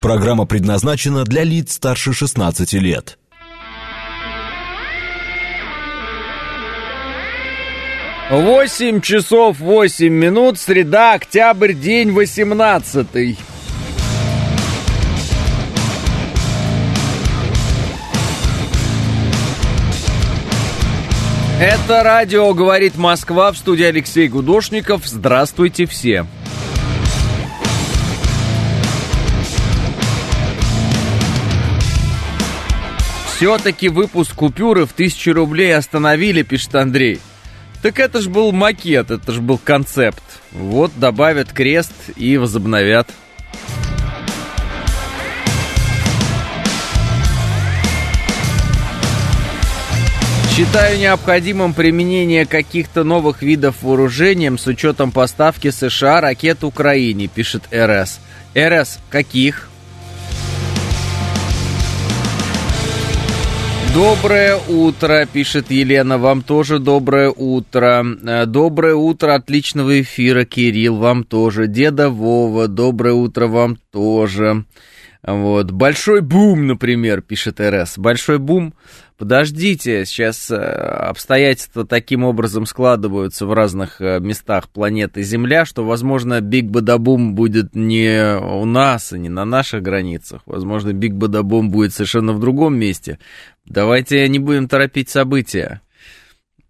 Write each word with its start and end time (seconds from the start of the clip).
Программа 0.00 0.46
предназначена 0.46 1.24
для 1.24 1.44
лиц 1.44 1.74
старше 1.74 2.14
16 2.14 2.72
лет. 2.72 3.18
Восемь 8.30 9.02
часов 9.02 9.58
восемь 9.58 10.14
минут, 10.14 10.58
среда, 10.58 11.12
октябрь, 11.12 11.74
день 11.74 12.12
восемнадцатый. 12.12 13.36
Это 21.60 22.02
радио 22.02 22.54
«Говорит 22.54 22.96
Москва» 22.96 23.52
в 23.52 23.58
студии 23.58 23.84
Алексей 23.84 24.28
Гудошников. 24.28 25.06
Здравствуйте 25.06 25.84
все. 25.84 26.24
Все-таки 33.40 33.88
выпуск 33.88 34.34
купюры 34.34 34.84
в 34.84 34.92
тысячу 34.92 35.32
рублей 35.32 35.74
остановили, 35.74 36.42
пишет 36.42 36.74
Андрей. 36.74 37.22
Так 37.80 37.98
это 37.98 38.20
ж 38.20 38.28
был 38.28 38.52
макет, 38.52 39.10
это 39.10 39.32
ж 39.32 39.40
был 39.40 39.56
концепт. 39.56 40.22
Вот 40.52 40.92
добавят 40.98 41.50
крест 41.50 41.94
и 42.16 42.36
возобновят. 42.36 43.08
Считаю 50.54 50.98
необходимым 50.98 51.72
применение 51.72 52.44
каких-то 52.44 53.04
новых 53.04 53.40
видов 53.40 53.76
вооружения 53.82 54.54
с 54.54 54.66
учетом 54.66 55.12
поставки 55.12 55.70
США 55.70 56.20
ракет 56.20 56.62
Украине, 56.62 57.26
пишет 57.26 57.62
РС. 57.72 58.20
РС 58.54 58.98
каких? 59.08 59.69
Доброе 63.92 64.56
утро, 64.68 65.26
пишет 65.26 65.72
Елена, 65.72 66.16
вам 66.16 66.42
тоже 66.42 66.78
доброе 66.78 67.30
утро. 67.36 68.06
Э, 68.22 68.46
доброе 68.46 68.94
утро, 68.94 69.34
отличного 69.34 70.00
эфира, 70.00 70.44
Кирилл, 70.44 70.96
вам 70.96 71.24
тоже. 71.24 71.66
Деда 71.66 72.08
Вова, 72.08 72.68
доброе 72.68 73.14
утро 73.14 73.48
вам 73.48 73.76
тоже. 73.90 74.64
Вот. 75.22 75.70
Большой 75.70 76.22
бум, 76.22 76.66
например, 76.66 77.20
пишет 77.20 77.60
РС. 77.60 77.98
Большой 77.98 78.38
бум. 78.38 78.74
Подождите, 79.18 80.06
сейчас 80.06 80.50
э, 80.50 80.56
обстоятельства 80.56 81.84
таким 81.84 82.24
образом 82.24 82.64
складываются 82.64 83.44
в 83.44 83.52
разных 83.52 84.00
э, 84.00 84.18
местах 84.18 84.70
планеты 84.70 85.22
Земля, 85.22 85.66
что, 85.66 85.84
возможно, 85.84 86.40
Big 86.40 86.70
Badaboom 86.70 87.34
будет 87.34 87.74
не 87.74 88.38
у 88.38 88.64
нас 88.64 89.12
и 89.12 89.18
не 89.18 89.28
на 89.28 89.44
наших 89.44 89.82
границах. 89.82 90.40
Возможно, 90.46 90.94
Big 90.94 91.12
Badaboom 91.12 91.70
будет 91.70 91.92
совершенно 91.92 92.32
в 92.32 92.40
другом 92.40 92.78
месте. 92.78 93.18
Давайте 93.66 94.26
не 94.26 94.38
будем 94.38 94.68
торопить 94.68 95.10
события. 95.10 95.82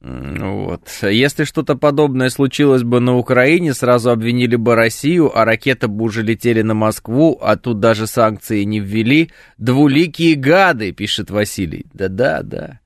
Вот. 0.01 0.89
Если 1.03 1.45
что-то 1.45 1.75
подобное 1.75 2.31
случилось 2.31 2.83
бы 2.83 3.01
на 3.01 3.17
Украине, 3.17 3.75
сразу 3.75 4.11
обвинили 4.11 4.57
бы 4.57 4.75
Россию, 4.75 5.31
а 5.39 5.45
ракеты 5.45 5.89
бы 5.89 6.05
уже 6.05 6.23
летели 6.23 6.63
на 6.63 6.73
Москву, 6.73 7.39
а 7.43 7.57
тут 7.57 7.81
даже 7.81 8.07
санкции 8.07 8.63
не 8.63 8.81
ввели. 8.81 9.31
Двуликие 9.59 10.37
гады, 10.37 10.93
пишет 10.93 11.31
Василий. 11.31 11.85
Да-да, 11.93 12.41
да. 12.43 12.81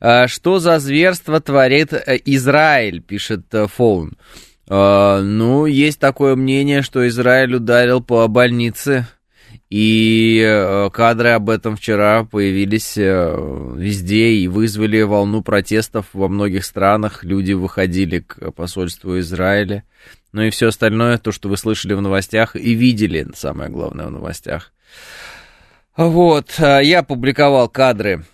А 0.00 0.28
что 0.28 0.58
за 0.58 0.78
зверство 0.78 1.40
творит 1.40 1.92
э, 1.92 2.18
Израиль, 2.24 3.00
пишет 3.00 3.46
э, 3.52 3.66
Фоун. 3.66 4.16
А, 4.68 5.22
ну, 5.22 5.66
есть 5.66 5.98
такое 5.98 6.36
мнение, 6.36 6.82
что 6.82 7.06
Израиль 7.08 7.54
ударил 7.54 8.02
по 8.02 8.26
больнице 8.28 9.06
и 9.70 10.42
э, 10.42 10.88
кадры 10.90 11.30
об 11.30 11.50
этом 11.50 11.76
вчера 11.76 12.24
появились 12.24 12.96
э, 12.96 13.74
везде 13.76 14.30
и 14.30 14.48
вызвали 14.48 15.02
волну 15.02 15.42
протестов 15.42 16.06
во 16.14 16.28
многих 16.28 16.64
странах. 16.64 17.22
Люди 17.22 17.52
выходили 17.52 18.20
к 18.20 18.50
посольству 18.52 19.18
Израиля. 19.18 19.84
Ну 20.32 20.42
и 20.42 20.50
все 20.50 20.68
остальное, 20.68 21.18
то, 21.18 21.32
что 21.32 21.50
вы 21.50 21.58
слышали 21.58 21.92
в 21.92 22.00
новостях 22.00 22.56
и 22.56 22.74
видели, 22.74 23.26
самое 23.34 23.70
главное 23.70 24.06
в 24.06 24.10
новостях. 24.10 24.72
Вот, 25.96 26.54
э, 26.58 26.80
я 26.84 27.02
публиковал 27.02 27.68
кадры 27.68 28.24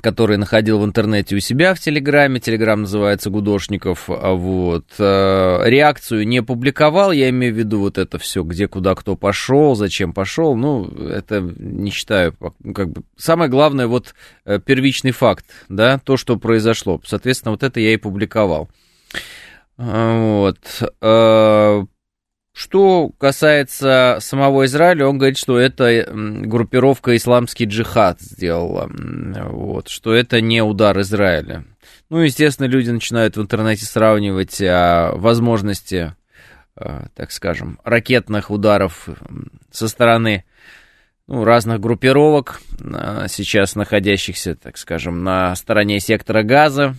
который 0.00 0.36
находил 0.38 0.78
в 0.78 0.84
интернете 0.84 1.36
у 1.36 1.40
себя 1.40 1.74
в 1.74 1.80
Телеграме. 1.80 2.40
Телеграм 2.40 2.82
называется 2.82 3.30
Гудошников. 3.30 4.08
А 4.08 4.32
вот. 4.32 4.86
Э, 4.98 5.62
реакцию 5.64 6.26
не 6.26 6.42
публиковал, 6.42 7.12
я 7.12 7.28
имею 7.30 7.54
в 7.54 7.58
виду 7.58 7.80
вот 7.80 7.98
это 7.98 8.18
все, 8.18 8.42
где, 8.42 8.68
куда, 8.68 8.94
кто 8.94 9.16
пошел, 9.16 9.74
зачем 9.74 10.12
пошел. 10.12 10.56
Ну, 10.56 10.86
это 10.86 11.40
не 11.40 11.90
считаю. 11.90 12.34
Как 12.74 12.90
бы, 12.90 13.02
самое 13.16 13.50
главное, 13.50 13.86
вот 13.86 14.14
э, 14.44 14.58
первичный 14.58 15.12
факт, 15.12 15.46
да, 15.68 15.98
то, 15.98 16.16
что 16.16 16.36
произошло. 16.36 17.00
Соответственно, 17.04 17.52
вот 17.52 17.62
это 17.62 17.80
я 17.80 17.92
и 17.92 17.96
публиковал. 17.98 18.70
Вот. 19.76 20.58
Что 22.52 23.10
касается 23.18 24.18
самого 24.20 24.66
Израиля, 24.66 25.06
он 25.06 25.16
говорит, 25.16 25.38
что 25.38 25.58
это 25.58 26.06
группировка 26.12 27.16
«Исламский 27.16 27.64
джихад» 27.64 28.20
сделала, 28.20 28.90
вот, 28.92 29.88
что 29.88 30.12
это 30.12 30.42
не 30.42 30.62
удар 30.62 31.00
Израиля. 31.00 31.64
Ну, 32.10 32.18
естественно, 32.18 32.66
люди 32.66 32.90
начинают 32.90 33.38
в 33.38 33.40
интернете 33.40 33.86
сравнивать 33.86 34.60
а, 34.60 35.12
возможности, 35.14 36.14
а, 36.76 37.06
так 37.14 37.32
скажем, 37.32 37.78
ракетных 37.84 38.50
ударов 38.50 39.08
со 39.70 39.88
стороны 39.88 40.44
ну, 41.26 41.44
разных 41.44 41.80
группировок, 41.80 42.60
а, 42.82 43.28
сейчас 43.28 43.76
находящихся, 43.76 44.54
так 44.56 44.76
скажем, 44.76 45.24
на 45.24 45.54
стороне 45.56 46.00
сектора 46.00 46.42
газа, 46.42 46.96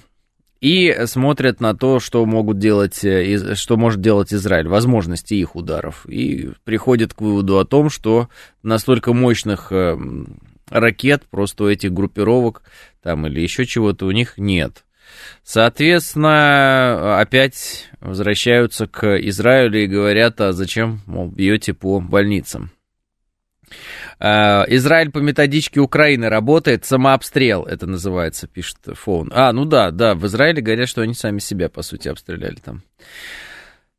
и 0.63 1.07
смотрят 1.07 1.59
на 1.59 1.75
то, 1.75 1.99
что 1.99 2.25
могут 2.25 2.57
делать, 2.57 3.03
э, 3.03 3.53
что 3.55 3.75
может 3.75 3.99
делать 3.99 4.33
Израиль, 4.33 4.69
возможности 4.69 5.33
их 5.33 5.57
ударов, 5.57 6.05
и 6.07 6.51
приходят 6.63 7.13
к 7.13 7.19
выводу 7.19 7.59
о 7.59 7.65
том, 7.65 7.89
что 7.89 8.29
настолько 8.63 9.11
мощных 9.11 9.73
э, 9.73 9.97
ракет 10.69 11.23
просто 11.29 11.65
у 11.65 11.69
этих 11.69 11.91
группировок 11.91 12.63
там 13.01 13.27
или 13.27 13.41
еще 13.41 13.65
чего-то 13.65 14.05
у 14.05 14.11
них 14.11 14.37
нет. 14.37 14.85
Соответственно, 15.43 17.19
опять 17.19 17.89
возвращаются 17.99 18.87
к 18.87 19.17
Израилю 19.17 19.83
и 19.83 19.87
говорят, 19.87 20.39
а 20.39 20.53
зачем, 20.53 21.01
мол, 21.05 21.27
бьете 21.27 21.73
по 21.73 21.99
больницам. 21.99 22.71
Э, 24.19 24.63
Израиль 24.67 25.11
по 25.11 25.19
методичке 25.19 25.79
Украины 25.79 26.29
работает, 26.29 26.85
самообстрел 26.85 27.63
это 27.63 27.87
называется, 27.87 28.47
пишет 28.47 28.77
Фоун. 28.93 29.31
А, 29.33 29.51
ну 29.51 29.65
да, 29.65 29.91
да, 29.91 30.15
в 30.15 30.25
Израиле 30.27 30.61
говорят, 30.61 30.89
что 30.89 31.01
они 31.01 31.13
сами 31.13 31.39
себя, 31.39 31.69
по 31.69 31.81
сути, 31.81 32.07
обстреляли 32.07 32.55
там. 32.55 32.83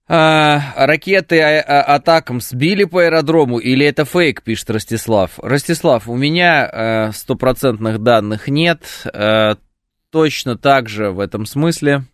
А, 0.06 0.74
ракеты 0.76 1.40
а, 1.40 1.60
а, 1.60 1.94
атакам 1.94 2.40
сбили 2.40 2.84
по 2.84 3.02
аэродрому 3.02 3.58
или 3.58 3.86
это 3.86 4.04
фейк, 4.04 4.42
пишет 4.42 4.68
Ростислав. 4.70 5.38
Ростислав, 5.38 6.08
у 6.08 6.14
меня 6.14 6.68
э, 6.70 7.12
стопроцентных 7.12 8.00
данных 8.00 8.48
нет. 8.48 8.82
Э, 9.14 9.54
точно 10.10 10.58
так 10.58 10.90
же 10.90 11.10
в 11.10 11.20
этом 11.20 11.46
смысле 11.46 12.04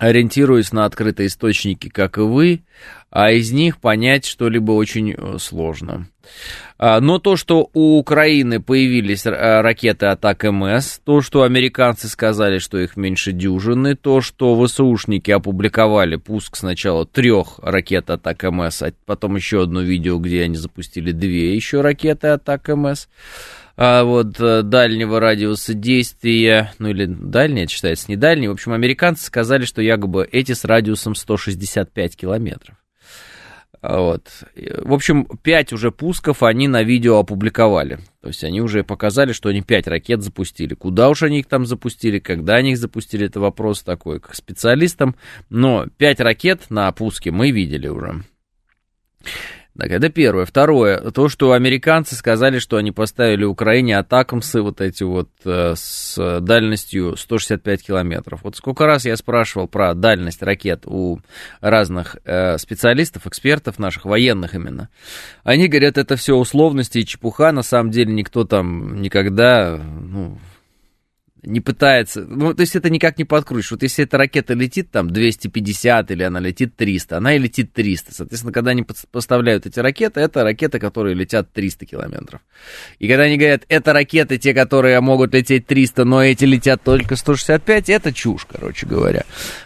ориентируюсь 0.00 0.72
на 0.72 0.86
открытые 0.86 1.26
источники, 1.26 1.88
как 1.88 2.16
и 2.16 2.22
вы, 2.22 2.62
а 3.10 3.30
из 3.30 3.52
них 3.52 3.78
понять 3.78 4.24
что-либо 4.24 4.72
очень 4.72 5.12
э, 5.12 5.36
сложно. 5.38 6.08
А, 6.78 7.00
но 7.00 7.18
то, 7.18 7.36
что 7.36 7.68
у 7.74 7.98
Украины 7.98 8.60
появились 8.60 9.26
э, 9.26 9.60
ракеты 9.60 10.06
атак 10.06 10.44
МС, 10.44 11.00
то, 11.04 11.20
что 11.20 11.42
американцы 11.42 12.08
сказали, 12.08 12.58
что 12.58 12.78
их 12.78 12.96
меньше 12.96 13.32
дюжины, 13.32 13.94
то, 13.94 14.22
что 14.22 14.64
ВСУшники 14.64 15.30
опубликовали 15.30 16.16
пуск 16.16 16.56
сначала 16.56 17.04
трех 17.04 17.58
ракет 17.58 18.08
атак 18.08 18.44
МС, 18.44 18.80
а 18.82 18.92
потом 19.04 19.36
еще 19.36 19.62
одно 19.62 19.82
видео, 19.82 20.18
где 20.18 20.44
они 20.44 20.56
запустили 20.56 21.12
две 21.12 21.54
еще 21.54 21.82
ракеты 21.82 22.28
атак 22.28 22.68
МС, 22.68 23.08
а 23.76 24.04
вот 24.04 24.38
э, 24.40 24.62
дальнего 24.62 25.20
радиуса 25.20 25.74
действия, 25.74 26.72
ну 26.78 26.88
или 26.88 27.06
дальний, 27.06 27.62
это 27.62 27.72
считается 27.72 28.06
не 28.08 28.16
дальний, 28.16 28.48
в 28.48 28.52
общем, 28.52 28.72
американцы 28.72 29.24
сказали, 29.24 29.64
что 29.64 29.82
якобы 29.82 30.28
эти 30.30 30.52
с 30.52 30.64
радиусом 30.64 31.14
165 31.14 32.16
километров. 32.16 32.76
А 33.82 34.00
вот. 34.00 34.28
В 34.54 34.92
общем, 34.92 35.24
5 35.24 35.72
уже 35.72 35.90
пусков 35.90 36.42
они 36.42 36.68
на 36.68 36.82
видео 36.82 37.18
опубликовали. 37.18 37.98
То 38.20 38.28
есть 38.28 38.44
они 38.44 38.60
уже 38.60 38.84
показали, 38.84 39.32
что 39.32 39.48
они 39.48 39.62
5 39.62 39.88
ракет 39.88 40.22
запустили. 40.22 40.74
Куда 40.74 41.08
уж 41.08 41.22
они 41.22 41.40
их 41.40 41.46
там 41.46 41.64
запустили, 41.64 42.18
когда 42.18 42.56
они 42.56 42.72
их 42.72 42.78
запустили, 42.78 43.26
это 43.26 43.40
вопрос 43.40 43.82
такой 43.82 44.20
к 44.20 44.34
специалистам. 44.34 45.16
Но 45.48 45.86
5 45.96 46.20
ракет 46.20 46.66
на 46.68 46.92
пуске 46.92 47.30
мы 47.30 47.52
видели 47.52 47.88
уже. 47.88 48.22
Так, 49.80 49.92
это 49.92 50.10
первое. 50.10 50.44
Второе, 50.44 50.98
то, 51.10 51.30
что 51.30 51.52
американцы 51.52 52.14
сказали, 52.14 52.58
что 52.58 52.76
они 52.76 52.92
поставили 52.92 53.44
Украине 53.44 53.96
атакамсы 53.96 54.60
вот 54.60 54.82
эти 54.82 55.04
вот 55.04 55.30
э, 55.46 55.72
с 55.74 56.40
дальностью 56.42 57.16
165 57.16 57.86
километров. 57.86 58.40
Вот 58.42 58.56
сколько 58.56 58.84
раз 58.84 59.06
я 59.06 59.16
спрашивал 59.16 59.68
про 59.68 59.94
дальность 59.94 60.42
ракет 60.42 60.82
у 60.84 61.20
разных 61.62 62.18
э, 62.26 62.58
специалистов, 62.58 63.26
экспертов 63.26 63.78
наших, 63.78 64.04
военных 64.04 64.54
именно. 64.54 64.90
Они 65.44 65.66
говорят, 65.66 65.96
это 65.96 66.16
все 66.16 66.36
условности 66.36 66.98
и 66.98 67.06
чепуха, 67.06 67.50
на 67.50 67.62
самом 67.62 67.90
деле 67.90 68.12
никто 68.12 68.44
там 68.44 69.00
никогда, 69.00 69.78
ну, 69.78 70.36
не 71.42 71.60
пытается, 71.60 72.22
ну, 72.22 72.54
то 72.54 72.60
есть 72.60 72.76
это 72.76 72.90
никак 72.90 73.18
не 73.18 73.24
подкрутишь. 73.24 73.70
Вот 73.70 73.82
если 73.82 74.04
эта 74.04 74.18
ракета 74.18 74.54
летит 74.54 74.90
там 74.90 75.10
250 75.10 76.10
или 76.10 76.22
она 76.22 76.40
летит 76.40 76.76
300, 76.76 77.16
она 77.16 77.34
и 77.34 77.38
летит 77.38 77.72
300. 77.72 78.14
Соответственно, 78.14 78.52
когда 78.52 78.72
они 78.72 78.84
поставляют 79.10 79.66
эти 79.66 79.80
ракеты, 79.80 80.20
это 80.20 80.44
ракеты, 80.44 80.78
которые 80.78 81.14
летят 81.14 81.52
300 81.52 81.86
километров. 81.86 82.40
И 82.98 83.08
когда 83.08 83.24
они 83.24 83.36
говорят, 83.36 83.64
это 83.68 83.92
ракеты, 83.92 84.38
те, 84.38 84.52
которые 84.52 85.00
могут 85.00 85.34
лететь 85.34 85.66
300, 85.66 86.04
но 86.04 86.22
эти 86.22 86.44
летят 86.44 86.82
только 86.82 87.16
165, 87.16 87.88
это 87.88 88.12
чушь, 88.12 88.46
короче 88.50 88.86
говоря. 88.86 89.24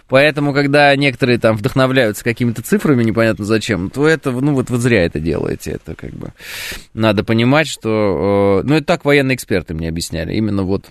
Поэтому, 0.08 0.52
когда 0.52 0.94
некоторые 0.94 1.38
там 1.38 1.56
вдохновляются 1.56 2.22
какими-то 2.22 2.62
цифрами, 2.62 3.02
непонятно 3.02 3.44
зачем, 3.44 3.90
то 3.90 4.06
это, 4.06 4.30
ну, 4.30 4.54
вот 4.54 4.70
вы 4.70 4.78
зря 4.78 5.04
это 5.04 5.18
делаете. 5.18 5.72
Это 5.72 5.94
как 5.94 6.10
бы 6.10 6.32
надо 6.92 7.24
понимать, 7.24 7.66
что... 7.66 8.60
Э, 8.62 8.66
ну, 8.66 8.76
это 8.76 8.84
так 8.84 9.04
военные 9.04 9.34
эксперты 9.34 9.74
мне 9.74 9.88
объясняли. 9.88 10.34
Именно 10.34 10.62
вот 10.62 10.86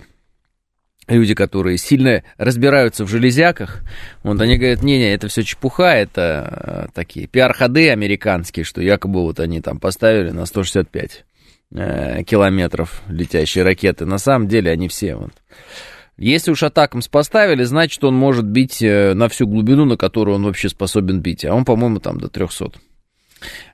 люди, 1.08 1.34
которые 1.34 1.78
сильно 1.78 2.24
разбираются 2.38 3.06
в 3.06 3.10
железяках, 3.10 3.84
вот 4.24 4.40
они 4.42 4.58
говорят, 4.58 4.84
не-не, 4.84 5.14
это 5.14 5.28
все 5.28 5.44
чепуха, 5.44 5.94
это 5.94 6.88
э, 6.88 6.92
такие 6.94 7.28
пиар-ходы 7.28 7.90
американские, 7.90 8.64
что 8.64 8.82
якобы 8.82 9.22
вот 9.22 9.40
они 9.40 9.62
там 9.62 9.80
поставили 9.80 10.32
на 10.32 10.46
165 10.46 11.26
э, 11.76 12.24
километров 12.24 13.02
летящие 13.08 13.64
ракеты. 13.64 14.06
На 14.06 14.18
самом 14.18 14.48
деле 14.48 14.72
они 14.72 14.88
все 14.88 15.16
вот. 15.16 15.32
Если 16.16 16.52
уж 16.52 16.62
атакам 16.62 17.02
поставили, 17.10 17.64
значит, 17.64 18.04
он 18.04 18.16
может 18.16 18.46
бить 18.46 18.82
э, 18.84 19.14
на 19.14 19.28
всю 19.30 19.48
глубину, 19.48 19.86
на 19.86 19.98
которую 19.98 20.36
он 20.36 20.44
вообще 20.44 20.70
способен 20.70 21.22
бить. 21.22 21.44
А 21.44 21.54
он, 21.54 21.66
по-моему, 21.66 22.00
там 22.00 22.20
до 22.20 22.30
300. 22.30 22.74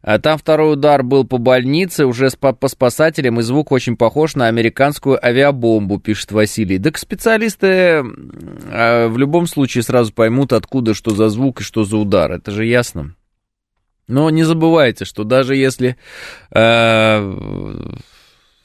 А 0.01 0.19
там 0.19 0.37
второй 0.37 0.73
удар 0.73 1.03
был 1.03 1.25
по 1.25 1.37
больнице, 1.37 2.05
уже 2.05 2.29
по 2.29 2.67
спасателям, 2.67 3.39
и 3.39 3.43
звук 3.43 3.71
очень 3.71 3.97
похож 3.97 4.35
на 4.35 4.47
американскую 4.47 5.23
авиабомбу, 5.23 5.99
пишет 5.99 6.31
Василий. 6.31 6.79
Так 6.79 6.97
специалисты 6.97 8.03
а, 8.71 9.07
в 9.07 9.17
любом 9.17 9.47
случае 9.47 9.83
сразу 9.83 10.13
поймут, 10.13 10.53
откуда 10.53 10.93
что 10.93 11.11
за 11.11 11.29
звук 11.29 11.61
и 11.61 11.63
что 11.63 11.83
за 11.83 11.97
удар. 11.97 12.31
Это 12.31 12.51
же 12.51 12.65
ясно. 12.65 13.15
Но 14.07 14.29
не 14.31 14.43
забывайте, 14.43 15.05
что 15.05 15.23
даже 15.23 15.55
если 15.55 15.95
э, 16.51 17.35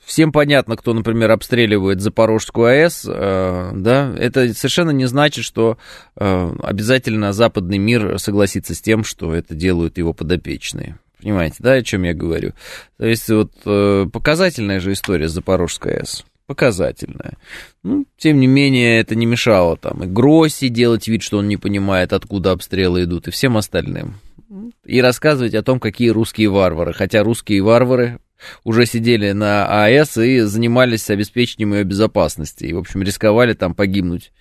всем 0.05 0.33
понятно, 0.33 0.77
кто, 0.77 0.95
например, 0.95 1.31
обстреливает 1.31 2.01
Запорожскую 2.01 2.67
АЭС, 2.67 3.06
э, 3.06 3.71
да, 3.75 4.15
это 4.19 4.53
совершенно 4.55 4.91
не 4.91 5.06
значит, 5.06 5.45
что 5.45 5.79
э, 6.17 6.55
обязательно 6.62 7.33
западный 7.33 7.79
мир 7.79 8.19
согласится 8.19 8.75
с 8.75 8.81
тем, 8.81 9.05
что 9.05 9.35
это 9.35 9.55
делают 9.55 9.99
его 9.99 10.12
подопечные. 10.12 10.99
Понимаете, 11.21 11.56
да, 11.61 11.73
о 11.73 11.83
чем 11.83 12.03
я 12.03 12.12
говорю? 12.12 12.53
То 12.99 13.06
есть 13.06 13.29
вот 13.31 13.53
э, 13.65 14.06
показательная 14.12 14.81
же 14.81 14.93
история 14.93 15.29
с 15.29 15.33
Запорожской 15.33 15.97
АЭС. 15.97 16.25
Показательная. 16.47 17.39
Ну, 17.83 18.05
тем 18.19 18.39
не 18.39 18.47
менее, 18.47 19.01
это 19.01 19.15
не 19.15 19.25
мешало 19.25 19.79
там 19.79 20.05
и 20.05 20.06
Гросси 20.06 20.69
делать 20.69 21.09
вид, 21.09 21.23
что 21.23 21.39
он 21.39 21.49
не 21.49 21.56
понимает, 21.56 22.12
откуда 22.12 22.53
обстрелы 22.53 23.05
идут, 23.05 23.29
и 23.29 23.31
всем 23.31 23.56
остальным. 23.56 24.17
И 24.85 25.01
рассказывать 25.01 25.55
о 25.55 25.62
том, 25.62 25.81
какие 25.81 26.11
русские 26.11 26.51
варвары. 26.51 26.93
Хотя 26.93 27.23
русские 27.23 27.62
варвары 27.62 28.19
уже 28.64 28.87
сидели 28.87 29.32
на 29.32 29.85
АЭС 29.85 30.19
и 30.19 30.41
занимались 30.41 31.11
обеспечением 31.11 31.75
ее 31.75 31.85
безопасности. 31.85 32.64
И, 32.64 32.73
в 32.73 32.79
общем, 32.79 33.02
рисковали 33.02 33.55
там 33.55 33.75
погибнуть 33.75 34.32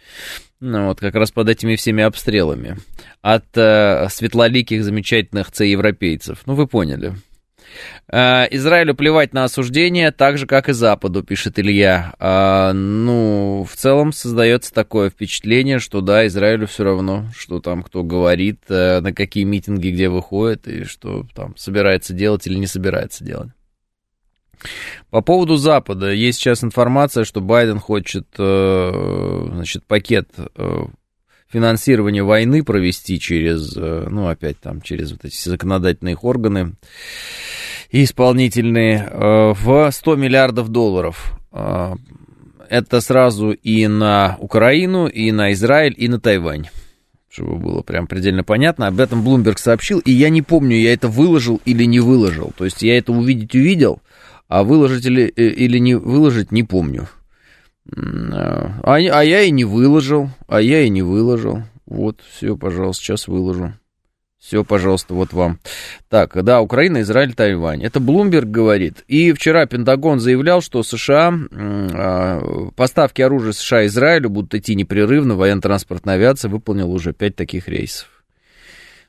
ну, 0.59 0.88
вот 0.88 1.01
как 1.01 1.15
раз 1.15 1.29
под 1.31 1.50
этими 1.50 1.75
всеми 1.75 2.03
обстрелами 2.03 2.77
от 3.21 3.45
э, 3.55 4.07
светлоликих 4.09 4.83
замечательных 4.83 5.50
европейцев. 5.59 6.39
Ну, 6.45 6.53
вы 6.53 6.67
поняли. 6.67 7.15
Э, 8.11 8.45
Израилю 8.51 8.95
плевать 8.95 9.33
на 9.33 9.44
осуждение, 9.44 10.11
так 10.11 10.38
же, 10.38 10.45
как 10.45 10.69
и 10.69 10.73
Западу, 10.73 11.23
пишет 11.23 11.59
Илья. 11.59 12.13
Э, 12.19 12.71
ну, 12.71 13.67
в 13.69 13.75
целом 13.75 14.13
создается 14.13 14.73
такое 14.73 15.09
впечатление, 15.09 15.79
что 15.79 16.01
да, 16.01 16.25
Израилю 16.27 16.67
все 16.67 16.83
равно, 16.83 17.25
что 17.38 17.59
там 17.59 17.83
кто 17.83 18.03
говорит, 18.03 18.59
э, 18.69 19.01
на 19.01 19.13
какие 19.13 19.44
митинги 19.44 19.89
где 19.89 20.09
выходит, 20.09 20.67
и 20.67 20.85
что 20.85 21.25
там 21.35 21.57
собирается 21.57 22.13
делать 22.13 22.47
или 22.47 22.55
не 22.55 22.67
собирается 22.67 23.23
делать. 23.23 23.50
По 25.10 25.21
поводу 25.21 25.57
Запада, 25.57 26.12
есть 26.12 26.39
сейчас 26.39 26.63
информация, 26.63 27.24
что 27.24 27.42
Байден 27.42 27.80
хочет, 27.80 28.27
э, 28.38 29.48
значит, 29.51 29.86
пакет 29.86 30.30
э, 30.38 30.86
финансирования 31.48 32.24
войны 32.24 32.63
провести 32.63 33.19
через, 33.19 33.75
э, 33.77 34.07
ну, 34.10 34.27
опять 34.27 34.60
там, 34.60 34.81
через 34.81 35.12
вот 35.12 35.25
эти 35.25 35.48
законодательные 35.48 36.15
органы 36.15 36.74
и 37.92 38.04
исполнительные 38.04 39.07
в 39.13 39.92
100 39.92 40.15
миллиардов 40.15 40.69
долларов. 40.69 41.39
Это 42.69 43.01
сразу 43.01 43.51
и 43.51 43.86
на 43.86 44.36
Украину, 44.39 45.06
и 45.06 45.31
на 45.31 45.54
Израиль, 45.54 45.94
и 45.95 46.07
на 46.07 46.19
Тайвань 46.19 46.69
чтобы 47.33 47.57
было 47.57 47.81
прям 47.81 48.06
предельно 48.06 48.44
понятно. 48.44 48.88
Об 48.88 49.00
этом 49.00 49.24
Блумберг 49.24 49.57
сообщил, 49.57 50.00
и 50.00 50.12
я 50.12 50.30
не 50.30 50.44
помню, 50.44 50.77
я 50.77 50.94
это 50.94 51.07
выложил 51.07 51.60
или 51.65 51.83
не 51.86 52.00
выложил. 52.00 52.54
То 52.56 52.65
есть 52.65 52.83
я 52.83 52.98
это 52.98 53.12
увидеть 53.12 53.56
увидел, 53.56 54.01
а 54.53 54.63
выложить 54.63 55.03
или, 55.07 55.33
э, 55.35 55.45
или 55.45 55.79
не 55.79 55.95
выложить, 55.95 56.51
не 56.51 56.61
помню. 56.61 57.07
А, 57.91 58.71
а 58.83 59.00
я 59.00 59.41
и 59.41 59.50
не 59.50 59.65
выложил, 59.65 60.29
а 60.47 60.61
я 60.61 60.81
и 60.81 60.89
не 60.89 61.01
выложил. 61.01 61.63
Вот, 61.88 62.19
все, 62.29 62.55
пожалуйста, 62.55 63.03
сейчас 63.03 63.27
выложу. 63.27 63.73
Все, 64.38 64.63
пожалуйста, 64.63 65.15
вот 65.15 65.33
вам. 65.33 65.59
Так, 66.07 66.44
да, 66.44 66.61
Украина, 66.61 67.01
Израиль, 67.01 67.33
Тайвань. 67.33 67.83
Это 67.83 68.00
Блумберг 68.00 68.47
говорит. 68.47 69.03
И 69.07 69.33
вчера 69.33 69.65
Пентагон 69.65 70.19
заявлял, 70.19 70.61
что 70.61 70.83
США, 70.83 71.33
а, 71.51 72.69
поставки 72.75 73.23
оружия 73.23 73.53
США 73.53 73.88
Израилю 73.88 74.29
будут 74.29 74.53
идти 74.53 74.75
непрерывно. 74.75 75.33
Военно-транспортная 75.33 76.13
авиация 76.13 76.50
выполнила 76.50 76.89
уже 76.89 77.13
пять 77.13 77.35
таких 77.35 77.67
рейсов. 77.67 78.12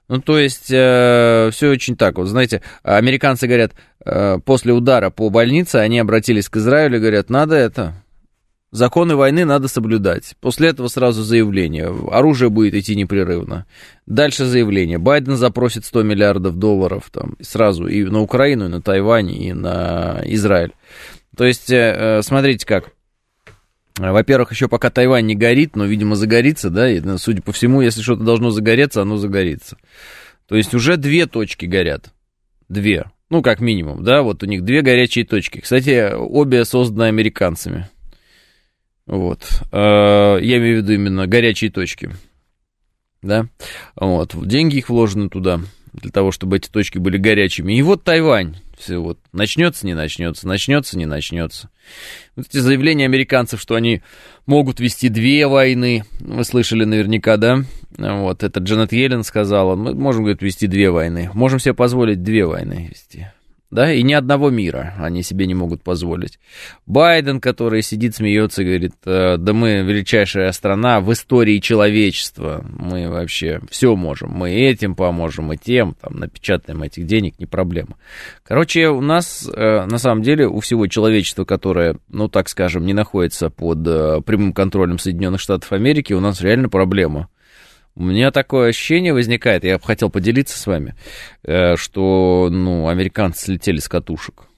Ну, 0.09 0.21
то 0.21 0.39
есть, 0.39 0.71
э, 0.71 1.51
все 1.53 1.71
очень 1.71 1.97
так. 1.97 2.19
Вот, 2.19 2.27
знаете, 2.27 2.61
американцы 2.83 3.47
говорят, 3.47 3.73
э, 4.05 4.39
после 4.45 4.73
удара 4.73 5.11
по 5.11 5.31
больнице 5.31 5.77
они 5.77 5.99
обратились 5.99 6.49
к 6.49 6.57
Израилю 6.57 6.99
и 6.99 7.01
говорят, 7.01 7.31
надо 7.31 7.57
это, 7.57 7.95
законы 8.71 9.17
войны 9.17 9.47
надо 9.47 9.69
соблюдать. 9.69 10.35
После 10.41 10.69
этого 10.69 10.89
сразу 10.89 11.23
заявление, 11.23 11.95
оружие 12.11 12.51
будет 12.51 12.75
идти 12.75 12.95
непрерывно. 12.97 13.67
Дальше 14.05 14.45
заявление, 14.45 14.99
Байден 14.99 15.37
запросит 15.37 15.87
100 15.87 16.03
миллиардов 16.03 16.59
долларов 16.59 17.05
там, 17.11 17.37
сразу 17.41 17.87
и 17.87 18.05
на 18.05 18.21
Украину, 18.21 18.67
и 18.67 18.69
на 18.69 18.83
Тайвань, 18.83 19.31
и 19.31 19.53
на 19.55 20.21
Израиль. 20.25 20.73
То 21.35 21.47
есть, 21.47 21.71
э, 21.71 22.21
смотрите 22.23 22.67
как. 22.67 22.91
Во-первых, 23.97 24.51
еще 24.51 24.69
пока 24.69 24.91
Тайвань 24.91 25.27
не 25.27 25.37
горит, 25.37 25.77
но, 25.77 25.85
видимо, 25.85 26.17
загорится, 26.17 26.69
да, 26.69 26.91
и, 26.91 27.01
ну, 27.01 27.17
судя 27.17 27.43
по 27.43 27.53
всему, 27.53 27.81
если 27.81 28.03
что-то 28.03 28.25
должно 28.25 28.51
загореться, 28.51 29.03
оно 29.03 29.17
загорится. 29.17 29.77
То 30.49 30.57
есть 30.57 30.75
уже 30.75 30.97
две 30.97 31.27
точки 31.27 31.67
горят. 31.67 32.13
Две. 32.69 33.05
Ну, 33.31 33.41
как 33.41 33.61
минимум, 33.61 34.03
да, 34.03 34.23
вот 34.23 34.43
у 34.43 34.47
них 34.47 34.65
две 34.65 34.83
горячие 34.83 35.25
точки. 35.25 35.61
Кстати, 35.61 36.13
обе 36.13 36.65
созданы 36.65 37.05
американцами. 37.05 37.89
Вот. 39.07 39.43
Э, 39.71 40.39
я 40.41 40.59
имею 40.59 40.81
в 40.81 40.83
виду 40.83 40.93
именно 40.93 41.27
горячие 41.27 41.71
точки. 41.71 42.11
Да. 43.23 43.47
Вот. 43.97 44.35
Деньги 44.47 44.77
их 44.77 44.89
вложены 44.89 45.29
туда, 45.29 45.61
для 45.93 46.11
того, 46.11 46.33
чтобы 46.33 46.57
эти 46.57 46.69
точки 46.69 46.99
были 46.99 47.17
горячими. 47.17 47.75
И 47.75 47.83
вот 47.83 48.03
Тайвань. 48.03 48.57
Все 48.85 48.99
вот. 48.99 49.19
Начнется, 49.33 49.87
не 49.87 49.95
начнется, 49.95 50.47
начнется, 50.47 50.99
не 50.99 51.07
начнется. 51.07 51.71
Вот 52.37 52.47
эти 52.47 52.59
заявления 52.59 53.07
американцев, 53.07 53.59
что 53.59 53.77
они 53.77 54.03
могут 54.45 54.79
вести 54.79 55.09
две 55.09 55.47
войны, 55.47 56.05
вы 56.21 56.45
слышали 56.45 56.85
наверняка, 56.85 57.39
да? 57.39 57.65
Вот, 57.97 58.43
это 58.43 58.61
Джанет 58.61 58.93
Йеллен 58.93 59.25
сказала, 59.25 59.75
мы 59.75 59.95
можем, 59.95 60.25
говорит, 60.25 60.43
вести 60.43 60.67
две 60.67 60.91
войны, 60.91 61.31
можем 61.33 61.61
себе 61.61 61.73
позволить 61.73 62.23
две 62.23 62.45
войны 62.45 62.91
вести 62.91 63.29
да, 63.75 63.93
и 63.93 64.05
ни 64.05 64.13
одного 64.13 64.51
мира 64.51 64.95
они 64.99 65.25
себе 65.25 65.47
не 65.47 65.55
могут 65.55 65.83
позволить. 65.83 66.39
Байден, 66.87 67.41
который 67.41 67.83
сидит, 67.83 68.15
смеется, 68.15 68.63
говорит, 68.63 68.93
«Э, 69.05 69.37
да 69.37 69.53
мы 69.53 69.81
величайшая 69.81 70.53
страна 70.53 71.01
в 71.01 71.13
истории 71.13 71.59
человечества, 71.59 72.65
мы 72.65 73.11
вообще 73.11 73.61
все 73.71 73.97
можем, 73.97 74.31
мы 74.31 74.53
этим 74.53 74.95
поможем, 74.95 75.53
и 75.53 75.57
тем, 75.57 75.97
там, 76.01 76.21
напечатаем 76.21 76.85
этих 76.85 77.07
денег, 77.07 77.41
не 77.41 77.47
проблема. 77.47 77.97
Короче, 78.45 78.91
у 78.91 79.01
нас, 79.01 79.51
э, 79.53 79.87
на 79.87 79.99
самом 79.99 80.23
деле, 80.23 80.47
у 80.47 80.61
всего 80.61 80.87
человечества, 80.87 81.45
которое, 81.45 81.97
ну, 82.09 82.29
так 82.29 82.49
скажем, 82.49 82.87
не 82.87 82.93
находится 82.93 83.51
под 83.51 83.85
э, 83.89 84.21
прямым 84.25 84.53
контролем 84.53 85.01
Соединенных 85.01 85.41
Штатов 85.41 85.73
Америки, 85.73 86.13
у 86.13 86.21
нас 86.21 86.41
реально 86.41 86.69
проблема 86.69 87.29
У 87.97 88.03
меня 88.03 88.31
такое 88.33 88.71
ощущение 88.71 89.13
возникает, 89.13 89.65
я 89.65 89.79
бы 89.79 89.85
хотел 89.85 90.11
поделиться 90.11 90.59
с 90.59 90.67
вами, 90.67 90.95
э, 91.45 91.77
что, 91.77 92.49
ну, 92.51 92.89
американцы 92.89 93.45
слетели 93.45 93.79
с 93.79 93.89
катушек. 93.89 94.49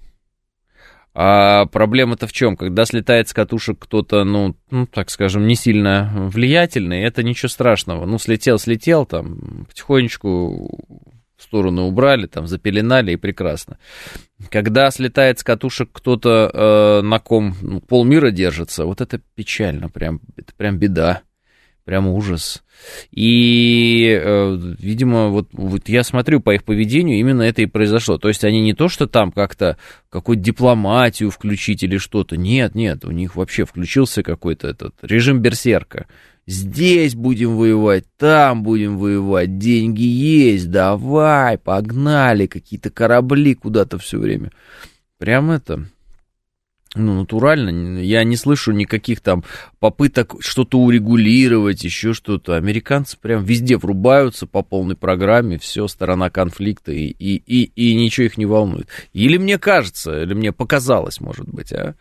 А 1.19 1.65
проблема-то 1.67 2.27
в 2.27 2.33
чем? 2.33 2.57
Когда 2.57 2.85
слетает 2.85 3.29
с 3.29 3.33
катушек 3.33 3.79
кто-то, 3.79 4.25
ну, 4.25 4.55
ну, 4.71 4.87
так 4.87 5.09
скажем, 5.09 5.47
не 5.47 5.55
сильно 5.55 6.11
влиятельный, 6.15 7.03
это 7.03 7.23
ничего 7.23 7.49
страшного. 7.49 8.05
Ну, 8.05 8.19
слетел, 8.19 8.59
слетел, 8.59 9.07
там, 9.07 9.65
потихонечку 9.67 10.79
в 11.37 11.43
сторону 11.43 11.85
убрали, 11.87 12.27
там, 12.27 12.47
запеленали, 12.47 13.13
и 13.13 13.17
прекрасно. 13.17 13.79
Когда 14.51 14.91
слетает 14.91 15.39
с 15.39 15.45
катушек 15.45 15.91
кто-то, 15.93 16.51
э, 16.53 17.01
на 17.03 17.19
ком 17.19 17.55
ну, 17.63 17.81
полмира 17.81 18.31
держится, 18.31 18.85
вот 18.85 19.01
это 19.01 19.21
печально, 19.35 19.89
прям, 19.89 20.21
это 20.37 20.53
прям 20.55 20.79
беда. 20.79 21.23
Прям 21.87 22.09
ужас. 22.09 22.65
И, 23.13 24.21
э, 24.21 24.59
видимо, 24.81 25.29
вот, 25.29 25.51
вот 25.53 25.89
я 25.89 26.03
смотрю 26.03 26.41
по 26.41 26.53
их 26.53 26.65
поведению, 26.65 27.21
именно 27.21 27.43
это 27.43 27.63
и 27.63 27.67
произошло. 27.67 28.19
То 28.19 28.27
есть 28.27 28.43
они 28.43 28.61
не 28.61 28.75
то, 28.75 28.89
что 28.89 29.07
там 29.07 29.31
как-то 29.31 29.79
какую-то 30.11 30.43
дипломатию 30.43 31.31
включить 31.31 31.85
или 31.85 31.97
что-то. 31.97 32.37
Нет, 32.37 32.75
нет, 32.75 33.05
у 33.05 33.13
них 33.13 33.37
вообще 33.37 33.65
включился 33.65 34.25
какой-то 34.25 34.67
этот 34.67 34.97
режим 35.03 35.39
берсерка. 35.39 36.07
Здесь 36.49 37.15
будем 37.15 37.57
воевать, 37.57 38.05
там 38.19 38.65
будем 38.65 38.99
воевать, 38.99 39.57
деньги 39.59 40.03
есть, 40.03 40.69
давай, 40.69 41.57
погнали, 41.57 42.47
какие-то 42.47 42.91
корабли 42.91 43.55
куда-то 43.55 43.99
все 43.99 44.19
время. 44.19 44.51
Прям 45.19 45.53
это, 45.53 45.87
ну, 46.97 47.21
натурально. 47.21 47.99
Я 48.01 48.25
не 48.25 48.37
слышу 48.37 48.73
никаких 48.73 49.21
там 49.21 49.45
попыток 49.79 50.37
что-то 50.41 50.79
урегулировать, 50.79 51.85
еще 51.85 52.13
что-то. 52.13 52.57
Американцы 52.57 53.17
прям 53.21 53.45
везде 53.45 53.77
врубаются 53.77 54.47
по 54.47 54.63
полной 54.63 54.97
программе, 54.97 55.59
все, 55.59 55.87
сторона 55.89 56.31
конфликта, 56.31 56.93
и, 56.93 57.07
и, 57.07 57.37
и, 57.37 57.65
и 57.75 57.95
ничего 57.95 58.27
их 58.27 58.39
не 58.39 58.47
волнует. 58.47 58.89
Или 59.13 59.37
мне 59.37 59.59
кажется, 59.59 60.23
или 60.23 60.35
мне 60.35 60.53
показалось, 60.53 61.21
может 61.21 61.49
быть, 61.49 61.73
а? 61.73 61.95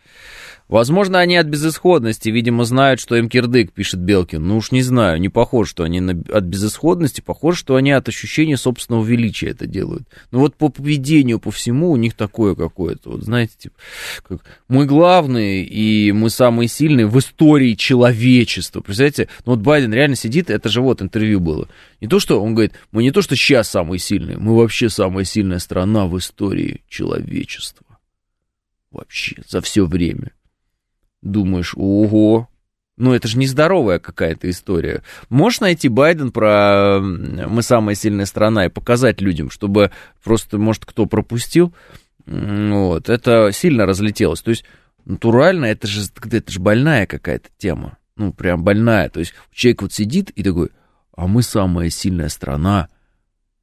Возможно, 0.68 1.20
они 1.20 1.36
от 1.36 1.46
безысходности, 1.46 2.28
видимо, 2.28 2.64
знают, 2.64 2.98
что 2.98 3.14
им 3.14 3.28
кирдык, 3.28 3.72
пишет 3.72 4.00
Белкин. 4.00 4.44
Ну 4.44 4.56
уж 4.56 4.72
не 4.72 4.82
знаю, 4.82 5.20
не 5.20 5.28
похоже, 5.28 5.70
что 5.70 5.84
они 5.84 6.00
от 6.00 6.44
безысходности, 6.44 7.20
похоже, 7.20 7.58
что 7.58 7.76
они 7.76 7.92
от 7.92 8.08
ощущения 8.08 8.56
собственного 8.56 9.04
величия 9.04 9.50
это 9.50 9.66
делают. 9.66 10.08
Ну 10.32 10.40
вот 10.40 10.56
по 10.56 10.68
поведению, 10.68 11.38
по 11.38 11.52
всему 11.52 11.92
у 11.92 11.96
них 11.96 12.14
такое 12.14 12.56
какое-то, 12.56 13.10
вот 13.10 13.22
знаете, 13.22 13.54
типа, 13.56 13.76
как 14.28 14.40
мы 14.66 14.86
главные 14.86 15.64
и 15.64 16.10
мы 16.10 16.30
самые 16.30 16.66
сильные 16.66 17.06
в 17.06 17.16
истории 17.16 17.74
человечества. 17.74 18.80
Представляете, 18.80 19.28
ну 19.44 19.52
вот 19.52 19.60
Байден 19.60 19.94
реально 19.94 20.16
сидит, 20.16 20.50
это 20.50 20.68
же 20.68 20.80
вот 20.80 21.00
интервью 21.00 21.38
было. 21.38 21.68
Не 22.00 22.08
то, 22.08 22.18
что 22.18 22.42
он 22.42 22.54
говорит, 22.54 22.72
мы 22.90 23.04
не 23.04 23.12
то, 23.12 23.22
что 23.22 23.36
сейчас 23.36 23.70
самые 23.70 24.00
сильные, 24.00 24.36
мы 24.36 24.56
вообще 24.56 24.88
самая 24.88 25.24
сильная 25.24 25.60
страна 25.60 26.06
в 26.06 26.18
истории 26.18 26.82
человечества. 26.88 27.86
Вообще, 28.90 29.36
за 29.46 29.60
все 29.60 29.86
время 29.86 30.32
думаешь, 31.26 31.74
ого, 31.76 32.48
ну, 32.96 33.12
это 33.12 33.28
же 33.28 33.36
нездоровая 33.38 33.98
какая-то 33.98 34.48
история. 34.48 35.02
Можешь 35.28 35.60
найти 35.60 35.88
Байден 35.88 36.32
про 36.32 36.98
«Мы 37.00 37.62
самая 37.62 37.94
сильная 37.94 38.24
страна» 38.24 38.66
и 38.66 38.70
показать 38.70 39.20
людям, 39.20 39.50
чтобы 39.50 39.90
просто, 40.24 40.56
может, 40.58 40.86
кто 40.86 41.06
пропустил. 41.06 41.74
Вот, 42.24 43.08
это 43.10 43.50
сильно 43.52 43.84
разлетелось. 43.84 44.40
То 44.40 44.50
есть, 44.50 44.64
натурально, 45.04 45.66
это 45.66 45.86
же, 45.86 46.02
это 46.32 46.50
же 46.50 46.58
больная 46.58 47.06
какая-то 47.06 47.48
тема. 47.58 47.98
Ну, 48.16 48.32
прям 48.32 48.64
больная. 48.64 49.10
То 49.10 49.20
есть, 49.20 49.34
человек 49.52 49.82
вот 49.82 49.92
сидит 49.92 50.30
и 50.30 50.42
такой, 50.42 50.70
а 51.14 51.26
мы 51.26 51.42
самая 51.42 51.90
сильная 51.90 52.30
страна 52.30 52.88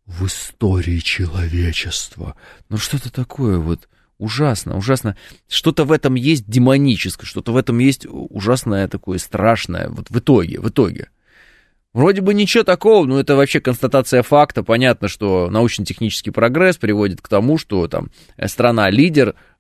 в 0.06 0.28
истории 0.28 1.00
человечества. 1.00 2.36
Ну, 2.70 2.78
что-то 2.78 3.12
такое 3.12 3.58
вот 3.58 3.90
Ужасно, 4.24 4.78
ужасно. 4.78 5.18
Что-то 5.50 5.84
в 5.84 5.92
этом 5.92 6.16
есть 6.16 6.50
демоническое, 6.50 7.26
что-то 7.26 7.52
в 7.52 7.58
этом 7.58 7.80
есть 7.80 8.08
ужасное 8.10 8.88
такое 8.88 9.18
страшное. 9.18 9.90
Вот 9.90 10.10
в 10.10 10.18
итоге, 10.18 10.62
в 10.62 10.70
итоге. 10.70 11.10
Вроде 11.92 12.22
бы 12.22 12.34
ничего 12.34 12.64
такого, 12.64 13.06
но 13.06 13.20
это 13.20 13.36
вообще 13.36 13.60
констатация 13.60 14.24
факта. 14.24 14.64
Понятно, 14.64 15.10
что 15.10 15.50
научно-технический 15.50 16.32
прогресс 16.32 16.78
приводит 16.78 17.20
к 17.20 17.28
тому, 17.28 17.58
что 17.58 17.86
там 17.90 18.12
э, 18.38 18.48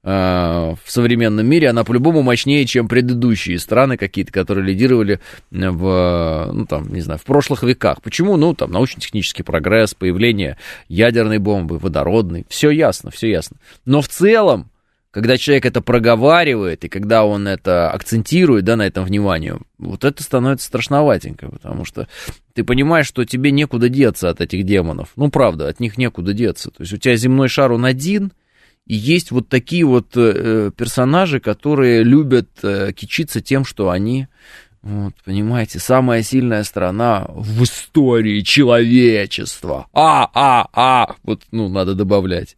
в 0.03 0.79
современном 0.85 1.45
мире, 1.45 1.69
она 1.69 1.85
по-любому 1.85 2.21
мощнее, 2.23 2.65
чем 2.65 2.89
предыдущие 2.89 3.57
страны 3.57 3.95
какие-то, 3.95 4.33
которые 4.33 4.65
лидировали 4.65 5.21
в, 5.49 6.49
ну, 6.51 6.65
там, 6.65 6.93
не 6.93 6.99
знаю, 6.99 7.19
в 7.19 7.23
прошлых 7.23 7.63
веках. 7.63 8.01
Почему? 8.01 8.35
Ну, 8.35 8.53
там, 8.53 8.71
научно-технический 8.71 9.43
прогресс, 9.43 9.93
появление 9.93 10.57
ядерной 10.89 11.37
бомбы, 11.37 11.79
водородной. 11.79 12.45
Все 12.49 12.69
ясно, 12.69 13.11
все 13.11 13.29
ясно. 13.29 13.55
Но 13.85 14.01
в 14.01 14.09
целом, 14.09 14.69
когда 15.09 15.37
человек 15.37 15.65
это 15.67 15.79
проговаривает, 15.79 16.83
и 16.83 16.89
когда 16.89 17.23
он 17.23 17.47
это 17.47 17.89
акцентирует, 17.89 18.65
да, 18.65 18.75
на 18.75 18.85
этом 18.85 19.05
внимании, 19.05 19.53
вот 19.77 20.03
это 20.03 20.21
становится 20.21 20.65
страшноватенько, 20.65 21.47
потому 21.47 21.85
что 21.85 22.09
ты 22.53 22.65
понимаешь, 22.65 23.07
что 23.07 23.23
тебе 23.23 23.51
некуда 23.51 23.87
деться 23.87 24.29
от 24.29 24.41
этих 24.41 24.65
демонов. 24.65 25.11
Ну, 25.15 25.29
правда, 25.29 25.69
от 25.69 25.79
них 25.79 25.97
некуда 25.97 26.33
деться. 26.33 26.71
То 26.71 26.81
есть 26.81 26.91
у 26.91 26.97
тебя 26.97 27.15
земной 27.15 27.47
шар, 27.47 27.71
он 27.71 27.85
один, 27.85 28.33
и 28.85 28.95
есть 28.95 29.31
вот 29.31 29.47
такие 29.47 29.85
вот 29.85 30.15
э, 30.15 30.71
персонажи, 30.75 31.39
которые 31.39 32.03
любят 32.03 32.49
э, 32.63 32.91
кичиться 32.93 33.39
тем, 33.39 33.63
что 33.63 33.89
они, 33.89 34.27
вот, 34.81 35.13
понимаете, 35.23 35.79
самая 35.79 36.21
сильная 36.21 36.63
страна 36.63 37.25
в 37.29 37.63
истории 37.63 38.41
человечества. 38.41 39.87
А, 39.93 40.29
а, 40.33 40.67
а, 40.73 41.15
вот, 41.23 41.43
ну, 41.51 41.69
надо 41.69 41.95
добавлять. 41.95 42.57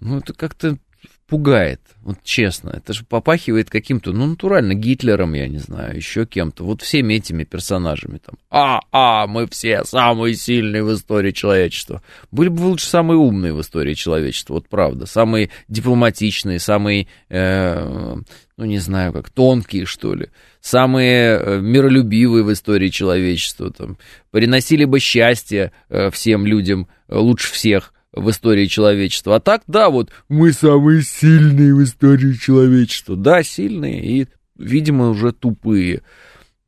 Ну, 0.00 0.18
это 0.18 0.34
как-то 0.34 0.78
пугает, 1.26 1.80
вот 2.02 2.18
честно. 2.22 2.70
Это 2.70 2.92
же 2.92 3.04
попахивает 3.04 3.70
каким-то, 3.70 4.12
ну, 4.12 4.26
натурально, 4.26 4.74
Гитлером, 4.74 5.32
я 5.34 5.48
не 5.48 5.58
знаю, 5.58 5.96
еще 5.96 6.26
кем-то. 6.26 6.64
Вот 6.64 6.82
всеми 6.82 7.14
этими 7.14 7.44
персонажами 7.44 8.18
там. 8.18 8.36
А, 8.50 8.80
а, 8.92 9.26
мы 9.26 9.46
все 9.48 9.84
самые 9.84 10.34
сильные 10.34 10.84
в 10.84 10.92
истории 10.92 11.30
человечества. 11.30 12.02
Были 12.30 12.48
бы 12.48 12.60
лучше 12.60 12.86
самые 12.86 13.16
умные 13.16 13.54
в 13.54 13.60
истории 13.60 13.94
человечества, 13.94 14.54
вот 14.54 14.68
правда. 14.68 15.06
Самые 15.06 15.50
дипломатичные, 15.68 16.58
самые, 16.58 17.08
э, 17.30 18.16
ну, 18.56 18.64
не 18.64 18.78
знаю, 18.78 19.12
как 19.14 19.30
тонкие, 19.30 19.86
что 19.86 20.14
ли. 20.14 20.28
Самые 20.60 21.38
э, 21.38 21.60
миролюбивые 21.60 22.44
в 22.44 22.52
истории 22.52 22.88
человечества. 22.88 23.72
Там. 23.72 23.96
Приносили 24.30 24.84
бы 24.84 25.00
счастье 25.00 25.72
э, 25.88 26.10
всем 26.10 26.46
людям 26.46 26.86
э, 27.08 27.16
лучше 27.16 27.50
всех 27.50 27.93
в 28.14 28.30
истории 28.30 28.66
человечества. 28.66 29.36
А 29.36 29.40
так, 29.40 29.62
да, 29.66 29.90
вот 29.90 30.10
мы 30.28 30.52
самые 30.52 31.02
сильные 31.02 31.74
в 31.74 31.82
истории 31.82 32.34
человечества. 32.34 33.16
Да, 33.16 33.42
сильные 33.42 34.04
и, 34.04 34.28
видимо, 34.56 35.10
уже 35.10 35.32
тупые. 35.32 36.02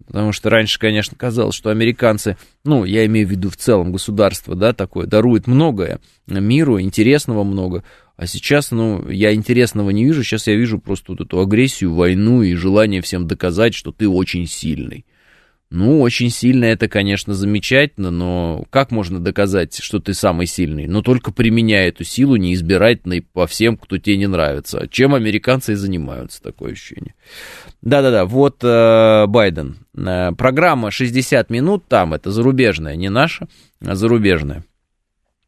Потому 0.07 0.33
что 0.33 0.51
раньше, 0.51 0.79
конечно, 0.79 1.17
казалось, 1.17 1.57
что 1.57 1.71
американцы, 1.71 2.37
ну, 2.65 2.85
я 2.85 3.05
имею 3.07 3.27
в 3.27 3.31
виду 3.31 3.51
в 3.51 3.57
целом 3.57 3.91
государство, 3.91 4.55
да, 4.55 4.73
такое, 4.73 5.07
дарует 5.07 5.47
многое 5.47 6.01
миру, 6.27 6.81
интересного 6.81 7.43
много. 7.43 7.83
А 8.17 8.27
сейчас, 8.27 8.71
ну, 8.71 9.09
я 9.11 9.35
интересного 9.35 9.91
не 9.91 10.05
вижу, 10.05 10.23
сейчас 10.23 10.47
я 10.47 10.55
вижу 10.55 10.79
просто 10.79 11.13
вот 11.13 11.21
эту 11.21 11.41
агрессию, 11.41 11.93
войну 11.93 12.43
и 12.43 12.55
желание 12.55 13.03
всем 13.03 13.27
доказать, 13.27 13.75
что 13.75 13.93
ты 13.93 14.09
очень 14.09 14.47
сильный. 14.47 15.05
Ну, 15.69 16.01
очень 16.01 16.31
сильно 16.31 16.67
это, 16.67 16.89
конечно, 16.89 17.35
замечательно, 17.35 18.13
но 18.13 18.65
как 18.71 18.93
можно 18.93 19.19
доказать, 19.19 19.77
что 19.83 19.99
ты 19.99 20.15
самый 20.15 20.47
сильный? 20.47 20.87
Но 20.87 21.03
только 21.03 21.33
применяя 21.33 21.89
эту 21.89 22.05
силу 22.05 22.37
неизбирательной 22.37 23.23
по 23.23 23.49
всем, 23.49 23.77
кто 23.77 23.99
тебе 23.99 24.17
не 24.17 24.29
нравится. 24.29 24.87
Чем 24.89 25.15
американцы 25.15 25.73
и 25.73 25.77
занимаются, 25.77 26.41
такое 26.41 26.73
ощущение. 26.73 27.15
Да-да-да, 27.83 28.27
вот 28.27 28.63
э, 28.63 29.27
Байден. 29.27 29.79
Э, 29.97 30.31
программа 30.33 30.93
60 30.93 31.51
минут 31.51 31.87
там, 31.89 32.15
это 32.15 32.31
зарубежная, 32.31 32.95
не 32.95 33.09
наша, 33.09 33.49
а 33.85 33.97
зарубежная. 33.97 34.65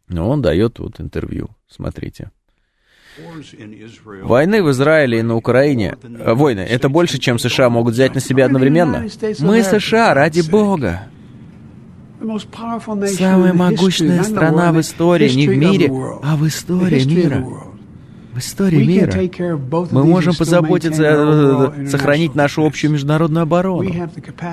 Но 0.09 0.29
он 0.29 0.43
дает 0.43 0.81
вот 0.81 1.01
интервью, 1.01 1.51
смотрите. 1.69 2.33
Войны 4.23 4.63
в 4.63 4.71
Израиле 4.71 5.21
и 5.21 5.23
на 5.23 5.37
Украине, 5.37 5.97
войны, 6.03 6.61
это 6.61 6.89
больше, 6.89 7.19
чем 7.19 7.39
США 7.39 7.71
могут 7.71 7.95
взять 7.95 8.15
на 8.15 8.21
себя 8.21 8.47
одновременно. 8.47 9.07
Мы 9.41 9.63
США, 9.63 10.15
ради 10.15 10.41
бога. 10.49 11.09
Самая 12.21 13.53
могущественная 13.53 14.25
страна 14.25 14.73
в 14.73 14.81
истории, 14.81 15.31
не 15.31 15.49
в 15.49 15.57
мире, 15.57 15.91
а 16.23 16.37
в 16.37 16.47
истории 16.47 17.05
мира. 17.05 17.47
В 18.33 18.39
истории 18.39 18.85
мира. 18.85 19.13
Мы 19.91 20.05
можем 20.05 20.35
позаботиться, 20.35 21.73
сохранить 21.89 22.35
нашу 22.35 22.65
общую 22.65 22.93
международную 22.93 23.43
оборону. 23.43 23.91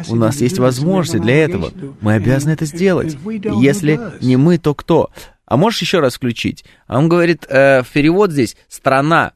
У 0.09 0.15
нас 0.15 0.41
есть 0.41 0.59
возможности 0.59 1.17
для 1.17 1.43
этого. 1.43 1.71
Мы 2.01 2.13
обязаны 2.13 2.53
это 2.53 2.65
сделать. 2.65 3.17
Если 3.59 3.99
не 4.21 4.37
мы, 4.37 4.57
то 4.57 4.73
кто? 4.73 5.09
А 5.45 5.57
можешь 5.57 5.81
еще 5.81 5.99
раз 5.99 6.15
включить? 6.15 6.65
А 6.87 6.97
он 6.97 7.09
говорит, 7.09 7.45
э, 7.49 7.83
в 7.83 7.91
перевод 7.91 8.31
здесь 8.31 8.55
«страна». 8.67 9.33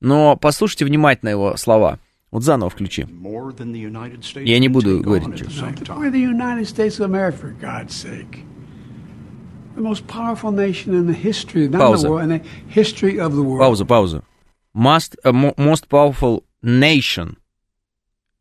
Но 0.00 0.36
послушайте 0.36 0.84
внимательно 0.84 1.28
его 1.28 1.56
слова. 1.56 1.98
Вот 2.30 2.42
заново 2.42 2.70
включи. 2.70 3.04
Я 4.40 4.58
не 4.58 4.68
буду 4.68 5.00
говорить 5.02 5.28
ничего. 5.28 5.50
Пауза. 11.78 12.08
Пауза, 13.58 13.84
пауза. 13.84 14.24
Most, 14.74 15.16
э, 15.24 15.30
mo- 15.30 15.54
most 15.56 15.88
powerful 15.88 16.44
nation. 16.64 17.36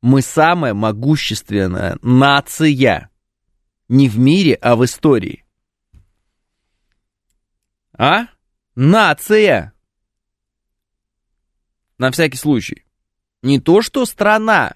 Мы 0.01 0.21
самая 0.21 0.73
могущественная 0.73 1.97
нация. 2.01 3.09
Не 3.87 4.09
в 4.09 4.17
мире, 4.17 4.55
а 4.61 4.75
в 4.75 4.83
истории. 4.85 5.40
А? 7.97 8.27
Нация. 8.75 9.73
На 11.97 12.11
всякий 12.11 12.37
случай. 12.37 12.85
Не 13.41 13.59
то, 13.59 13.81
что 13.81 14.05
страна. 14.05 14.75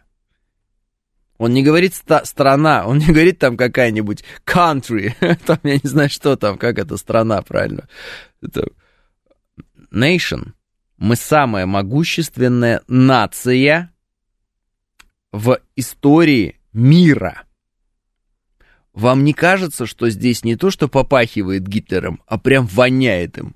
Он 1.38 1.54
не 1.54 1.64
говорит 1.64 1.94
ста- 1.94 2.24
страна, 2.24 2.86
он 2.88 3.00
не 3.00 3.08
говорит 3.08 3.40
там 3.40 3.58
какая-нибудь 3.58 4.24
country, 4.46 5.14
там 5.46 5.60
я 5.64 5.74
не 5.74 5.90
знаю, 5.90 6.10
что 6.10 6.38
там, 6.38 6.58
как 6.58 6.80
это 6.80 6.96
страна, 6.98 7.42
правильно. 7.42 7.90
Это 8.42 8.70
nation. 9.92 10.54
Мы 10.98 11.18
самая 11.18 11.66
могущественная 11.66 12.84
нация 12.88 13.94
в 15.34 15.60
истории 15.76 16.62
мира. 16.72 17.44
Вам 18.96 19.26
не 19.26 19.34
кажется, 19.34 19.86
что 19.86 20.10
здесь 20.10 20.46
не 20.46 20.56
то, 20.56 20.72
что 20.72 20.88
попахивает 20.88 21.68
Гитлером, 21.68 22.22
а 22.28 22.40
прям 22.40 22.66
воняет 22.66 23.38
им? 23.38 23.56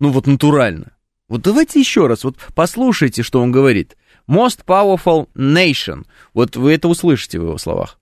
Ну 0.00 0.10
вот 0.10 0.26
натурально. 0.26 0.92
Вот 1.28 1.42
давайте 1.42 1.78
еще 1.78 2.06
раз, 2.06 2.24
вот 2.24 2.38
послушайте, 2.54 3.22
что 3.22 3.42
он 3.42 3.52
говорит. 3.52 3.96
Most 4.26 4.64
powerful 4.66 5.28
nation. 5.34 6.06
Вот 6.32 6.56
вы 6.56 6.72
это 6.72 6.88
услышите 6.88 7.38
в 7.38 7.42
его 7.42 7.58
словах. 7.58 7.98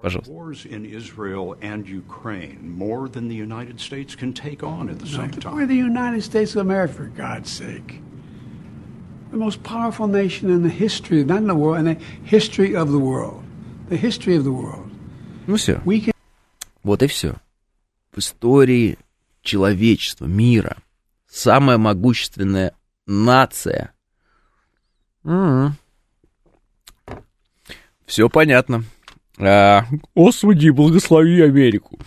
Пожалуйста. 0.00 0.30
Wars 0.30 0.66
in 0.66 0.84
Israel 0.84 1.56
and 1.62 1.88
Ukraine 1.88 2.58
more 2.62 3.08
than 3.08 3.28
the 3.28 3.34
United 3.34 3.80
States 3.80 4.14
can 4.14 4.34
take 4.34 4.62
on 4.62 4.90
at 4.90 4.98
the 4.98 5.06
same 5.06 5.30
We're 5.30 5.40
time. 5.40 5.66
the 5.66 5.74
United 5.74 6.22
States 6.22 6.54
of 6.54 6.60
America, 6.60 6.92
for 6.92 7.06
God's 7.06 7.50
sake. 7.50 8.02
The 9.30 9.38
most 9.38 9.62
powerful 9.62 10.06
nation 10.06 10.50
in 10.50 10.62
the 10.62 10.68
history, 10.68 11.24
not 11.24 11.38
in 11.38 11.46
the 11.46 11.54
world, 11.54 11.78
in 11.78 11.86
the 11.86 11.98
history 12.22 12.76
of 12.76 12.92
the 12.92 12.98
world. 12.98 13.42
The 13.88 13.96
history 13.96 14.36
of 14.36 14.44
the 14.44 14.52
world. 14.52 14.90
Ну 15.46 15.56
все. 15.56 15.80
Вот 16.82 17.02
и 17.02 17.06
все. 17.06 17.36
В 18.12 18.18
истории 18.18 18.98
человечества, 19.42 20.26
мира, 20.26 20.76
самая 21.28 21.78
могущественная 21.78 22.74
нация. 23.06 23.92
Все 28.06 28.28
понятно. 28.28 28.84
А, 29.38 29.86
Господи, 30.14 30.68
благослови 30.68 31.40
Америку. 31.42 31.98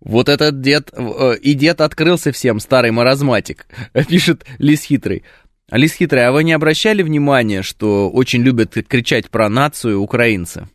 Вот 0.00 0.28
этот 0.28 0.60
дед, 0.60 0.90
э, 0.92 1.36
и 1.40 1.54
дед 1.54 1.80
открылся 1.80 2.32
всем, 2.32 2.60
старый 2.60 2.90
маразматик, 2.90 3.66
пишет 4.08 4.44
Лис 4.58 4.82
Хитрый. 4.82 5.24
Лис 5.70 5.94
Хитрый, 5.94 6.26
а 6.26 6.32
вы 6.32 6.44
не 6.44 6.52
обращали 6.52 7.02
внимания, 7.02 7.62
что 7.62 8.10
очень 8.10 8.42
любят 8.42 8.74
кричать 8.88 9.30
про 9.30 9.48
нацию 9.48 10.00
украинцы? 10.00 10.68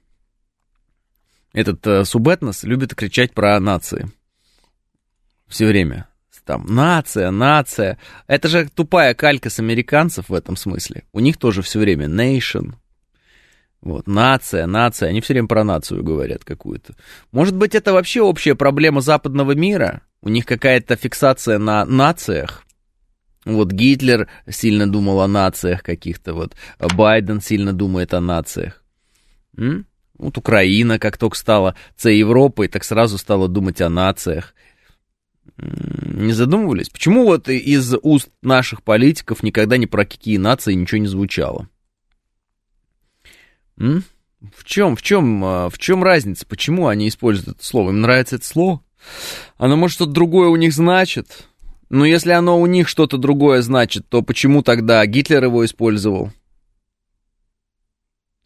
Этот 1.54 1.86
э, 1.86 2.06
субэтнос 2.06 2.64
любит 2.64 2.96
кричать 2.96 3.34
про 3.34 3.60
нации. 3.60 4.10
Все 5.48 5.66
время. 5.68 6.08
Там, 6.46 6.66
нация, 6.66 7.30
нация. 7.32 7.98
Это 8.28 8.48
же 8.48 8.68
тупая 8.68 9.14
калька 9.14 9.50
с 9.50 9.60
американцев 9.60 10.30
в 10.30 10.34
этом 10.34 10.56
смысле. 10.56 11.04
У 11.14 11.20
них 11.20 11.38
тоже 11.38 11.62
все 11.62 11.80
время 11.80 12.08
nation. 12.08 12.74
Вот, 13.82 14.08
нация, 14.08 14.66
нация. 14.66 15.10
Они 15.10 15.22
все 15.22 15.34
время 15.34 15.48
про 15.48 15.64
нацию 15.64 16.04
говорят 16.04 16.44
какую-то. 16.44 16.96
Может 17.32 17.56
быть, 17.56 17.76
это 17.76 17.94
вообще 17.94 18.22
общая 18.22 18.56
проблема 18.56 19.02
западного 19.02 19.54
мира? 19.54 20.02
У 20.22 20.30
них 20.30 20.46
какая-то 20.46 20.96
фиксация 20.96 21.58
на 21.58 21.86
нациях? 21.86 22.64
Вот 23.46 23.72
Гитлер 23.72 24.28
сильно 24.50 24.92
думал 24.92 25.22
о 25.22 25.28
нациях 25.28 25.82
каких-то, 25.82 26.34
вот 26.34 26.56
Байден 26.96 27.42
сильно 27.42 27.74
думает 27.74 28.14
о 28.14 28.22
нациях. 28.22 28.84
М? 29.58 29.88
Вот 30.22 30.38
Украина, 30.38 31.00
как 31.00 31.18
только 31.18 31.36
стала 31.36 31.76
С 31.98 32.08
Европой, 32.08 32.68
так 32.68 32.84
сразу 32.84 33.18
стала 33.18 33.48
думать 33.48 33.82
о 33.82 33.90
нациях. 33.90 34.54
Не 35.58 36.32
задумывались? 36.32 36.90
Почему 36.90 37.26
вот 37.26 37.50
из 37.50 37.96
уст 38.04 38.30
наших 38.44 38.84
политиков 38.84 39.42
никогда 39.42 39.78
ни 39.78 39.88
про 39.88 40.06
какие 40.06 40.38
нации 40.38 40.74
ничего 40.74 41.00
не 41.00 41.08
звучало? 41.08 41.68
М? 43.80 44.04
В 44.56 44.64
чем, 44.64 44.96
в 44.96 45.02
чем, 45.02 45.44
а, 45.44 45.70
в 45.70 45.80
чем 45.80 46.04
разница? 46.04 46.46
Почему 46.46 46.88
они 46.88 47.08
используют 47.08 47.58
это 47.58 47.66
слово? 47.66 47.90
Им 47.90 48.02
нравится 48.02 48.36
это 48.36 48.46
слово? 48.46 48.82
Оно 49.58 49.76
может 49.76 49.96
что-то 49.96 50.12
другое 50.12 50.50
у 50.50 50.56
них 50.56 50.74
значит? 50.74 51.48
Но 51.90 52.06
если 52.06 52.32
оно 52.32 52.60
у 52.60 52.68
них 52.68 52.88
что-то 52.88 53.18
другое 53.18 53.64
значит, 53.64 54.08
то 54.08 54.22
почему 54.22 54.62
тогда 54.62 55.04
Гитлер 55.06 55.44
его 55.44 55.66
использовал? 55.66 56.32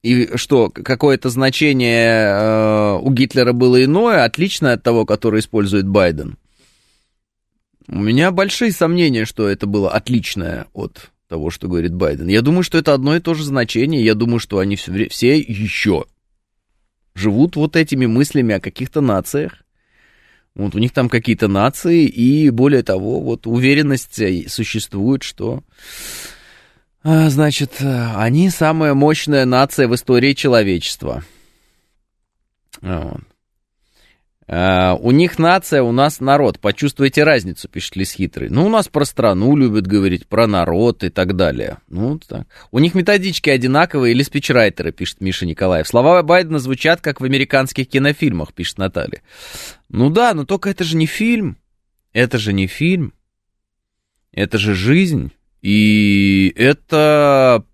И 0.05 0.37
что, 0.37 0.69
какое-то 0.69 1.29
значение 1.29 2.27
э, 2.27 2.99
у 3.01 3.11
Гитлера 3.11 3.53
было 3.53 3.83
иное, 3.83 4.23
отличное 4.23 4.73
от 4.73 4.83
того, 4.83 5.03
которое 5.03 5.39
использует 5.39 5.87
Байден? 5.87 6.37
У 7.87 7.97
меня 7.97 8.29
большие 8.29 8.71
сомнения, 8.71 9.25
что 9.25 9.49
это 9.49 9.65
было 9.65 9.89
отличное 9.89 10.67
от 10.73 11.09
того, 11.27 11.49
что 11.49 11.67
говорит 11.67 11.95
Байден. 11.95 12.27
Я 12.27 12.43
думаю, 12.43 12.61
что 12.61 12.77
это 12.77 12.93
одно 12.93 13.15
и 13.15 13.19
то 13.19 13.33
же 13.33 13.43
значение. 13.43 14.05
Я 14.05 14.13
думаю, 14.13 14.37
что 14.37 14.59
они 14.59 14.75
все, 14.75 15.09
все 15.09 15.39
еще 15.39 16.05
живут 17.15 17.55
вот 17.55 17.75
этими 17.75 18.05
мыслями 18.05 18.53
о 18.53 18.59
каких-то 18.59 19.01
нациях. 19.01 19.53
Вот 20.53 20.75
у 20.75 20.77
них 20.77 20.93
там 20.93 21.09
какие-то 21.09 21.47
нации, 21.47 22.05
и 22.05 22.51
более 22.51 22.83
того, 22.83 23.21
вот 23.21 23.47
уверенность 23.47 24.19
э, 24.19 24.45
существует, 24.49 25.23
что, 25.23 25.63
значит, 27.05 27.81
э, 27.81 28.15
они 28.15 28.49
самая 28.49 28.95
мощная 28.95 29.45
нация 29.45 29.87
в 29.87 29.93
истории 29.93 30.33
человечества. 30.33 31.23
Вот. 32.81 33.21
А, 34.47 34.95
у 34.95 35.11
них 35.11 35.39
нация, 35.39 35.81
у 35.81 35.91
нас 35.91 36.19
народ. 36.19 36.59
Почувствуйте 36.59 37.23
разницу, 37.23 37.67
пишет 37.67 37.95
Лис 37.95 38.11
Хитрый. 38.11 38.49
Ну, 38.49 38.65
у 38.65 38.69
нас 38.69 38.87
про 38.87 39.05
страну 39.05 39.55
любят 39.55 39.87
говорить, 39.87 40.27
про 40.27 40.45
народ 40.45 41.03
и 41.03 41.09
так 41.09 41.35
далее. 41.35 41.77
Ну, 41.87 42.13
вот 42.13 42.25
так. 42.27 42.47
У 42.71 42.79
них 42.79 42.93
методички 42.93 43.49
одинаковые 43.49 44.13
или 44.13 44.21
спичрайтеры, 44.21 44.91
пишет 44.91 45.19
Миша 45.21 45.45
Николаев. 45.45 45.87
Слова 45.87 46.21
Байдена 46.21 46.59
звучат, 46.59 47.01
как 47.01 47.21
в 47.21 47.23
американских 47.23 47.87
кинофильмах, 47.87 48.53
пишет 48.53 48.77
Наталья. 48.77 49.21
Ну 49.89 50.09
да, 50.09 50.33
но 50.33 50.45
только 50.45 50.69
это 50.69 50.83
же 50.83 50.95
не 50.95 51.07
фильм. 51.07 51.57
Это 52.13 52.37
же 52.37 52.53
не 52.53 52.67
фильм. 52.67 53.13
Это 54.31 54.57
же 54.57 54.75
жизнь. 54.75 55.31
И 55.65 56.53
это, 56.57 57.65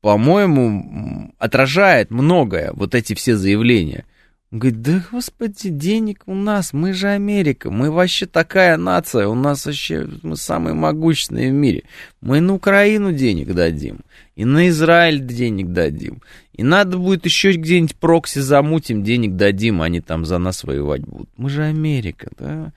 по-моему, 0.00 1.34
отражает 1.36 2.10
многое, 2.10 2.70
вот 2.72 2.94
эти 2.94 3.12
все 3.12 3.36
заявления. 3.36 4.06
Он 4.50 4.60
говорит, 4.60 4.80
да 4.80 5.04
господи, 5.12 5.68
денег 5.68 6.22
у 6.24 6.34
нас, 6.34 6.72
мы 6.72 6.94
же 6.94 7.08
Америка, 7.08 7.70
мы 7.70 7.90
вообще 7.90 8.24
такая 8.24 8.78
нация, 8.78 9.28
у 9.28 9.34
нас 9.34 9.66
вообще, 9.66 10.08
мы 10.22 10.38
самые 10.38 10.72
могущественные 10.72 11.50
в 11.50 11.54
мире. 11.54 11.82
Мы 12.22 12.40
на 12.40 12.54
Украину 12.54 13.12
денег 13.12 13.52
дадим, 13.52 13.98
и 14.34 14.46
на 14.46 14.70
Израиль 14.70 15.20
денег 15.20 15.74
дадим. 15.74 16.22
И 16.54 16.62
надо 16.62 16.96
будет 16.96 17.26
еще 17.26 17.52
где-нибудь 17.52 17.96
прокси 17.96 18.38
замутим, 18.38 19.04
денег 19.04 19.36
дадим, 19.36 19.82
а 19.82 19.84
они 19.84 20.00
там 20.00 20.24
за 20.24 20.38
нас 20.38 20.64
воевать 20.64 21.02
будут. 21.02 21.28
Мы 21.36 21.50
же 21.50 21.64
Америка, 21.64 22.30
да? 22.38 22.72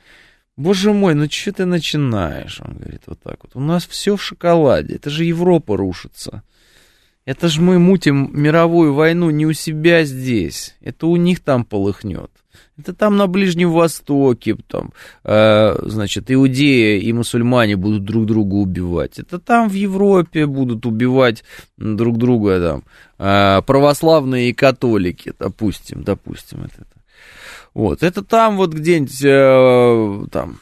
Боже 0.58 0.94
мой, 0.94 1.16
ну 1.16 1.30
что 1.30 1.54
ты 1.54 1.66
начинаешь? 1.66 2.62
Он 2.62 2.76
говорит 2.76 3.04
вот 3.08 3.20
так 3.22 3.38
вот. 3.44 3.56
У 3.56 3.60
нас 3.60 3.88
все 3.88 4.16
в 4.16 4.22
шоколаде, 4.24 4.96
это 4.96 5.10
же 5.10 5.24
Европа 5.24 5.78
рушится. 5.78 6.44
Это 7.26 7.48
же 7.48 7.62
мы 7.62 7.78
мутим 7.80 8.30
мировую 8.34 8.94
войну 8.94 9.30
не 9.30 9.46
у 9.46 9.54
себя 9.54 10.04
здесь. 10.04 10.76
Это 10.82 11.08
у 11.08 11.16
них 11.16 11.40
там 11.40 11.64
полыхнет. 11.66 12.32
Это 12.78 12.94
там 12.94 13.16
на 13.16 13.28
Ближнем 13.28 13.72
Востоке, 13.72 14.58
там, 14.68 14.92
э, 15.24 15.76
значит, 15.84 16.32
иудеи 16.32 17.00
и 17.00 17.14
мусульмане 17.14 17.76
будут 17.76 18.06
друг 18.06 18.26
друга 18.26 18.56
убивать. 18.56 19.20
Это 19.20 19.40
там 19.40 19.70
в 19.70 19.74
Европе 19.74 20.48
будут 20.48 20.86
убивать 20.86 21.44
друг 21.78 22.18
друга, 22.18 22.60
там, 22.60 22.84
э, 23.20 23.62
православные 23.62 24.50
и 24.50 24.54
католики, 24.54 25.34
допустим, 25.38 26.04
допустим, 26.04 26.64
это. 26.64 26.86
Вот, 27.74 28.04
это 28.04 28.24
там 28.24 28.58
вот 28.58 28.74
где-нибудь, 28.74 29.24
э, 29.24 30.28
там, 30.32 30.60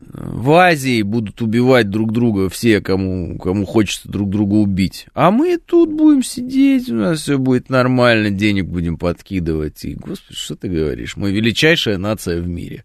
в 0.00 0.52
Азии 0.52 1.02
будут 1.02 1.42
убивать 1.42 1.90
друг 1.90 2.12
друга 2.12 2.48
все, 2.48 2.80
кому, 2.80 3.38
кому 3.38 3.66
хочется 3.66 4.08
друг 4.08 4.30
друга 4.30 4.54
убить. 4.54 5.06
А 5.14 5.30
мы 5.30 5.58
тут 5.58 5.92
будем 5.92 6.22
сидеть, 6.22 6.88
у 6.88 6.94
нас 6.94 7.22
все 7.22 7.38
будет 7.38 7.68
нормально, 7.68 8.30
денег 8.30 8.66
будем 8.66 8.96
подкидывать. 8.96 9.84
И, 9.84 9.94
господи, 9.94 10.36
что 10.36 10.56
ты 10.56 10.68
говоришь? 10.68 11.16
Мы 11.16 11.32
величайшая 11.32 11.98
нация 11.98 12.40
в 12.40 12.48
мире. 12.48 12.84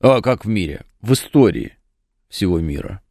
А, 0.00 0.20
как 0.20 0.44
в 0.44 0.48
мире? 0.48 0.82
В 1.00 1.12
истории 1.12 1.76
всего 2.28 2.58
мира. 2.58 3.02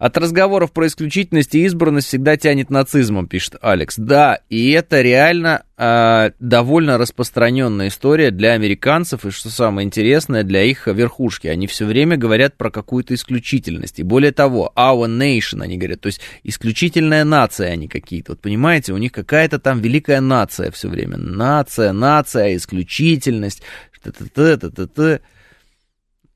От 0.00 0.16
разговоров 0.16 0.72
про 0.72 0.86
исключительность 0.86 1.54
и 1.54 1.62
избранность 1.66 2.06
всегда 2.06 2.38
тянет 2.38 2.70
нацизмом, 2.70 3.28
пишет 3.28 3.56
Алекс. 3.60 3.96
Да, 3.98 4.38
и 4.48 4.70
это 4.70 5.02
реально 5.02 5.64
э, 5.76 6.30
довольно 6.40 6.96
распространенная 6.96 7.88
история 7.88 8.30
для 8.30 8.52
американцев, 8.52 9.26
и 9.26 9.30
что 9.30 9.50
самое 9.50 9.86
интересное, 9.86 10.42
для 10.42 10.62
их 10.62 10.86
верхушки. 10.86 11.48
Они 11.48 11.66
все 11.66 11.84
время 11.84 12.16
говорят 12.16 12.56
про 12.56 12.70
какую-то 12.70 13.12
исключительность. 13.12 13.98
И 13.98 14.02
более 14.02 14.32
того, 14.32 14.72
our 14.74 15.06
nation, 15.06 15.62
они 15.62 15.76
говорят, 15.76 16.00
то 16.00 16.06
есть 16.06 16.22
исключительная 16.44 17.24
нация 17.24 17.70
они 17.70 17.86
какие-то. 17.86 18.32
Вот 18.32 18.40
понимаете, 18.40 18.94
у 18.94 18.96
них 18.96 19.12
какая-то 19.12 19.58
там 19.58 19.82
великая 19.82 20.22
нация 20.22 20.70
все 20.70 20.88
время. 20.88 21.18
Нация, 21.18 21.92
нация, 21.92 22.56
исключительность. 22.56 23.62
Т-т-т-т-т-т. 24.02 25.20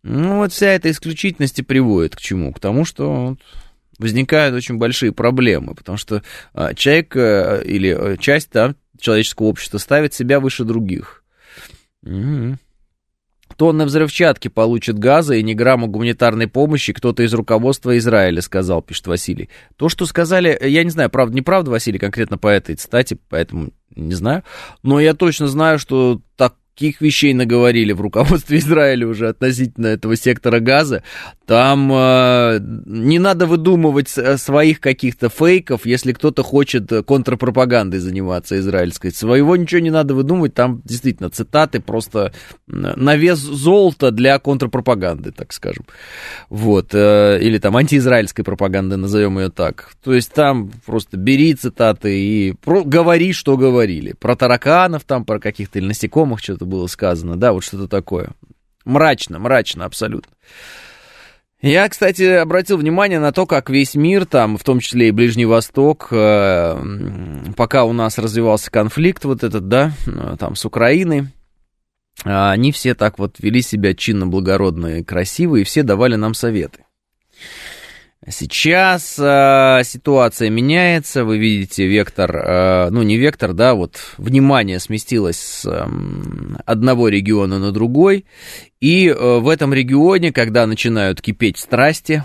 Ну, 0.05 0.37
вот 0.37 0.53
вся 0.53 0.67
эта 0.67 0.91
исключительность 0.91 1.59
и 1.59 1.63
приводит 1.63 2.15
к 2.15 2.21
чему? 2.21 2.53
К 2.53 2.61
тому, 2.61 2.85
что 2.85 3.39
возникают 3.99 4.55
очень 4.55 4.77
большие 4.77 5.13
проблемы, 5.13 5.75
потому 5.75 5.97
что 5.97 6.23
а, 6.53 6.75
человек 6.75 7.17
а, 7.17 7.61
или 7.63 7.89
а, 7.89 8.17
часть 8.19 8.51
да, 8.53 8.75
человеческого 9.01 9.47
общества 9.47 9.79
ставит 9.79 10.13
себя 10.13 10.41
выше 10.41 10.65
других. 10.65 11.25
Угу. 12.03 12.59
Тонны 13.57 13.87
взрывчатки 13.87 14.49
получат 14.49 14.99
газа 14.99 15.37
и 15.37 15.43
ни 15.43 15.55
грамма 15.55 15.87
гуманитарной 15.87 16.49
помощи 16.49 16.93
кто-то 16.93 17.23
из 17.23 17.33
руководства 17.33 17.97
Израиля 17.97 18.43
сказал, 18.43 18.83
пишет 18.83 19.07
Василий. 19.07 19.49
То, 19.77 19.89
что 19.89 20.05
сказали, 20.05 20.59
я 20.61 20.85
не 20.85 20.91
знаю, 20.91 21.09
правда, 21.09 21.35
неправда, 21.35 21.71
Василий, 21.71 21.99
конкретно 21.99 22.37
по 22.37 22.49
этой 22.49 22.75
цитате, 22.75 23.17
поэтому 23.31 23.71
не 23.97 24.13
знаю, 24.13 24.43
но 24.83 25.01
я 25.01 25.15
точно 25.15 25.47
знаю, 25.47 25.79
что 25.79 26.21
так 26.37 26.57
каких 26.75 27.01
вещей 27.01 27.35
наговорили 27.35 27.93
в 27.93 28.01
руководстве 28.01 28.59
Израиля 28.65 29.07
уже 29.07 29.29
относительно 29.29 29.87
этого 29.87 30.17
сектора 30.17 30.59
газа. 30.59 31.05
Там 31.47 31.91
э, 31.93 32.59
не 32.87 33.19
надо 33.19 33.47
выдумывать 33.47 34.09
своих 34.09 34.81
каких-то 34.81 35.29
фейков, 35.29 35.87
если 35.87 36.13
кто-то 36.13 36.43
хочет 36.43 36.91
контрпропагандой 37.07 38.01
заниматься 38.01 38.59
израильской. 38.59 39.13
Своего 39.13 39.57
ничего 39.57 39.81
не 39.81 39.91
надо 39.91 40.15
выдумывать, 40.15 40.55
там 40.55 40.83
действительно 40.85 41.31
цитаты 41.31 41.81
просто 41.81 42.33
на 42.67 43.17
вес 43.17 43.39
золота 43.39 44.11
для 44.11 44.39
контрпропаганды, 44.39 45.31
так 45.31 45.53
скажем. 45.53 45.85
Вот, 46.49 46.91
э, 46.93 47.39
или 47.41 47.59
там 47.59 47.77
антиизраильской 47.77 48.45
пропаганды, 48.45 48.97
назовем 48.97 49.39
ее 49.39 49.51
так. 49.51 49.93
То 50.03 50.13
есть 50.13 50.33
там 50.33 50.73
просто 50.87 51.17
бери 51.17 51.55
цитаты 51.55 52.19
и 52.19 52.53
про, 52.53 52.83
говори, 52.83 53.33
что 53.33 53.57
говорили. 53.57 54.15
Про 54.19 54.35
тараканов 54.35 55.05
там, 55.05 55.25
про 55.25 55.39
каких-то 55.39 55.79
или 55.79 55.87
насекомых 55.87 56.41
что-то 56.41 56.64
что 56.65 56.71
было 56.71 56.87
сказано, 56.87 57.37
да, 57.37 57.53
вот 57.53 57.63
что-то 57.63 57.89
такое. 57.89 58.31
Мрачно, 58.85 59.39
мрачно 59.39 59.85
абсолютно. 59.85 60.33
Я, 61.61 61.89
кстати, 61.89 62.23
обратил 62.23 62.77
внимание 62.77 63.21
на 63.21 63.33
то, 63.33 63.47
как 63.47 63.71
весь 63.71 63.95
мир, 63.95 64.27
там, 64.27 64.59
в 64.59 64.65
том 64.65 64.81
числе 64.81 65.09
и 65.09 65.13
Ближний 65.13 65.47
Восток, 65.47 66.09
э, 66.11 66.77
пока 67.57 67.85
у 67.85 67.93
нас 67.93 68.19
развивался 68.19 68.71
конфликт 68.71 69.25
вот 69.25 69.43
этот, 69.43 69.69
да, 69.69 69.93
э, 70.07 70.37
там, 70.39 70.57
с 70.57 70.65
Украиной, 70.67 71.29
они 72.23 72.71
все 72.73 72.95
так 72.95 73.19
вот 73.19 73.37
вели 73.39 73.63
себя 73.63 73.95
чинно, 73.95 74.27
благородно 74.27 74.99
и 74.99 75.05
красиво, 75.05 75.57
и 75.57 75.65
все 75.65 75.83
давали 75.83 76.17
нам 76.17 76.35
советы. 76.35 76.85
Сейчас 78.27 79.19
э, 79.19 79.83
ситуация 79.85 80.49
меняется, 80.49 81.25
вы 81.25 81.37
видите 81.37 81.87
вектор, 81.87 82.35
э, 82.35 82.91
ну 82.91 83.03
не 83.03 83.19
вектор, 83.19 83.53
да, 83.53 83.75
вот 83.75 83.99
внимание 84.17 84.81
сместилось 84.81 85.37
с 85.37 85.67
э, 85.67 85.87
одного 86.65 87.09
региона 87.09 87.59
на 87.59 87.71
другой, 87.71 88.25
и 88.81 89.09
э, 89.09 89.39
в 89.39 89.47
этом 89.47 89.75
регионе, 89.75 90.33
когда 90.33 90.67
начинают 90.67 91.21
кипеть 91.21 91.59
страсти, 91.59 92.25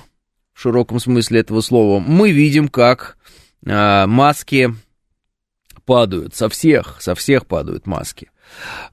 в 0.53 0.61
широком 0.61 1.01
смысле 1.01 1.41
этого 1.41 1.59
слова, 1.59 1.99
мы 1.99 2.31
видим, 2.31 2.69
как 2.69 3.17
э, 3.65 4.05
маски 4.05 4.73
падают, 5.83 6.33
со 6.33 6.47
всех, 6.47 7.01
со 7.01 7.13
всех 7.13 7.45
падают 7.45 7.87
маски. 7.87 8.29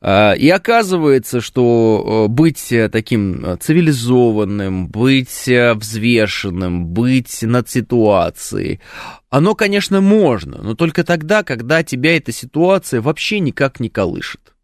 А, 0.01 0.33
и 0.33 0.49
оказывается, 0.49 1.40
что 1.40 2.27
э, 2.27 2.29
быть 2.29 2.73
э, 2.73 2.88
таким 2.88 3.45
э, 3.45 3.57
цивилизованным, 3.57 4.88
быть 4.88 5.47
взвешенным, 5.47 6.87
быть 6.87 7.42
над 7.42 7.69
ситуацией, 7.69 8.81
оно, 9.31 9.55
конечно, 9.55 10.01
можно, 10.01 10.62
но 10.62 10.75
только 10.75 11.05
тогда, 11.05 11.42
когда 11.42 11.83
тебя 11.83 12.16
эта 12.16 12.33
ситуация 12.33 13.01
вообще 13.01 13.40
никак 13.40 13.81
не 13.81 13.88
колышет. 13.88 14.57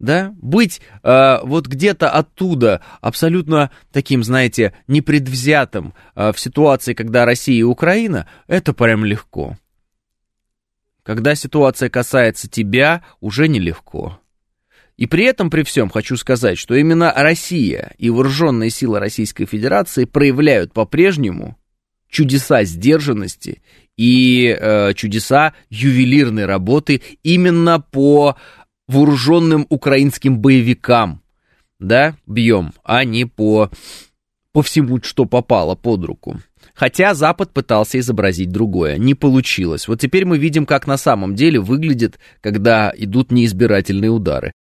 Да, 0.00 0.34
быть 0.40 0.80
э, 1.02 1.38
вот 1.42 1.66
где-то 1.66 2.08
оттуда 2.08 2.80
абсолютно 3.02 3.70
таким, 3.92 4.24
знаете, 4.24 4.72
непредвзятым 4.88 5.92
э, 6.16 6.32
в 6.32 6.40
ситуации, 6.40 6.94
когда 6.94 7.26
Россия 7.26 7.58
и 7.58 7.64
Украина, 7.64 8.26
это 8.46 8.72
прям 8.72 9.04
легко. 9.04 9.58
Когда 11.10 11.34
ситуация 11.34 11.90
касается 11.90 12.48
тебя, 12.48 13.02
уже 13.18 13.48
нелегко. 13.48 14.20
И 14.96 15.06
при 15.06 15.24
этом, 15.24 15.50
при 15.50 15.64
всем, 15.64 15.90
хочу 15.90 16.16
сказать, 16.16 16.56
что 16.56 16.76
именно 16.76 17.12
Россия 17.12 17.96
и 17.98 18.10
вооруженные 18.10 18.70
силы 18.70 19.00
Российской 19.00 19.44
Федерации 19.44 20.04
проявляют 20.04 20.72
по-прежнему 20.72 21.58
чудеса 22.08 22.62
сдержанности 22.62 23.60
и 23.96 24.56
э, 24.56 24.94
чудеса 24.94 25.54
ювелирной 25.68 26.46
работы 26.46 27.02
именно 27.24 27.80
по 27.80 28.36
вооруженным 28.86 29.66
украинским 29.68 30.38
боевикам, 30.38 31.22
да, 31.80 32.14
бьем, 32.28 32.72
а 32.84 33.02
не 33.02 33.24
по, 33.24 33.68
по 34.52 34.62
всему, 34.62 35.02
что 35.02 35.24
попало 35.24 35.74
под 35.74 36.04
руку. 36.04 36.40
Хотя 36.74 37.14
Запад 37.14 37.52
пытался 37.52 37.98
изобразить 37.98 38.50
другое. 38.50 38.96
Не 38.96 39.14
получилось. 39.14 39.88
Вот 39.88 40.00
теперь 40.00 40.24
мы 40.24 40.38
видим, 40.38 40.66
как 40.66 40.86
на 40.86 40.96
самом 40.96 41.34
деле 41.34 41.60
выглядит, 41.60 42.18
когда 42.40 42.92
идут 42.96 43.32
неизбирательные 43.32 44.10
удары. 44.10 44.52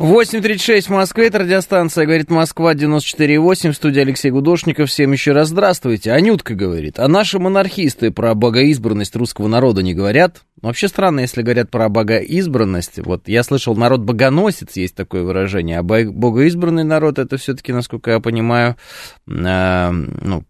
8.36 0.00 0.86
в 0.86 0.88
Москве, 0.88 1.26
это 1.26 1.40
радиостанция, 1.40 2.06
говорит 2.06 2.30
Москва, 2.30 2.72
94.8, 2.74 3.72
в 3.72 3.76
студии 3.76 4.00
Алексей 4.00 4.30
Гудошников. 4.30 4.88
Всем 4.88 5.12
еще 5.12 5.32
раз 5.32 5.48
здравствуйте. 5.48 6.12
Анютка 6.12 6.54
говорит, 6.54 6.98
а 6.98 7.06
наши 7.06 7.38
монархисты 7.38 8.10
про 8.10 8.34
богоизбранность 8.34 9.14
русского 9.14 9.46
народа 9.46 9.82
не 9.82 9.92
говорят? 9.92 10.40
Вообще 10.62 10.88
странно, 10.88 11.20
если 11.20 11.42
говорят 11.42 11.70
про 11.70 11.88
богоизбранность. 11.88 12.98
Вот 12.98 13.28
я 13.28 13.42
слышал, 13.42 13.74
народ 13.76 14.00
богоносец, 14.00 14.76
есть 14.76 14.94
такое 14.94 15.22
выражение, 15.22 15.78
а 15.78 15.82
богоизбранный 15.82 16.84
народ, 16.84 17.18
это 17.18 17.36
все-таки, 17.38 17.72
насколько 17.72 18.10
я 18.10 18.20
понимаю, 18.20 18.76
э, 19.26 19.90
ну, 19.90 20.44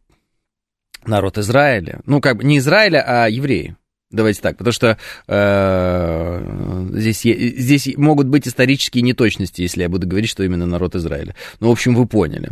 народ 1.07 1.39
Израиля. 1.39 2.01
Ну, 2.07 2.21
как 2.21 2.39
бы 2.39 2.45
не 2.45 2.59
Израиля, 2.59 3.05
а 3.07 3.29
евреи. 3.29 3.77
Давайте 4.11 4.41
так, 4.41 4.57
потому 4.57 4.73
что 4.73 4.99
э, 5.29 6.89
здесь, 6.95 7.23
здесь 7.23 7.97
могут 7.97 8.27
быть 8.27 8.49
исторические 8.49 9.03
неточности, 9.03 9.63
если 9.63 9.83
я 9.83 9.89
буду 9.89 10.09
говорить, 10.09 10.29
что 10.29 10.43
именно 10.43 10.67
народ 10.67 10.97
Израиля. 10.97 11.37
Ну, 11.61 11.69
в 11.69 11.71
общем, 11.71 11.95
вы 11.95 12.07
поняли. 12.07 12.51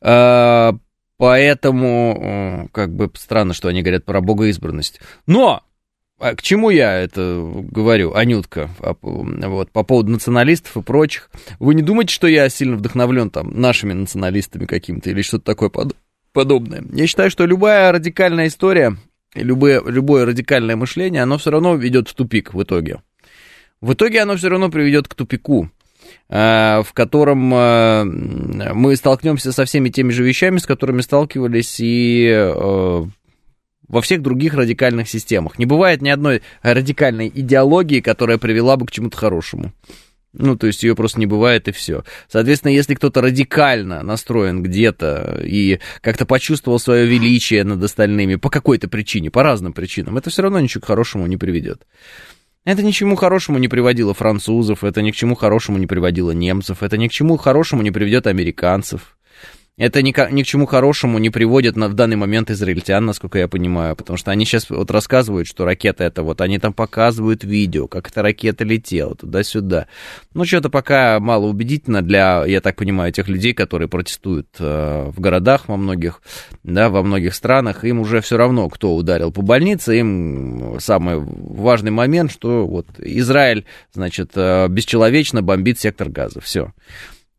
Э, 0.00 0.72
поэтому, 1.16 2.18
э, 2.20 2.68
как 2.70 2.94
бы 2.94 3.10
странно, 3.16 3.52
что 3.52 3.66
они 3.66 3.82
говорят 3.82 4.04
про 4.04 4.20
богоизбранность. 4.20 5.00
Но 5.26 5.64
а 6.18 6.34
к 6.34 6.42
чему 6.42 6.70
я 6.70 6.98
это 6.98 7.42
говорю, 7.70 8.14
Анютка, 8.14 8.70
вот, 9.02 9.70
по 9.70 9.82
поводу 9.82 10.12
националистов 10.12 10.76
и 10.76 10.82
прочих? 10.82 11.30
Вы 11.58 11.74
не 11.74 11.82
думаете, 11.82 12.14
что 12.14 12.26
я 12.26 12.48
сильно 12.48 12.76
вдохновлен 12.76 13.30
там 13.30 13.60
нашими 13.60 13.92
националистами 13.92 14.64
какими-то 14.64 15.10
или 15.10 15.22
что-то 15.22 15.44
такое 15.44 15.68
под, 15.68 15.96
подобное? 16.32 16.84
Я 16.92 17.06
считаю, 17.06 17.30
что 17.30 17.44
любая 17.44 17.92
радикальная 17.92 18.46
история 18.46 18.96
любое, 19.34 19.82
любое 19.84 20.24
радикальное 20.24 20.76
мышление, 20.76 21.22
оно 21.22 21.38
все 21.38 21.50
равно 21.50 21.74
ведет 21.74 22.08
в 22.08 22.14
тупик 22.14 22.54
в 22.54 22.62
итоге. 22.62 23.00
В 23.80 23.92
итоге 23.92 24.22
оно 24.22 24.36
все 24.36 24.48
равно 24.48 24.70
приведет 24.70 25.06
к 25.08 25.14
тупику, 25.14 25.68
э, 26.28 26.82
в 26.82 26.92
котором 26.94 27.52
э, 27.54 28.04
мы 28.04 28.96
столкнемся 28.96 29.52
со 29.52 29.64
всеми 29.64 29.90
теми 29.90 30.12
же 30.12 30.24
вещами, 30.24 30.58
с 30.58 30.66
которыми 30.66 31.02
сталкивались 31.02 31.76
и 31.78 33.04
во 33.88 34.00
всех 34.00 34.22
других 34.22 34.54
радикальных 34.54 35.08
системах. 35.08 35.58
Не 35.58 35.66
бывает 35.66 36.02
ни 36.02 36.08
одной 36.08 36.42
радикальной 36.62 37.30
идеологии, 37.34 38.00
которая 38.00 38.38
привела 38.38 38.76
бы 38.76 38.86
к 38.86 38.90
чему-то 38.90 39.16
хорошему. 39.16 39.72
Ну, 40.38 40.56
то 40.56 40.66
есть 40.66 40.82
ее 40.82 40.94
просто 40.94 41.18
не 41.18 41.26
бывает 41.26 41.66
и 41.68 41.72
все. 41.72 42.04
Соответственно, 42.28 42.72
если 42.72 42.94
кто-то 42.94 43.22
радикально 43.22 44.02
настроен 44.02 44.62
где-то 44.62 45.40
и 45.42 45.80
как-то 46.02 46.26
почувствовал 46.26 46.78
свое 46.78 47.06
величие 47.06 47.64
над 47.64 47.82
остальными 47.82 48.34
по 48.34 48.50
какой-то 48.50 48.88
причине, 48.88 49.30
по 49.30 49.42
разным 49.42 49.72
причинам, 49.72 50.18
это 50.18 50.28
все 50.28 50.42
равно 50.42 50.60
ничего 50.60 50.82
к 50.82 50.86
хорошему 50.86 51.26
не 51.26 51.38
приведет. 51.38 51.86
Это 52.64 52.82
ни 52.82 52.90
к 52.90 52.94
чему 52.94 53.16
хорошему 53.16 53.58
не 53.58 53.68
приводило 53.68 54.12
французов, 54.12 54.84
это 54.84 55.00
ни 55.00 55.12
к 55.12 55.14
чему 55.14 55.36
хорошему 55.36 55.78
не 55.78 55.86
приводило 55.86 56.32
немцев, 56.32 56.82
это 56.82 56.98
ни 56.98 57.08
к 57.08 57.12
чему 57.12 57.36
хорошему 57.36 57.82
не 57.82 57.92
приведет 57.92 58.26
американцев. 58.26 59.16
Это 59.78 60.00
ни, 60.00 60.14
ни 60.32 60.42
к 60.42 60.46
чему 60.46 60.64
хорошему 60.64 61.18
не 61.18 61.28
приводит 61.28 61.76
на, 61.76 61.88
в 61.88 61.94
данный 61.94 62.16
момент 62.16 62.50
израильтян, 62.50 63.04
насколько 63.04 63.38
я 63.38 63.46
понимаю, 63.46 63.94
потому 63.94 64.16
что 64.16 64.30
они 64.30 64.46
сейчас 64.46 64.70
вот 64.70 64.90
рассказывают, 64.90 65.46
что 65.46 65.66
ракета 65.66 66.04
это 66.04 66.22
вот, 66.22 66.40
они 66.40 66.58
там 66.58 66.72
показывают 66.72 67.44
видео, 67.44 67.86
как 67.86 68.08
эта 68.08 68.22
ракета 68.22 68.64
летела 68.64 69.14
туда-сюда. 69.14 69.86
Ну, 70.32 70.46
что-то 70.46 70.70
пока 70.70 71.20
мало 71.20 71.44
убедительно 71.44 72.00
для, 72.00 72.46
я 72.46 72.62
так 72.62 72.76
понимаю, 72.76 73.12
тех 73.12 73.28
людей, 73.28 73.52
которые 73.52 73.86
протестуют 73.86 74.48
э, 74.58 75.10
в 75.14 75.20
городах 75.20 75.68
во 75.68 75.76
многих, 75.76 76.22
да, 76.64 76.88
во 76.88 77.02
многих 77.02 77.34
странах, 77.34 77.84
им 77.84 78.00
уже 78.00 78.22
все 78.22 78.38
равно, 78.38 78.70
кто 78.70 78.96
ударил 78.96 79.30
по 79.30 79.42
больнице, 79.42 79.98
им 79.98 80.78
самый 80.80 81.18
важный 81.18 81.90
момент, 81.90 82.32
что 82.32 82.66
вот 82.66 82.86
Израиль, 82.98 83.66
значит, 83.92 84.30
э, 84.36 84.68
бесчеловечно 84.68 85.42
бомбит 85.42 85.78
сектор 85.78 86.08
газа, 86.08 86.40
все. 86.40 86.72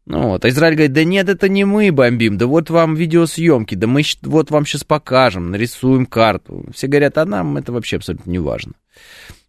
Ну 0.09 0.29
вот, 0.29 0.45
а 0.45 0.49
Израиль 0.49 0.75
говорит, 0.75 0.93
да 0.93 1.03
нет, 1.03 1.27
это 1.27 1.49
не 1.49 1.65
мы 1.65 1.91
бомбим, 1.91 2.37
да 2.37 2.47
вот 2.47 2.69
вам 2.69 2.95
видеосъемки, 2.95 3.75
да 3.75 3.87
мы 3.87 4.03
вот 4.21 4.51
вам 4.51 4.65
сейчас 4.65 4.85
покажем, 4.85 5.51
нарисуем 5.51 6.05
карту. 6.05 6.65
Все 6.73 6.87
говорят, 6.87 7.17
а 7.17 7.25
нам 7.25 7.57
это 7.57 7.73
вообще 7.73 7.97
абсолютно 7.97 8.31
не 8.31 8.39
важно. 8.39 8.71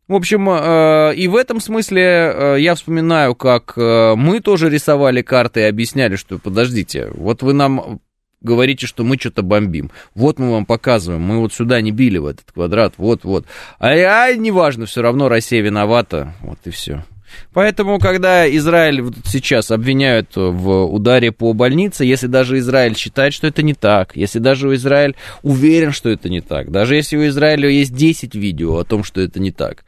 В 0.08 0.14
общем, 0.14 0.50
э, 0.50 1.14
и 1.14 1.28
в 1.28 1.36
этом 1.36 1.60
смысле 1.60 2.02
э, 2.02 2.56
я 2.58 2.74
вспоминаю, 2.74 3.36
как 3.36 3.74
э, 3.76 4.14
мы 4.16 4.40
тоже 4.40 4.68
рисовали 4.68 5.22
карты 5.22 5.60
и 5.60 5.64
объясняли, 5.64 6.16
что 6.16 6.38
подождите, 6.38 7.08
вот 7.14 7.42
вы 7.42 7.52
нам 7.52 8.00
говорите, 8.40 8.88
что 8.88 9.04
мы 9.04 9.16
что-то 9.16 9.42
бомбим. 9.42 9.92
Вот 10.16 10.40
мы 10.40 10.50
вам 10.50 10.66
показываем, 10.66 11.22
мы 11.22 11.38
вот 11.38 11.52
сюда 11.52 11.80
не 11.80 11.92
били 11.92 12.18
в 12.18 12.26
этот 12.26 12.50
квадрат, 12.50 12.94
вот-вот. 12.96 13.46
А, 13.78 13.90
а 13.90 14.32
неважно, 14.34 14.86
все 14.86 15.02
равно 15.02 15.28
Россия 15.28 15.62
виновата, 15.62 16.34
вот 16.40 16.58
и 16.64 16.70
все. 16.70 17.04
Поэтому, 17.52 17.98
когда 17.98 18.48
Израиль 18.56 19.02
вот 19.02 19.14
сейчас 19.24 19.70
обвиняют 19.70 20.30
в 20.34 20.84
ударе 20.86 21.32
по 21.32 21.52
больнице, 21.52 22.04
если 22.04 22.26
даже 22.26 22.58
Израиль 22.58 22.96
считает, 22.96 23.34
что 23.34 23.46
это 23.46 23.62
не 23.62 23.74
так, 23.74 24.16
если 24.16 24.38
даже 24.38 24.74
Израиль 24.74 25.16
уверен, 25.42 25.92
что 25.92 26.08
это 26.10 26.28
не 26.28 26.40
так, 26.40 26.70
даже 26.70 26.96
если 26.96 27.16
у 27.16 27.26
Израиля 27.28 27.68
есть 27.68 27.94
10 27.94 28.34
видео 28.34 28.78
о 28.78 28.84
том, 28.84 29.04
что 29.04 29.20
это 29.20 29.40
не 29.40 29.52
так, 29.52 29.84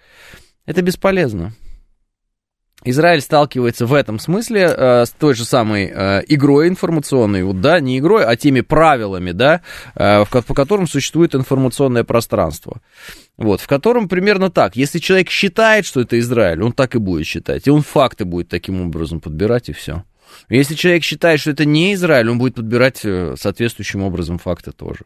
это 0.66 0.82
бесполезно. 0.82 1.52
Израиль 2.84 3.20
сталкивается 3.20 3.86
в 3.86 3.94
этом 3.94 4.18
смысле 4.18 4.74
э, 4.74 5.04
с 5.04 5.10
той 5.10 5.34
же 5.34 5.44
самой 5.44 5.90
э, 5.92 6.22
игрой 6.28 6.68
информационной, 6.68 7.42
вот, 7.42 7.60
да, 7.60 7.80
не 7.80 7.98
игрой, 7.98 8.24
а 8.24 8.36
теми 8.36 8.62
правилами, 8.62 9.32
да, 9.32 9.60
э, 9.94 10.24
в, 10.24 10.28
по 10.30 10.54
которым 10.54 10.86
существует 10.86 11.34
информационное 11.34 12.04
пространство. 12.04 12.80
Вот, 13.36 13.60
в 13.60 13.66
котором 13.66 14.08
примерно 14.08 14.50
так. 14.50 14.76
Если 14.76 14.98
человек 14.98 15.30
считает, 15.30 15.84
что 15.84 16.00
это 16.00 16.18
Израиль, 16.18 16.62
он 16.62 16.72
так 16.72 16.94
и 16.94 16.98
будет 16.98 17.26
считать. 17.26 17.66
И 17.66 17.70
он 17.70 17.82
факты 17.82 18.24
будет 18.24 18.48
таким 18.48 18.80
образом 18.80 19.20
подбирать, 19.20 19.68
и 19.68 19.72
все. 19.72 20.04
Если 20.48 20.74
человек 20.74 21.04
считает, 21.04 21.40
что 21.40 21.50
это 21.50 21.64
не 21.64 21.94
Израиль, 21.94 22.30
он 22.30 22.38
будет 22.38 22.54
подбирать 22.54 23.00
э, 23.04 23.34
соответствующим 23.38 24.02
образом 24.02 24.38
факты 24.38 24.72
тоже. 24.72 25.00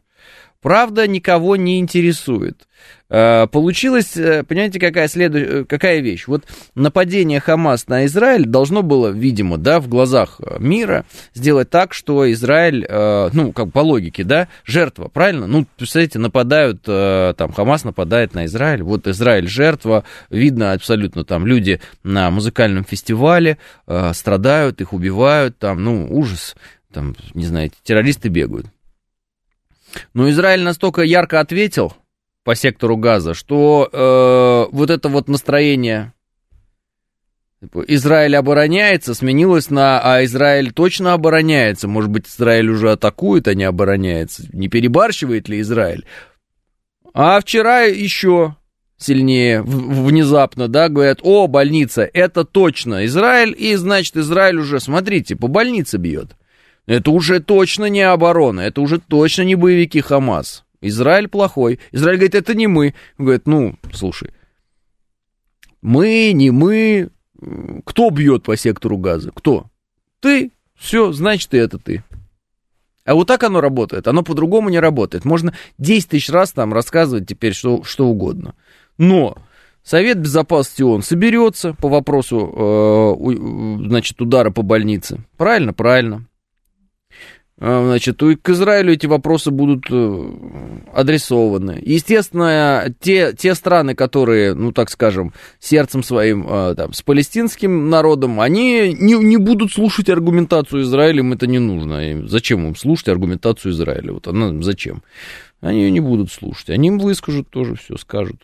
Правда 0.64 1.06
никого 1.06 1.56
не 1.56 1.78
интересует. 1.78 2.66
Э, 3.10 3.46
получилось, 3.48 4.16
э, 4.16 4.44
понимаете, 4.44 4.80
какая, 4.80 5.08
следу... 5.08 5.38
Э, 5.38 5.64
какая 5.66 6.00
вещь? 6.00 6.26
Вот 6.26 6.44
нападение 6.74 7.38
Хамас 7.38 7.86
на 7.86 8.06
Израиль 8.06 8.46
должно 8.46 8.82
было, 8.82 9.08
видимо, 9.08 9.58
да, 9.58 9.78
в 9.78 9.88
глазах 9.88 10.40
мира 10.58 11.04
сделать 11.34 11.68
так, 11.68 11.92
что 11.92 12.32
Израиль, 12.32 12.88
ну, 12.90 13.52
как 13.52 13.72
по 13.72 13.80
логике, 13.80 14.24
да, 14.24 14.48
жертва, 14.64 15.08
правильно? 15.08 15.46
Ну, 15.46 15.66
представляете, 15.76 16.18
нападают, 16.18 16.80
там, 16.84 17.52
Хамас 17.52 17.84
нападает 17.84 18.32
на 18.32 18.46
Израиль, 18.46 18.82
вот 18.82 19.06
Израиль 19.06 19.48
жертва, 19.48 20.04
видно 20.30 20.72
абсолютно 20.72 21.26
там 21.26 21.46
люди 21.46 21.82
на 22.04 22.30
музыкальном 22.30 22.84
фестивале 22.84 23.58
страдают, 24.14 24.80
их 24.80 24.94
убивают, 24.94 25.58
там, 25.58 25.84
ну, 25.84 26.08
ужас, 26.10 26.56
там, 26.90 27.14
не 27.34 27.44
знаете, 27.44 27.74
террористы 27.82 28.30
бегают. 28.30 28.68
Но 30.12 30.28
Израиль 30.30 30.62
настолько 30.62 31.02
ярко 31.02 31.40
ответил 31.40 31.94
по 32.44 32.54
сектору 32.54 32.96
газа, 32.96 33.34
что 33.34 33.88
э, 33.90 34.74
вот 34.74 34.90
это 34.90 35.08
вот 35.08 35.28
настроение 35.28 36.12
типа, 37.60 37.84
Израиль 37.88 38.36
обороняется, 38.36 39.14
сменилось 39.14 39.70
на 39.70 40.00
«а 40.00 40.24
Израиль 40.24 40.72
точно 40.72 41.14
обороняется». 41.14 41.88
Может 41.88 42.10
быть, 42.10 42.28
Израиль 42.28 42.68
уже 42.68 42.92
атакует, 42.92 43.48
а 43.48 43.54
не 43.54 43.64
обороняется. 43.64 44.44
Не 44.52 44.68
перебарщивает 44.68 45.48
ли 45.48 45.60
Израиль? 45.60 46.04
А 47.14 47.40
вчера 47.40 47.82
еще 47.82 48.56
сильнее, 48.96 49.62
внезапно, 49.62 50.68
да, 50.68 50.88
говорят, 50.88 51.20
о, 51.22 51.46
больница, 51.46 52.08
это 52.12 52.44
точно 52.44 53.04
Израиль, 53.06 53.54
и, 53.56 53.74
значит, 53.76 54.16
Израиль 54.16 54.58
уже, 54.58 54.80
смотрите, 54.80 55.36
по 55.36 55.48
больнице 55.48 55.98
бьет. 55.98 56.36
Это 56.86 57.10
уже 57.10 57.40
точно 57.40 57.86
не 57.86 58.02
оборона, 58.02 58.60
это 58.60 58.80
уже 58.80 58.98
точно 58.98 59.42
не 59.42 59.54
боевики 59.54 60.00
Хамас. 60.00 60.64
Израиль 60.80 61.28
плохой. 61.28 61.80
Израиль 61.92 62.18
говорит, 62.18 62.34
это 62.34 62.54
не 62.54 62.66
мы. 62.66 62.94
Говорит, 63.16 63.46
ну, 63.46 63.74
слушай, 63.92 64.30
мы, 65.80 66.32
не 66.32 66.50
мы. 66.50 67.10
Кто 67.84 68.10
бьет 68.10 68.42
по 68.42 68.56
сектору 68.56 68.98
газа? 68.98 69.30
Кто? 69.34 69.66
Ты. 70.20 70.50
Все, 70.74 71.12
значит, 71.12 71.54
и 71.54 71.58
это 71.58 71.78
ты. 71.78 72.02
А 73.04 73.14
вот 73.14 73.28
так 73.28 73.42
оно 73.42 73.60
работает. 73.60 74.08
Оно 74.08 74.22
по-другому 74.22 74.68
не 74.68 74.78
работает. 74.78 75.24
Можно 75.24 75.54
10 75.78 76.08
тысяч 76.08 76.30
раз 76.30 76.52
там 76.52 76.72
рассказывать 76.74 77.26
теперь 77.26 77.54
что, 77.54 77.82
что 77.84 78.06
угодно. 78.06 78.54
Но 78.98 79.38
Совет 79.82 80.18
Безопасности 80.18 80.82
ООН 80.82 81.02
соберется 81.02 81.74
по 81.74 81.88
вопросу, 81.88 83.16
э, 83.20 83.86
значит, 83.86 84.20
удара 84.20 84.50
по 84.50 84.62
больнице. 84.62 85.20
Правильно? 85.36 85.72
Правильно. 85.74 86.26
А, 87.60 87.84
значит, 87.86 88.18
к 88.18 88.48
Израилю 88.48 88.92
эти 88.92 89.06
вопросы 89.06 89.52
будут 89.52 89.84
э, 89.88 90.30
адресованы. 90.92 91.80
Естественно, 91.84 92.92
те, 93.00 93.32
те 93.32 93.54
страны, 93.54 93.94
которые, 93.94 94.54
ну, 94.54 94.72
так 94.72 94.90
скажем, 94.90 95.32
сердцем 95.60 96.02
своим, 96.02 96.46
э, 96.48 96.74
там, 96.74 96.92
с 96.92 97.02
палестинским 97.02 97.88
народом, 97.88 98.40
они 98.40 98.92
не, 98.98 99.14
не 99.14 99.36
будут 99.36 99.72
слушать 99.72 100.08
аргументацию 100.08 100.82
Израиля, 100.82 101.20
им 101.20 101.32
это 101.32 101.46
не 101.46 101.60
нужно. 101.60 102.10
И 102.10 102.26
зачем 102.26 102.66
им 102.66 102.74
слушать 102.74 103.08
аргументацию 103.08 103.70
Израиля? 103.70 104.14
Вот 104.14 104.26
она 104.26 104.60
зачем? 104.60 105.04
Они 105.60 105.82
ее 105.84 105.90
не 105.92 106.00
будут 106.00 106.32
слушать. 106.32 106.70
Они 106.70 106.88
им 106.88 106.98
выскажут 106.98 107.48
тоже 107.50 107.76
все, 107.76 107.96
скажут. 107.96 108.42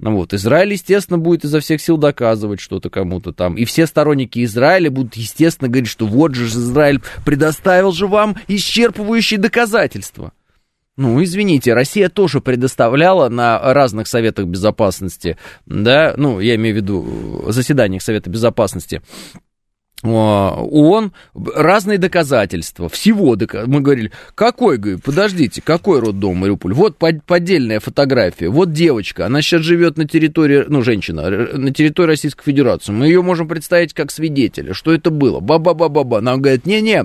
Ну 0.00 0.16
вот, 0.16 0.32
Израиль, 0.32 0.72
естественно, 0.72 1.18
будет 1.18 1.44
изо 1.44 1.60
всех 1.60 1.80
сил 1.82 1.98
доказывать 1.98 2.58
что-то 2.58 2.88
кому-то 2.88 3.32
там. 3.32 3.56
И 3.56 3.66
все 3.66 3.86
сторонники 3.86 4.42
Израиля 4.44 4.90
будут, 4.90 5.14
естественно, 5.16 5.68
говорить, 5.68 5.90
что 5.90 6.06
вот 6.06 6.34
же 6.34 6.46
Израиль 6.46 7.02
предоставил 7.26 7.92
же 7.92 8.06
вам 8.06 8.36
исчерпывающие 8.48 9.36
доказательства. 9.36 10.32
Ну, 10.96 11.22
извините, 11.22 11.74
Россия 11.74 12.08
тоже 12.08 12.40
предоставляла 12.40 13.28
на 13.28 13.58
разных 13.74 14.08
советах 14.08 14.46
безопасности, 14.46 15.36
да, 15.66 16.14
ну, 16.16 16.40
я 16.40 16.56
имею 16.56 16.74
в 16.74 16.78
виду 16.78 17.44
заседаниях 17.48 18.02
Совета 18.02 18.28
безопасности, 18.28 19.00
ООН 20.02 21.12
разные 21.54 21.98
доказательства, 21.98 22.88
всего 22.88 23.36
дока... 23.36 23.64
мы 23.66 23.80
говорили, 23.80 24.12
какой, 24.34 24.78
говорю, 24.78 24.98
подождите, 24.98 25.60
какой 25.60 26.00
роддом 26.00 26.38
Мариуполь, 26.38 26.72
вот 26.72 26.96
поддельная 26.96 27.80
фотография, 27.80 28.48
вот 28.48 28.72
девочка, 28.72 29.26
она 29.26 29.42
сейчас 29.42 29.62
живет 29.62 29.98
на 29.98 30.08
территории, 30.08 30.64
ну, 30.68 30.82
женщина, 30.82 31.28
на 31.28 31.72
территории 31.72 32.08
Российской 32.08 32.44
Федерации, 32.44 32.92
мы 32.92 33.06
ее 33.06 33.22
можем 33.22 33.46
представить 33.46 33.92
как 33.92 34.10
свидетеля, 34.10 34.72
что 34.72 34.92
это 34.92 35.10
было, 35.10 35.40
ба-ба-ба-ба-ба, 35.40 36.20
нам 36.20 36.40
говорят, 36.40 36.64
не-не, 36.64 37.04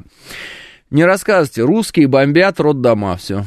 не 0.89 1.03
рассказывайте, 1.03 1.63
русские 1.63 2.08
бомбят 2.08 2.62
роддома, 2.62 3.17
все, 3.17 3.43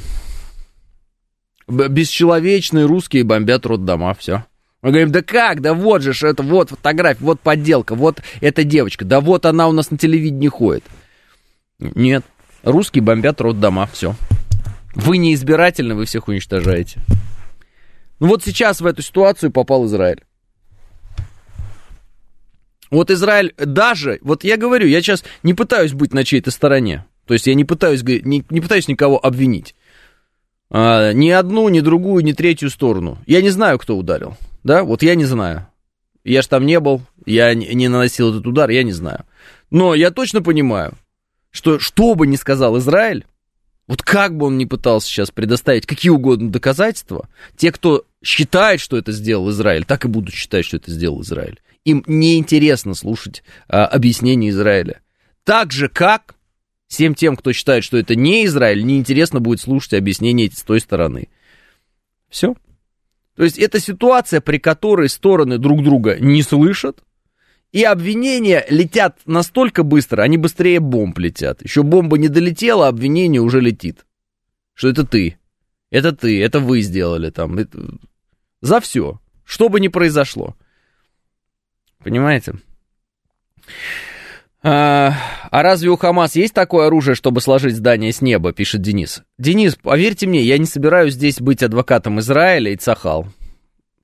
бесчеловечные 1.68 2.84
русские 2.84 3.24
бомбят 3.24 3.64
роддома, 3.66 4.14
все. 4.14 4.44
Мы 4.80 4.90
говорим, 4.90 5.10
да 5.10 5.22
как, 5.22 5.60
да 5.60 5.74
вот 5.74 6.02
же, 6.02 6.12
это 6.26 6.42
вот 6.42 6.70
фотография, 6.70 7.24
вот 7.24 7.40
подделка, 7.40 7.96
вот 7.96 8.22
эта 8.40 8.62
девочка, 8.62 9.04
да 9.04 9.20
вот 9.20 9.44
она 9.44 9.68
у 9.68 9.72
нас 9.72 9.90
на 9.90 9.98
телевидении 9.98 10.48
ходит. 10.48 10.84
Нет, 11.80 12.24
русские 12.62 13.02
бомбят 13.02 13.40
роддома, 13.40 13.88
все. 13.92 14.14
Вы 14.94 15.18
не 15.18 15.34
избирательны, 15.34 15.94
вы 15.94 16.04
всех 16.04 16.28
уничтожаете. 16.28 17.00
Ну 18.20 18.28
вот 18.28 18.44
сейчас 18.44 18.80
в 18.80 18.86
эту 18.86 19.02
ситуацию 19.02 19.50
попал 19.50 19.86
Израиль. 19.86 20.22
Вот 22.90 23.10
Израиль 23.10 23.54
даже, 23.56 24.18
вот 24.22 24.44
я 24.44 24.56
говорю, 24.56 24.86
я 24.86 25.02
сейчас 25.02 25.24
не 25.42 25.54
пытаюсь 25.54 25.92
быть 25.92 26.14
на 26.14 26.24
чьей-то 26.24 26.50
стороне. 26.50 27.04
То 27.26 27.34
есть 27.34 27.46
я 27.46 27.54
не 27.54 27.64
пытаюсь, 27.64 28.02
не, 28.02 28.44
не 28.48 28.60
пытаюсь 28.60 28.88
никого 28.88 29.24
обвинить. 29.24 29.74
А, 30.70 31.12
ни 31.12 31.30
одну, 31.30 31.68
ни 31.68 31.80
другую, 31.80 32.24
ни 32.24 32.32
третью 32.32 32.70
сторону. 32.70 33.18
Я 33.26 33.42
не 33.42 33.50
знаю, 33.50 33.78
кто 33.78 33.96
ударил 33.96 34.36
да, 34.68 34.84
вот 34.84 35.02
я 35.02 35.14
не 35.14 35.24
знаю. 35.24 35.66
Я 36.24 36.42
ж 36.42 36.46
там 36.46 36.66
не 36.66 36.78
был, 36.78 37.00
я 37.24 37.54
не 37.54 37.88
наносил 37.88 38.28
этот 38.30 38.46
удар, 38.46 38.68
я 38.68 38.82
не 38.82 38.92
знаю. 38.92 39.24
Но 39.70 39.94
я 39.94 40.10
точно 40.10 40.42
понимаю, 40.42 40.92
что 41.50 41.78
что 41.78 42.14
бы 42.14 42.26
ни 42.26 42.36
сказал 42.36 42.76
Израиль, 42.76 43.24
вот 43.86 44.02
как 44.02 44.36
бы 44.36 44.44
он 44.44 44.58
ни 44.58 44.66
пытался 44.66 45.08
сейчас 45.08 45.30
предоставить 45.30 45.86
какие 45.86 46.10
угодно 46.10 46.50
доказательства, 46.50 47.30
те, 47.56 47.72
кто 47.72 48.04
считает, 48.22 48.80
что 48.80 48.98
это 48.98 49.10
сделал 49.10 49.48
Израиль, 49.48 49.86
так 49.86 50.04
и 50.04 50.08
будут 50.08 50.34
считать, 50.34 50.66
что 50.66 50.76
это 50.76 50.90
сделал 50.90 51.22
Израиль. 51.22 51.60
Им 51.86 52.04
неинтересно 52.06 52.92
слушать 52.92 53.42
а, 53.68 53.86
объяснение 53.86 54.50
Израиля. 54.50 55.00
Так 55.44 55.72
же, 55.72 55.88
как 55.88 56.34
Всем 56.88 57.14
тем, 57.14 57.36
кто 57.36 57.52
считает, 57.52 57.84
что 57.84 57.98
это 57.98 58.14
не 58.14 58.46
Израиль, 58.46 58.84
неинтересно 58.84 59.40
будет 59.40 59.60
слушать 59.60 59.92
объяснения 59.92 60.50
с 60.50 60.62
той 60.62 60.80
стороны. 60.80 61.28
Все. 62.30 62.54
То 63.38 63.44
есть 63.44 63.56
это 63.56 63.78
ситуация, 63.78 64.40
при 64.40 64.58
которой 64.58 65.08
стороны 65.08 65.58
друг 65.58 65.84
друга 65.84 66.18
не 66.18 66.42
слышат, 66.42 67.04
и 67.70 67.84
обвинения 67.84 68.66
летят 68.68 69.20
настолько 69.26 69.84
быстро, 69.84 70.22
они 70.22 70.36
быстрее 70.36 70.80
бомб 70.80 71.16
летят. 71.20 71.62
Еще 71.62 71.84
бомба 71.84 72.18
не 72.18 72.26
долетела, 72.26 72.86
а 72.86 72.88
обвинение 72.88 73.40
уже 73.40 73.60
летит. 73.60 74.06
Что 74.74 74.88
это 74.88 75.06
ты, 75.06 75.38
это 75.90 76.10
ты, 76.10 76.42
это 76.42 76.58
вы 76.58 76.80
сделали 76.80 77.30
там. 77.30 77.58
Это... 77.58 77.78
За 78.60 78.80
все. 78.80 79.20
Что 79.44 79.68
бы 79.68 79.78
ни 79.78 79.86
произошло. 79.86 80.56
Понимаете? 82.02 82.54
А, 84.62 85.14
а 85.50 85.62
разве 85.62 85.88
у 85.88 85.96
Хамас 85.96 86.34
есть 86.34 86.52
такое 86.52 86.88
оружие, 86.88 87.14
чтобы 87.14 87.40
сложить 87.40 87.76
здание 87.76 88.12
с 88.12 88.20
неба, 88.20 88.52
пишет 88.52 88.82
Денис. 88.82 89.22
Денис, 89.38 89.76
поверьте 89.76 90.26
мне, 90.26 90.42
я 90.42 90.58
не 90.58 90.66
собираюсь 90.66 91.14
здесь 91.14 91.40
быть 91.40 91.62
адвокатом 91.62 92.18
Израиля 92.18 92.72
и 92.72 92.76
Цахал. 92.76 93.26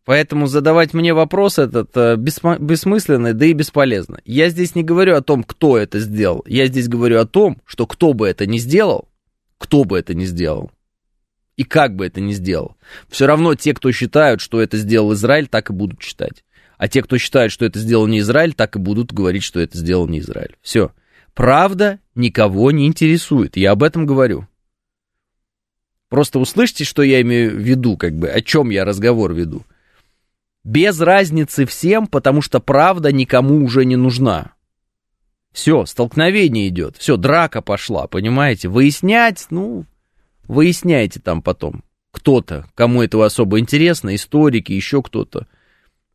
Поэтому 0.05 0.47
задавать 0.47 0.93
мне 0.93 1.15
вопрос 1.15 1.59
этот 1.59 1.97
э, 1.97 2.17
бессмысленно, 2.17 3.33
да 3.33 3.47
и 3.47 3.55
бесполезно. 3.55 4.21
Я 4.27 4.51
здесь 4.51 4.75
не 4.75 4.85
говорю 4.85 5.17
о 5.17 5.23
том, 5.23 5.43
кто 5.43 5.79
это 5.79 5.99
сделал. 5.99 6.45
Я 6.47 6.67
здесь 6.67 6.89
говорю 6.89 7.21
о 7.21 7.27
том, 7.27 7.61
что 7.65 7.87
кто 7.87 8.13
бы 8.13 8.29
это 8.29 8.47
ни 8.47 8.59
сделал, 8.59 9.09
кто 9.57 9.85
бы 9.85 9.99
это 9.99 10.15
ни 10.15 10.27
сделал, 10.27 10.71
и 11.57 11.65
как 11.65 11.97
бы 11.97 12.05
это 12.05 12.21
ни 12.21 12.33
сделал, 12.33 12.77
все 13.09 13.27
равно 13.27 13.55
те, 13.55 13.73
кто 13.73 13.91
считают, 13.93 14.43
что 14.43 14.61
это 14.61 14.77
сделал 14.77 15.15
Израиль, 15.15 15.49
так 15.49 15.71
и 15.71 15.73
будут 15.73 16.03
считать. 16.03 16.45
А 16.85 16.89
те, 16.89 17.01
кто 17.03 17.17
считает, 17.17 17.51
что 17.51 17.65
это 17.65 17.79
сделал 17.79 18.07
не 18.07 18.19
Израиль, 18.19 18.53
так 18.53 18.77
и 18.77 18.79
будут 18.79 19.11
говорить, 19.11 19.43
что 19.43 19.59
это 19.59 19.79
сделал 19.79 20.07
не 20.07 20.19
Израиль. 20.19 20.55
Все. 20.61 20.93
Правда 21.33 21.99
никого 22.15 22.73
не 22.73 22.87
интересует. 22.87 23.57
Я 23.57 23.71
об 23.71 23.83
этом 23.83 24.05
говорю. 24.05 24.47
Просто 26.11 26.39
услышьте, 26.39 26.85
что 26.85 27.03
я 27.03 27.23
имею 27.23 27.53
в 27.53 27.59
виду, 27.59 27.97
как 27.97 28.13
бы, 28.13 28.29
о 28.29 28.43
чем 28.43 28.69
я 28.69 28.85
разговор 28.85 29.33
веду. 29.33 29.65
Без 30.63 31.01
разницы 31.01 31.65
всем, 31.65 32.07
потому 32.07 32.43
что 32.43 32.61
правда 32.61 33.11
никому 33.13 33.65
уже 33.65 33.87
не 33.87 33.97
нужна. 33.97 34.53
Все, 35.53 35.87
столкновение 35.87 36.69
идет, 36.69 36.99
все, 36.99 37.17
драка 37.17 37.63
пошла, 37.63 38.09
понимаете? 38.09 38.69
Выяснять, 38.69 39.47
ну, 39.49 39.87
выясняйте 40.49 41.19
там 41.19 41.41
потом. 41.41 41.83
Кто-то, 42.11 42.69
кому 42.75 43.01
это 43.01 43.25
особо 43.25 43.59
интересно, 43.59 44.15
историки, 44.15 44.73
еще 44.73 45.03
кто-то. 45.03 45.47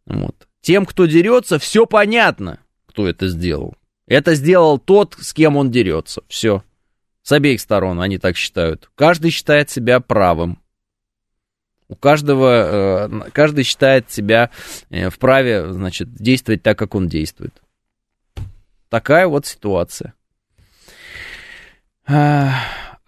Вот. 0.06 0.46
Тем, 0.62 0.86
кто 0.86 1.06
дерется, 1.06 1.60
все 1.60 1.86
понятно, 1.86 2.60
кто 2.86 3.08
это 3.08 3.28
сделал. 3.28 3.76
Это 4.08 4.36
сделал 4.36 4.80
тот, 4.80 5.16
с 5.20 5.34
кем 5.34 5.56
он 5.56 5.72
дерется. 5.72 6.24
Все. 6.28 6.64
С 7.22 7.32
обеих 7.32 7.62
сторон 7.62 8.02
они 8.02 8.18
так 8.18 8.36
считают. 8.36 8.90
Каждый 8.96 9.32
считает 9.32 9.70
себя 9.70 10.00
правым. 10.00 10.60
У 11.88 11.96
каждого, 11.96 13.08
э, 13.08 13.32
каждый 13.32 13.64
считает 13.64 14.12
себя 14.12 14.52
э, 14.90 15.10
вправе, 15.10 15.72
значит, 15.72 16.14
действовать 16.14 16.62
так, 16.62 16.78
как 16.78 16.94
он 16.96 17.08
действует. 17.08 17.54
Такая 18.90 19.28
вот 19.28 19.46
ситуация. 19.46 20.14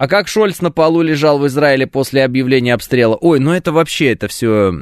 А 0.01 0.07
как 0.07 0.27
Шольц 0.27 0.61
на 0.61 0.71
полу 0.71 1.03
лежал 1.03 1.37
в 1.37 1.45
Израиле 1.45 1.85
после 1.85 2.23
объявления 2.23 2.73
обстрела? 2.73 3.15
Ой, 3.21 3.39
ну 3.39 3.51
это 3.51 3.71
вообще, 3.71 4.13
это 4.13 4.27
все 4.27 4.73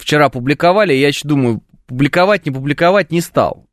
вчера 0.00 0.28
публиковали, 0.28 0.92
я 0.92 1.06
еще 1.06 1.20
думаю, 1.22 1.62
публиковать, 1.86 2.44
не 2.44 2.50
публиковать 2.50 3.12
не 3.12 3.20
стал. 3.20 3.68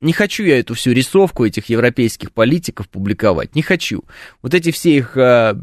Не 0.00 0.12
хочу 0.12 0.44
я 0.44 0.60
эту 0.60 0.74
всю 0.74 0.92
рисовку 0.92 1.44
этих 1.44 1.68
европейских 1.68 2.30
политиков 2.30 2.88
публиковать, 2.88 3.56
не 3.56 3.62
хочу. 3.62 4.04
Вот 4.40 4.54
эти 4.54 4.70
все 4.70 4.94
их 4.98 5.16
а, 5.16 5.58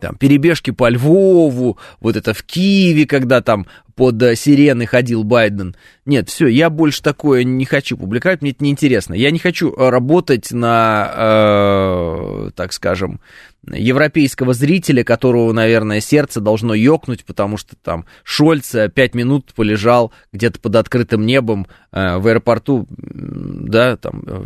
там, 0.00 0.16
перебежки 0.16 0.70
по 0.70 0.88
Львову, 0.88 1.78
вот 2.00 2.16
это 2.16 2.34
в 2.34 2.42
Киеве, 2.42 3.06
когда 3.06 3.40
там 3.40 3.66
под 3.94 4.22
э, 4.22 4.36
сирены 4.36 4.86
ходил 4.86 5.24
Байден. 5.24 5.74
Нет, 6.04 6.28
все, 6.28 6.46
я 6.46 6.70
больше 6.70 7.02
такое 7.02 7.44
не 7.44 7.64
хочу 7.64 7.96
публиковать, 7.96 8.42
мне 8.42 8.50
это 8.50 8.62
неинтересно. 8.62 9.14
Я 9.14 9.30
не 9.30 9.38
хочу 9.38 9.72
э, 9.72 9.88
работать 9.88 10.52
на, 10.52 11.12
э, 11.16 12.50
так 12.54 12.72
скажем, 12.72 13.20
европейского 13.66 14.52
зрителя, 14.54 15.02
которого, 15.02 15.52
наверное, 15.52 16.00
сердце 16.00 16.40
должно 16.40 16.74
ёкнуть, 16.74 17.24
потому 17.24 17.56
что 17.56 17.74
там 17.76 18.04
Шольц 18.22 18.74
э, 18.74 18.88
пять 18.88 19.14
минут 19.14 19.52
полежал 19.54 20.12
где-то 20.32 20.60
под 20.60 20.76
открытым 20.76 21.24
небом 21.24 21.66
э, 21.90 22.18
в 22.18 22.26
аэропорту, 22.26 22.86
да, 22.90 23.96
там, 23.96 24.22
э, 24.26 24.42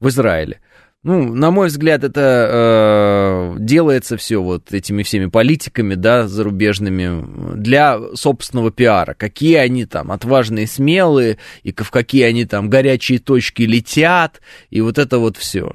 в 0.00 0.08
Израиле. 0.08 0.60
Ну, 1.06 1.32
на 1.32 1.52
мой 1.52 1.68
взгляд, 1.68 2.02
это 2.02 3.54
э, 3.54 3.56
делается 3.60 4.16
все 4.16 4.42
вот 4.42 4.72
этими 4.74 5.04
всеми 5.04 5.26
политиками, 5.26 5.94
да, 5.94 6.26
зарубежными, 6.26 7.54
для 7.54 8.00
собственного 8.14 8.72
пиара. 8.72 9.14
Какие 9.14 9.54
они 9.54 9.84
там 9.84 10.10
отважные, 10.10 10.66
смелые, 10.66 11.38
и 11.62 11.72
в 11.72 11.92
какие 11.92 12.24
они 12.24 12.44
там 12.44 12.68
горячие 12.68 13.20
точки 13.20 13.62
летят, 13.62 14.40
и 14.70 14.80
вот 14.80 14.98
это 14.98 15.20
вот 15.20 15.36
все. 15.36 15.74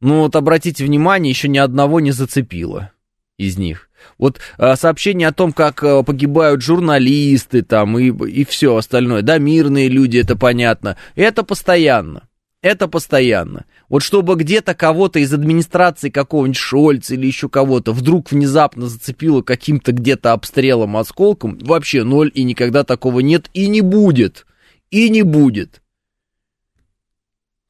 Ну, 0.00 0.20
вот 0.20 0.36
обратите 0.36 0.84
внимание, 0.84 1.32
еще 1.32 1.48
ни 1.48 1.58
одного 1.58 1.98
не 1.98 2.12
зацепило 2.12 2.92
из 3.36 3.58
них. 3.58 3.90
Вот 4.16 4.38
э, 4.58 4.76
сообщение 4.76 5.26
о 5.26 5.32
том, 5.32 5.52
как 5.52 5.82
э, 5.82 6.04
погибают 6.04 6.62
журналисты 6.62 7.62
там 7.62 7.98
и, 7.98 8.12
и 8.30 8.44
все 8.44 8.76
остальное, 8.76 9.22
да, 9.22 9.38
мирные 9.38 9.88
люди, 9.88 10.18
это 10.18 10.36
понятно, 10.36 10.96
это 11.16 11.42
постоянно. 11.42 12.28
Это 12.60 12.88
постоянно. 12.88 13.66
Вот 13.88 14.02
чтобы 14.02 14.34
где-то 14.34 14.74
кого-то 14.74 15.18
из 15.18 15.32
администрации 15.32 16.10
какого-нибудь 16.10 16.58
Шольца 16.58 17.14
или 17.14 17.26
еще 17.26 17.48
кого-то 17.48 17.92
вдруг 17.92 18.30
внезапно 18.30 18.86
зацепило 18.86 19.42
каким-то 19.42 19.92
где-то 19.92 20.32
обстрелом, 20.32 20.96
осколком, 20.96 21.58
вообще 21.62 22.04
ноль 22.04 22.30
и 22.34 22.42
никогда 22.42 22.84
такого 22.84 23.20
нет 23.20 23.48
и 23.54 23.66
не 23.68 23.80
будет. 23.80 24.46
И 24.90 25.08
не 25.08 25.22
будет. 25.22 25.82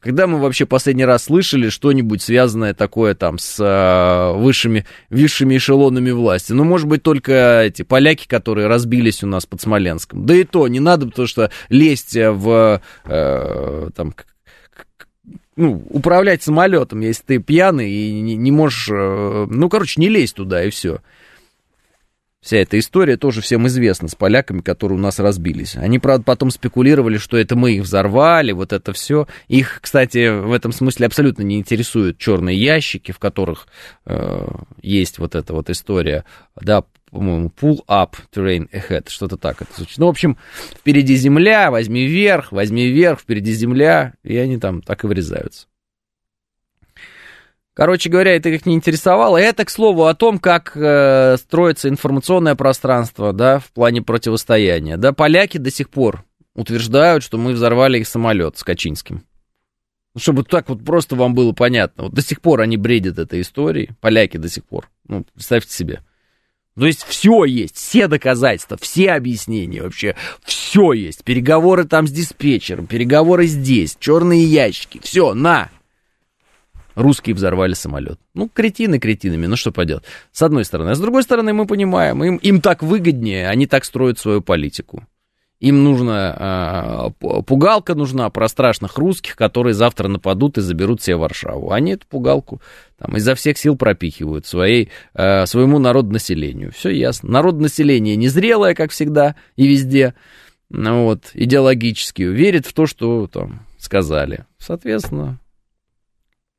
Когда 0.01 0.29
мы 0.29 0.39
вообще 0.39 0.65
последний 0.65 1.05
раз 1.05 1.25
слышали 1.25 1.71
что-нибудь 1.71 2.23
связанное 2.23 2.73
такое 2.73 3.17
там 3.17 3.37
с 3.37 3.59
э, 3.59 4.39
высшими, 4.39 4.87
высшими 5.11 5.57
эшелонами 5.57 6.13
власти? 6.13 6.53
Ну, 6.53 6.63
может 6.63 6.87
быть, 6.87 7.03
только 7.03 7.63
эти 7.63 7.83
поляки, 7.83 8.29
которые 8.29 8.69
разбились 8.69 9.25
у 9.25 9.27
нас 9.27 9.45
под 9.45 9.61
Смоленском. 9.61 10.25
Да 10.25 10.37
и 10.37 10.45
то 10.45 10.69
не 10.69 10.79
надо, 10.79 11.07
потому 11.07 11.27
что 11.27 11.51
лезть 11.69 12.15
в 12.15 12.81
э, 13.07 13.91
там, 13.97 14.15
ну, 15.59 15.83
управлять 15.91 16.43
самолетом, 16.43 17.01
если 17.01 17.23
ты 17.25 17.39
пьяный 17.39 17.91
и 17.91 18.21
не, 18.21 18.37
не 18.37 18.53
можешь, 18.53 18.89
э, 18.91 19.47
ну, 19.51 19.69
короче, 19.69 20.01
не 20.01 20.09
лезь 20.09 20.33
туда 20.33 20.65
и 20.65 20.71
все. 20.71 21.01
Вся 22.41 22.59
эта 22.59 22.79
история 22.79 23.17
тоже 23.17 23.41
всем 23.41 23.67
известна 23.67 24.07
с 24.07 24.15
поляками, 24.15 24.61
которые 24.61 24.97
у 24.97 25.03
нас 25.03 25.19
разбились. 25.19 25.75
Они, 25.75 25.99
правда, 25.99 26.23
потом 26.25 26.53
спекулировали, 26.53 27.19
что 27.19 27.37
это 27.37 27.57
мы 27.57 27.73
их 27.73 27.83
взорвали, 27.83 28.53
вот 28.53 28.73
это 28.73 28.93
все. 28.93 29.27
Их, 29.49 29.81
кстати, 29.83 30.29
в 30.29 30.53
этом 30.53 30.71
смысле 30.71 31.07
абсолютно 31.07 31.43
не 31.43 31.59
интересуют 31.59 32.19
черные 32.19 32.57
ящики, 32.57 33.11
в 33.11 33.19
которых 33.19 33.67
э, 34.07 34.47
есть 34.81 35.19
вот 35.19 35.35
эта 35.35 35.53
вот 35.53 35.69
история, 35.71 36.25
да, 36.55 36.85
по-моему, 37.11 37.51
pull 37.61 37.85
up 37.87 38.15
terrain 38.33 38.69
ahead, 38.71 39.09
что-то 39.09 39.37
так 39.37 39.63
это 39.63 39.71
звучит. 39.77 39.99
Ну, 39.99 40.07
в 40.07 40.11
общем, 40.11 40.37
впереди 40.77 41.17
земля, 41.17 41.71
возьми 41.71 42.07
вверх, 42.07 42.53
возьми 42.53 42.87
вверх, 42.89 43.21
впереди 43.21 43.53
земля, 43.53 44.15
и 44.23 44.37
они 44.37 44.59
там 44.59 44.83
так 44.83 45.05
и 45.05 45.07
врезаются. 45.07 45.67
Короче 47.79 48.11
говоря, 48.11 48.35
это 48.35 48.49
их 48.49 48.67
не 48.67 48.75
интересовало. 48.75 49.37
Это, 49.37 49.65
к 49.65 49.71
слову, 49.71 50.07
о 50.07 50.15
том, 50.15 50.41
как 50.41 50.73
э, 50.75 51.37
строится 51.37 51.89
информационное 51.89 52.57
пространство, 52.57 53.33
да, 53.33 53.61
в 53.61 53.71
плане 53.71 54.03
противостояния. 54.03 54.97
Да, 54.97 55.13
поляки 55.13 55.59
до 55.59 55.71
сих 55.71 55.89
пор 55.89 56.25
утверждают, 56.57 57.23
что 57.23 57.39
мы 57.39 57.53
взорвали 57.53 58.01
их 58.01 58.09
самолет 58.09 58.59
с 58.59 58.65
Качинским. 58.65 59.23
Ну, 60.13 60.21
чтобы 60.21 60.43
так 60.43 60.69
вот 60.69 60.85
просто 60.85 61.15
вам 61.15 61.35
было 61.37 61.53
понятно. 61.53 62.05
Вот 62.05 62.15
до 62.15 62.21
сих 62.21 62.41
пор 62.41 62.63
они 62.63 62.77
бредят 62.77 63.21
этой 63.21 63.43
историей, 63.43 63.91
поляки 64.01 64.39
до 64.39 64.49
сих 64.49 64.65
пор. 64.65 64.91
Ну, 65.07 65.25
представьте 65.33 65.73
себе. 65.73 66.01
То 66.79 66.87
есть 66.87 67.05
все 67.05 67.45
есть, 67.45 67.77
все 67.77 68.07
доказательства, 68.07 68.77
все 68.81 69.11
объяснения 69.11 69.83
вообще, 69.83 70.15
все 70.45 70.93
есть. 70.93 71.25
Переговоры 71.25 71.85
там 71.85 72.07
с 72.07 72.13
диспетчером, 72.13 72.87
переговоры 72.87 73.47
здесь, 73.47 73.97
черные 73.99 74.45
ящики, 74.45 75.01
все, 75.03 75.35
на. 75.35 75.71
Русские 76.95 77.35
взорвали 77.35 77.75
самолет. 77.75 78.21
Ну, 78.35 78.49
кретины 78.49 79.01
кретинами, 79.01 79.47
ну 79.47 79.57
что 79.57 79.73
поделать. 79.73 80.05
С 80.31 80.41
одной 80.43 80.65
стороны. 80.65 80.91
А 80.91 80.95
с 80.95 81.01
другой 81.01 81.25
стороны, 81.25 81.53
мы 81.53 81.67
понимаем, 81.67 82.23
им, 82.23 82.37
им 82.37 82.61
так 82.61 82.83
выгоднее, 82.85 83.49
они 83.49 83.67
так 83.67 83.85
строят 83.85 84.21
свою 84.21 84.41
политику. 84.41 85.05
Им 85.61 85.83
нужна 85.83 87.13
э, 87.21 87.41
пугалка 87.43 87.97
нужна 87.97 88.31
про 88.31 88.47
страшных 88.49 88.97
русских, 88.97 89.35
которые 89.35 89.75
завтра 89.75 90.07
нападут 90.07 90.57
и 90.57 90.61
заберут 90.61 91.03
себе 91.03 91.17
Варшаву. 91.17 91.73
Они 91.73 91.93
эту 91.93 92.07
пугалку 92.07 92.61
там, 92.97 93.17
изо 93.17 93.35
всех 93.35 93.59
сил 93.59 93.77
пропихивают 93.77 94.47
своей, 94.47 94.91
э, 95.15 95.47
своему 95.47 95.81
народонаселению. 95.81 96.71
Все 96.71 96.91
ясно. 96.91 97.31
Народонаселение 97.31 98.15
незрелое, 98.15 98.75
как 98.75 98.93
всегда 98.93 99.35
и 99.57 99.67
везде, 99.67 100.15
ну, 100.71 101.05
вот, 101.05 101.31
идеологически, 101.35 102.23
верит 102.23 102.65
в 102.65 102.73
то, 102.73 102.87
что 102.87 103.27
там 103.27 103.67
сказали. 103.79 104.45
Соответственно, 104.59 105.41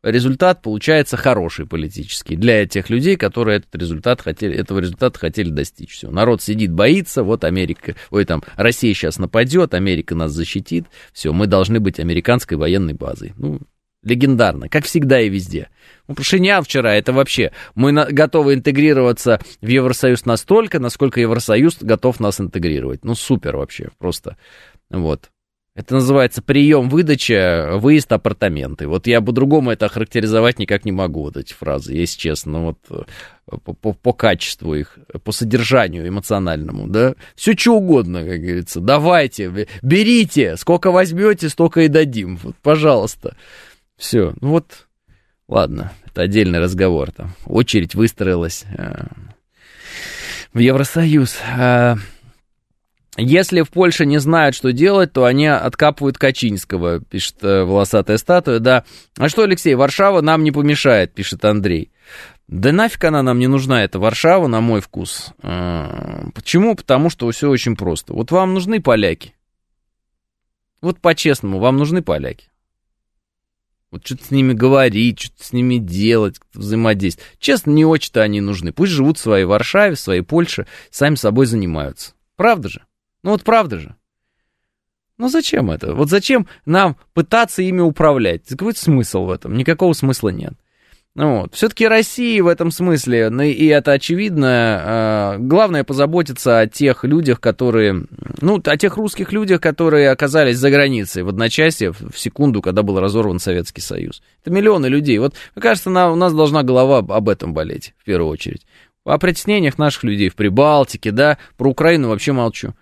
результат 0.04 0.62
получается 0.62 1.18
хороший 1.18 1.66
политический 1.66 2.36
для 2.36 2.66
тех 2.66 2.90
людей, 2.90 3.16
которые 3.16 3.58
этот 3.58 3.76
результат 3.76 4.22
хотели, 4.22 4.56
этого 4.56 4.80
результата 4.80 5.18
хотели 5.18 5.50
достичь. 5.50 5.94
Все. 5.94 6.10
Народ 6.10 6.42
сидит, 6.42 6.72
боится, 6.72 7.24
вот 7.24 7.44
Америка, 7.44 7.96
ой, 8.10 8.26
там, 8.26 8.44
Россия 8.56 8.94
сейчас 8.94 9.18
нападет, 9.18 9.74
Америка 9.74 10.16
нас 10.16 10.32
защитит, 10.32 10.86
все, 11.14 11.34
мы 11.34 11.48
должны 11.48 11.80
быть 11.80 12.00
американской 12.00 12.58
военной 12.58 12.94
базой. 12.94 13.34
Ну, 13.38 13.60
легендарно, 14.04 14.70
как 14.70 14.86
всегда 14.86 15.20
и 15.20 15.30
везде. 15.30 15.70
Ну, 16.08 16.16
Пашинян 16.16 16.64
вчера, 16.64 16.96
это 16.96 17.12
вообще, 17.12 17.52
мы 17.76 17.92
на, 17.92 18.06
готовы 18.06 18.54
интегрироваться 18.54 19.40
в 19.62 19.68
Евросоюз 19.68 20.26
настолько, 20.26 20.80
насколько 20.80 21.20
Евросоюз 21.20 21.80
готов 21.82 22.20
нас 22.20 22.40
интегрировать. 22.40 23.04
Ну, 23.04 23.16
супер 23.16 23.58
вообще, 23.58 23.90
просто. 23.98 24.38
Вот. 24.90 25.30
Это 25.80 25.94
называется 25.94 26.42
прием, 26.42 26.90
выдача, 26.90 27.78
выезд, 27.78 28.12
апартаменты. 28.12 28.86
Вот 28.86 29.08
я 29.08 29.22
по-другому 29.22 29.72
это 29.72 29.86
охарактеризовать 29.86 30.60
никак 30.60 30.84
не 30.84 30.92
могу, 30.92 31.22
вот 31.22 31.38
эти 31.38 31.54
фразы, 31.54 31.94
если 31.94 32.20
честно, 32.20 32.60
вот 32.66 32.80
э, 32.90 33.56
по, 33.64 33.94
по 33.94 34.12
качеству 34.12 34.76
их, 34.76 35.00
по 35.24 35.32
содержанию 35.32 36.06
эмоциональному, 36.06 36.90
да. 36.90 37.16
Все 37.34 37.56
что 37.56 37.78
угодно, 37.78 38.26
как 38.26 38.42
говорится. 38.42 38.82
Давайте, 38.82 39.70
берите, 39.82 40.58
сколько 40.58 40.92
возьмете, 40.92 41.48
столько 41.48 41.80
и 41.84 41.88
дадим. 41.88 42.36
Вот, 42.44 42.58
пожалуйста. 42.62 43.38
Все, 43.96 44.34
ну 44.42 44.50
вот, 44.50 44.86
ладно, 45.48 45.94
это 46.08 46.24
отдельный 46.24 46.60
разговор. 46.60 47.12
Там 47.12 47.32
очередь 47.46 47.96
выстроилась 47.96 48.66
э, 48.78 49.06
в 50.52 50.60
Евросоюз. 50.60 51.38
Э, 51.58 51.96
если 53.20 53.62
в 53.62 53.70
Польше 53.70 54.06
не 54.06 54.20
знают, 54.20 54.56
что 54.56 54.72
делать, 54.72 55.14
то 55.14 55.26
они 55.26 55.48
откапывают 55.48 56.18
Качинского, 56.18 57.00
пишет 57.00 57.44
э, 57.44 57.64
волосатая 57.64 58.18
статуя, 58.18 58.60
да. 58.60 58.86
А 59.18 59.30
что, 59.30 59.44
Алексей, 59.44 59.76
Варшава 59.76 60.22
нам 60.22 60.44
не 60.44 60.52
помешает, 60.52 61.14
пишет 61.14 61.44
Андрей. 61.46 61.92
Да 62.48 62.72
нафиг 62.72 63.04
она 63.04 63.22
нам 63.22 63.38
не 63.38 63.48
нужна, 63.48 63.84
эта 63.84 64.00
Варшава, 64.00 64.48
на 64.48 64.62
мой 64.62 64.82
вкус. 64.82 65.34
Э, 65.44 66.30
почему? 66.34 66.76
Потому 66.76 67.10
что 67.10 67.30
все 67.32 67.50
очень 67.50 67.76
просто. 67.76 68.14
Вот 68.14 68.32
вам 68.32 68.54
нужны 68.54 68.82
поляки. 68.82 69.36
Вот 70.82 71.00
по-честному, 71.00 71.60
вам 71.60 71.78
нужны 71.78 72.02
поляки. 72.02 72.50
Вот 73.92 74.06
что-то 74.06 74.26
с 74.26 74.32
ними 74.32 74.54
говорить, 74.54 75.20
что-то 75.20 75.44
с 75.44 75.54
ними 75.54 75.78
делать, 75.78 76.40
взаимодействовать. 76.54 77.38
Честно, 77.40 77.72
не 77.72 77.86
очень-то 77.86 78.22
они 78.22 78.40
нужны. 78.40 78.72
Пусть 78.72 78.92
живут 78.92 79.18
в 79.18 79.22
своей 79.22 79.46
Варшаве, 79.46 79.96
в 79.96 80.00
своей 80.00 80.22
Польше, 80.22 80.68
сами 80.92 81.16
собой 81.16 81.48
занимаются. 81.48 82.14
Правда 82.36 82.70
же? 82.70 82.86
Ну 83.24 83.32
вот 83.32 83.44
правда 83.44 83.80
же. 83.80 83.96
Ну 85.18 85.28
зачем 85.28 85.70
это? 85.70 85.94
Вот 85.94 86.10
зачем 86.10 86.48
нам 86.66 86.96
пытаться 87.14 87.62
ими 87.62 87.82
управлять? 87.82 88.48
Какой 88.48 88.74
смысл 88.74 89.26
в 89.26 89.32
этом? 89.32 89.56
Никакого 89.58 89.94
смысла 89.94 90.30
нет. 90.30 90.54
Ну 91.16 91.42
вот. 91.42 91.56
Все-таки 91.56 91.86
России 91.86 92.40
в 92.40 92.48
этом 92.48 92.72
смысле, 92.72 93.30
ну, 93.30 93.44
и 93.44 93.66
это 93.66 93.92
очевидно, 93.92 94.48
а, 94.48 95.38
главное 95.38 95.84
позаботиться 95.84 96.60
о 96.60 96.68
тех 96.68 97.04
людях, 97.04 97.42
которые, 97.42 98.06
ну, 98.40 98.62
о 98.64 98.78
тех 98.78 98.96
русских 98.96 99.34
людях, 99.34 99.60
которые 99.60 100.12
оказались 100.12 100.58
за 100.58 100.72
границей 100.72 101.24
в 101.24 101.30
одночасье, 101.30 101.92
в 101.92 102.18
секунду, 102.18 102.62
когда 102.62 102.84
был 102.84 103.00
разорван 103.02 103.40
Советский 103.40 103.82
Союз. 103.82 104.22
Это 104.42 104.52
миллионы 104.52 104.86
людей. 104.86 105.18
Вот, 105.18 105.34
мне 105.56 105.62
кажется, 105.62 105.90
у 105.90 106.16
нас 106.16 106.34
должна 106.34 106.64
голова 106.64 107.00
об 107.00 107.28
этом 107.28 107.54
болеть, 107.54 107.94
в 107.98 108.06
первую 108.06 108.32
очередь. 108.32 108.66
О 109.04 109.18
притеснениях 109.18 109.78
наших 109.78 110.06
людей 110.06 110.30
в 110.30 110.36
Прибалтике, 110.36 111.12
да, 111.12 111.38
про 111.58 111.70
Украину 111.70 112.08
вообще 112.08 112.32
молчу. 112.32 112.76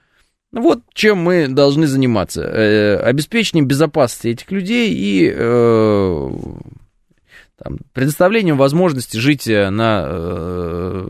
Вот 0.57 0.81
чем 0.93 1.19
мы 1.19 1.47
должны 1.47 1.85
заниматься. 1.85 2.41
Э, 2.41 2.97
обеспечением 2.97 3.67
безопасности 3.67 4.29
этих 4.29 4.51
людей 4.51 4.91
и 4.91 5.31
э, 5.33 6.29
там, 7.63 7.77
предоставлением 7.93 8.57
возможности 8.57 9.17
жить 9.17 9.47
э, 9.47 9.69
на, 9.69 10.07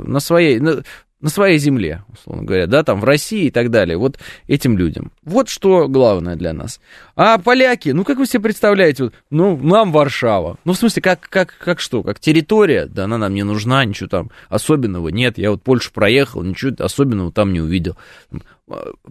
на, 0.05 0.19
своей, 0.19 0.59
на, 0.59 0.83
на 1.21 1.29
своей 1.29 1.59
земле, 1.59 2.03
условно 2.11 2.43
говоря, 2.43 2.67
да, 2.67 2.83
там 2.83 2.99
в 2.99 3.05
России 3.05 3.45
и 3.45 3.51
так 3.51 3.71
далее, 3.71 3.97
вот 3.97 4.19
этим 4.47 4.77
людям. 4.77 5.11
Вот 5.23 5.47
что 5.47 5.87
главное 5.87 6.35
для 6.35 6.51
нас. 6.51 6.81
А 7.15 7.37
поляки, 7.37 7.89
ну 7.89 8.03
как 8.03 8.17
вы 8.17 8.27
себе 8.27 8.43
представляете, 8.43 9.05
вот, 9.05 9.13
ну 9.29 9.57
нам 9.57 9.93
Варшава, 9.93 10.57
ну 10.65 10.73
в 10.73 10.77
смысле, 10.77 11.01
как, 11.01 11.21
как, 11.21 11.55
как 11.57 11.79
что, 11.79 12.03
как 12.03 12.19
территория, 12.19 12.85
да 12.85 13.05
она 13.05 13.17
нам 13.17 13.33
не 13.33 13.43
нужна, 13.43 13.85
ничего 13.85 14.09
там 14.09 14.29
особенного 14.49 15.07
нет, 15.07 15.37
я 15.37 15.51
вот 15.51 15.63
Польшу 15.63 15.91
проехал, 15.93 16.43
ничего 16.43 16.71
особенного 16.83 17.31
там 17.31 17.53
не 17.53 17.61
увидел. 17.61 17.95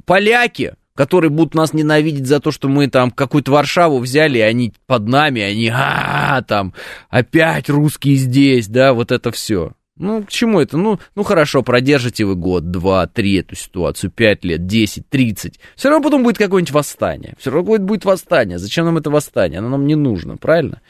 Поляки, 0.05 0.75
которые 0.95 1.31
будут 1.31 1.55
нас 1.55 1.73
ненавидеть 1.73 2.27
за 2.27 2.41
то, 2.41 2.51
что 2.51 2.69
мы 2.69 2.89
там 2.89 3.11
какую-то 3.11 3.53
Варшаву 3.53 3.99
взяли, 3.99 4.39
и 4.39 4.43
они 4.43 4.73
под 4.87 5.09
нами, 5.09 5.43
они, 5.43 5.71
а, 5.73 6.43
там, 6.43 6.75
опять 7.11 7.69
русские 7.69 8.17
здесь, 8.17 8.67
да, 8.69 8.93
вот 8.95 9.13
это 9.13 9.31
все. 9.31 9.73
Ну, 9.99 10.23
к 10.25 10.29
чему 10.29 10.61
это? 10.61 10.77
Ну, 10.77 10.99
ну 11.15 11.23
хорошо, 11.23 11.63
продержите 11.63 12.25
вы 12.25 12.35
год, 12.35 12.71
два, 12.71 13.07
три 13.07 13.37
эту 13.37 13.57
ситуацию, 13.57 14.11
пять 14.11 14.45
лет, 14.45 14.67
десять, 14.67 15.09
тридцать. 15.09 15.59
Все 15.75 15.89
равно 15.89 16.05
потом 16.05 16.23
будет 16.23 16.37
какое-нибудь 16.37 16.75
восстание. 16.75 17.35
Все 17.39 17.51
равно 17.51 17.67
будет, 17.67 17.83
будет 17.83 18.05
восстание. 18.05 18.59
Зачем 18.59 18.85
нам 18.85 18.99
это 18.99 19.09
восстание? 19.09 19.61
Оно 19.61 19.71
нам 19.71 19.87
не 19.87 19.95
нужно, 19.95 20.37
правильно? 20.37 20.83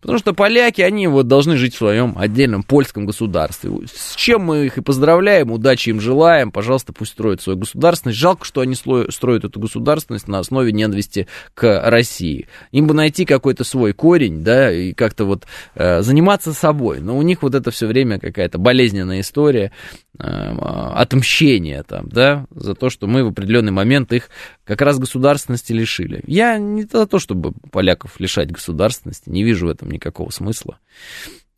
Потому 0.00 0.18
что 0.18 0.32
поляки, 0.32 0.80
они 0.80 1.06
вот 1.08 1.28
должны 1.28 1.56
жить 1.56 1.74
в 1.74 1.78
своем 1.78 2.14
отдельном 2.16 2.62
польском 2.62 3.04
государстве. 3.04 3.70
С 3.92 4.16
чем 4.16 4.44
мы 4.44 4.64
их 4.64 4.78
и 4.78 4.82
поздравляем, 4.82 5.50
удачи 5.50 5.90
им 5.90 6.00
желаем. 6.00 6.50
Пожалуйста, 6.50 6.94
пусть 6.94 7.12
строят 7.12 7.42
свою 7.42 7.58
государственность. 7.58 8.18
Жалко, 8.18 8.46
что 8.46 8.62
они 8.62 8.74
строят 8.74 9.44
эту 9.44 9.60
государственность 9.60 10.26
на 10.26 10.38
основе 10.38 10.72
ненависти 10.72 11.28
к 11.52 11.82
России. 11.90 12.48
Им 12.72 12.86
бы 12.86 12.94
найти 12.94 13.26
какой-то 13.26 13.62
свой 13.64 13.92
корень, 13.92 14.42
да, 14.42 14.72
и 14.72 14.94
как-то 14.94 15.26
вот 15.26 15.44
э, 15.74 16.00
заниматься 16.00 16.54
собой. 16.54 17.00
Но 17.00 17.18
у 17.18 17.22
них 17.22 17.42
вот 17.42 17.54
это 17.54 17.70
все 17.70 17.86
время 17.86 18.18
какая-то 18.18 18.53
какая-то 18.54 18.58
болезненная 18.58 19.20
история 19.20 19.72
э, 20.18 20.24
отмщения 20.24 21.82
там, 21.82 22.08
да, 22.08 22.46
за 22.50 22.74
то, 22.74 22.90
что 22.90 23.06
мы 23.06 23.24
в 23.24 23.28
определенный 23.28 23.72
момент 23.72 24.12
их 24.12 24.30
как 24.64 24.80
раз 24.80 24.98
государственности 24.98 25.72
лишили. 25.72 26.22
Я 26.26 26.58
не 26.58 26.82
за 26.84 27.06
то, 27.06 27.18
чтобы 27.18 27.52
поляков 27.70 28.20
лишать 28.20 28.50
государственности, 28.50 29.30
не 29.30 29.42
вижу 29.44 29.66
в 29.66 29.70
этом 29.70 29.90
никакого 29.90 30.30
смысла. 30.30 30.78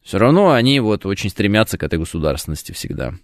Все 0.03 0.19
равно 0.19 0.53
они 0.53 0.81
вот 0.81 1.05
очень 1.05 1.31
стремятся 1.31 1.79
к 1.79 1.83
этой 1.83 1.99
государственности 1.99 2.73
всегда. 2.73 3.15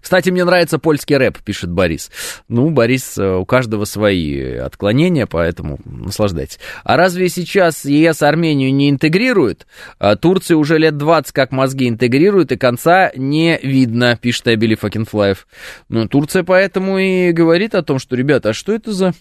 Кстати, 0.00 0.30
мне 0.30 0.44
нравится 0.44 0.78
польский 0.78 1.16
рэп, 1.16 1.38
пишет 1.38 1.70
Борис. 1.70 2.10
Ну, 2.48 2.70
Борис, 2.70 3.18
э, 3.18 3.36
у 3.36 3.44
каждого 3.44 3.84
свои 3.84 4.54
отклонения, 4.56 5.26
поэтому 5.26 5.78
наслаждайтесь. 5.84 6.58
А 6.84 6.96
разве 6.96 7.28
сейчас 7.28 7.84
ЕС 7.84 8.22
Армению 8.22 8.74
не 8.74 8.90
интегрирует? 8.90 9.66
А 9.98 10.16
Турция 10.16 10.56
уже 10.56 10.78
лет 10.78 10.96
20 10.96 11.32
как 11.32 11.52
мозги 11.52 11.88
интегрирует, 11.88 12.52
и 12.52 12.56
конца 12.56 13.12
не 13.16 13.58
видно, 13.62 14.18
пишет 14.20 14.48
Абили 14.48 14.74
Факинфлаев. 14.74 15.46
Ну, 15.88 16.08
Турция 16.08 16.42
поэтому 16.42 16.98
и 16.98 17.32
говорит 17.32 17.74
о 17.74 17.82
том, 17.82 17.98
что, 17.98 18.16
ребята, 18.16 18.50
а 18.50 18.54
что 18.54 18.72
это 18.72 18.92
за 18.92 19.12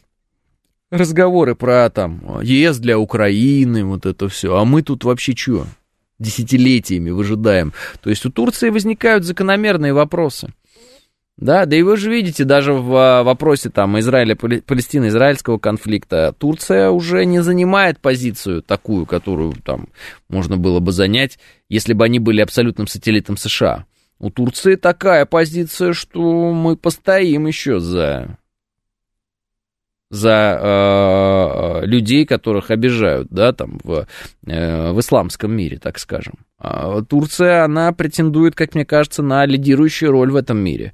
разговоры 0.90 1.56
про 1.56 1.90
там 1.90 2.42
ЕС 2.42 2.78
для 2.78 3.00
Украины, 3.00 3.84
вот 3.86 4.06
это 4.06 4.30
все, 4.30 4.56
а 4.58 4.66
мы 4.66 4.84
тут 4.84 5.04
вообще 5.04 5.36
что? 5.36 5.66
Десятилетиями 6.20 7.10
выжидаем. 7.10 7.74
То 8.02 8.12
есть 8.12 8.26
у 8.26 8.30
Турции 8.30 8.70
возникают 8.70 9.24
закономерные 9.24 9.94
вопросы. 9.94 10.54
Да, 11.42 11.66
да 11.66 11.76
и 11.76 11.82
вы 11.82 11.98
же 11.98 12.12
видите, 12.12 12.44
даже 12.44 12.72
в 12.72 12.96
а, 12.96 13.24
вопросе 13.24 13.72
там 13.72 14.00
Израиля, 14.00 14.36
Палестины, 14.36 15.08
израильского 15.08 15.58
конфликта, 15.58 16.36
Турция 16.38 16.92
уже 16.92 17.26
не 17.26 17.42
занимает 17.42 18.00
позицию 18.00 18.62
такую, 18.62 19.08
которую 19.08 19.54
там 19.54 19.88
можно 20.30 20.56
было 20.58 20.80
бы 20.80 20.92
занять, 20.92 21.40
если 21.68 21.94
бы 21.94 22.06
они 22.06 22.20
были 22.20 22.42
абсолютным 22.42 22.86
сателлитом 22.86 23.38
США. 23.38 23.86
У 24.20 24.30
Турции 24.30 24.76
такая 24.76 25.26
позиция, 25.26 25.94
что 25.94 26.54
мы 26.54 26.78
постоим 26.78 27.48
еще 27.48 27.80
за 27.80 28.38
за 30.12 30.60
э, 30.62 31.86
людей, 31.86 32.26
которых 32.26 32.70
обижают, 32.70 33.30
да, 33.32 33.54
там 33.54 33.80
в, 33.82 34.06
э, 34.46 34.92
в 34.92 35.00
исламском 35.00 35.54
мире, 35.54 35.80
так 35.80 36.00
скажем. 36.00 36.34
Турция, 37.10 37.64
она 37.64 37.92
претендует, 37.94 38.54
как 38.54 38.76
мне 38.76 38.86
кажется, 38.86 39.24
на 39.24 39.46
лидирующую 39.46 40.12
роль 40.12 40.32
в 40.32 40.36
этом 40.36 40.60
мире. 40.60 40.94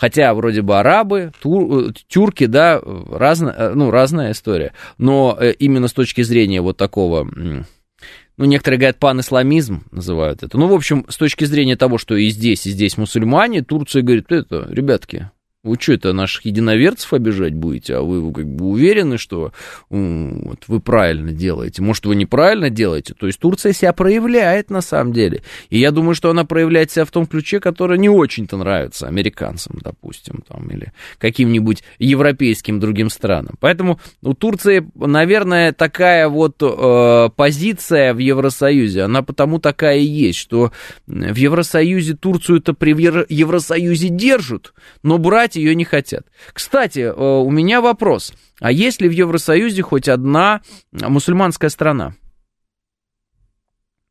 Хотя 0.00 0.32
вроде 0.32 0.62
бы 0.62 0.78
арабы, 0.78 1.30
тур, 1.42 1.92
тюрки, 2.08 2.46
да, 2.46 2.80
разная, 2.82 3.52
э, 3.52 3.74
ну, 3.74 3.90
разная 3.90 4.32
история. 4.32 4.72
Но 4.96 5.36
э, 5.38 5.52
именно 5.52 5.88
с 5.88 5.92
точки 5.92 6.22
зрения 6.22 6.62
вот 6.62 6.78
такого, 6.78 7.24
ну, 7.24 8.44
некоторые 8.46 8.78
говорят, 8.78 8.96
пан-исламизм 8.96 9.84
называют 9.90 10.42
это. 10.42 10.56
Ну, 10.56 10.68
в 10.68 10.72
общем, 10.72 11.04
с 11.10 11.18
точки 11.18 11.44
зрения 11.44 11.76
того, 11.76 11.98
что 11.98 12.16
и 12.16 12.30
здесь, 12.30 12.66
и 12.66 12.70
здесь 12.70 12.96
мусульмане, 12.96 13.62
Турция 13.62 14.00
говорит, 14.00 14.32
это, 14.32 14.66
ребятки, 14.70 15.30
Вы 15.62 15.76
что, 15.78 15.92
это 15.92 16.14
наших 16.14 16.46
единоверцев 16.46 17.12
обижать 17.12 17.52
будете? 17.52 17.96
А 17.96 18.00
вы 18.00 18.32
как 18.32 18.46
бы 18.46 18.68
уверены, 18.68 19.18
что 19.18 19.52
вот, 19.90 20.64
вы 20.66 20.80
правильно 20.80 21.32
делаете? 21.32 21.82
Может, 21.82 22.06
вы 22.06 22.16
неправильно 22.16 22.70
делаете? 22.70 23.12
То 23.12 23.26
есть 23.26 23.38
Турция 23.38 23.74
себя 23.74 23.92
проявляет 23.92 24.70
на 24.70 24.80
самом 24.80 25.12
деле. 25.12 25.42
И 25.68 25.78
я 25.78 25.90
думаю, 25.90 26.14
что 26.14 26.30
она 26.30 26.46
проявляет 26.46 26.90
себя 26.90 27.04
в 27.04 27.10
том 27.10 27.26
ключе, 27.26 27.60
который 27.60 27.98
не 27.98 28.08
очень-то 28.08 28.56
нравится 28.56 29.06
американцам, 29.06 29.78
допустим, 29.84 30.42
там, 30.48 30.66
или 30.70 30.94
каким-нибудь 31.18 31.84
европейским 31.98 32.80
другим 32.80 33.10
странам. 33.10 33.56
Поэтому 33.60 34.00
у 34.22 34.32
Турции, 34.32 34.88
наверное, 34.94 35.72
такая 35.72 36.30
вот 36.30 36.56
э, 36.62 37.28
позиция 37.36 38.14
в 38.14 38.18
Евросоюзе, 38.18 39.02
она 39.02 39.20
потому 39.20 39.60
такая 39.60 39.98
и 39.98 40.04
есть, 40.04 40.38
что 40.38 40.72
в 41.06 41.36
Евросоюзе 41.36 42.14
Турцию-то 42.14 42.72
при 42.72 42.92
Евросоюзе 43.28 44.08
держат, 44.08 44.72
но 45.02 45.18
брать 45.18 45.49
брать 45.50 45.56
ее 45.56 45.74
не 45.74 45.84
хотят. 45.84 46.26
Кстати, 46.52 47.00
э, 47.00 47.12
у 47.12 47.50
меня 47.50 47.80
вопрос. 47.80 48.32
А 48.60 48.70
есть 48.70 49.02
ли 49.02 49.08
в 49.08 49.12
Евросоюзе 49.12 49.82
хоть 49.82 50.08
одна 50.08 50.60
мусульманская 50.92 51.70
страна? 51.70 52.12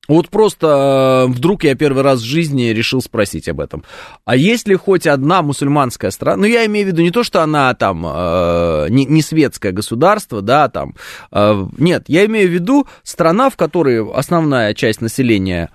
Вот 0.07 0.29
просто 0.29 1.27
э, 1.27 1.31
вдруг 1.31 1.63
я 1.63 1.75
первый 1.75 2.01
раз 2.03 2.19
в 2.21 2.25
жизни 2.25 2.73
решил 2.73 3.01
спросить 3.01 3.47
об 3.47 3.59
этом. 3.59 3.83
А 4.25 4.35
есть 4.35 4.67
ли 4.67 4.75
хоть 4.75 5.05
одна 5.05 5.43
мусульманская 5.43 6.11
страна? 6.11 6.37
Ну, 6.37 6.45
я 6.45 6.65
имею 6.65 6.85
в 6.85 6.89
виду 6.89 7.03
не 7.03 7.11
то, 7.11 7.23
что 7.23 7.43
она 7.43 7.73
там 7.75 8.03
э, 8.05 8.87
не, 8.89 9.05
не 9.05 9.21
светское 9.21 9.71
государство, 9.71 10.41
да, 10.41 10.67
там. 10.67 10.95
Э, 11.31 11.67
нет, 11.77 12.05
я 12.07 12.25
имею 12.25 12.49
в 12.49 12.51
виду 12.51 12.87
страна, 13.03 13.49
в 13.49 13.55
которой 13.55 14.03
основная 14.11 14.73
часть 14.73 15.01
населения 15.01 15.69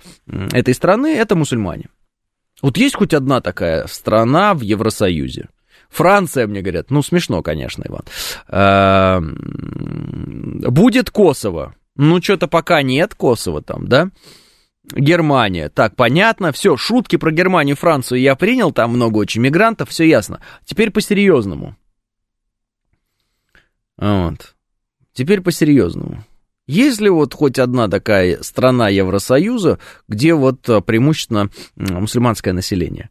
этой 0.53 0.75
страны 0.75 1.15
это 1.15 1.37
мусульмане. 1.37 1.89
Вот 2.65 2.79
есть 2.79 2.97
хоть 2.97 3.13
одна 3.13 3.43
такая 3.43 3.87
страна 3.89 4.55
в 4.55 4.63
Евросоюзе? 4.63 5.49
Франция, 5.95 6.47
мне 6.49 6.61
говорят. 6.61 6.91
Ну, 6.91 7.03
смешно, 7.03 7.41
конечно, 7.41 7.85
Иван. 7.87 8.03
Эм, 8.49 9.37
будет 10.61 11.11
Косово. 11.11 11.77
Ну, 11.95 12.21
что-то 12.21 12.49
пока 12.49 12.83
нет 12.83 13.15
Косово 13.15 13.63
там, 13.63 13.87
да? 13.87 14.11
Германия. 14.93 15.69
Так, 15.69 15.95
понятно. 15.95 16.51
Все, 16.51 16.77
шутки 16.77 17.15
про 17.15 17.31
Германию 17.31 17.77
Францию 17.77 18.21
я 18.21 18.35
принял. 18.35 18.73
Там 18.73 18.91
много 18.91 19.19
очень 19.19 19.41
мигрантов, 19.41 19.91
все 19.91 20.03
ясно. 20.03 20.41
Теперь 20.65 20.91
по-серьезному. 20.91 21.77
Вот. 23.97 24.57
Теперь 25.13 25.43
по-серьезному. 25.43 26.25
Есть 26.67 27.01
ли 27.01 27.09
вот 27.09 27.35
хоть 27.35 27.61
одна 27.61 27.87
такая 27.87 28.43
страна 28.43 28.89
Евросоюза, 28.89 29.79
где 30.09 30.35
вот 30.35 30.69
а, 30.69 30.81
преимущественно 30.81 31.51
мусульманское 31.77 32.53
население? 32.53 33.11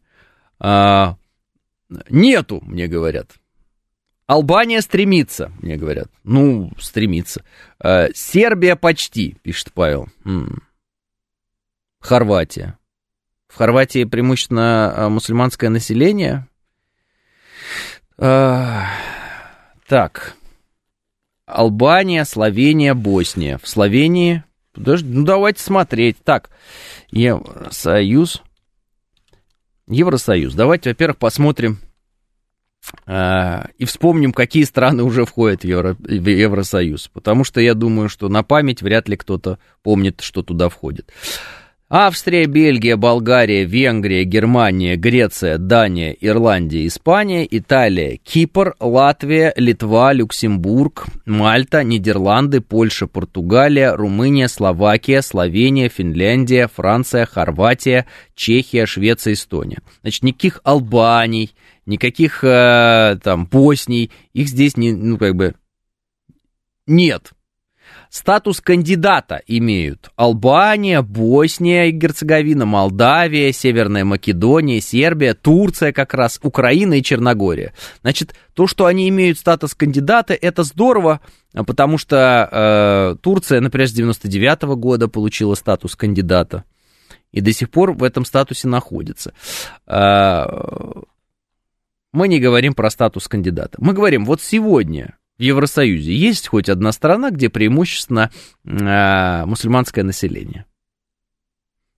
А, 0.60 1.16
нету, 2.10 2.62
мне 2.66 2.88
говорят. 2.88 3.32
Албания 4.26 4.82
стремится, 4.82 5.52
мне 5.62 5.76
говорят. 5.76 6.10
Ну, 6.24 6.72
стремится. 6.80 7.44
А, 7.80 8.08
Сербия 8.14 8.76
почти, 8.76 9.38
пишет 9.44 9.72
Павел. 9.74 10.08
Хорватия. 12.00 12.78
В 13.48 13.58
Хорватии 13.58 14.06
преимущественно 14.06 14.94
а, 14.96 15.10
мусульманское 15.10 15.70
население. 15.70 16.48
А, 18.18 18.88
так. 19.88 20.36
Албания, 21.46 22.24
Словения, 22.26 22.94
Босния. 22.94 23.58
В 23.58 23.68
Словении... 23.68 24.44
Подожди, 24.72 25.08
ну 25.08 25.24
давайте 25.24 25.62
смотреть. 25.62 26.18
Так, 26.24 26.50
Евросоюз. 27.12 28.42
Евросоюз. 29.88 30.54
Давайте, 30.54 30.90
во-первых, 30.90 31.18
посмотрим 31.18 31.80
э, 33.06 33.64
и 33.78 33.86
вспомним, 33.86 34.34
какие 34.34 34.64
страны 34.64 35.04
уже 35.04 35.26
входят 35.26 35.62
в, 35.62 35.66
Евро, 35.66 35.96
в 36.00 36.28
Евросоюз. 36.28 37.10
Потому 37.14 37.44
что 37.44 37.60
я 37.62 37.74
думаю, 37.74 38.10
что 38.10 38.30
на 38.30 38.44
память 38.44 38.82
вряд 38.82 39.10
ли 39.10 39.18
кто-то 39.18 39.60
помнит, 39.82 40.22
что 40.22 40.42
туда 40.42 40.70
входит. 40.70 41.12
Австрия, 41.90 42.48
Бельгия, 42.48 42.96
Болгария, 42.96 43.66
Венгрия, 43.66 44.24
Германия, 44.24 44.96
Греция, 44.96 45.60
Дания, 45.60 46.12
Ирландия, 46.20 46.88
Испания, 46.88 47.48
Италия, 47.50 48.18
Кипр, 48.18 48.74
Латвия, 48.80 49.54
Литва, 49.58 50.14
Люксембург, 50.14 51.06
Мальта, 51.26 51.84
Нидерланды, 51.84 52.62
Польша, 52.62 53.06
Португалия, 53.06 53.96
Румыния, 53.96 54.48
Словакия, 54.48 55.22
Словения, 55.22 55.88
Финляндия, 55.90 56.68
Франция, 56.68 57.28
Хорватия, 57.28 58.08
Чехия, 58.34 58.88
Швеция, 58.88 59.34
Эстония. 59.34 59.80
Значит, 60.02 60.24
никаких 60.24 60.62
Албаний, 60.64 61.54
никаких 61.86 62.44
э, 62.44 63.18
там 63.22 63.46
Босний, 63.46 64.10
их 64.34 64.48
здесь 64.48 64.78
не, 64.78 64.94
ну 64.94 65.20
как 65.20 65.36
бы 65.36 65.54
нет. 66.88 67.33
Статус 68.14 68.62
кандидата 68.62 69.42
имеют 69.48 70.12
Албания, 70.16 71.02
Босния 71.02 71.90
и 71.90 71.92
Герцеговина, 71.92 72.64
Молдавия, 72.64 73.52
Северная 73.52 74.06
Македония, 74.06 74.80
Сербия, 74.82 75.34
Турция 75.34 75.92
как 75.92 76.14
раз, 76.14 76.40
Украина 76.44 76.94
и 76.94 77.02
Черногория. 77.02 77.74
Значит, 78.02 78.36
то, 78.54 78.68
что 78.68 78.86
они 78.86 79.10
имеют 79.10 79.40
статус 79.40 79.74
кандидата, 79.74 80.36
это 80.36 80.62
здорово, 80.62 81.22
потому 81.54 81.98
что 81.98 82.48
э, 82.52 83.16
Турция, 83.20 83.62
например, 83.62 83.88
с 83.88 83.94
99 83.94 84.60
-го 84.60 84.76
года 84.76 85.08
получила 85.08 85.56
статус 85.56 85.96
кандидата 85.96 86.66
и 87.32 87.42
до 87.42 87.52
сих 87.52 87.72
пор 87.72 87.94
в 87.94 88.04
этом 88.04 88.26
статусе 88.26 88.68
находится. 88.68 89.34
Э, 89.88 90.46
мы 92.12 92.28
не 92.28 92.40
говорим 92.40 92.76
про 92.76 92.92
статус 92.92 93.28
кандидата. 93.28 93.80
Мы 93.80 93.94
говорим, 93.94 94.24
вот 94.24 94.40
сегодня 94.40 95.18
в 95.38 95.42
Евросоюзе 95.42 96.16
есть 96.16 96.48
хоть 96.48 96.70
одна 96.70 96.92
страна, 96.92 97.32
где 97.32 97.50
преимущественно 97.50 98.32
э, 98.66 99.46
мусульманское 99.46 100.04
население? 100.04 100.66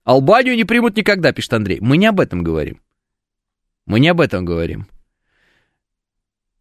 Албанию 0.04 0.56
не 0.56 0.64
примут 0.64 0.96
никогда, 0.96 1.32
пишет 1.32 1.52
Андрей. 1.52 1.78
Мы 1.80 1.96
не 1.98 2.06
об 2.06 2.20
этом 2.20 2.42
говорим. 2.42 2.80
Мы 3.84 4.00
не 4.00 4.08
об 4.08 4.20
этом 4.20 4.44
говорим. 4.44 4.86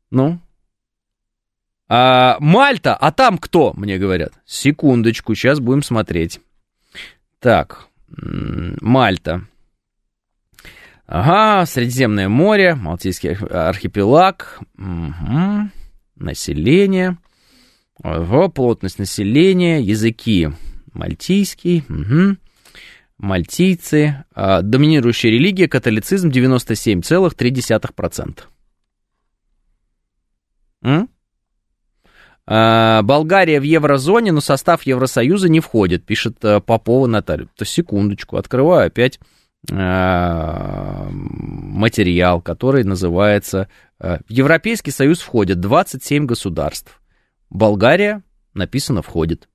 Ну? 0.09 0.39
А, 1.87 2.37
Мальта, 2.39 2.95
а 2.95 3.11
там 3.11 3.37
кто, 3.37 3.73
мне 3.73 3.97
говорят? 3.97 4.33
Секундочку, 4.45 5.33
сейчас 5.35 5.59
будем 5.59 5.81
смотреть. 5.81 6.41
Так, 7.39 7.87
Мальта. 8.09 9.45
Ага, 11.05 11.65
Средиземное 11.67 12.27
море, 12.27 12.75
Малтийский 12.75 13.33
архипелаг. 13.33 14.59
Угу 14.77 15.69
населения, 16.15 17.17
в 18.01 18.47
плотность 18.49 18.99
населения, 18.99 19.81
языки 19.81 20.49
мальтийский, 20.93 21.83
угу. 21.89 22.37
мальтийцы, 23.17 24.23
а, 24.33 24.61
доминирующая 24.61 25.31
религия, 25.31 25.67
католицизм 25.67 26.29
97,3%. 26.29 28.39
М? 30.83 31.09
А, 32.47 33.01
Болгария 33.01 33.59
в 33.59 33.63
еврозоне, 33.63 34.31
но 34.31 34.41
состав 34.41 34.83
Евросоюза 34.83 35.49
не 35.49 35.59
входит, 35.59 36.05
пишет 36.05 36.37
а, 36.43 36.59
Попова 36.59 37.07
Наталья. 37.07 37.47
То 37.55 37.65
секундочку, 37.65 38.37
открываю 38.37 38.87
опять 38.87 39.19
а, 39.71 41.07
материал, 41.11 42.41
который 42.41 42.83
называется 42.83 43.61
Э, 43.61 43.84
в 43.99 44.29
Европейский 44.29 44.91
Союз 44.91 45.19
входят 45.21 45.59
27 45.59 46.25
государств. 46.25 47.01
Болгария, 47.49 48.23
написано, 48.53 49.01
входит. 49.01 49.47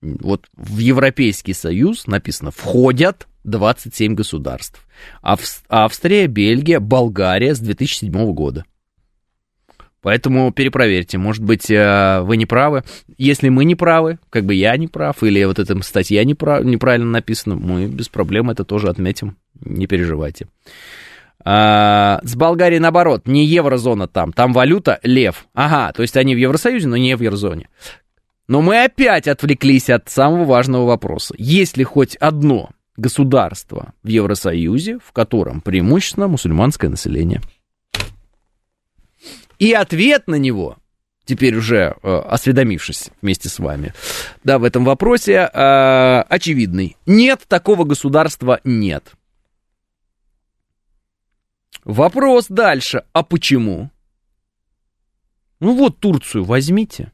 Вот 0.00 0.46
в 0.54 0.78
Европейский 0.78 1.52
Союз 1.52 2.06
написано, 2.06 2.50
входят 2.50 3.26
27 3.44 4.14
государств. 4.14 4.86
Австрия, 5.22 6.26
Бельгия, 6.26 6.80
Болгария 6.80 7.54
с 7.54 7.60
2007 7.60 8.32
года. 8.32 8.64
Поэтому 10.02 10.52
перепроверьте, 10.52 11.18
может 11.18 11.42
быть, 11.42 11.68
э, 11.68 12.20
вы 12.20 12.36
не 12.36 12.46
правы. 12.46 12.84
Если 13.18 13.48
мы 13.48 13.64
не 13.64 13.74
правы, 13.74 14.20
как 14.30 14.44
бы 14.44 14.54
я 14.54 14.76
не 14.76 14.86
прав, 14.86 15.22
или 15.24 15.42
вот 15.42 15.58
эта 15.58 15.80
статья 15.82 16.22
неправильно 16.22 17.10
написана, 17.10 17.56
мы 17.56 17.86
без 17.86 18.08
проблем 18.08 18.50
это 18.50 18.64
тоже 18.64 18.88
отметим, 18.88 19.36
не 19.60 19.88
переживайте. 19.88 20.46
А, 21.48 22.18
с 22.24 22.34
Болгарией 22.34 22.80
наоборот, 22.80 23.28
не 23.28 23.44
еврозона 23.44 24.08
там, 24.08 24.32
там 24.32 24.52
валюта 24.52 24.98
лев. 25.04 25.46
Ага, 25.54 25.92
то 25.92 26.02
есть 26.02 26.16
они 26.16 26.34
в 26.34 26.38
Евросоюзе, 26.38 26.88
но 26.88 26.96
не 26.96 27.16
в 27.16 27.22
еврозоне. 27.22 27.68
Но 28.48 28.62
мы 28.62 28.82
опять 28.82 29.28
отвлеклись 29.28 29.88
от 29.88 30.08
самого 30.08 30.44
важного 30.44 30.86
вопроса. 30.86 31.36
Есть 31.38 31.76
ли 31.76 31.84
хоть 31.84 32.16
одно 32.16 32.70
государство 32.96 33.92
в 34.02 34.08
Евросоюзе, 34.08 34.98
в 34.98 35.12
котором 35.12 35.60
преимущественно 35.60 36.26
мусульманское 36.26 36.90
население? 36.90 37.40
И 39.60 39.72
ответ 39.72 40.26
на 40.26 40.34
него, 40.34 40.78
теперь 41.26 41.54
уже 41.54 41.94
э, 42.02 42.22
осведомившись 42.28 43.10
вместе 43.22 43.48
с 43.48 43.60
вами, 43.60 43.94
да, 44.42 44.58
в 44.58 44.64
этом 44.64 44.84
вопросе 44.84 45.48
э, 45.52 46.20
очевидный. 46.28 46.96
Нет, 47.06 47.42
такого 47.46 47.84
государства 47.84 48.58
нет. 48.64 49.12
Вопрос 51.86 52.48
дальше. 52.48 53.04
А 53.12 53.22
почему? 53.22 53.92
Ну 55.60 55.76
вот 55.76 56.00
Турцию 56.00 56.42
возьмите. 56.42 57.12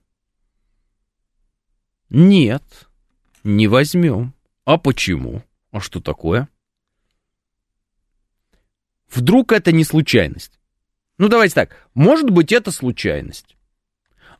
Нет, 2.09 2.63
не 3.45 3.69
возьмем. 3.69 4.33
А 4.65 4.79
почему? 4.79 5.43
А 5.73 5.81
что 5.81 6.01
такое? 6.01 6.49
Вдруг 9.11 9.53
это 9.53 9.73
не 9.73 9.85
случайность? 9.85 10.59
Ну 11.19 11.29
давайте 11.29 11.55
так, 11.55 11.77
может 11.93 12.31
быть 12.31 12.51
это 12.51 12.71
случайность. 12.71 13.59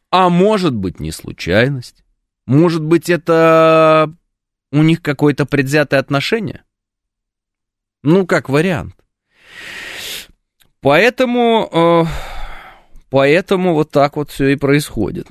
А 0.09 0.31
может 0.31 0.75
быть 0.75 0.99
не 0.99 1.13
случайность. 1.13 2.05
Может 2.47 2.83
быть 2.83 3.11
это 3.11 4.11
у 4.71 4.83
них 4.83 5.03
какое-то 5.03 5.45
предвзятое 5.45 6.01
отношение? 6.01 6.65
Ну, 8.03 8.27
как 8.27 8.49
вариант. 8.49 9.02
Поэтому, 10.83 11.69
э, 11.73 12.05
поэтому 13.09 13.73
вот 13.73 13.93
так 13.93 14.17
вот 14.17 14.31
все 14.31 14.49
и 14.49 14.57
происходит. 14.57 15.29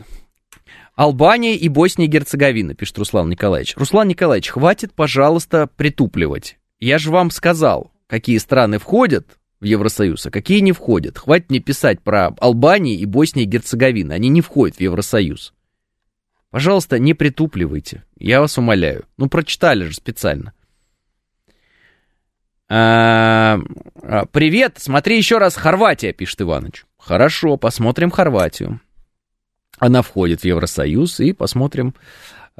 Албания 0.95 1.55
и 1.55 1.67
Босния 1.67 2.05
и 2.05 2.09
Герцеговина, 2.09 2.73
пишет 2.73 2.97
Руслан 2.97 3.29
Николаевич. 3.29 3.75
Руслан 3.75 4.07
Николаевич, 4.07 4.49
хватит, 4.49 4.93
пожалуйста, 4.93 5.67
притупливать. 5.67 6.57
Я 6.79 6.97
же 6.97 7.11
вам 7.11 7.31
сказал, 7.31 7.91
какие 8.07 8.37
страны 8.37 8.79
входят 8.79 9.27
в 9.59 9.65
Евросоюз, 9.65 10.25
а 10.25 10.31
какие 10.31 10.61
не 10.61 10.71
входят. 10.71 11.17
Хватит 11.17 11.49
мне 11.49 11.59
писать 11.59 12.01
про 12.01 12.27
Албанию 12.39 12.97
и 12.97 13.05
Босния 13.05 13.43
и 13.43 13.47
Герцеговина. 13.47 14.15
Они 14.15 14.29
не 14.29 14.39
входят 14.41 14.77
в 14.77 14.81
Евросоюз. 14.81 15.53
Пожалуйста, 16.49 16.97
не 16.97 17.13
притупливайте. 17.13 18.03
Я 18.17 18.39
вас 18.39 18.57
умоляю. 18.57 19.05
Ну, 19.17 19.27
прочитали 19.27 19.83
же 19.83 19.95
специально. 19.95 20.53
А, 22.73 23.59
а, 24.01 24.25
привет, 24.27 24.77
смотри 24.79 25.17
еще 25.17 25.39
раз 25.39 25.57
Хорватия, 25.57 26.13
пишет 26.13 26.39
Иваныч. 26.39 26.85
Хорошо, 26.97 27.57
посмотрим 27.57 28.11
Хорватию. 28.11 28.79
Она 29.77 30.01
входит 30.01 30.39
в 30.39 30.45
Евросоюз, 30.45 31.19
и 31.19 31.33
посмотрим, 31.33 31.93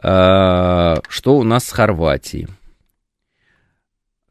э, 0.04 0.96
что 1.08 1.38
у 1.38 1.44
нас 1.44 1.66
с 1.66 1.72
Хорватией. 1.72 2.50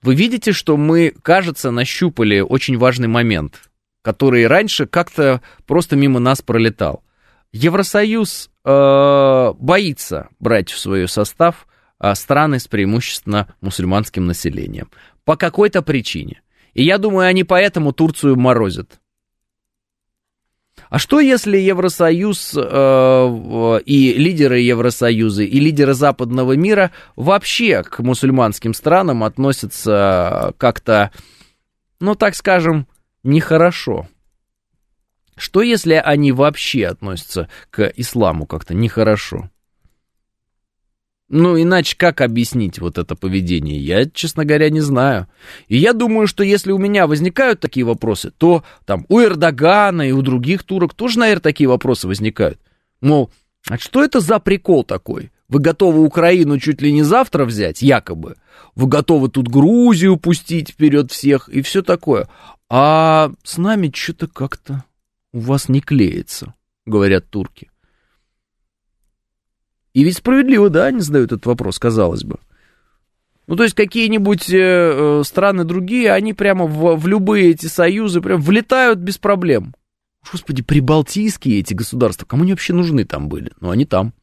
Вы 0.00 0.14
видите, 0.14 0.52
что 0.52 0.78
мы, 0.78 1.12
кажется, 1.20 1.70
нащупали 1.70 2.40
очень 2.40 2.78
важный 2.78 3.08
момент, 3.08 3.70
который 4.00 4.46
раньше 4.46 4.86
как-то 4.86 5.42
просто 5.66 5.94
мимо 5.94 6.20
нас 6.20 6.40
пролетал. 6.40 7.04
Евросоюз 7.52 8.48
э, 8.64 9.52
боится 9.58 10.30
брать 10.40 10.70
в 10.70 10.78
свой 10.78 11.06
состав 11.06 11.66
э, 12.00 12.14
страны 12.14 12.60
с 12.60 12.66
преимущественно 12.66 13.54
мусульманским 13.60 14.24
населением. 14.24 14.88
По 15.24 15.36
какой-то 15.36 15.82
причине. 15.82 16.42
И 16.74 16.82
я 16.84 16.98
думаю, 16.98 17.28
они 17.28 17.44
поэтому 17.44 17.92
Турцию 17.92 18.36
морозят. 18.36 19.00
А 20.88 20.98
что 20.98 21.20
если 21.20 21.56
Евросоюз 21.56 22.54
э, 22.54 23.80
и 23.86 24.12
лидеры 24.14 24.60
Евросоюза, 24.60 25.42
и 25.42 25.60
лидеры 25.60 25.94
западного 25.94 26.54
мира 26.54 26.90
вообще 27.16 27.82
к 27.82 28.00
мусульманским 28.00 28.74
странам 28.74 29.24
относятся 29.24 30.54
как-то, 30.58 31.10
ну 32.00 32.14
так 32.14 32.34
скажем, 32.34 32.86
нехорошо? 33.22 34.08
Что 35.36 35.62
если 35.62 35.94
они 35.94 36.30
вообще 36.30 36.86
относятся 36.86 37.48
к 37.70 37.90
исламу 37.96 38.46
как-то 38.46 38.74
нехорошо? 38.74 39.50
Ну, 41.34 41.58
иначе 41.58 41.96
как 41.96 42.20
объяснить 42.20 42.78
вот 42.78 42.98
это 42.98 43.16
поведение? 43.16 43.78
Я, 43.78 44.04
честно 44.04 44.44
говоря, 44.44 44.68
не 44.68 44.82
знаю. 44.82 45.28
И 45.66 45.78
я 45.78 45.94
думаю, 45.94 46.26
что 46.26 46.44
если 46.44 46.72
у 46.72 46.78
меня 46.78 47.06
возникают 47.06 47.58
такие 47.58 47.86
вопросы, 47.86 48.30
то 48.36 48.64
там 48.84 49.06
у 49.08 49.18
Эрдогана 49.18 50.06
и 50.06 50.12
у 50.12 50.20
других 50.20 50.62
турок 50.62 50.92
тоже, 50.92 51.18
наверное, 51.18 51.40
такие 51.40 51.70
вопросы 51.70 52.06
возникают. 52.06 52.60
Мол, 53.00 53.30
а 53.66 53.78
что 53.78 54.04
это 54.04 54.20
за 54.20 54.40
прикол 54.40 54.84
такой? 54.84 55.30
Вы 55.48 55.60
готовы 55.60 56.00
Украину 56.04 56.58
чуть 56.58 56.82
ли 56.82 56.92
не 56.92 57.02
завтра 57.02 57.46
взять, 57.46 57.80
якобы? 57.80 58.36
Вы 58.74 58.86
готовы 58.86 59.30
тут 59.30 59.48
Грузию 59.48 60.18
пустить 60.18 60.68
вперед 60.68 61.10
всех 61.10 61.48
и 61.48 61.62
все 61.62 61.80
такое? 61.80 62.28
А 62.68 63.32
с 63.42 63.56
нами 63.56 63.90
что-то 63.94 64.28
как-то 64.28 64.84
у 65.32 65.38
вас 65.38 65.70
не 65.70 65.80
клеится, 65.80 66.52
говорят 66.84 67.30
турки. 67.30 67.71
И 69.94 70.04
ведь 70.04 70.16
справедливо, 70.16 70.70
да, 70.70 70.86
они 70.86 71.00
задают 71.00 71.32
этот 71.32 71.46
вопрос, 71.46 71.78
казалось 71.78 72.24
бы. 72.24 72.38
Ну, 73.46 73.56
то 73.56 73.64
есть 73.64 73.74
какие-нибудь 73.74 74.50
э, 74.50 74.56
э, 74.58 75.22
страны 75.24 75.64
другие, 75.64 76.12
они 76.12 76.32
прямо 76.32 76.64
в, 76.66 76.96
в 76.96 77.06
любые 77.06 77.50
эти 77.50 77.66
союзы 77.66 78.20
прям 78.20 78.40
влетают 78.40 79.00
без 79.00 79.18
проблем. 79.18 79.74
Господи, 80.30 80.62
прибалтийские 80.62 81.60
эти 81.60 81.74
государства, 81.74 82.24
кому 82.24 82.44
они 82.44 82.52
вообще 82.52 82.72
нужны 82.72 83.04
там 83.04 83.28
были? 83.28 83.52
Ну, 83.60 83.70
они 83.70 83.84
там. 83.84 84.14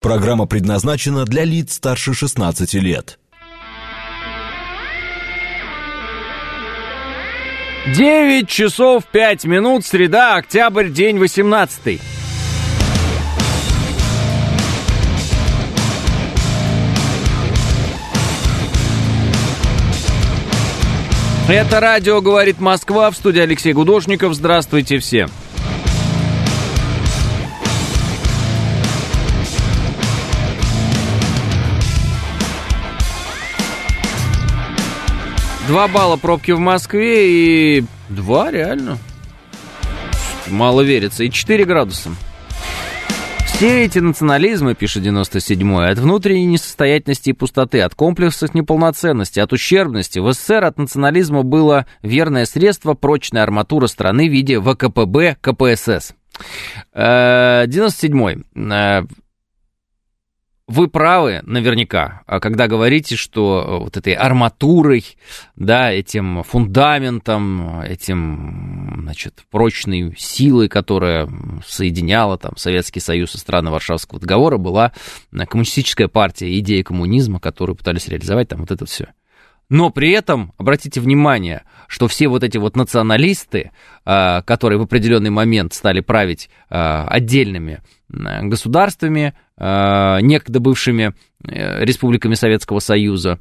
Программа 0.00 0.46
предназначена 0.46 1.24
для 1.24 1.44
лиц 1.44 1.74
старше 1.74 2.14
16 2.14 2.74
лет. 2.74 3.18
9 7.94 8.48
часов 8.48 9.04
5 9.04 9.44
минут, 9.44 9.84
среда, 9.84 10.36
октябрь, 10.36 10.88
день 10.88 11.18
18. 11.18 12.00
Это 21.46 21.78
радио 21.78 22.22
«Говорит 22.22 22.58
Москва» 22.58 23.10
в 23.10 23.16
студии 23.16 23.40
Алексей 23.40 23.74
Гудошников. 23.74 24.32
Здравствуйте 24.32 24.96
все. 24.96 25.28
Два 35.68 35.86
балла 35.86 36.16
пробки 36.16 36.52
в 36.52 36.60
Москве 36.60 37.28
и 37.78 37.84
два 38.08 38.50
реально. 38.50 38.96
Мало 40.46 40.80
верится. 40.80 41.24
И 41.24 41.30
4 41.30 41.66
градуса. 41.66 42.10
Все 43.54 43.84
эти 43.84 44.00
национализмы, 44.00 44.74
пишет 44.74 45.04
97-й, 45.04 45.90
от 45.92 45.98
внутренней 45.98 46.44
несостоятельности 46.44 47.30
и 47.30 47.32
пустоты, 47.32 47.82
от 47.82 47.94
комплексов 47.94 48.52
неполноценности, 48.52 49.38
от 49.38 49.52
ущербности. 49.52 50.18
В 50.18 50.32
СССР 50.32 50.64
от 50.64 50.76
национализма 50.76 51.44
было 51.44 51.86
верное 52.02 52.46
средство, 52.46 52.94
прочная 52.94 53.44
арматура 53.44 53.86
страны 53.86 54.28
в 54.28 54.32
виде 54.32 54.60
ВКПБ, 54.60 55.36
КПСС. 55.40 56.14
97-й. 56.94 58.44
Вы 60.66 60.88
правы 60.88 61.40
наверняка, 61.42 62.22
а 62.26 62.40
когда 62.40 62.68
говорите, 62.68 63.16
что 63.16 63.62
э, 63.62 63.84
вот 63.84 63.98
этой 63.98 64.14
арматурой, 64.14 65.04
да, 65.56 65.92
этим 65.92 66.42
фундаментом, 66.42 67.80
этим, 67.80 69.00
значит, 69.02 69.44
прочной 69.50 70.14
силой, 70.16 70.70
которая 70.70 71.28
соединяла 71.66 72.38
там 72.38 72.56
Советский 72.56 73.00
Союз 73.00 73.34
и 73.34 73.38
страны 73.38 73.70
Варшавского 73.70 74.18
договора, 74.18 74.56
была 74.56 74.92
э, 75.32 75.44
коммунистическая 75.44 76.08
партия, 76.08 76.58
идея 76.58 76.82
коммунизма, 76.82 77.40
которую 77.40 77.76
пытались 77.76 78.08
реализовать, 78.08 78.48
там 78.48 78.60
вот 78.60 78.70
это 78.70 78.86
все. 78.86 79.08
Но 79.68 79.90
при 79.90 80.12
этом, 80.12 80.54
обратите 80.56 80.98
внимание, 80.98 81.64
что 81.88 82.08
все 82.08 82.28
вот 82.28 82.42
эти 82.42 82.56
вот 82.56 82.74
националисты, 82.74 83.70
э, 84.06 84.42
которые 84.46 84.78
в 84.78 84.82
определенный 84.84 85.28
момент 85.28 85.74
стали 85.74 86.00
править 86.00 86.48
отдельными 86.70 87.82
государствами, 88.08 89.34
некогда 89.58 90.60
бывшими 90.60 91.14
э, 91.46 91.84
республиками 91.84 92.34
Советского 92.34 92.80
Союза, 92.80 93.38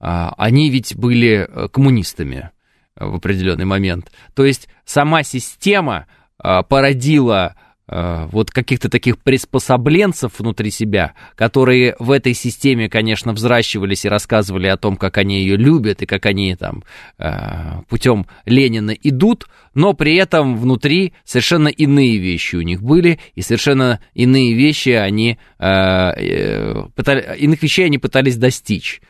э, 0.00 0.28
они 0.36 0.70
ведь 0.70 0.96
были 0.96 1.48
коммунистами 1.72 2.50
в 2.96 3.16
определенный 3.16 3.64
момент. 3.64 4.10
То 4.34 4.44
есть 4.44 4.68
сама 4.84 5.22
система 5.22 6.06
породила 6.38 7.56
Э, 7.56 7.65
вот 7.88 8.50
каких-то 8.50 8.88
таких 8.88 9.18
приспособленцев 9.18 10.40
внутри 10.40 10.70
себя, 10.70 11.14
которые 11.36 11.94
в 12.00 12.10
этой 12.10 12.34
системе, 12.34 12.88
конечно, 12.88 13.32
взращивались 13.32 14.04
и 14.04 14.08
рассказывали 14.08 14.66
о 14.66 14.76
том, 14.76 14.96
как 14.96 15.18
они 15.18 15.40
ее 15.40 15.56
любят 15.56 16.02
и 16.02 16.06
как 16.06 16.26
они 16.26 16.56
там 16.56 16.82
э, 17.18 17.82
путем 17.88 18.26
Ленина 18.44 18.90
идут, 18.90 19.46
но 19.74 19.92
при 19.92 20.16
этом 20.16 20.56
внутри 20.56 21.12
совершенно 21.24 21.68
иные 21.68 22.18
вещи 22.18 22.56
у 22.56 22.62
них 22.62 22.82
были, 22.82 23.20
и 23.36 23.42
совершенно 23.42 24.00
иные 24.14 24.54
вещи 24.54 24.90
они 24.90 25.38
э, 25.60 26.82
пытали, 26.96 27.36
иных 27.38 27.62
вещей 27.62 27.86
они 27.86 27.98
пытались 27.98 28.36
достичь. 28.36 29.00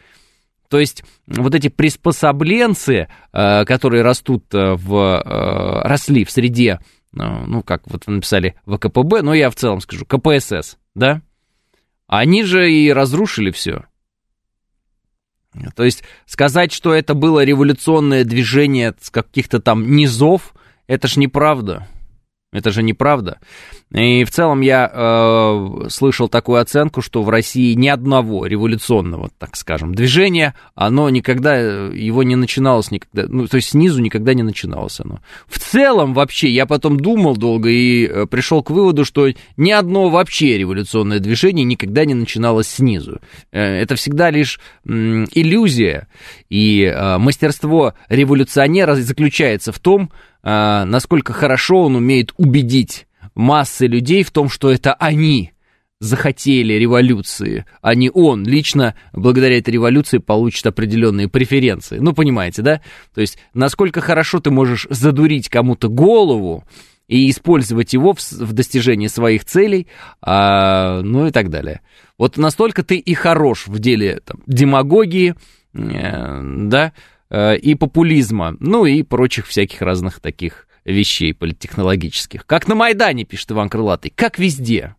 То 0.69 0.79
есть 0.79 1.05
вот 1.29 1.55
эти 1.55 1.69
приспособленцы, 1.69 3.07
которые 3.31 4.03
растут 4.03 4.47
в, 4.51 5.83
росли 5.85 6.25
в 6.25 6.31
среде 6.33 6.81
ну, 7.13 7.47
ну, 7.47 7.63
как 7.63 7.83
вот 7.87 8.07
вы 8.07 8.15
написали 8.15 8.57
ВКПБ, 8.67 9.23
но 9.23 9.35
я 9.35 9.51
в 9.51 9.55
целом 9.55 9.81
скажу, 9.81 10.05
КПСС, 10.05 10.77
да? 10.95 11.23
Они 12.07 12.45
же 12.45 12.71
и 12.71 12.93
разрушили 12.93 13.51
все. 13.51 13.85
То 15.75 15.85
есть 15.85 16.05
сказать, 16.27 16.73
что 16.73 16.95
это 16.95 17.15
было 17.15 17.43
революционное 17.43 18.25
движение 18.25 18.95
с 19.01 19.11
каких-то 19.11 19.61
там 19.61 19.97
низов, 19.97 20.55
это 20.87 21.09
ж 21.09 21.17
неправда. 21.17 21.89
Это 22.57 22.71
же 22.71 22.83
неправда. 22.83 23.39
И 23.93 24.25
в 24.25 24.31
целом 24.31 24.63
я 24.63 24.91
э, 24.91 25.89
слышал 25.91 26.31
такую 26.31 26.59
оценку, 26.59 27.03
что 27.03 27.23
в 27.23 27.29
России 27.29 27.75
ни 27.75 27.87
одного 27.87 28.47
революционного, 28.47 29.31
так 29.39 29.57
скажем, 29.57 29.95
движения, 29.95 30.55
оно 30.75 31.11
никогда, 31.11 31.55
его 31.55 32.23
не 32.23 32.35
начиналось 32.35 32.91
никогда, 32.91 33.27
ну, 33.29 33.47
то 33.47 33.57
есть 33.57 33.69
снизу 33.69 34.01
никогда 34.01 34.33
не 34.33 34.43
начиналось 34.43 35.01
оно. 35.01 35.21
В 35.47 35.59
целом 35.59 36.15
вообще, 36.15 36.49
я 36.49 36.65
потом 36.65 36.99
думал 36.99 37.37
долго 37.37 37.69
и 37.69 38.07
э, 38.07 38.25
пришел 38.25 38.63
к 38.63 38.71
выводу, 38.71 39.05
что 39.05 39.29
ни 39.59 39.71
одно 39.71 40.09
вообще 40.09 40.57
революционное 40.57 41.21
движение 41.21 41.67
никогда 41.67 42.07
не 42.07 42.15
начиналось 42.15 42.69
снизу. 42.69 43.21
Э, 43.53 43.61
это 43.61 43.97
всегда 43.97 44.31
лишь 44.31 44.59
э, 44.87 44.89
иллюзия, 45.33 46.09
и 46.49 46.85
э, 46.85 47.19
мастерство 47.19 47.93
революционера 48.09 48.95
заключается 48.95 49.73
в 49.73 49.79
том, 49.79 50.11
а, 50.49 50.85
насколько 50.85 51.33
хорошо 51.33 51.83
он 51.87 51.97
умеет 51.97 52.33
убедить 52.37 53.09
массы 53.35 53.89
людей 53.89 54.23
в 54.23 54.31
том, 54.31 54.49
что 54.49 54.71
это 54.71 54.95
они 54.95 55.51
захотели 55.99 56.75
революции, 56.75 57.65
а 57.83 57.97
не 57.97 58.11
он 58.15 58.45
лично 58.45 58.95
благодаря 59.13 59.59
этой 59.59 59.71
революции 59.71 60.19
получит 60.19 60.65
определенные 60.65 61.29
преференции. 61.29 61.99
Ну, 61.99 62.13
понимаете, 62.13 62.63
да? 62.63 62.81
То 63.13 63.23
есть, 63.23 63.39
насколько 63.55 64.01
хорошо 64.01 64.39
ты 64.39 64.53
можешь 64.53 64.87
задурить 64.89 65.49
кому-то 65.49 65.89
голову 65.89 66.65
и 67.09 67.29
использовать 67.29 67.93
его 67.93 68.15
в, 68.15 68.21
в 68.21 68.53
достижении 68.53 69.09
своих 69.09 69.45
целей, 69.45 69.89
а, 70.23 71.03
ну 71.03 71.27
и 71.27 71.33
так 71.33 71.51
далее. 71.51 71.81
Вот 72.19 72.37
настолько 72.37 72.85
ты 72.85 72.99
и 72.99 73.15
хорош 73.15 73.67
в 73.67 73.81
деле 73.81 74.21
там, 74.25 74.43
демагогии, 74.47 75.35
э, 75.75 76.41
да, 76.69 76.93
и 77.31 77.75
популизма, 77.75 78.57
ну 78.61 78.87
и 78.87 79.03
прочих 79.03 79.47
всяких 79.47 79.83
разных 79.83 80.21
таких 80.21 80.67
вещей 80.87 81.35
политтехнологических. 81.35 82.47
Как 82.47 82.69
на 82.69 82.75
Майдане, 82.75 83.25
пишет 83.25 83.53
Иван 83.53 83.69
Крылатый, 83.69 84.13
как 84.15 84.39
везде. 84.39 84.95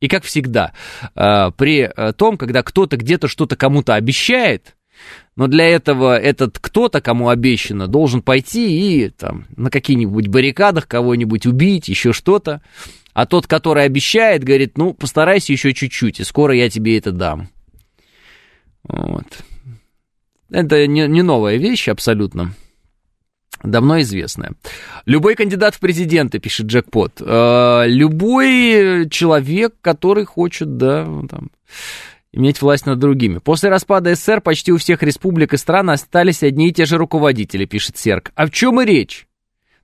И 0.00 0.08
как 0.08 0.24
всегда, 0.24 0.72
э, 1.14 1.50
при 1.56 1.80
э, 1.80 2.12
том, 2.14 2.38
когда 2.38 2.62
кто-то 2.62 2.96
где-то 2.96 3.28
что-то 3.28 3.54
кому-то 3.56 3.94
обещает, 3.94 4.76
но 5.36 5.46
для 5.46 5.68
этого 5.68 6.18
этот 6.18 6.58
кто-то, 6.58 7.02
кому 7.02 7.28
обещано, 7.28 7.86
должен 7.86 8.22
пойти 8.22 9.04
и 9.04 9.10
там 9.10 9.46
на 9.56 9.70
каких-нибудь 9.70 10.28
баррикадах 10.28 10.88
кого-нибудь 10.88 11.46
убить, 11.46 11.88
еще 11.88 12.12
что-то. 12.12 12.62
А 13.12 13.26
тот, 13.26 13.46
который 13.46 13.84
обещает, 13.84 14.44
говорит, 14.44 14.78
ну, 14.78 14.94
постарайся 14.94 15.52
еще 15.52 15.74
чуть-чуть, 15.74 16.20
и 16.20 16.24
скоро 16.24 16.54
я 16.54 16.70
тебе 16.70 16.96
это 16.96 17.12
дам. 17.12 17.48
Вот. 18.84 19.26
Это 20.50 20.86
не, 20.86 21.06
не 21.06 21.22
новая 21.22 21.56
вещь 21.56 21.88
абсолютно. 21.88 22.52
Давно 23.62 24.00
известная. 24.00 24.52
Любой 25.04 25.34
кандидат 25.34 25.74
в 25.74 25.80
президенты, 25.80 26.38
пишет 26.38 26.66
Джекпот, 26.66 27.20
э, 27.20 27.84
любой 27.86 29.08
человек, 29.10 29.74
который 29.82 30.24
хочет, 30.24 30.78
да, 30.78 31.04
там, 31.28 31.50
иметь 32.32 32.62
власть 32.62 32.86
над 32.86 32.98
другими. 32.98 33.38
После 33.38 33.68
распада 33.68 34.14
СССР 34.14 34.40
почти 34.40 34.72
у 34.72 34.78
всех 34.78 35.02
республик 35.02 35.52
и 35.52 35.58
стран 35.58 35.90
остались 35.90 36.42
одни 36.42 36.68
и 36.68 36.72
те 36.72 36.86
же 36.86 36.96
руководители, 36.96 37.66
пишет 37.66 37.98
Серк. 37.98 38.32
А 38.34 38.46
в 38.46 38.50
чем 38.50 38.80
и 38.80 38.86
речь? 38.86 39.26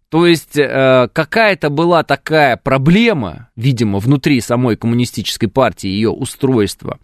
То 0.08 0.26
есть 0.26 0.56
э, 0.56 1.08
какая-то 1.12 1.68
была 1.68 2.04
такая 2.04 2.56
проблема, 2.56 3.50
видимо, 3.56 3.98
внутри 3.98 4.40
самой 4.40 4.76
коммунистической 4.76 5.48
партии, 5.48 5.88
ее 5.88 6.10
устройства, 6.10 7.00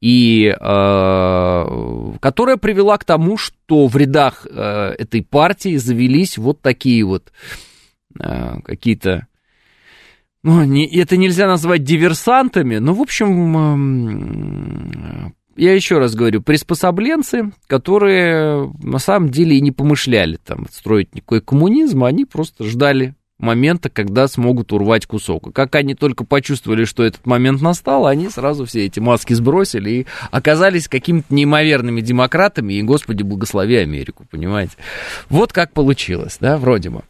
и 0.00 0.46
э, 0.46 2.12
которая 2.20 2.56
привела 2.56 2.96
к 2.96 3.04
тому, 3.04 3.36
что 3.36 3.88
в 3.88 3.96
рядах 3.96 4.46
э, 4.50 4.94
этой 4.98 5.22
партии 5.22 5.76
завелись 5.76 6.38
вот 6.38 6.62
такие 6.62 7.04
вот 7.04 7.30
э, 8.18 8.60
какие-то 8.64 9.26
ну, 10.42 10.64
не, 10.64 10.86
это 10.86 11.18
нельзя 11.18 11.46
назвать 11.46 11.84
диверсантами, 11.84 12.78
но, 12.78 12.94
в 12.94 13.02
общем, 13.02 15.34
я 15.60 15.74
еще 15.74 15.98
раз 15.98 16.14
говорю, 16.14 16.40
приспособленцы, 16.40 17.52
которые 17.66 18.72
на 18.82 18.98
самом 18.98 19.28
деле 19.28 19.56
и 19.56 19.60
не 19.60 19.72
помышляли 19.72 20.38
там 20.42 20.66
строить 20.72 21.14
никакой 21.14 21.42
коммунизм, 21.42 22.04
они 22.04 22.24
просто 22.24 22.64
ждали 22.64 23.14
момента, 23.38 23.88
когда 23.88 24.26
смогут 24.28 24.72
урвать 24.72 25.06
кусок. 25.06 25.52
Как 25.52 25.74
они 25.74 25.94
только 25.94 26.24
почувствовали, 26.24 26.84
что 26.84 27.02
этот 27.02 27.26
момент 27.26 27.60
настал, 27.60 28.06
они 28.06 28.28
сразу 28.28 28.64
все 28.64 28.86
эти 28.86 29.00
маски 29.00 29.34
сбросили 29.34 29.90
и 29.90 30.06
оказались 30.30 30.88
какими-то 30.88 31.34
неимоверными 31.34 32.00
демократами, 32.00 32.74
и, 32.74 32.82
Господи, 32.82 33.22
благослови 33.22 33.76
Америку, 33.76 34.26
понимаете? 34.30 34.74
Вот 35.28 35.52
как 35.52 35.72
получилось, 35.72 36.38
да, 36.40 36.56
вроде 36.56 36.90
бы. 36.90 37.02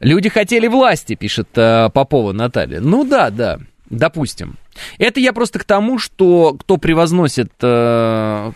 Люди 0.00 0.28
хотели 0.28 0.68
власти, 0.68 1.14
пишет 1.14 1.48
э, 1.56 1.90
Попова 1.92 2.32
Наталья. 2.32 2.80
Ну 2.80 3.04
да, 3.04 3.30
да, 3.30 3.58
допустим. 3.88 4.56
Это 4.98 5.20
я 5.20 5.32
просто 5.32 5.58
к 5.58 5.64
тому, 5.64 5.98
что 5.98 6.54
кто 6.58 6.76
превозносит 6.76 7.52
э, 7.62 8.52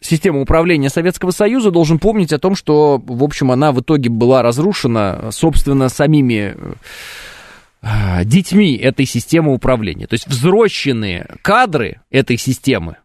систему 0.00 0.42
управления 0.42 0.90
Советского 0.90 1.30
Союза, 1.30 1.70
должен 1.70 1.98
помнить 1.98 2.32
о 2.32 2.38
том, 2.38 2.54
что, 2.54 3.02
в 3.04 3.22
общем, 3.22 3.50
она 3.50 3.72
в 3.72 3.80
итоге 3.80 4.10
была 4.10 4.42
разрушена, 4.42 5.30
собственно, 5.30 5.88
самими 5.88 6.56
э, 7.82 8.24
детьми 8.24 8.76
этой 8.76 9.06
системы 9.06 9.52
управления. 9.52 10.06
То 10.06 10.14
есть 10.14 10.26
взросшенные 10.26 11.26
кадры 11.42 12.00
этой 12.10 12.36
системы, 12.36 12.96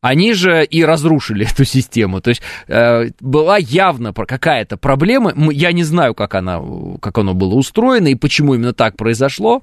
они 0.00 0.32
же 0.32 0.64
и 0.64 0.84
разрушили 0.84 1.46
эту 1.50 1.64
систему. 1.64 2.20
То 2.20 2.30
есть 2.30 2.42
э, 2.66 3.10
была 3.20 3.58
явно 3.58 4.12
какая-то 4.12 4.76
проблема. 4.76 5.32
Я 5.50 5.72
не 5.72 5.84
знаю, 5.84 6.14
как, 6.14 6.34
она, 6.34 6.62
как 7.00 7.18
оно 7.18 7.34
было 7.34 7.54
устроено 7.54 8.08
и 8.08 8.14
почему 8.14 8.54
именно 8.54 8.72
так 8.72 8.96
произошло. 8.96 9.62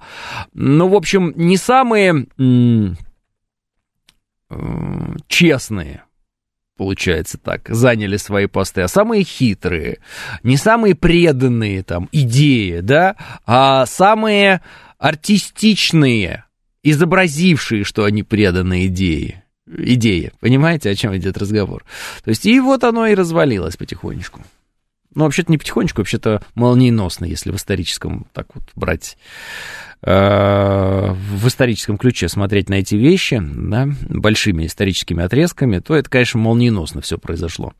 Но, 0.53 0.87
в 0.87 0.95
общем, 0.95 1.33
не 1.35 1.57
самые 1.57 2.27
э, 4.49 4.55
честные 5.27 6.03
получается 6.77 7.37
так, 7.37 7.69
заняли 7.69 8.17
свои 8.17 8.47
посты, 8.47 8.81
а 8.81 8.89
самые 8.89 9.23
хитрые, 9.23 9.99
не 10.43 10.57
самые 10.57 10.93
преданные 10.93 11.83
там 11.83 12.09
идеи, 12.11 12.81
да, 12.81 13.15
а 13.45 13.85
самые 13.85 14.61
артистичные, 14.97 16.43
изобразившие, 16.83 17.85
что 17.85 18.03
они 18.03 18.23
преданы 18.23 18.87
идеи 18.87 19.44
идея. 19.67 20.31
Понимаете, 20.39 20.89
о 20.89 20.95
чем 20.95 21.15
идет 21.17 21.37
разговор? 21.37 21.83
То 22.23 22.29
есть, 22.29 22.45
и 22.45 22.59
вот 22.59 22.83
оно 22.83 23.07
и 23.07 23.15
развалилось 23.15 23.77
потихонечку. 23.77 24.41
Ну, 25.13 25.23
вообще-то 25.23 25.51
не 25.51 25.57
потихонечку, 25.57 26.01
вообще-то 26.01 26.43
молниеносно, 26.55 27.25
если 27.25 27.51
в 27.51 27.55
историческом 27.55 28.27
так 28.33 28.47
вот 28.53 28.63
брать, 28.75 29.17
э, 30.01 30.11
в 30.11 31.47
историческом 31.47 31.97
ключе 31.97 32.27
смотреть 32.27 32.67
на 32.67 32.75
эти 32.75 32.95
вещи, 32.95 33.41
да, 33.41 33.87
большими 34.09 34.65
историческими 34.65 35.23
отрезками, 35.23 35.79
то 35.79 35.95
это, 35.95 36.09
конечно, 36.09 36.39
молниеносно 36.41 36.99
все 36.99 37.17
произошло. 37.17 37.73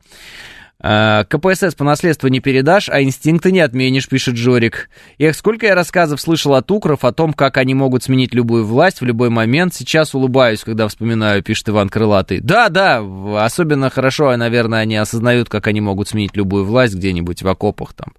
Э, 0.82 1.24
КПСС 1.28 1.74
по 1.74 1.84
наследству 1.84 2.28
не 2.28 2.40
передашь, 2.40 2.88
а 2.90 3.02
инстинкты 3.02 3.50
не 3.50 3.60
отменишь, 3.60 4.08
пишет 4.08 4.34
Джорик. 4.34 4.90
Эх, 5.18 5.34
сколько 5.34 5.66
я 5.66 5.74
рассказов 5.74 6.20
слышал 6.20 6.54
от 6.54 6.70
укров 6.70 7.04
о 7.04 7.12
том, 7.12 7.32
как 7.32 7.56
они 7.56 7.74
могут 7.74 8.04
сменить 8.04 8.34
любую 8.34 8.66
власть 8.66 9.00
в 9.00 9.04
любой 9.04 9.30
момент. 9.30 9.74
Сейчас 9.74 10.14
улыбаюсь, 10.14 10.64
когда 10.64 10.86
вспоминаю, 10.88 11.42
пишет 11.42 11.70
Иван 11.70 11.88
Крылатый. 11.88 12.40
Да, 12.40 12.68
да, 12.68 13.02
особенно 13.38 13.88
хорошо, 13.88 14.36
наверное, 14.36 14.80
они 14.80 14.96
осознают, 14.96 15.48
как 15.48 15.66
они 15.66 15.80
могут 15.80 16.08
сменить 16.08 16.36
любую 16.36 16.64
власть 16.64 16.94
где-нибудь 16.94 17.42
в 17.42 17.48
окопах 17.48 17.94
там 17.94 18.12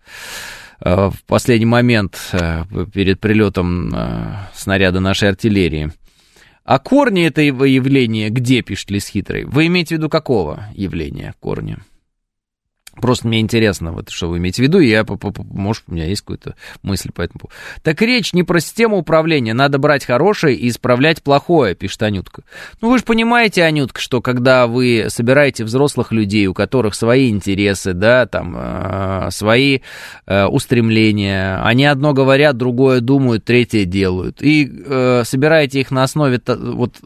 э, 0.81 1.11
в 1.11 1.23
последний 1.27 1.67
момент 1.67 2.17
э, 2.31 2.63
перед 2.91 3.19
прилетом 3.19 3.95
снаряда 4.55 4.99
нашей 4.99 5.29
артиллерии. 5.29 5.91
А 6.65 6.79
корни 6.79 7.25
этого 7.25 7.63
явления 7.63 8.29
где, 8.29 8.61
пишет 8.61 8.89
Лис 8.89 9.07
Хитрый? 9.07 9.45
Вы 9.45 9.67
имеете 9.67 9.95
в 9.95 9.99
виду 9.99 10.09
какого 10.09 10.65
явления 10.73 11.33
корни? 11.39 11.77
Просто 13.01 13.27
мне 13.27 13.39
интересно, 13.39 13.91
вот 13.91 14.09
что 14.09 14.29
вы 14.29 14.37
имеете 14.37 14.61
в 14.61 14.65
виду, 14.65 14.79
и 14.79 14.87
я, 14.87 15.05
может, 15.49 15.83
у 15.87 15.93
меня 15.93 16.05
есть 16.05 16.21
какая-то 16.21 16.55
мысль 16.81 17.11
по 17.11 17.21
этому 17.21 17.39
поводу. 17.39 17.55
Так 17.83 18.01
речь 18.01 18.33
не 18.33 18.43
про 18.43 18.59
систему 18.59 18.97
управления, 18.97 19.53
надо 19.53 19.77
брать 19.77 20.05
хорошее 20.05 20.55
и 20.55 20.69
исправлять 20.69 21.21
плохое, 21.21 21.75
пишет 21.75 22.01
Анютка. 22.03 22.43
Ну 22.81 22.89
вы 22.89 22.97
же 22.97 23.03
понимаете, 23.03 23.63
Анютка, 23.63 24.01
что 24.01 24.21
когда 24.21 24.67
вы 24.67 25.07
собираете 25.09 25.63
взрослых 25.63 26.11
людей, 26.11 26.47
у 26.47 26.53
которых 26.53 26.95
свои 26.95 27.29
интересы, 27.29 27.93
да, 27.93 28.25
там, 28.25 28.55
э, 28.57 29.27
свои 29.31 29.79
э, 30.25 30.45
устремления, 30.45 31.61
они 31.63 31.85
одно 31.85 32.13
говорят, 32.13 32.57
другое 32.57 33.01
думают, 33.01 33.45
третье 33.45 33.85
делают, 33.85 34.41
и 34.41 34.69
э, 34.85 35.23
собираете 35.23 35.81
их 35.81 35.91
на 35.91 36.03
основе 36.03 36.41
вот 36.47 36.97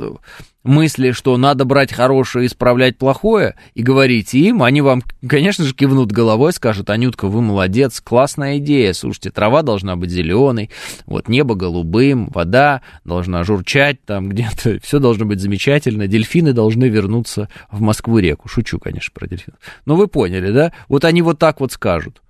мысли, 0.63 1.11
что 1.11 1.37
надо 1.37 1.65
брать 1.65 1.91
хорошее 1.93 2.45
и 2.45 2.47
исправлять 2.47 2.97
плохое, 2.97 3.55
и 3.73 3.81
говорите 3.81 4.39
им, 4.39 4.63
они 4.63 4.81
вам, 4.81 5.03
конечно 5.27 5.65
же, 5.65 5.73
кивнут 5.73 6.11
головой, 6.11 6.53
скажут, 6.53 6.89
Анютка, 6.89 7.27
вы 7.27 7.41
молодец, 7.41 8.01
классная 8.01 8.57
идея, 8.57 8.93
слушайте, 8.93 9.31
трава 9.31 9.61
должна 9.61 9.95
быть 9.95 10.11
зеленой, 10.11 10.69
вот 11.05 11.27
небо 11.27 11.55
голубым, 11.55 12.29
вода 12.33 12.81
должна 13.05 13.43
журчать 13.43 14.03
там 14.05 14.29
где-то, 14.29 14.79
все 14.83 14.99
должно 14.99 15.25
быть 15.25 15.39
замечательно, 15.39 16.07
дельфины 16.07 16.53
должны 16.53 16.85
вернуться 16.85 17.49
в 17.71 17.81
Москву-реку. 17.81 18.47
Шучу, 18.47 18.79
конечно, 18.79 19.11
про 19.13 19.27
дельфинов. 19.27 19.59
Но 19.85 19.95
вы 19.95 20.07
поняли, 20.07 20.51
да? 20.51 20.73
Вот 20.87 21.05
они 21.05 21.21
вот 21.21 21.39
так 21.39 21.59
вот 21.59 21.71
скажут. 21.71 22.21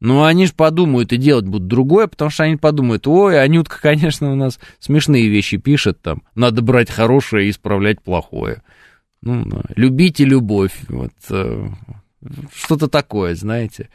Ну, 0.00 0.22
они 0.22 0.46
же 0.46 0.52
подумают 0.54 1.12
и 1.12 1.16
делать 1.16 1.46
будут 1.46 1.66
другое, 1.66 2.06
потому 2.06 2.30
что 2.30 2.44
они 2.44 2.56
подумают, 2.56 3.06
ой, 3.06 3.42
Анютка, 3.42 3.78
конечно, 3.82 4.32
у 4.32 4.36
нас 4.36 4.58
смешные 4.78 5.28
вещи 5.28 5.56
пишет 5.56 6.00
там, 6.00 6.22
надо 6.34 6.62
брать 6.62 6.90
хорошее 6.90 7.46
и 7.46 7.50
исправлять 7.50 8.00
плохое. 8.02 8.62
Ну, 9.20 9.44
любите 9.74 10.24
любовь, 10.24 10.74
вот, 10.88 11.12
э, 11.30 11.68
что-то 12.54 12.88
такое, 12.88 13.34
знаете. 13.34 13.88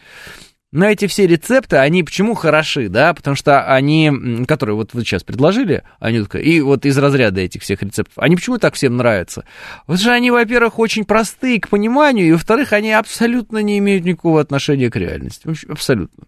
Но 0.74 0.88
эти 0.88 1.06
все 1.06 1.28
рецепты, 1.28 1.78
они 1.78 2.02
почему 2.02 2.34
хороши, 2.34 2.90
да, 2.90 3.14
потому 3.14 3.36
что 3.36 3.64
они, 3.64 4.44
которые 4.48 4.76
вот 4.76 4.96
вы 4.96 5.02
сейчас 5.02 5.24
предложили, 5.24 5.84
Анютка, 6.00 6.40
и 6.40 6.62
вот 6.62 6.88
из 6.88 6.98
разряда 6.98 7.42
этих 7.42 7.62
всех 7.62 7.84
рецептов, 7.84 8.18
они 8.18 8.36
почему 8.36 8.58
так 8.58 8.74
всем 8.74 8.98
нравятся? 8.98 9.46
Вот 9.86 10.00
же 10.00 10.10
они, 10.10 10.32
во-первых, 10.32 10.80
очень 10.80 11.06
простые 11.06 11.62
к 11.62 11.70
пониманию, 11.70 12.28
и, 12.28 12.32
во-вторых, 12.32 12.74
они 12.74 12.92
абсолютно 12.92 13.60
не 13.60 13.78
имеют 13.78 14.04
никакого 14.04 14.42
отношения 14.42 14.90
к 14.90 14.96
реальности, 14.96 15.46
вообще 15.46 15.68
абсолютно. 15.68 16.24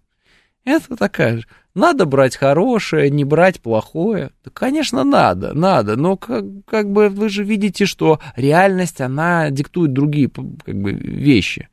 Это 0.63 0.95
такая 0.95 1.39
же. 1.39 1.47
Надо 1.73 2.05
брать 2.05 2.35
хорошее, 2.35 3.09
не 3.09 3.23
брать 3.23 3.59
плохое. 3.61 4.29
Да, 4.43 4.51
конечно, 4.53 5.03
надо, 5.03 5.55
надо, 5.55 5.95
но 5.95 6.17
как, 6.17 6.45
как 6.67 6.91
бы 6.91 7.09
вы 7.09 7.29
же 7.29 7.43
видите, 7.43 7.87
что 7.87 8.19
реальность, 8.35 9.01
она 9.01 9.49
диктует 9.49 9.91
другие 9.91 10.29
как 10.29 10.75
бы, 10.75 10.91
вещи. 10.91 11.67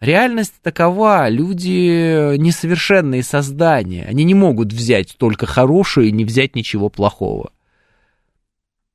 Реальность 0.00 0.54
такова, 0.62 1.28
люди 1.30 2.36
несовершенные 2.36 3.22
создания, 3.22 4.04
они 4.04 4.24
не 4.24 4.34
могут 4.34 4.72
взять 4.72 5.16
только 5.16 5.46
хорошее 5.46 6.10
и 6.10 6.12
не 6.12 6.24
взять 6.24 6.54
ничего 6.54 6.90
плохого. 6.90 7.50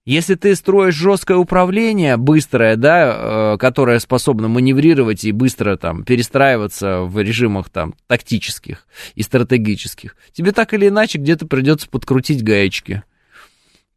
Если 0.05 0.33
ты 0.33 0.55
строишь 0.55 0.95
жесткое 0.95 1.37
управление, 1.37 2.17
быстрое, 2.17 2.75
да, 2.75 3.53
э, 3.53 3.57
которое 3.59 3.99
способно 3.99 4.47
маневрировать 4.47 5.23
и 5.23 5.31
быстро 5.31 5.77
там 5.77 6.03
перестраиваться 6.03 7.01
в 7.01 7.19
режимах 7.19 7.69
там 7.69 7.93
тактических 8.07 8.87
и 9.13 9.21
стратегических, 9.21 10.15
тебе 10.33 10.53
так 10.53 10.73
или 10.73 10.87
иначе 10.87 11.19
где-то 11.19 11.45
придется 11.45 11.87
подкрутить 11.87 12.43
гаечки. 12.43 13.03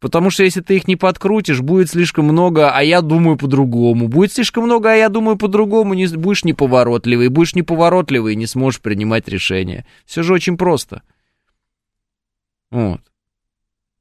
Потому 0.05 0.29
что 0.29 0.43
если 0.43 0.61
ты 0.61 0.75
их 0.75 0.87
не 0.87 0.95
подкрутишь, 0.95 1.61
будет 1.61 1.89
слишком 1.89 2.25
много, 2.25 2.69
а 2.69 2.83
я 2.83 3.01
думаю 3.01 3.37
по-другому. 3.37 4.07
Будет 4.07 4.31
слишком 4.31 4.65
много, 4.65 4.91
а 4.91 4.95
я 4.95 5.09
думаю 5.09 5.35
по-другому, 5.35 5.95
не, 5.95 6.05
будешь 6.05 6.43
неповоротливый. 6.43 7.29
Будешь 7.29 7.55
неповоротливый 7.55 8.33
и 8.33 8.35
не 8.35 8.45
сможешь 8.45 8.81
принимать 8.81 9.27
решения. 9.27 9.83
Все 10.05 10.21
же 10.21 10.33
очень 10.33 10.57
просто. 10.57 11.01
Вот. 12.69 13.01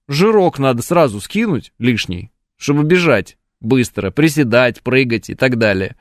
Жирок 0.06 0.58
надо 0.58 0.82
сразу 0.82 1.22
скинуть 1.22 1.72
лишний, 1.78 2.30
чтобы 2.58 2.84
бежать 2.84 3.38
быстро, 3.60 4.10
приседать, 4.10 4.82
прыгать 4.82 5.30
и 5.30 5.34
так 5.34 5.56
далее. 5.56 5.96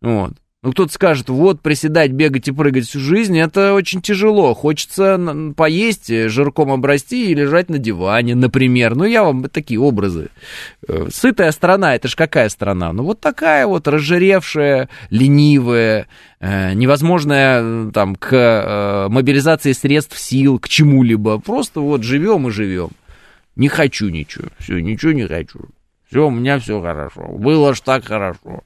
Вот. 0.00 0.34
Ну, 0.64 0.70
кто-то 0.70 0.92
скажет, 0.92 1.28
вот, 1.28 1.60
приседать, 1.60 2.12
бегать 2.12 2.46
и 2.46 2.52
прыгать 2.52 2.86
всю 2.86 3.00
жизнь, 3.00 3.36
это 3.36 3.74
очень 3.74 4.00
тяжело. 4.00 4.54
Хочется 4.54 5.20
поесть, 5.56 6.08
э, 6.08 6.28
жирком 6.28 6.70
обрасти 6.70 7.32
и 7.32 7.34
лежать 7.34 7.68
на 7.68 7.78
диване, 7.78 8.36
например. 8.36 8.94
Ну, 8.94 9.02
я 9.02 9.24
вам 9.24 9.48
такие 9.48 9.80
образы. 9.80 10.28
Э, 10.86 11.08
сытая 11.12 11.50
страна, 11.50 11.96
это 11.96 12.06
ж 12.06 12.14
какая 12.14 12.48
страна? 12.48 12.92
Ну, 12.92 13.02
вот 13.02 13.18
такая 13.18 13.66
вот 13.66 13.88
разжиревшая, 13.88 14.88
ленивая, 15.10 16.06
э, 16.38 16.74
невозможная 16.74 17.90
там 17.90 18.14
к 18.14 19.08
мобилизации 19.10 19.72
средств 19.72 20.16
сил, 20.16 20.60
к 20.60 20.68
чему-либо. 20.68 21.40
Просто 21.40 21.80
вот 21.80 22.04
живем 22.04 22.46
и 22.46 22.52
живем. 22.52 22.90
Не 23.56 23.66
хочу 23.66 24.10
ничего, 24.10 24.46
все, 24.60 24.78
ничего 24.78 25.10
не 25.10 25.26
хочу. 25.26 25.58
Все, 26.08 26.28
у 26.28 26.30
меня 26.30 26.60
все 26.60 26.80
хорошо. 26.80 27.22
Было 27.22 27.74
ж 27.74 27.80
так 27.80 28.04
хорошо. 28.04 28.62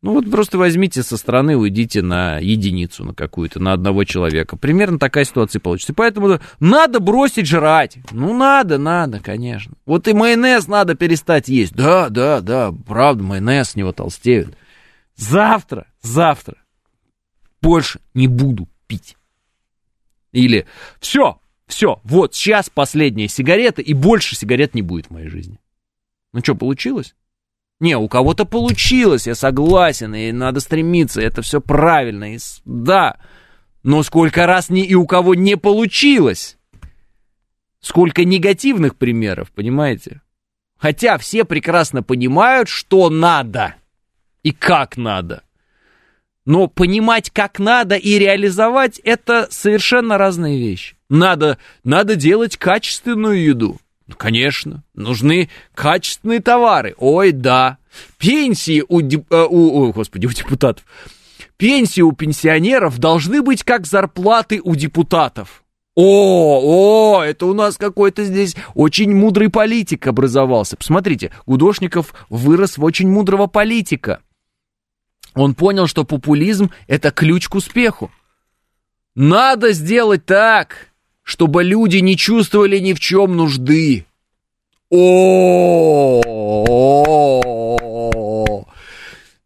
Ну 0.00 0.12
вот 0.12 0.30
просто 0.30 0.58
возьмите 0.58 1.02
со 1.02 1.16
стороны, 1.16 1.56
уйдите 1.56 2.02
на 2.02 2.38
единицу, 2.38 3.04
на 3.04 3.14
какую-то, 3.14 3.58
на 3.58 3.72
одного 3.72 4.04
человека. 4.04 4.56
Примерно 4.56 4.98
такая 4.98 5.24
ситуация 5.24 5.58
получится. 5.58 5.92
Поэтому 5.92 6.38
надо 6.60 7.00
бросить 7.00 7.46
жрать. 7.46 7.98
Ну 8.12 8.36
надо, 8.36 8.78
надо, 8.78 9.18
конечно. 9.18 9.74
Вот 9.86 10.06
и 10.06 10.12
майонез 10.12 10.68
надо 10.68 10.94
перестать 10.94 11.48
есть. 11.48 11.74
Да, 11.74 12.10
да, 12.10 12.40
да, 12.40 12.72
правда, 12.86 13.24
майонез 13.24 13.70
с 13.70 13.76
него 13.76 13.92
толстеют. 13.92 14.56
Завтра, 15.16 15.86
завтра 16.00 16.56
больше 17.60 18.00
не 18.14 18.28
буду 18.28 18.68
пить. 18.86 19.16
Или 20.30 20.66
все, 21.00 21.40
все, 21.66 22.00
вот 22.04 22.36
сейчас 22.36 22.70
последняя 22.70 23.26
сигарета, 23.26 23.82
и 23.82 23.94
больше 23.94 24.36
сигарет 24.36 24.74
не 24.74 24.82
будет 24.82 25.06
в 25.06 25.10
моей 25.10 25.28
жизни. 25.28 25.58
Ну 26.32 26.40
что, 26.40 26.54
получилось? 26.54 27.16
Не, 27.80 27.96
у 27.96 28.08
кого-то 28.08 28.44
получилось, 28.44 29.26
я 29.26 29.34
согласен, 29.34 30.14
и 30.14 30.32
надо 30.32 30.60
стремиться, 30.60 31.20
это 31.20 31.42
все 31.42 31.60
правильно, 31.60 32.34
и, 32.34 32.38
да. 32.64 33.18
Но 33.84 34.02
сколько 34.02 34.46
раз 34.46 34.68
не, 34.68 34.84
и 34.84 34.94
у 34.94 35.06
кого 35.06 35.34
не 35.34 35.56
получилось? 35.56 36.58
Сколько 37.80 38.24
негативных 38.24 38.96
примеров, 38.96 39.52
понимаете? 39.52 40.22
Хотя 40.76 41.18
все 41.18 41.44
прекрасно 41.44 42.02
понимают, 42.02 42.68
что 42.68 43.10
надо 43.10 43.76
и 44.42 44.50
как 44.50 44.96
надо. 44.96 45.42
Но 46.44 46.66
понимать, 46.66 47.30
как 47.30 47.58
надо 47.58 47.94
и 47.94 48.18
реализовать, 48.18 48.98
это 49.00 49.46
совершенно 49.50 50.18
разные 50.18 50.58
вещи. 50.58 50.96
Надо, 51.08 51.58
надо 51.84 52.16
делать 52.16 52.56
качественную 52.56 53.42
еду. 53.42 53.78
Ну, 54.08 54.14
конечно, 54.16 54.82
нужны 54.94 55.50
качественные 55.74 56.40
товары. 56.40 56.94
Ой, 56.98 57.30
да. 57.32 57.76
Пенсии 58.16 58.82
у, 58.88 59.02
деп... 59.02 59.30
Э, 59.30 59.44
у, 59.48 59.92
господи, 59.92 60.26
у 60.26 60.30
депутатов. 60.30 60.84
Пенсии 61.58 62.00
у 62.00 62.12
пенсионеров 62.12 62.98
должны 62.98 63.42
быть 63.42 63.64
как 63.64 63.86
зарплаты 63.86 64.60
у 64.62 64.74
депутатов. 64.74 65.62
О, 65.94 67.18
о, 67.18 67.22
это 67.22 67.46
у 67.46 67.54
нас 67.54 67.76
какой-то 67.76 68.24
здесь 68.24 68.56
очень 68.74 69.14
мудрый 69.14 69.50
политик 69.50 70.06
образовался. 70.06 70.76
Посмотрите, 70.76 71.32
Гудошников 71.44 72.14
вырос 72.30 72.78
в 72.78 72.84
очень 72.84 73.10
мудрого 73.10 73.46
политика. 73.46 74.20
Он 75.34 75.54
понял, 75.54 75.86
что 75.86 76.04
популизм– 76.04 76.70
это 76.86 77.10
ключ 77.10 77.48
к 77.48 77.56
успеху. 77.56 78.10
Надо 79.14 79.72
сделать 79.72 80.24
так, 80.24 80.87
чтобы 81.28 81.62
люди 81.62 81.98
не 81.98 82.16
чувствовали 82.16 82.78
ни 82.78 82.94
в 82.94 83.00
чем 83.00 83.36
нужды. 83.36 84.06
О, 84.88 86.22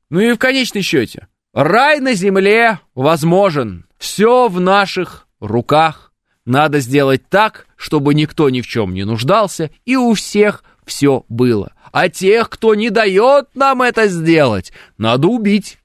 ну 0.08 0.20
и 0.20 0.32
в 0.32 0.38
конечном 0.38 0.84
счете, 0.84 1.26
рай 1.52 1.98
на 1.98 2.14
земле 2.14 2.78
возможен. 2.94 3.84
Все 3.98 4.46
в 4.46 4.60
наших 4.60 5.26
руках. 5.40 6.12
Надо 6.44 6.78
сделать 6.78 7.28
так, 7.28 7.66
чтобы 7.74 8.14
никто 8.14 8.48
ни 8.48 8.60
в 8.60 8.68
чем 8.68 8.94
не 8.94 9.02
нуждался, 9.02 9.72
и 9.84 9.96
у 9.96 10.14
всех 10.14 10.62
все 10.86 11.24
было. 11.28 11.72
А 11.90 12.08
тех, 12.08 12.48
кто 12.48 12.76
не 12.76 12.90
дает 12.90 13.48
нам 13.56 13.82
это 13.82 14.06
сделать, 14.06 14.72
надо 14.98 15.26
убить. 15.26 15.78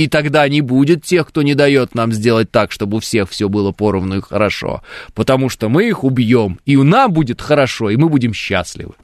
И 0.00 0.08
тогда 0.08 0.48
не 0.48 0.62
будет 0.62 1.04
тех, 1.04 1.28
кто 1.28 1.42
не 1.42 1.54
дает 1.54 1.94
нам 1.94 2.10
сделать 2.10 2.50
так, 2.50 2.72
чтобы 2.72 2.96
у 2.96 3.00
всех 3.00 3.28
все 3.28 3.50
было 3.50 3.70
поровну 3.70 4.16
и 4.16 4.22
хорошо. 4.22 4.82
Потому 5.12 5.50
что 5.50 5.68
мы 5.68 5.86
их 5.86 6.04
убьем, 6.04 6.58
и 6.64 6.76
у 6.76 6.84
нам 6.84 7.12
будет 7.12 7.42
хорошо, 7.42 7.90
и 7.90 7.96
мы 7.96 8.08
будем 8.08 8.32
счастливы. 8.32 8.94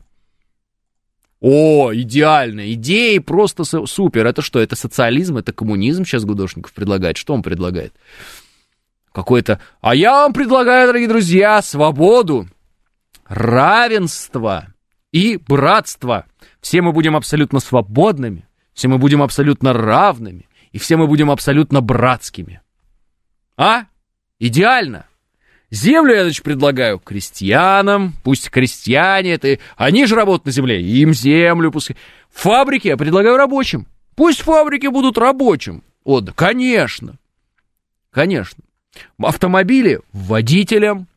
О, 1.38 1.92
идеально, 1.92 2.72
идеи 2.72 3.18
просто 3.18 3.64
супер. 3.64 4.24
Это 4.24 4.40
что, 4.40 4.59
это 4.59 4.74
социализм, 4.74 5.36
это 5.36 5.53
коммунизм 5.53 6.07
сейчас 6.07 6.24
Гудошников 6.24 6.72
предлагает? 6.72 7.18
Что 7.18 7.34
он 7.34 7.42
предлагает? 7.42 7.92
Какой-то... 9.12 9.61
А 9.82 9.94
я 9.94 10.12
вам 10.22 10.32
предлагаю, 10.32 10.86
дорогие 10.86 11.09
друзья, 11.09 11.61
свободу, 11.61 12.49
равенство 13.26 14.68
и 15.12 15.36
братство. 15.36 16.24
Все 16.62 16.80
мы 16.80 16.92
будем 16.92 17.16
абсолютно 17.16 17.61
свободными, 17.61 18.49
все 18.72 18.88
мы 18.88 18.97
будем 18.97 19.20
абсолютно 19.20 19.74
равными, 19.74 20.47
И 20.76 20.78
все 20.78 20.98
мы 20.98 21.06
будем 21.06 21.30
абсолютно 21.30 21.80
братскими. 21.80 22.60
А? 23.56 23.86
Идеально. 24.38 25.06
Землю 25.70 26.14
я, 26.14 26.24
значит, 26.24 26.44
предлагаю 26.44 26.98
крестьянам, 26.98 28.12
пусть 28.22 28.50
крестьяне, 28.50 29.32
это, 29.32 29.58
они 29.78 30.04
же 30.04 30.16
работают 30.16 30.44
на 30.44 30.52
земле, 30.52 30.82
им 30.82 31.14
землю 31.14 31.72
пускай. 31.72 31.96
Фабрики 32.30 32.88
я 32.88 32.98
предлагаю 32.98 33.38
рабочим. 33.38 33.86
Пусть 34.16 34.42
фабрики 34.42 34.88
будут 34.88 35.16
рабочим. 35.16 35.82
Вот, 36.04 36.30
конечно. 36.34 37.16
Конечно. 38.10 38.62
Автомобили 39.16 40.02
водителям. 40.12 41.08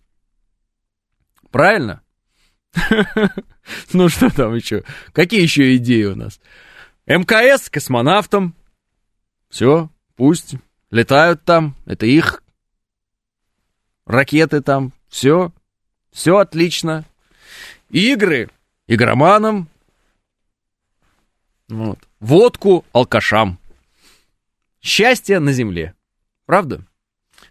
Правильно? 1.52 2.02
Ну 3.92 4.08
что 4.08 4.30
там 4.30 4.56
еще? 4.56 4.84
Какие 5.12 5.42
еще 5.42 5.76
идеи 5.76 6.06
у 6.06 6.16
нас? 6.16 6.40
МКС 7.06 7.70
космонавтам. 7.70 8.56
Все, 9.50 9.90
пусть 10.16 10.56
летают 10.92 11.44
там. 11.44 11.76
Это 11.86 12.06
их 12.06 12.44
ракеты 14.06 14.62
там. 14.62 14.94
Все, 15.08 15.52
все 16.12 16.38
отлично. 16.38 17.06
Игры 17.90 18.50
игроманам. 18.88 19.68
Вот. 21.68 22.00
Водку 22.20 22.86
алкашам. 22.94 23.60
Счастье 24.82 25.40
на 25.40 25.52
земле. 25.52 25.96
Правда? 26.46 26.82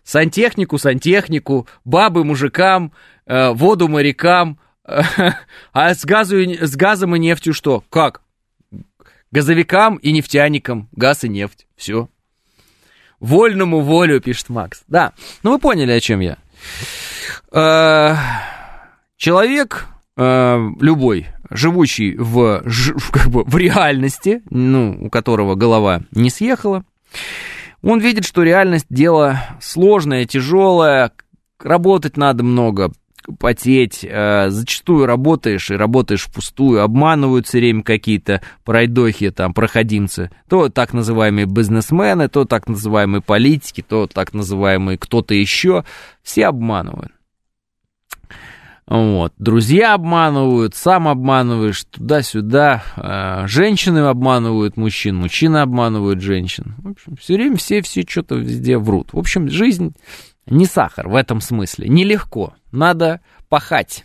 Сантехнику, 0.02 0.78
сантехнику, 0.78 1.68
бабы 1.84 2.24
мужикам, 2.24 2.92
э, 3.26 3.50
воду 3.52 3.88
морякам, 3.88 4.58
а 4.84 5.94
с, 5.94 6.04
газу, 6.04 6.36
с 6.38 6.76
газом 6.76 7.14
и 7.14 7.18
нефтью 7.18 7.52
что? 7.52 7.84
Как? 7.90 8.22
Газовикам 9.30 9.96
и 9.96 10.12
нефтяникам. 10.12 10.88
Газ 10.92 11.24
и 11.24 11.28
нефть. 11.28 11.66
Все. 11.76 12.08
Вольному 13.20 13.80
волю, 13.80 14.20
пишет 14.20 14.48
Макс. 14.48 14.82
Да, 14.86 15.12
ну 15.42 15.52
вы 15.52 15.58
поняли, 15.58 15.92
о 15.92 16.00
чем 16.00 16.20
я. 16.20 16.38
Э, 17.52 18.14
человек 19.16 19.86
э, 20.16 20.58
любой, 20.80 21.26
живущий 21.50 22.16
в, 22.16 22.62
как 23.12 23.28
бы, 23.28 23.44
в 23.44 23.56
реальности, 23.56 24.42
ну, 24.50 24.96
у 25.00 25.10
которого 25.10 25.56
голова 25.56 26.02
не 26.12 26.30
съехала, 26.30 26.84
он 27.82 28.00
видит, 28.00 28.24
что 28.24 28.42
реальность 28.42 28.86
дело 28.88 29.40
сложное, 29.60 30.24
тяжелое, 30.24 31.12
работать 31.58 32.16
надо 32.16 32.42
много, 32.44 32.92
потеть, 33.38 34.04
э, 34.04 34.50
зачастую 34.50 35.06
работаешь 35.06 35.70
и 35.70 35.74
работаешь 35.74 36.22
впустую, 36.22 36.82
обманывают 36.82 37.46
все 37.46 37.58
время 37.58 37.82
какие-то 37.82 38.40
пройдохи, 38.64 39.30
там, 39.30 39.54
проходимцы, 39.54 40.30
то 40.48 40.68
так 40.68 40.92
называемые 40.92 41.46
бизнесмены, 41.46 42.28
то 42.28 42.44
так 42.44 42.68
называемые 42.68 43.20
политики, 43.20 43.84
то 43.86 44.06
так 44.06 44.32
называемые 44.32 44.98
кто-то 44.98 45.34
еще, 45.34 45.84
все 46.22 46.46
обманывают. 46.46 47.12
Вот. 48.86 49.34
Друзья 49.36 49.92
обманывают, 49.92 50.74
сам 50.74 51.08
обманываешь 51.08 51.84
туда-сюда. 51.84 52.82
Э, 52.96 53.46
женщины 53.46 53.98
обманывают 53.98 54.78
мужчин, 54.78 55.16
мужчины 55.16 55.58
обманывают 55.58 56.22
женщин. 56.22 56.74
В 56.78 56.88
общем, 56.92 57.16
все 57.16 57.34
время 57.34 57.56
все, 57.58 57.82
все 57.82 58.02
что-то 58.08 58.36
везде 58.36 58.78
врут. 58.78 59.12
В 59.12 59.18
общем, 59.18 59.50
жизнь 59.50 59.92
не 60.50 60.66
сахар 60.66 61.08
в 61.08 61.14
этом 61.14 61.40
смысле. 61.40 61.88
Нелегко. 61.88 62.54
Надо 62.72 63.20
пахать. 63.48 64.04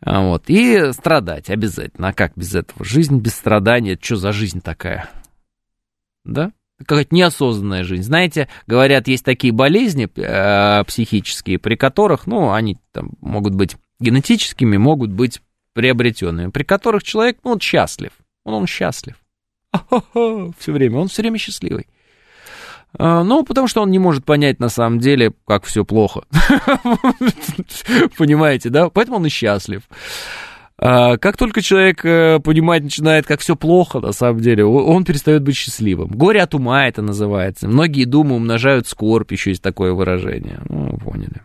А, 0.00 0.22
вот. 0.22 0.44
И 0.48 0.92
страдать 0.92 1.50
обязательно. 1.50 2.08
А 2.08 2.12
как 2.12 2.32
без 2.36 2.54
этого? 2.54 2.84
Жизнь 2.84 3.18
без 3.18 3.34
страдания. 3.34 3.98
Что 4.00 4.16
за 4.16 4.32
жизнь 4.32 4.60
такая? 4.60 5.08
Да? 6.24 6.52
Какая-то 6.78 7.14
неосознанная 7.14 7.84
жизнь. 7.84 8.02
Знаете, 8.02 8.48
говорят, 8.66 9.08
есть 9.08 9.24
такие 9.24 9.52
болезни 9.52 10.08
э, 10.16 10.84
психические, 10.84 11.58
при 11.58 11.76
которых, 11.76 12.26
ну, 12.26 12.52
они 12.52 12.78
там 12.92 13.12
могут 13.20 13.54
быть 13.54 13.76
генетическими, 14.00 14.76
могут 14.76 15.10
быть 15.10 15.40
приобретенными, 15.72 16.50
при 16.50 16.64
которых 16.64 17.04
человек, 17.04 17.38
ну, 17.44 17.52
он 17.52 17.60
счастлив. 17.60 18.12
Он, 18.44 18.54
он 18.54 18.66
счастлив. 18.66 19.16
Все 20.58 20.72
время. 20.72 20.98
Он 20.98 21.08
все 21.08 21.22
время 21.22 21.38
счастливый. 21.38 21.86
А, 22.96 23.24
ну, 23.24 23.44
потому 23.44 23.66
что 23.66 23.82
он 23.82 23.90
не 23.90 23.98
может 23.98 24.24
понять 24.24 24.60
на 24.60 24.68
самом 24.68 24.98
деле, 25.00 25.32
как 25.46 25.64
все 25.64 25.84
плохо. 25.84 26.22
Понимаете, 28.18 28.70
да? 28.70 28.88
Поэтому 28.88 29.16
он 29.16 29.26
и 29.26 29.30
счастлив. 29.30 29.82
А, 30.78 31.16
как 31.16 31.36
только 31.36 31.62
человек 31.62 32.04
э, 32.04 32.40
понимать 32.40 32.82
начинает, 32.82 33.26
как 33.26 33.40
все 33.40 33.56
плохо, 33.56 34.00
на 34.00 34.12
самом 34.12 34.40
деле, 34.40 34.64
он 34.64 35.04
перестает 35.04 35.42
быть 35.42 35.56
счастливым. 35.56 36.08
Горе 36.08 36.42
от 36.42 36.54
ума 36.54 36.86
это 36.86 37.02
называется. 37.02 37.68
Многие 37.68 38.04
думы 38.04 38.36
умножают 38.36 38.86
скорбь, 38.88 39.32
еще 39.32 39.50
есть 39.50 39.62
такое 39.62 39.92
выражение. 39.92 40.60
Ну, 40.68 40.98
поняли. 40.98 41.42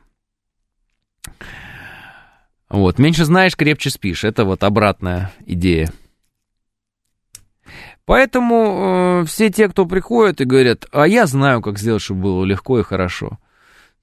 Вот, 2.70 3.00
меньше 3.00 3.26
знаешь, 3.26 3.56
крепче 3.56 3.90
спишь. 3.90 4.24
Это 4.24 4.46
вот 4.46 4.64
обратная 4.64 5.32
идея. 5.46 5.92
Поэтому 8.10 9.22
э, 9.22 9.26
все 9.28 9.52
те, 9.52 9.70
кто 9.70 9.86
приходят 9.86 10.42
и 10.42 10.44
говорят, 10.44 10.88
а 10.92 11.08
я 11.08 11.28
знаю, 11.28 11.62
как 11.62 11.78
сделать, 11.78 12.02
чтобы 12.02 12.24
было 12.24 12.44
легко 12.44 12.80
и 12.80 12.84
хорошо. 12.84 13.38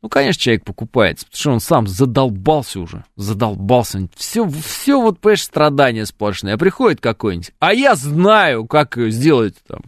Ну, 0.01 0.09
конечно, 0.09 0.41
человек 0.41 0.63
покупается, 0.65 1.27
потому 1.27 1.41
что 1.41 1.51
он 1.51 1.59
сам 1.59 1.87
задолбался 1.89 2.79
уже, 2.79 3.05
задолбался. 3.17 4.09
Все, 4.15 4.49
все 4.49 5.01
вот, 5.01 5.19
понимаешь, 5.19 5.43
страдания 5.43 6.07
сплошные. 6.07 6.55
А 6.55 6.57
приходит 6.57 7.01
какой-нибудь, 7.01 7.51
а 7.59 7.75
я 7.75 7.97
знаю, 7.97 8.69
как 8.69 8.97
сделать 8.97 9.57
там 9.67 9.81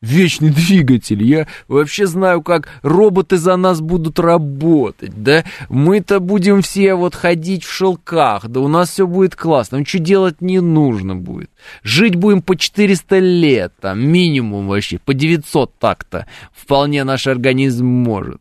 вечный 0.00 0.50
двигатель. 0.50 1.22
Я 1.22 1.46
вообще 1.66 2.06
знаю, 2.06 2.42
как 2.42 2.68
роботы 2.82 3.36
за 3.36 3.56
нас 3.56 3.80
будут 3.80 4.18
работать, 4.18 5.22
да? 5.22 5.44
Мы-то 5.68 6.20
будем 6.20 6.62
все 6.62 6.94
вот 6.94 7.14
ходить 7.14 7.64
в 7.64 7.72
шелках, 7.72 8.48
да 8.48 8.60
у 8.60 8.68
нас 8.68 8.90
все 8.90 9.06
будет 9.06 9.36
классно. 9.36 9.76
Ничего 9.76 10.02
делать 10.02 10.40
не 10.40 10.60
нужно 10.60 11.16
будет. 11.16 11.50
Жить 11.82 12.16
будем 12.16 12.42
по 12.42 12.56
400 12.56 13.18
лет, 13.18 13.72
там, 13.80 14.00
минимум 14.00 14.68
вообще, 14.68 14.98
по 14.98 15.14
900 15.14 15.74
так-то. 15.78 16.26
Вполне 16.52 17.04
наш 17.04 17.26
организм 17.26 17.86
может. 17.86 18.40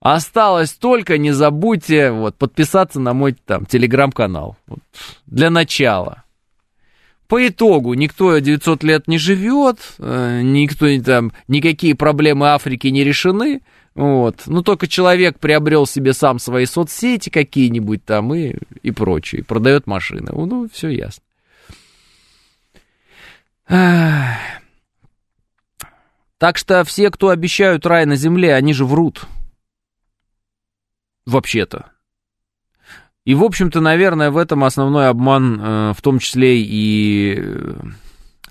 Осталось 0.00 0.72
только, 0.72 1.18
не 1.18 1.32
забудьте, 1.32 2.10
вот, 2.10 2.34
подписаться 2.36 2.98
на 3.00 3.12
мой, 3.12 3.36
там, 3.44 3.66
телеграм-канал. 3.66 4.56
Вот, 4.66 4.80
для 5.26 5.50
начала. 5.50 6.24
По 7.30 7.46
итогу 7.46 7.94
никто 7.94 8.36
900 8.36 8.82
лет 8.82 9.06
не 9.06 9.16
живет, 9.16 9.78
э, 10.00 10.40
никто 10.42 10.86
там, 11.00 11.30
никакие 11.46 11.94
проблемы 11.94 12.48
Африки 12.48 12.88
не 12.88 13.04
решены. 13.04 13.62
Вот. 13.94 14.42
Ну, 14.46 14.62
только 14.62 14.88
человек 14.88 15.38
приобрел 15.38 15.86
себе 15.86 16.12
сам 16.12 16.40
свои 16.40 16.66
соцсети 16.66 17.30
какие-нибудь 17.30 18.04
там 18.04 18.34
и, 18.34 18.56
и 18.82 18.90
прочее, 18.90 19.44
продает 19.44 19.86
машины. 19.86 20.32
Ну, 20.32 20.68
все 20.72 20.88
ясно. 20.88 21.22
Так 26.38 26.58
что 26.58 26.82
все, 26.82 27.12
кто 27.12 27.28
обещают 27.28 27.86
рай 27.86 28.06
на 28.06 28.16
земле, 28.16 28.56
они 28.56 28.72
же 28.72 28.84
врут. 28.84 29.26
Вообще-то. 31.26 31.92
И, 33.24 33.34
в 33.34 33.44
общем-то, 33.44 33.80
наверное, 33.80 34.30
в 34.30 34.38
этом 34.38 34.64
основной 34.64 35.08
обман, 35.08 35.60
э, 35.60 35.92
в 35.96 36.02
том 36.02 36.18
числе 36.18 36.62
и 36.62 37.34
э, 37.38 37.74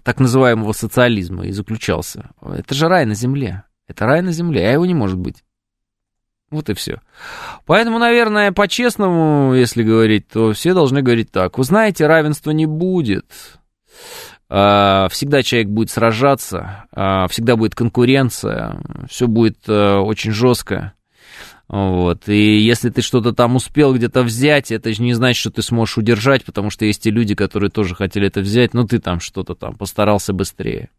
так 0.04 0.20
называемого 0.20 0.74
социализма, 0.74 1.46
и 1.46 1.52
заключался. 1.52 2.30
Это 2.42 2.76
же 2.76 2.88
рай 2.88 3.06
на 3.06 3.16
земле. 3.16 3.64
Это 3.88 4.06
рай 4.06 4.22
на 4.22 4.32
земле, 4.32 4.68
а 4.68 4.74
его 4.74 4.86
не 4.86 4.94
может 4.94 5.18
быть. 5.18 5.44
Вот 6.52 6.70
и 6.70 6.74
все. 6.74 7.02
Поэтому, 7.66 8.00
наверное, 8.00 8.52
по-честному, 8.52 9.54
если 9.54 9.84
говорить, 9.84 10.28
то 10.28 10.54
все 10.54 10.74
должны 10.74 11.02
говорить 11.02 11.32
так. 11.32 11.58
Вы 11.58 11.64
знаете, 11.64 12.08
равенства 12.08 12.52
не 12.52 12.66
будет. 12.66 13.26
А, 14.50 15.08
всегда 15.10 15.44
человек 15.44 15.70
будет 15.70 15.92
сражаться, 15.92 16.86
а, 16.92 17.28
всегда 17.28 17.56
будет 17.56 17.76
конкуренция, 17.76 18.82
все 19.08 19.28
будет 19.28 19.60
э, 19.68 19.98
очень 19.98 20.32
жестко. 20.32 20.94
Вот. 21.70 22.28
И 22.28 22.58
если 22.58 22.90
ты 22.90 23.04
что-то 23.04 23.32
там 23.32 23.56
успел 23.56 23.94
где-то 23.94 24.24
взять, 24.24 24.72
это 24.72 24.92
же 24.92 25.04
не 25.04 25.14
значит, 25.14 25.40
что 25.40 25.52
ты 25.52 25.62
сможешь 25.62 26.00
удержать, 26.00 26.44
потому 26.44 26.72
что 26.72 26.86
есть 26.86 27.06
и 27.06 27.12
люди, 27.12 27.36
которые 27.36 27.70
тоже 27.70 27.94
хотели 27.94 28.28
это 28.28 28.42
взять, 28.42 28.74
но 28.74 28.88
ты 28.88 29.00
там 29.00 29.20
что-то 29.20 29.54
там 29.54 29.76
постарался 29.76 30.34
быстрее. 30.34 30.90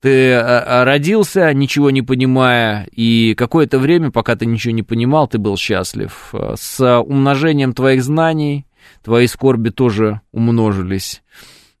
Ты 0.00 0.34
а, 0.34 0.82
а, 0.82 0.84
родился, 0.84 1.52
ничего 1.54 1.90
не 1.90 2.02
понимая, 2.02 2.86
и 2.92 3.34
какое-то 3.34 3.78
время, 3.78 4.10
пока 4.10 4.36
ты 4.36 4.44
ничего 4.44 4.74
не 4.74 4.82
понимал, 4.82 5.28
ты 5.28 5.38
был 5.38 5.56
счастлив. 5.56 6.34
С 6.54 7.00
умножением 7.00 7.72
твоих 7.72 8.04
знаний 8.04 8.66
твои 9.02 9.26
скорби 9.26 9.70
тоже 9.70 10.20
умножились. 10.30 11.22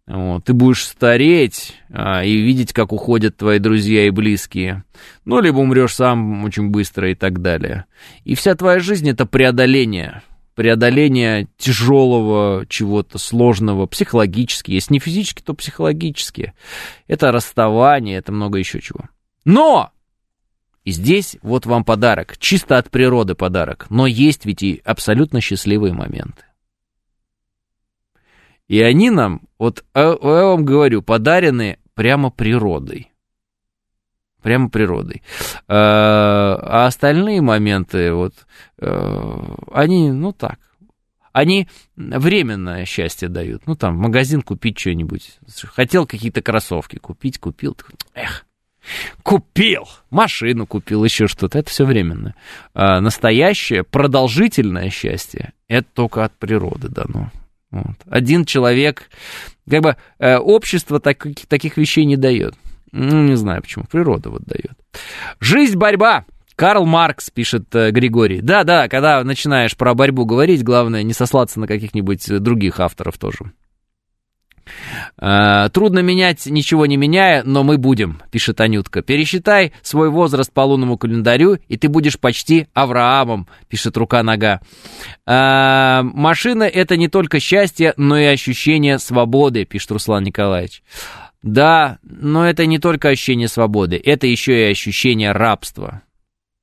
Вот, 0.06 0.44
ты 0.44 0.52
будешь 0.52 0.84
стареть 0.84 1.74
а, 1.90 2.22
и 2.22 2.36
видеть, 2.36 2.72
как 2.72 2.92
уходят 2.92 3.36
твои 3.36 3.58
друзья 3.58 4.06
и 4.06 4.10
близкие. 4.10 4.84
Ну, 5.24 5.40
либо 5.40 5.58
умрешь 5.58 5.94
сам 5.94 6.44
очень 6.44 6.70
быстро 6.70 7.10
и 7.10 7.14
так 7.14 7.42
далее. 7.42 7.86
И 8.24 8.36
вся 8.36 8.54
твоя 8.54 8.78
жизнь 8.78 9.08
это 9.10 9.26
преодоление. 9.26 10.22
Преодоление 10.54 11.48
тяжелого 11.58 12.66
чего-то 12.68 13.18
сложного, 13.18 13.86
психологически. 13.86 14.70
Если 14.70 14.94
не 14.94 15.00
физически, 15.00 15.42
то 15.42 15.54
психологически. 15.54 16.54
Это 17.08 17.32
расставание, 17.32 18.18
это 18.18 18.30
много 18.30 18.58
еще 18.58 18.80
чего. 18.80 19.00
Но! 19.44 19.90
И 20.84 20.92
здесь 20.92 21.36
вот 21.42 21.66
вам 21.66 21.82
подарок, 21.82 22.38
чисто 22.38 22.78
от 22.78 22.90
природы 22.90 23.34
подарок. 23.34 23.86
Но 23.90 24.06
есть 24.06 24.46
ведь 24.46 24.62
и 24.62 24.80
абсолютно 24.84 25.40
счастливые 25.40 25.92
моменты. 25.92 26.45
И 28.68 28.80
они 28.80 29.10
нам, 29.10 29.42
вот 29.58 29.84
а, 29.94 30.16
я 30.20 30.44
вам 30.44 30.64
говорю, 30.64 31.02
подарены 31.02 31.78
прямо 31.94 32.30
природой. 32.30 33.12
Прямо 34.42 34.68
природой. 34.68 35.22
А, 35.68 36.58
а 36.62 36.86
остальные 36.86 37.40
моменты, 37.42 38.12
вот, 38.12 38.34
э, 38.78 39.40
они, 39.72 40.12
ну 40.12 40.32
так, 40.32 40.58
они 41.36 41.68
временное 41.96 42.86
счастье 42.86 43.28
дают. 43.28 43.66
Ну, 43.66 43.76
там, 43.76 43.98
в 43.98 44.00
магазин 44.00 44.40
купить 44.40 44.78
что-нибудь. 44.78 45.38
Хотел 45.66 46.06
какие-то 46.06 46.40
кроссовки 46.40 46.96
купить, 46.96 47.38
купил. 47.38 47.76
Эх, 48.14 48.46
купил, 49.22 49.86
машину 50.08 50.66
купил, 50.66 51.04
еще 51.04 51.26
что-то. 51.26 51.58
Это 51.58 51.68
все 51.68 51.84
временно. 51.84 52.34
А 52.72 53.02
настоящее, 53.02 53.84
продолжительное 53.84 54.88
счастье, 54.88 55.52
это 55.68 55.86
только 55.92 56.24
от 56.24 56.32
природы 56.38 56.88
дано. 56.88 57.30
Вот. 57.70 57.96
Один 58.08 58.44
человек, 58.44 59.10
как 59.68 59.82
бы 59.82 59.96
э, 60.18 60.36
общество 60.36 61.00
так, 61.00 61.26
таких 61.48 61.76
вещей 61.76 62.04
не 62.04 62.16
дает. 62.16 62.54
Ну, 62.92 63.24
не 63.24 63.36
знаю 63.36 63.62
почему, 63.62 63.84
природа 63.84 64.30
вот 64.30 64.44
дает. 64.44 64.76
Жизнь, 65.40 65.76
борьба. 65.76 66.24
Карл 66.54 66.86
Маркс, 66.86 67.30
пишет 67.30 67.74
э, 67.74 67.90
Григорий. 67.90 68.40
Да-да, 68.40 68.88
когда 68.88 69.22
начинаешь 69.22 69.76
про 69.76 69.94
борьбу 69.94 70.24
говорить, 70.24 70.64
главное 70.64 71.02
не 71.02 71.12
сослаться 71.12 71.60
на 71.60 71.66
каких-нибудь 71.66 72.26
других 72.40 72.80
авторов 72.80 73.18
тоже. 73.18 73.52
Э, 75.20 75.68
Трудно 75.72 76.00
менять, 76.00 76.46
ничего 76.46 76.86
не 76.86 76.96
меняя, 76.96 77.42
но 77.44 77.62
мы 77.62 77.78
будем, 77.78 78.20
пишет 78.30 78.60
Анютка. 78.60 79.02
Пересчитай 79.02 79.72
свой 79.82 80.10
возраст 80.10 80.52
по 80.52 80.60
лунному 80.60 80.98
календарю, 80.98 81.58
и 81.68 81.76
ты 81.76 81.88
будешь 81.88 82.18
почти 82.18 82.68
Авраамом, 82.74 83.48
пишет 83.68 83.96
рука-нога. 83.96 84.60
Э, 85.26 86.02
машина— 86.02 86.62
это 86.64 86.96
не 86.96 87.08
только 87.08 87.40
счастье, 87.40 87.94
но 87.96 88.18
и 88.18 88.24
ощущение 88.24 88.98
свободы, 88.98 89.64
пишет 89.64 89.92
Руслан 89.92 90.24
Николаевич. 90.24 90.82
Да, 91.42 91.98
но 92.02 92.48
это 92.48 92.66
не 92.66 92.78
только 92.78 93.08
ощущение 93.10 93.48
свободы, 93.48 94.00
это 94.04 94.26
еще 94.26 94.66
и 94.66 94.70
ощущение 94.70 95.32
рабства. 95.32 96.02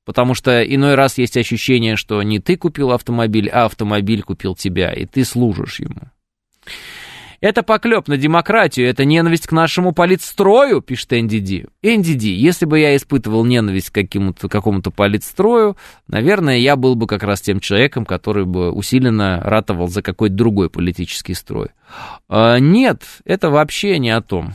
Потому 0.04 0.34
что 0.34 0.62
иной 0.62 0.94
раз 0.94 1.16
есть 1.16 1.36
ощущение, 1.36 1.96
что 1.96 2.22
не 2.22 2.38
ты 2.38 2.56
купил 2.56 2.92
автомобиль, 2.92 3.48
а 3.48 3.64
автомобиль 3.64 4.22
купил 4.22 4.54
тебя, 4.54 4.92
и 4.92 5.06
ты 5.06 5.24
служишь 5.24 5.80
ему. 5.80 6.10
Это 7.40 7.62
поклеп 7.62 8.08
на 8.08 8.16
демократию, 8.16 8.88
это 8.88 9.04
ненависть 9.04 9.46
к 9.46 9.52
нашему 9.52 9.92
политстрою, 9.92 10.80
пишет 10.80 11.12
НДД. 11.12 11.68
НДД, 11.82 12.22
если 12.22 12.66
бы 12.66 12.78
я 12.78 12.96
испытывал 12.96 13.44
ненависть 13.44 13.90
к 13.90 13.94
какому-то, 13.94 14.48
какому-то 14.48 14.90
политстрою, 14.90 15.76
наверное, 16.08 16.58
я 16.58 16.76
был 16.76 16.94
бы 16.94 17.06
как 17.06 17.22
раз 17.22 17.40
тем 17.40 17.60
человеком, 17.60 18.04
который 18.04 18.44
бы 18.44 18.70
усиленно 18.70 19.40
ратовал 19.42 19.88
за 19.88 20.02
какой-то 20.02 20.34
другой 20.34 20.70
политический 20.70 21.34
строй. 21.34 21.68
А, 22.28 22.58
нет, 22.58 23.02
это 23.24 23.50
вообще 23.50 23.98
не 23.98 24.10
о 24.10 24.20
том. 24.20 24.54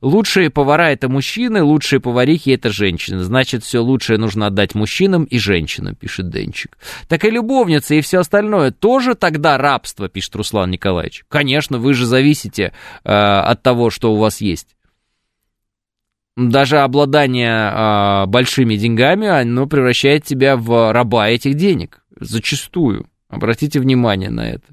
Лучшие 0.00 0.50
повара 0.50 0.90
это 0.90 1.08
мужчины, 1.08 1.62
лучшие 1.62 2.00
поварихи 2.00 2.50
это 2.50 2.70
женщины. 2.70 3.20
Значит, 3.20 3.64
все 3.64 3.80
лучшее 3.80 4.18
нужно 4.18 4.46
отдать 4.46 4.74
мужчинам 4.74 5.24
и 5.24 5.38
женщинам, 5.38 5.94
пишет 5.94 6.30
Денчик. 6.30 6.76
Так 7.08 7.24
и 7.24 7.30
любовница 7.30 7.94
и 7.94 8.00
все 8.00 8.20
остальное 8.20 8.70
тоже 8.70 9.14
тогда 9.14 9.58
рабство, 9.58 10.08
пишет 10.08 10.34
Руслан 10.36 10.70
Николаевич. 10.70 11.24
Конечно, 11.28 11.78
вы 11.78 11.94
же 11.94 12.06
зависите 12.06 12.72
э, 13.04 13.10
от 13.12 13.62
того, 13.62 13.90
что 13.90 14.12
у 14.12 14.16
вас 14.16 14.40
есть. 14.40 14.76
Даже 16.36 16.78
обладание 16.78 17.70
э, 17.70 18.26
большими 18.26 18.76
деньгами, 18.76 19.28
оно 19.28 19.66
превращает 19.66 20.24
тебя 20.24 20.56
в 20.56 20.92
раба 20.92 21.28
этих 21.28 21.54
денег. 21.54 22.02
Зачастую. 22.18 23.06
Обратите 23.32 23.80
внимание 23.80 24.28
на 24.28 24.50
это. 24.50 24.66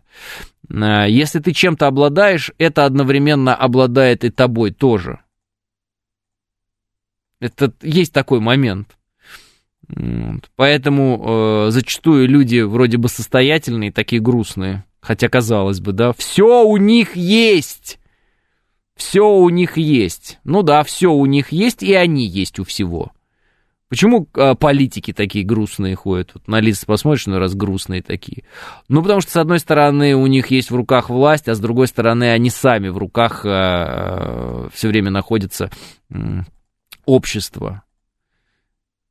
Э, 0.69 1.09
если 1.09 1.39
ты 1.39 1.53
чем-то 1.53 1.87
обладаешь, 1.87 2.51
это 2.57 2.83
одновременно 2.83 3.55
обладает 3.55 4.25
и 4.25 4.29
тобой 4.29 4.71
тоже. 4.71 5.21
Это 7.39 7.73
есть 7.81 8.11
такой 8.11 8.41
момент. 8.41 8.97
Вот. 9.87 10.51
Поэтому 10.57 11.67
э, 11.67 11.71
зачастую 11.71 12.27
люди 12.27 12.59
вроде 12.59 12.97
бы 12.97 13.07
состоятельные, 13.07 13.93
такие 13.93 14.21
грустные. 14.21 14.83
Хотя, 14.99 15.29
казалось 15.29 15.79
бы, 15.79 15.93
да, 15.93 16.11
все 16.11 16.65
у 16.65 16.75
них 16.75 17.15
есть. 17.15 17.97
Все 18.97 19.25
у 19.25 19.47
них 19.49 19.77
есть. 19.77 20.37
Ну 20.43 20.63
да, 20.63 20.83
все 20.83 21.13
у 21.13 21.25
них 21.25 21.53
есть, 21.53 21.81
и 21.81 21.93
они 21.93 22.27
есть 22.27 22.59
у 22.59 22.65
всего. 22.65 23.13
Почему 23.89 24.27
э, 24.35 24.53
политики 24.53 25.13
такие 25.13 25.43
грустные 25.43 25.95
ходят? 25.95 26.31
Вот 26.35 26.47
на 26.47 26.59
лица 26.59 26.85
посмотришь, 26.85 27.25
ну 27.25 27.39
раз 27.39 27.55
грустные 27.55 28.03
такие. 28.03 28.43
Ну, 28.87 29.01
потому 29.01 29.19
что, 29.19 29.31
с 29.31 29.35
одной 29.35 29.57
стороны, 29.59 30.15
у 30.15 30.27
них 30.27 30.47
есть 30.51 30.69
в 30.69 30.75
руках 30.75 31.09
власть, 31.09 31.47
а 31.47 31.55
с 31.55 31.59
другой 31.59 31.87
стороны, 31.87 32.31
они 32.31 32.51
сами 32.51 32.89
в 32.89 32.97
руках 32.97 33.45
э, 33.45 33.49
э 33.49 34.69
все 34.73 34.87
время 34.89 35.09
находятся 35.09 35.71
э, 36.11 36.41
общество. 37.05 37.83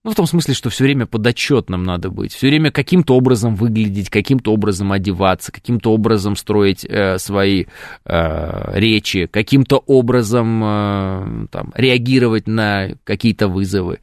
Ну, 0.05 0.13
в 0.13 0.15
том 0.15 0.27
смысле, 0.27 0.55
что 0.55 0.71
все 0.71 0.85
время 0.85 1.07
подотчетным 1.07 1.83
надо 1.83 2.09
быть, 2.09 2.33
все 2.33 2.47
время 2.47 2.71
каким-то 2.71 3.17
образом 3.17 3.57
выглядеть, 3.57 4.11
каким-то 4.11 4.53
образом 4.53 4.93
одеваться, 4.93 5.51
каким-то 5.51 5.93
образом 5.93 6.37
строить 6.37 6.85
э, 6.85 7.19
свои 7.19 7.67
э, 8.05 8.79
речи, 8.79 9.27
каким-то 9.27 9.83
образом 9.87 10.63
э, 10.65 11.47
там, 11.51 11.73
реагировать 11.75 12.47
на 12.47 12.91
какие-то 13.03 13.49
вызовы. 13.49 13.99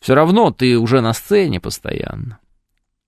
Все 0.00 0.14
равно 0.14 0.50
ты 0.50 0.78
уже 0.78 1.00
на 1.00 1.12
сцене 1.12 1.60
постоянно. 1.60 2.38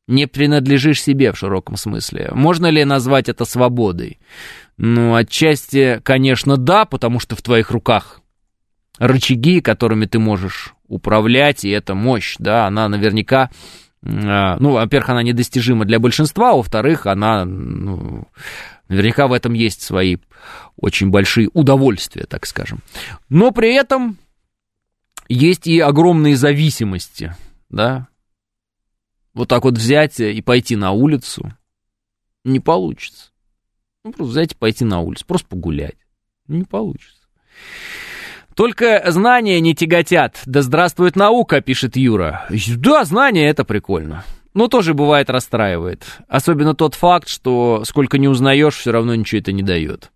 Не 0.08 0.26
принадлежишь 0.26 1.02
себе 1.02 1.32
в 1.32 1.38
широком 1.38 1.76
смысле. 1.76 2.30
Можно 2.32 2.66
ли 2.66 2.84
назвать 2.84 3.28
это 3.28 3.44
свободой? 3.44 4.18
Ну, 4.76 5.14
отчасти, 5.14 6.00
конечно, 6.02 6.56
да, 6.56 6.84
потому 6.84 7.20
что 7.20 7.36
в 7.36 7.42
твоих 7.42 7.70
руках 7.70 8.20
рычаги, 8.98 9.60
которыми 9.60 10.06
ты 10.06 10.18
можешь 10.18 10.74
управлять, 10.88 11.64
и 11.64 11.70
это 11.70 11.94
мощь, 11.94 12.36
да, 12.38 12.66
она 12.66 12.88
наверняка, 12.88 13.50
а, 14.04 14.56
ну, 14.58 14.72
во-первых, 14.72 15.10
она 15.10 15.22
недостижима 15.22 15.84
для 15.84 15.98
большинства, 15.98 16.50
а 16.50 16.56
во-вторых, 16.56 17.06
она, 17.06 17.44
ну, 17.44 18.26
наверняка 18.88 19.28
в 19.28 19.32
этом 19.32 19.52
есть 19.52 19.82
свои 19.82 20.16
очень 20.76 21.10
большие 21.10 21.50
удовольствия, 21.52 22.24
так 22.24 22.46
скажем. 22.46 22.80
Но 23.28 23.52
при 23.52 23.74
этом 23.74 24.18
есть 25.34 25.66
и 25.66 25.78
огромные 25.80 26.36
зависимости, 26.36 27.34
да. 27.68 28.08
Вот 29.32 29.48
так 29.48 29.64
вот 29.64 29.78
взять 29.78 30.18
и 30.18 30.42
пойти 30.42 30.76
на 30.76 30.90
улицу 30.90 31.52
не 32.44 32.60
получится. 32.60 33.30
Ну, 34.04 34.12
просто 34.12 34.32
взять 34.32 34.52
и 34.52 34.56
пойти 34.56 34.84
на 34.84 35.00
улицу, 35.00 35.24
просто 35.26 35.48
погулять. 35.48 35.96
Не 36.48 36.64
получится. 36.64 37.20
Только 38.56 39.02
знания 39.10 39.60
не 39.60 39.74
тяготят. 39.74 40.42
Да 40.46 40.62
здравствует 40.62 41.16
наука, 41.16 41.60
пишет 41.60 41.96
Юра. 41.96 42.46
Да, 42.76 43.04
знания 43.04 43.48
это 43.48 43.64
прикольно. 43.64 44.24
Но 44.52 44.66
тоже 44.66 44.94
бывает 44.94 45.30
расстраивает. 45.30 46.04
Особенно 46.26 46.74
тот 46.74 46.94
факт, 46.94 47.28
что 47.28 47.84
сколько 47.84 48.18
не 48.18 48.26
узнаешь, 48.26 48.74
все 48.74 48.90
равно 48.90 49.14
ничего 49.14 49.38
это 49.38 49.52
не 49.52 49.62
дает. 49.62 50.10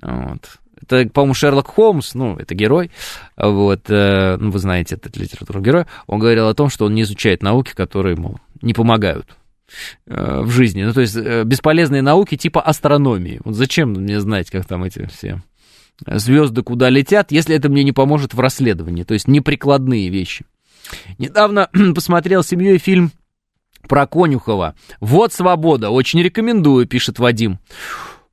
Вот. 0.00 0.58
Это, 0.82 1.08
по-моему, 1.08 1.34
Шерлок 1.34 1.68
Холмс, 1.68 2.14
ну, 2.14 2.36
это 2.36 2.54
герой, 2.54 2.90
вот, 3.36 3.82
э, 3.88 4.36
ну, 4.38 4.50
вы 4.50 4.58
знаете 4.58 4.94
этот 4.96 5.16
литературный 5.16 5.62
герой, 5.62 5.84
он 6.06 6.18
говорил 6.20 6.48
о 6.48 6.54
том, 6.54 6.70
что 6.70 6.86
он 6.86 6.94
не 6.94 7.02
изучает 7.02 7.42
науки, 7.42 7.72
которые, 7.74 8.16
мол, 8.16 8.38
не 8.62 8.72
помогают 8.72 9.26
э, 10.06 10.40
в 10.42 10.50
жизни. 10.50 10.84
Ну, 10.84 10.92
то 10.92 11.00
есть 11.00 11.16
э, 11.16 11.44
бесполезные 11.44 12.02
науки 12.02 12.36
типа 12.36 12.60
астрономии. 12.60 13.40
Вот 13.44 13.54
зачем 13.54 13.90
мне 13.90 14.20
знать, 14.20 14.50
как 14.50 14.66
там 14.66 14.84
эти 14.84 15.06
все 15.06 15.42
звезды 16.06 16.62
куда 16.62 16.88
летят, 16.88 17.32
если 17.32 17.54
это 17.56 17.68
мне 17.68 17.84
не 17.84 17.92
поможет 17.92 18.34
в 18.34 18.40
расследовании, 18.40 19.04
то 19.04 19.14
есть 19.14 19.28
неприкладные 19.28 20.08
вещи. 20.08 20.44
Недавно 21.18 21.68
посмотрел 21.94 22.42
семьей 22.42 22.78
фильм 22.78 23.12
про 23.88 24.06
Конюхова. 24.06 24.74
Вот 25.00 25.32
свобода, 25.32 25.90
очень 25.90 26.22
рекомендую, 26.22 26.86
пишет 26.86 27.18
Вадим. 27.18 27.58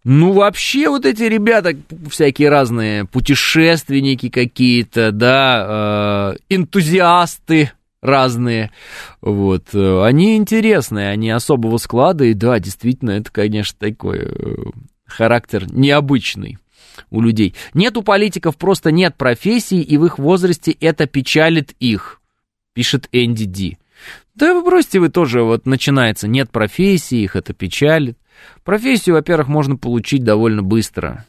Ну, 0.10 0.32
вообще, 0.32 0.88
вот 0.88 1.06
эти 1.06 1.24
ребята, 1.24 1.76
всякие 2.10 2.48
разные 2.48 3.04
путешественники 3.04 4.30
какие-то, 4.30 5.12
да, 5.12 6.32
э, 6.32 6.56
энтузиасты 6.56 7.74
разные, 8.02 8.72
вот, 9.20 9.66
э, 9.74 10.04
они 10.06 10.38
интересные, 10.38 11.10
они 11.10 11.30
особого 11.30 11.76
склада, 11.76 12.24
и 12.24 12.34
да, 12.34 12.58
действительно, 12.60 13.12
это, 13.12 13.30
конечно, 13.34 13.78
такой 13.78 14.20
э, 14.20 14.56
характер 15.06 15.66
необычный 15.70 16.58
у 17.10 17.20
людей. 17.20 17.54
Нет 17.74 17.98
у 17.98 18.02
политиков, 18.02 18.56
просто 18.56 18.94
нет 18.94 19.16
профессии, 19.18 19.82
и 19.82 19.98
в 19.98 20.06
их 20.06 20.20
возрасте 20.20 20.72
это 20.72 21.06
печалит 21.06 21.74
их, 21.82 22.22
пишет 22.74 23.10
Энди 23.12 23.44
Ди. 23.44 23.78
Да 24.36 24.54
вы 24.54 24.64
бросьте, 24.64 25.02
вы 25.02 25.10
тоже, 25.10 25.42
вот 25.44 25.66
начинается, 25.66 26.30
нет 26.30 26.50
профессии, 26.50 27.24
их 27.24 27.36
это 27.36 27.52
печалит. 27.52 28.18
Профессию, 28.64 29.16
во-первых, 29.16 29.48
можно 29.48 29.78
получить 29.78 30.24
довольно 30.24 30.64
быстро. 30.64 31.26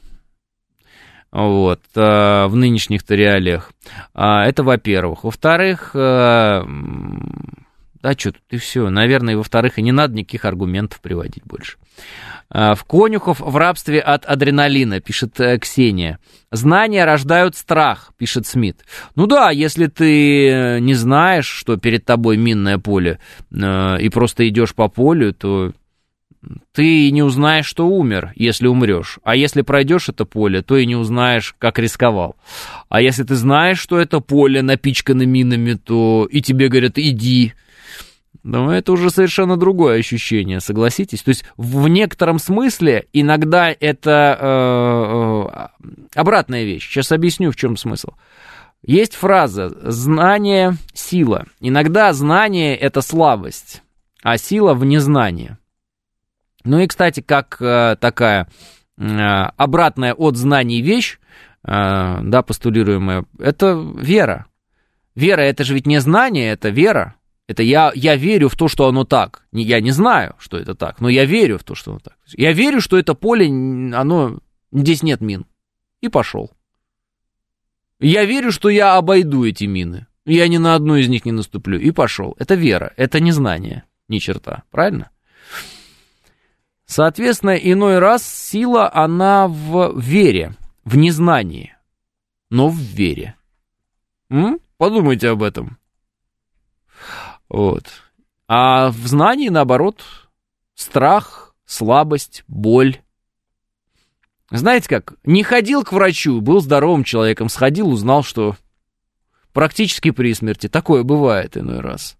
вот, 1.31 1.81
в 1.95 2.51
нынешних-то 2.53 3.15
реалиях. 3.15 3.73
Это 4.15 4.63
во-первых. 4.63 5.25
Во-вторых, 5.25 5.91
да 5.95 6.67
что 8.13 8.33
тут, 8.33 8.43
и 8.51 8.57
все. 8.59 8.91
Наверное, 8.91 9.37
во-вторых, 9.37 9.79
и 9.79 9.83
не 9.83 9.93
надо 9.93 10.15
никаких 10.15 10.45
аргументов 10.45 11.01
приводить 11.01 11.45
больше. 11.45 11.79
А, 12.51 12.75
в 12.75 12.85
конюхов 12.85 13.41
в 13.41 13.57
рабстве 13.57 14.01
от 14.01 14.25
адреналина, 14.25 15.01
пишет 15.01 15.39
э, 15.41 15.59
Ксения. 15.59 16.19
Знания 16.51 17.05
рождают 17.05 17.57
страх, 17.57 18.13
пишет 18.17 18.47
Смит. 18.47 18.85
Ну 19.17 19.27
да, 19.27 19.51
если 19.51 19.87
ты 19.87 20.49
э, 20.49 20.79
не 20.79 20.95
знаешь, 20.95 21.47
что 21.47 21.77
перед 21.77 22.05
тобой 22.05 22.37
минное 22.37 22.79
поле, 22.79 23.19
э, 23.51 24.01
и 24.01 24.09
просто 24.09 24.49
идешь 24.49 24.75
по 24.75 24.89
полю, 24.89 25.35
то 25.35 25.73
ты 26.73 27.11
не 27.11 27.23
узнаешь, 27.23 27.67
что 27.67 27.87
умер, 27.89 28.33
если 28.37 28.67
умрешь. 28.67 29.19
А 29.25 29.35
если 29.35 29.63
пройдешь 29.63 30.09
это 30.09 30.25
поле, 30.25 30.63
то 30.63 30.77
и 30.77 30.87
не 30.87 30.97
узнаешь, 30.97 31.55
как 31.59 31.79
рисковал. 31.79 32.37
А 32.89 33.01
если 33.01 33.25
ты 33.25 33.35
знаешь, 33.35 33.79
что 33.79 33.99
это 33.99 34.21
поле 34.21 34.63
напичкано 34.63 35.23
минами, 35.23 35.75
то 35.75 36.29
и 36.31 36.41
тебе 36.41 36.69
говорят, 36.69 36.99
иди, 36.99 37.55
но 38.43 38.73
это 38.75 38.93
уже 38.93 39.11
совершенно 39.11 39.57
другое 39.57 39.99
ощущение, 39.99 40.61
согласитесь? 40.61 41.23
То 41.23 41.31
есть 41.31 41.45
в 41.57 41.89
некотором 41.89 42.39
смысле 42.39 43.07
иногда 43.13 43.75
это 43.79 44.39
э, 44.41 45.85
э, 45.85 45.99
обратная 46.15 46.65
вещь. 46.65 46.89
Сейчас 46.89 47.13
объясню, 47.13 47.51
в 47.51 47.57
чем 47.57 47.77
смысл. 47.77 48.13
Есть 48.83 49.15
фраза 49.15 49.71
«знание– 49.91 50.77
сила». 50.95 51.47
Иногда 51.61 52.13
знание– 52.13 52.77
это 52.77 53.01
слабость, 53.01 53.83
а 54.23 54.39
сила 54.39 54.75
в 54.75 54.85
незнании. 54.85 55.57
Ну 56.69 56.81
и, 56.81 56.87
кстати, 56.87 57.21
как 57.21 57.57
э, 57.61 57.97
такая 57.99 58.47
э, 58.99 59.05
обратная 59.57 60.13
от 60.13 60.37
знаний 60.37 60.83
вещь, 60.83 61.19
э, 61.65 62.19
да, 62.23 62.43
постулируемая, 62.43 63.25
это 63.39 63.73
вера. 63.97 64.47
Вера– 65.15 65.41
это 65.43 65.65
же 65.65 65.73
ведь 65.73 65.87
не 65.87 65.99
знание, 65.99 66.53
это 66.53 66.69
вера. 66.69 67.15
Это 67.47 67.63
я, 67.63 67.91
я 67.95 68.17
верю 68.17 68.51
в 68.51 68.57
то, 68.57 68.69
что 68.69 68.87
оно 68.87 69.05
так. 69.05 69.45
Я 69.51 69.81
не 69.81 69.93
знаю, 69.93 70.35
что 70.39 70.59
это 70.59 70.75
так, 70.75 71.01
но 71.01 71.09
я 71.09 71.25
верю 71.25 71.59
в 71.59 71.65
то, 71.65 71.75
что 71.75 71.93
оно 71.93 72.01
так. 72.01 72.19
Я 72.37 72.53
верю, 72.53 72.83
что 72.83 72.99
это 72.99 73.15
поле, 73.15 73.47
оно, 73.47 74.39
здесь 74.71 75.03
нет 75.03 75.23
мин. 75.23 75.47
И 76.03 76.09
пошел. 76.09 76.51
Я 77.99 78.27
верю, 78.27 78.53
что 78.53 78.69
я 78.69 78.97
обойду 78.97 79.47
эти 79.47 79.65
мины. 79.65 80.07
Я 80.27 80.47
ни 80.49 80.59
на 80.59 80.75
одну 80.75 80.97
из 80.97 81.09
них 81.09 81.25
не 81.25 81.33
наступлю. 81.33 81.79
И 81.79 81.91
пошел. 81.93 82.37
Это 82.39 82.55
вера, 82.55 82.93
это 82.97 83.21
не 83.21 83.33
знание, 83.33 83.85
ни 84.09 84.19
черта. 84.19 84.65
Правильно? 84.71 85.11
Соответственно, 86.89 87.51
иной 87.51 87.99
раз 87.99 88.27
сила, 88.27 88.91
она 88.93 89.47
в 89.47 90.01
вере, 90.01 90.55
в 90.87 90.97
незнании, 90.97 91.77
но 92.49 92.69
в 92.69 92.79
вере. 92.79 93.37
М? 94.31 94.59
Подумайте 94.79 95.29
об 95.29 95.43
этом. 95.43 95.79
Вот. 97.51 97.85
А 98.49 98.89
в 98.89 99.07
знании, 99.07 99.51
наоборот, 99.51 100.03
страх, 100.75 101.55
слабость, 101.67 102.43
боль. 102.49 103.03
Знаете 104.51 104.89
как, 104.89 105.13
не 105.25 105.43
ходил 105.43 105.85
к 105.85 105.93
врачу, 105.93 106.41
был 106.41 106.63
здоровым 106.63 107.05
человеком, 107.05 107.51
сходил, 107.51 107.91
узнал, 107.91 108.23
что 108.23 108.57
практически 109.53 110.11
при 110.11 110.33
смерти. 110.33 110.71
Такое 110.71 111.03
бывает 111.03 111.59
иной 111.59 111.81
раз. 111.81 112.17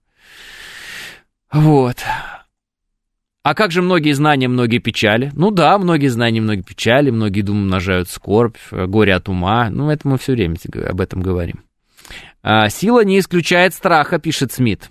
Вот. 1.51 1.97
А 3.49 3.55
как 3.55 3.71
же 3.71 3.81
многие 3.81 4.13
знания, 4.13 4.47
многие 4.47 4.77
печали? 4.77 5.33
Ну 5.35 5.51
да, 5.51 5.79
многие 5.79 6.09
знания, 6.09 6.43
многие 6.43 6.61
печали, 6.61 7.09
многие, 7.09 7.41
думаю, 7.41 7.63
умножают 7.63 8.11
скорбь, 8.11 8.59
горе 8.71 9.15
от 9.15 9.31
ума. 9.31 9.71
Ну, 9.71 9.89
это 9.89 10.07
мы 10.07 10.19
все 10.19 10.33
время 10.33 10.57
об 10.87 11.01
этом 11.01 11.23
говорим. 11.23 11.65
А, 12.43 12.69
сила 12.69 13.03
не 13.05 13.19
исключает 13.19 13.73
страха, 13.73 14.19
пишет 14.19 14.53
Смит. 14.53 14.91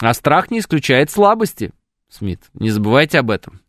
А 0.00 0.14
страх 0.14 0.50
не 0.50 0.60
исключает 0.60 1.10
слабости, 1.10 1.70
Смит. 2.08 2.40
Не 2.54 2.70
забывайте 2.70 3.18
об 3.18 3.30
этом. 3.30 3.60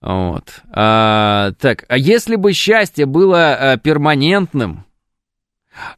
Вот. 0.00 0.62
А, 0.70 1.50
так, 1.58 1.86
а 1.88 1.98
если 1.98 2.36
бы 2.36 2.52
счастье 2.52 3.04
было 3.04 3.72
а, 3.72 3.76
перманентным, 3.78 4.84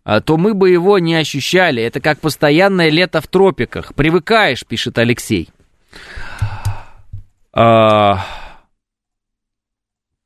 а, 0.04 0.22
то 0.22 0.38
мы 0.38 0.54
бы 0.54 0.70
его 0.70 0.98
не 0.98 1.16
ощущали. 1.16 1.82
Это 1.82 2.00
как 2.00 2.20
постоянное 2.20 2.88
лето 2.88 3.20
в 3.20 3.26
тропиках. 3.26 3.94
Привыкаешь, 3.94 4.64
пишет 4.64 4.96
Алексей. 4.96 5.50
А, 7.52 8.24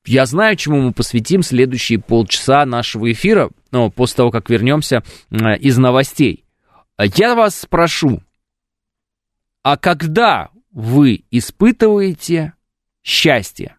я 0.04 0.26
знаю, 0.26 0.56
чему 0.56 0.80
мы 0.80 0.92
посвятим 0.92 1.42
следующие 1.42 1.98
полчаса 1.98 2.64
нашего 2.64 3.10
эфира, 3.10 3.50
но 3.72 3.90
после 3.90 4.16
того, 4.16 4.30
как 4.30 4.48
вернемся 4.48 5.02
а, 5.30 5.54
из 5.54 5.76
новостей. 5.78 6.44
Я 6.98 7.34
вас 7.34 7.60
спрошу, 7.60 8.22
а 9.62 9.76
когда 9.76 10.50
вы 10.70 11.24
испытываете 11.30 12.54
счастье? 13.02 13.76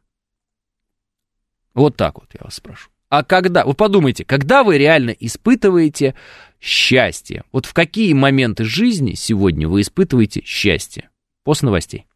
Вот 1.73 1.95
так 1.95 2.15
вот 2.15 2.27
я 2.33 2.41
вас 2.43 2.55
спрошу. 2.55 2.89
А 3.09 3.23
когда, 3.23 3.63
вы 3.63 3.73
подумайте, 3.73 4.25
когда 4.25 4.63
вы 4.63 4.77
реально 4.77 5.11
испытываете 5.11 6.15
счастье? 6.59 7.43
Вот 7.51 7.65
в 7.65 7.73
какие 7.73 8.13
моменты 8.13 8.65
жизни 8.65 9.13
сегодня 9.13 9.69
вы 9.69 9.81
испытываете 9.81 10.41
счастье? 10.43 11.09
После 11.43 11.67
новостей. 11.67 12.06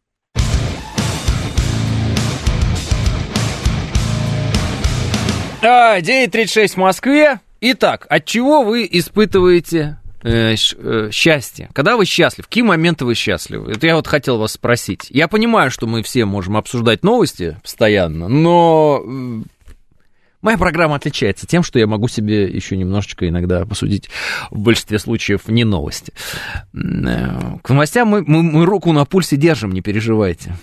9.36 5.62 6.74
в 6.74 6.76
Москве. 6.76 7.40
Итак, 7.60 8.06
от 8.08 8.24
чего 8.24 8.62
вы 8.62 8.88
испытываете 8.90 9.98
Э, 10.24 10.54
э, 10.54 11.08
счастье? 11.10 11.68
Когда 11.72 11.96
вы 11.96 12.04
счастливы? 12.04 12.44
В 12.44 12.46
какие 12.46 12.62
моменты 12.62 13.04
вы 13.04 13.14
счастливы? 13.14 13.72
Это 13.72 13.86
я 13.88 13.96
вот 13.96 14.06
хотел 14.06 14.38
вас 14.38 14.52
спросить. 14.52 15.06
Я 15.10 15.26
понимаю, 15.26 15.70
что 15.70 15.88
мы 15.88 16.02
все 16.04 16.24
можем 16.24 16.56
обсуждать 16.56 17.02
новости 17.02 17.58
постоянно, 17.60 18.28
но 18.28 19.02
э, 19.04 19.42
моя 20.40 20.58
программа 20.58 20.94
отличается 20.94 21.48
тем, 21.48 21.64
что 21.64 21.80
я 21.80 21.88
могу 21.88 22.06
себе 22.06 22.44
еще 22.44 22.76
немножечко 22.76 23.28
иногда 23.28 23.66
посудить 23.66 24.10
в 24.52 24.60
большинстве 24.60 25.00
случаев 25.00 25.48
не 25.48 25.64
новости. 25.64 26.12
К 26.72 27.68
новостям 27.68 28.06
мы, 28.06 28.22
мы, 28.24 28.44
мы 28.44 28.64
руку 28.64 28.92
на 28.92 29.04
пульсе 29.04 29.36
держим, 29.36 29.72
не 29.72 29.80
переживайте. 29.80 30.54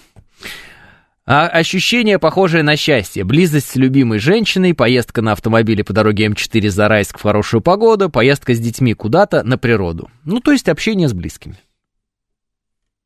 А 1.31 1.47
ощущение, 1.47 2.17
похожее 2.17 2.63
на 2.63 2.75
счастье. 2.75 3.23
Близость 3.23 3.69
с 3.69 3.75
любимой 3.75 4.17
женщиной, 4.17 4.73
поездка 4.73 5.21
на 5.21 5.33
автомобиле 5.33 5.83
по 5.83 5.93
дороге 5.93 6.25
М4 6.25 6.69
Зарайск 6.69 7.19
в 7.19 7.21
хорошую 7.21 7.61
погоду, 7.61 8.09
поездка 8.09 8.55
с 8.55 8.59
детьми 8.59 8.95
куда-то 8.95 9.43
на 9.43 9.59
природу. 9.59 10.09
Ну, 10.25 10.39
то 10.39 10.51
есть 10.51 10.67
общение 10.67 11.07
с 11.07 11.13
близкими. 11.13 11.57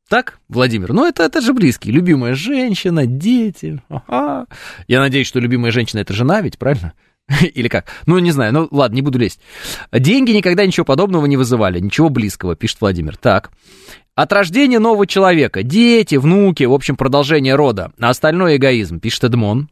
Так, 0.08 0.40
Владимир? 0.48 0.94
Ну, 0.94 1.06
это, 1.06 1.24
это 1.24 1.42
же 1.42 1.54
близкие. 1.54 1.94
Любимая 1.94 2.34
женщина, 2.34 3.06
дети. 3.06 3.82
Ага. 3.90 4.46
Я 4.88 5.02
надеюсь, 5.02 5.28
что 5.28 5.42
любимая 5.42 5.74
женщина 5.74 6.00
это 6.00 6.14
жена, 6.14 6.40
ведь 6.40 6.58
правильно? 6.58 6.94
Или 7.54 7.68
как? 7.68 7.86
Ну, 8.06 8.20
не 8.20 8.32
знаю, 8.32 8.54
ну 8.54 8.68
ладно, 8.72 8.96
не 8.96 9.02
буду 9.02 9.20
лезть. 9.20 9.40
Деньги 9.92 10.32
никогда 10.32 10.66
ничего 10.66 10.86
подобного 10.86 11.26
не 11.26 11.38
вызывали, 11.38 11.80
ничего 11.80 12.10
близкого, 12.10 12.56
пишет 12.56 12.82
Владимир. 12.82 13.18
Так. 13.18 13.52
От 14.16 14.32
рождения 14.32 14.78
нового 14.78 15.08
человека, 15.08 15.64
дети, 15.64 16.16
внуки, 16.16 16.66
в 16.66 16.74
общем, 16.74 16.96
продолжение 16.96 17.56
рода, 17.56 17.92
а 18.00 18.10
остальное 18.10 18.58
эгоизм, 18.58 19.00
пишет 19.00 19.24
Эдмон. 19.24 19.70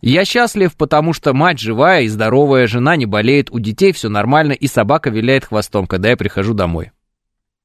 Я 0.00 0.24
счастлив, 0.24 0.74
потому 0.76 1.12
что 1.12 1.34
мать 1.34 1.58
живая 1.58 2.02
и 2.02 2.08
здоровая, 2.08 2.66
жена 2.66 2.96
не 2.96 3.04
болеет, 3.04 3.50
у 3.50 3.58
детей 3.58 3.92
все 3.92 4.08
нормально, 4.08 4.52
и 4.52 4.66
собака 4.66 5.10
виляет 5.10 5.44
хвостом, 5.44 5.86
когда 5.86 6.08
я 6.08 6.16
прихожу 6.16 6.54
домой. 6.54 6.92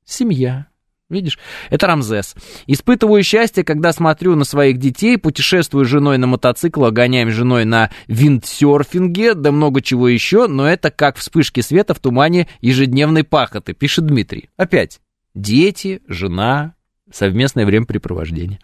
Семья. 0.04 0.68
Видишь, 1.10 1.40
это 1.70 1.88
Рамзес. 1.88 2.36
Испытываю 2.66 3.24
счастье, 3.24 3.64
когда 3.64 3.94
смотрю 3.94 4.36
на 4.36 4.44
своих 4.44 4.78
детей, 4.78 5.18
путешествую 5.18 5.86
с 5.86 5.88
женой 5.88 6.18
на 6.18 6.28
мотоцикле, 6.28 6.92
гоняем 6.92 7.32
с 7.32 7.34
женой 7.34 7.64
на 7.64 7.92
виндсерфинге, 8.08 9.34
да 9.34 9.54
много 9.54 9.82
чего 9.82 10.10
еще, 10.10 10.48
но 10.48 10.68
это 10.68 10.92
как 10.92 11.16
вспышки 11.16 11.62
света 11.62 11.94
в 11.94 12.00
тумане 12.00 12.50
ежедневной 12.60 13.24
пахоты, 13.24 13.74
пишет 13.74 14.06
Дмитрий. 14.06 14.50
Опять 14.58 15.00
дети, 15.34 16.02
жена, 16.08 16.74
совместное 17.12 17.66
времяпрепровождение. 17.66 18.60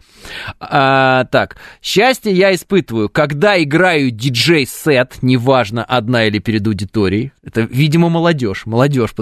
А, 0.60 1.24
так, 1.24 1.56
счастье 1.82 2.32
я 2.32 2.54
испытываю, 2.54 3.08
когда 3.08 3.60
играю 3.62 4.10
диджей-сет, 4.10 5.18
неважно, 5.22 5.84
одна 5.84 6.26
или 6.26 6.38
перед 6.38 6.66
аудиторией. 6.66 7.32
Это, 7.42 7.62
видимо, 7.62 8.08
молодежь, 8.08 8.66
молодежь. 8.66 9.14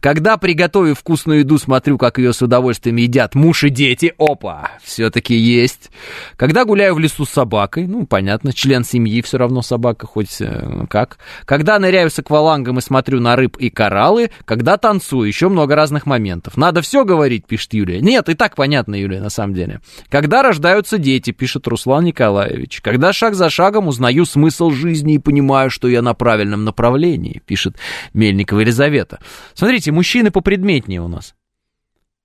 Когда 0.00 0.36
приготовив 0.36 0.98
вкусную 0.98 1.40
еду, 1.40 1.58
смотрю, 1.58 1.98
как 1.98 2.18
ее 2.18 2.32
с 2.32 2.42
удовольствием 2.42 2.96
едят 2.96 3.34
муж 3.34 3.64
и 3.64 3.70
дети. 3.70 4.14
Опа, 4.18 4.72
все-таки 4.82 5.34
есть. 5.34 5.90
Когда 6.36 6.64
гуляю 6.64 6.94
в 6.94 6.98
лесу 6.98 7.24
с 7.24 7.30
собакой, 7.30 7.86
ну, 7.86 8.06
понятно, 8.06 8.52
член 8.52 8.84
семьи 8.84 9.22
все 9.22 9.38
равно 9.38 9.62
собака, 9.62 10.06
хоть 10.06 10.40
э, 10.40 10.86
как. 10.88 11.18
Когда 11.44 11.78
ныряю 11.78 12.10
с 12.10 12.18
аквалангом 12.18 12.78
и 12.78 12.82
смотрю 12.82 13.20
на 13.20 13.36
рыб 13.36 13.56
и 13.56 13.70
кораллы. 13.70 14.30
Когда 14.44 14.76
танцую, 14.76 15.28
еще 15.28 15.48
много 15.48 15.74
разных 15.74 16.06
моментов. 16.06 16.56
Надо 16.56 16.82
все 16.82 17.04
говорить, 17.04 17.46
пишет 17.46 17.74
Юлия. 17.74 18.00
Нет, 18.00 18.28
и 18.28 18.34
так 18.34 18.55
понятно, 18.56 18.96
Юлия, 18.96 19.20
на 19.20 19.30
самом 19.30 19.54
деле. 19.54 19.80
Когда 20.08 20.42
рождаются 20.42 20.98
дети, 20.98 21.30
пишет 21.30 21.68
Руслан 21.68 22.04
Николаевич. 22.04 22.80
Когда 22.80 23.12
шаг 23.12 23.34
за 23.34 23.48
шагом 23.50 23.86
узнаю 23.86 24.24
смысл 24.24 24.70
жизни 24.70 25.14
и 25.14 25.18
понимаю, 25.18 25.70
что 25.70 25.86
я 25.86 26.02
на 26.02 26.14
правильном 26.14 26.64
направлении, 26.64 27.42
пишет 27.46 27.76
Мельникова 28.14 28.60
Елизавета. 28.60 29.20
Смотрите, 29.54 29.92
мужчины 29.92 30.32
попредметнее 30.32 31.00
у 31.00 31.08
нас. 31.08 31.34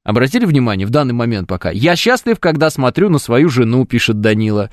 Обратили 0.03 0.45
внимание 0.45 0.87
в 0.87 0.89
данный 0.89 1.13
момент 1.13 1.47
пока? 1.47 1.69
Я 1.69 1.95
счастлив, 1.95 2.39
когда 2.39 2.71
смотрю 2.71 3.09
на 3.09 3.19
свою 3.19 3.49
жену, 3.49 3.85
пишет 3.85 4.19
Данила. 4.19 4.71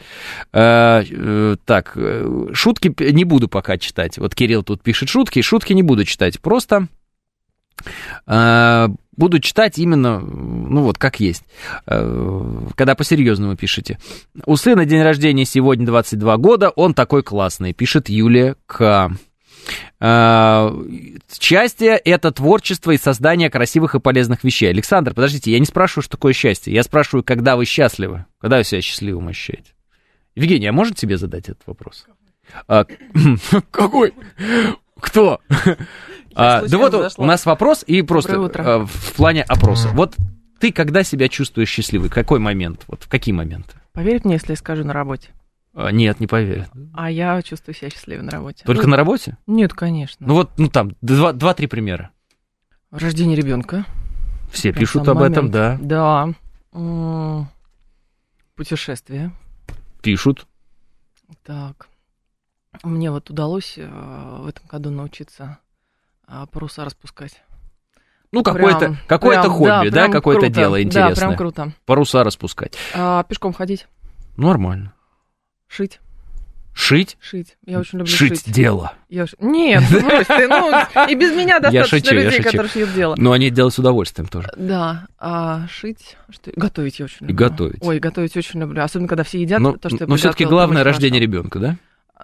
Э, 0.55 1.03
э, 1.07 1.57
так, 1.67 1.93
э, 1.97 2.47
шутки 2.55 2.95
не 3.13 3.25
буду 3.25 3.47
пока 3.47 3.77
читать. 3.77 4.17
Вот 4.17 4.35
Кирилл 4.35 4.63
тут 4.63 4.83
пишет 4.83 5.11
шутки, 5.11 5.43
шутки 5.43 5.75
не 5.75 5.83
буду 5.83 6.07
читать. 6.07 6.41
Просто 6.41 6.89
э, 8.27 8.89
буду 9.19 9.41
читать 9.41 9.79
именно, 9.79 10.21
ну 10.21 10.83
вот, 10.83 10.97
как 10.97 11.21
есть. 11.21 11.45
Э, 11.87 12.61
когда 12.77 12.95
по-серьезному 12.95 13.57
пишете. 13.57 13.99
У 14.47 14.57
сына 14.57 14.87
день 14.87 15.03
рождения 15.03 15.45
сегодня 15.45 15.85
22 15.85 16.37
года, 16.39 16.71
он 16.71 16.95
такой 16.95 17.23
классный, 17.23 17.75
пишет 17.75 18.09
Юлия 18.09 18.57
К. 18.67 19.11
А, 20.01 20.73
счастье— 21.39 22.01
это 22.05 22.31
творчество 22.31 22.93
и 22.93 22.97
создание 22.97 23.51
красивых 23.51 23.97
и 23.97 24.01
полезных 24.01 24.45
вещей. 24.45 24.71
Александр, 24.71 25.13
подождите, 25.13 25.51
я 25.51 25.59
не 25.59 25.67
спрашиваю, 25.67 26.05
что 26.05 26.13
такое 26.13 26.33
счастье. 26.33 26.73
Я 26.73 26.85
спрашиваю, 26.85 27.25
когда 27.25 27.57
вы 27.57 27.65
счастливы, 27.65 28.25
когда 28.41 28.59
вы 28.59 28.65
себя 28.65 28.81
счастливым 28.81 29.29
ощущаете. 29.29 29.73
Евгений, 30.37 30.69
а 30.69 30.73
может 30.73 30.97
тебе 30.97 31.19
задать 31.19 31.49
этот 31.49 31.67
вопрос? 31.67 32.07
А, 32.69 32.87
какой? 33.71 34.15
Кто? 35.01 35.41
А, 36.39 36.63
да 36.69 36.79
вот 36.79 36.93
зашла. 36.93 37.25
у 37.25 37.27
нас 37.27 37.45
вопрос 37.47 37.83
и 37.85 38.03
просто 38.03 38.37
а, 38.37 38.87
в 38.87 39.13
плане 39.15 39.43
опроса. 39.43 39.89
Вот 39.89 40.17
ты 40.61 40.71
когда 40.71 41.03
себя 41.03 41.29
чувствуешь 41.29 41.69
счастливой? 41.69 42.11
Какой 42.11 42.39
момент? 42.39 42.85
Вот 42.87 43.03
в 43.03 43.09
какие 43.09 43.35
моменты? 43.35 43.75
Поверь 43.93 44.21
мне, 44.23 44.35
если 44.35 44.53
я 44.53 44.57
скажу 44.57 44.85
на 44.85 44.93
работе. 44.93 45.31
А, 45.75 45.91
нет, 45.91 46.21
не 46.21 46.29
поверят. 46.29 46.71
А 46.95 47.11
я 47.11 47.43
чувствую 47.43 47.75
себя 47.75 47.91
счастливой 47.91 48.23
на 48.23 48.31
работе. 48.31 48.63
Только 48.65 48.85
ну, 48.85 48.91
на 48.91 48.97
работе? 48.97 49.37
Нет, 49.49 49.73
конечно. 49.73 50.25
Ну 50.25 50.35
вот, 50.35 50.51
ну 50.59 50.69
там, 50.69 50.93
два-три 51.01 51.67
примера. 51.67 52.11
Рождение 52.93 53.37
ребенка. 53.37 53.85
Все 54.53 54.71
Прям 54.71 54.81
пишут 54.81 55.09
об 55.09 55.17
момент. 55.17 55.37
этом, 55.37 55.51
да. 55.51 55.79
Да. 56.73 57.49
Путешествия. 58.55 59.33
Пишут. 60.03 60.47
Так. 61.45 61.89
Мне 62.85 63.11
вот 63.11 63.29
удалось 63.29 63.75
э, 63.77 63.89
в 64.41 64.47
этом 64.47 64.67
году 64.69 64.91
научиться 64.91 65.59
паруса 66.53 66.85
распускать. 66.85 67.43
Ну, 68.31 68.43
какое-то 68.43 68.97
какое 69.07 69.43
хобби, 69.43 69.89
да, 69.89 70.07
да 70.07 70.13
какое-то 70.13 70.49
дело 70.49 70.83
интересное. 70.83 71.15
Да, 71.15 71.21
прям 71.21 71.37
круто. 71.37 71.73
Паруса 71.87 72.25
распускать. 72.25 72.77
А, 72.95 73.23
пешком 73.25 73.53
ходить. 73.53 73.87
Нормально. 74.37 74.93
Шить. 75.67 76.01
Шить? 76.75 77.17
Шить. 77.21 77.57
Я 77.67 77.81
очень 77.81 77.99
люблю 77.99 78.15
шить. 78.15 78.45
Шить 78.45 78.55
дело. 78.55 78.93
Я... 79.09 79.27
Нет, 79.41 79.83
брось 79.91 80.27
ты, 80.29 80.47
ну, 80.47 80.71
и 81.09 81.15
без 81.17 81.35
меня 81.35 81.59
достаточно 81.61 81.77
я 81.77 81.85
шучу, 81.85 82.15
людей, 82.15 82.25
я 82.27 82.31
шучу. 82.31 82.43
которые 82.45 82.71
шьют 82.71 82.95
дело. 82.95 83.15
Но 83.19 83.33
они 83.33 83.51
делают 83.51 83.75
с 83.75 83.79
удовольствием 83.81 84.29
тоже. 84.29 84.49
Да, 84.57 85.09
а 85.19 85.67
шить, 85.67 86.17
что... 86.31 86.53
готовить 86.55 87.01
я 87.01 87.07
очень 87.07 87.27
люблю. 87.27 87.35
И 87.35 87.37
готовить. 87.37 87.83
Ой, 87.83 87.99
готовить 87.99 88.37
очень 88.37 88.61
люблю, 88.61 88.81
особенно 88.81 89.09
когда 89.09 89.25
все 89.25 89.41
едят 89.41 89.59
но, 89.59 89.73
то, 89.73 89.89
что 89.89 90.07
Но 90.07 90.15
все-таки 90.15 90.45
главное 90.45 90.85
рождение 90.85 91.21
ребенка, 91.21 91.59
да? 91.59 91.77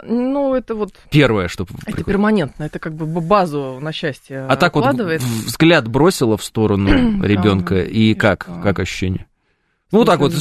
Ну, 0.02 0.54
это 0.54 0.74
вот... 0.74 0.94
Первое, 1.10 1.48
что... 1.48 1.66
Это 1.86 2.02
перманентно, 2.02 2.64
это 2.64 2.78
как 2.78 2.94
бы 2.94 3.06
базу 3.20 3.78
на 3.80 3.92
счастье 3.92 4.46
А 4.48 4.56
так 4.56 4.74
вот 4.74 4.94
взгляд 4.94 5.88
бросила 5.88 6.36
в 6.36 6.44
сторону 6.44 6.88
ребенка, 7.22 7.82
и 7.82 8.14
как? 8.14 8.48
Как 8.62 8.78
ощущение? 8.78 9.26
Ну, 9.92 9.98
вот 9.98 10.06
так 10.06 10.18
вот, 10.18 10.32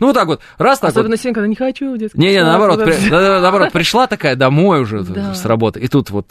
ну, 0.00 0.06
вот 0.08 0.14
так 0.14 0.26
вот, 0.26 0.40
раз 0.56 0.80
так 0.80 0.90
Особенно 0.90 1.10
вот. 1.10 1.20
сегодня, 1.20 1.34
когда 1.34 1.46
не 1.46 1.54
хочу 1.54 1.94
в 1.94 1.98
детский 1.98 2.18
Не-не, 2.18 2.42
наоборот, 2.42 2.82
при, 2.82 3.10
наоборот, 3.10 3.70
пришла 3.70 4.08
такая 4.08 4.34
домой 4.34 4.80
уже 4.80 5.02
да. 5.04 5.34
с 5.34 5.44
работы, 5.44 5.78
и 5.78 5.86
тут 5.86 6.10
вот... 6.10 6.26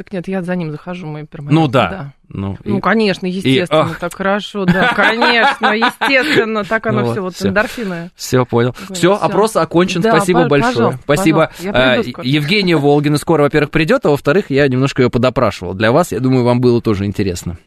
Так 0.00 0.14
нет, 0.14 0.28
я 0.28 0.40
за 0.40 0.56
ним 0.56 0.70
захожу, 0.70 1.06
мы 1.06 1.26
перманентно. 1.26 1.60
Ну 1.60 1.68
да. 1.68 1.90
да. 1.90 2.12
Ну, 2.30 2.56
ну 2.64 2.78
и, 2.78 2.80
конечно, 2.80 3.26
естественно, 3.26 3.92
и, 3.94 4.00
так 4.00 4.14
хорошо, 4.14 4.64
да, 4.64 4.94
конечно, 4.96 5.74
естественно, 5.74 6.64
так 6.64 6.86
оно 6.86 7.02
ну, 7.02 7.12
все, 7.12 7.20
вот 7.20 7.34
эндорфины. 7.42 8.10
Все, 8.16 8.46
понял. 8.46 8.74
Все, 8.92 9.12
опрос 9.12 9.56
окончен, 9.56 10.00
да, 10.00 10.16
спасибо 10.16 10.48
большое. 10.48 10.98
Спасибо. 11.02 11.50
А, 11.66 11.96
Евгения 12.22 12.78
Волгина 12.78 13.18
скоро, 13.18 13.42
во-первых, 13.42 13.70
придет, 13.70 14.06
а 14.06 14.10
во-вторых, 14.10 14.46
я 14.48 14.66
немножко 14.68 15.02
ее 15.02 15.10
подопрашивал. 15.10 15.74
Для 15.74 15.92
вас, 15.92 16.12
я 16.12 16.20
думаю, 16.20 16.44
вам 16.44 16.62
было 16.62 16.80
тоже 16.80 17.04
интересно. 17.04 17.58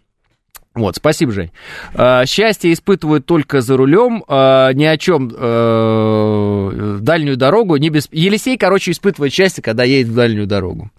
Вот, 0.76 0.95
спасибо, 0.95 1.31
Жень. 1.31 1.51
А, 1.93 2.26
счастье 2.26 2.73
испытывают 2.73 3.27
только 3.27 3.61
за 3.61 3.77
рулем, 3.77 4.23
а, 4.27 4.73
ни 4.73 4.85
о 4.85 4.97
чем 4.97 5.31
э, 5.31 6.97
дальнюю 6.99 7.38
дорогу, 7.38 7.76
не 7.77 7.89
без... 7.89 8.10
Елисей, 8.11 8.57
короче, 8.57 8.89
испытывает 8.89 9.31
счастье, 9.31 9.61
когда 9.61 9.84
едет 9.84 10.07
в 10.07 10.15
дальнюю 10.15 10.47
дорогу. 10.47 10.89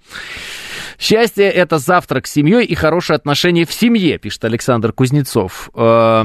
Счастье– 0.98 1.50
это 1.50 1.78
завтрак 1.78 2.26
с 2.26 2.32
семьей 2.32 2.64
и 2.64 2.74
хорошие 2.74 3.16
отношения 3.16 3.64
в 3.64 3.72
семье, 3.72 4.18
пишет 4.18 4.44
Александр 4.44 4.92
Кузнецов. 4.92 5.70
А, 5.74 6.24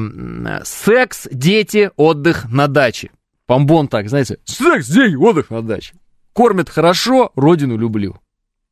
секс, 0.64 1.28
дети, 1.32 1.92
отдых 1.96 2.46
на 2.52 2.68
даче. 2.68 3.12
Помбон 3.46 3.88
так, 3.88 4.10
знаете, 4.10 4.38
секс, 4.46 4.88
дети, 4.88 5.16
отдых 5.16 5.50
на 5.50 5.62
даче. 5.62 5.94
Кормят 6.34 6.70
хорошо, 6.70 7.32
родину 7.36 7.78
люблю. 7.78 8.18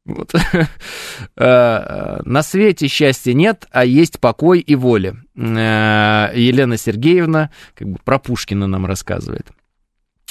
Вот. 0.05 0.33
Э, 1.35 2.19
на 2.23 2.41
свете 2.43 2.87
счастья 2.87 3.33
нет, 3.33 3.65
а 3.71 3.85
есть 3.85 4.19
покой 4.19 4.59
и 4.59 4.75
воля. 4.75 5.15
Э, 5.35 6.31
Елена 6.33 6.77
Сергеевна 6.77 7.51
как 7.75 7.89
бы 7.89 7.99
про 8.03 8.17
Пушкина 8.17 8.67
нам 8.67 8.85
рассказывает. 8.85 9.47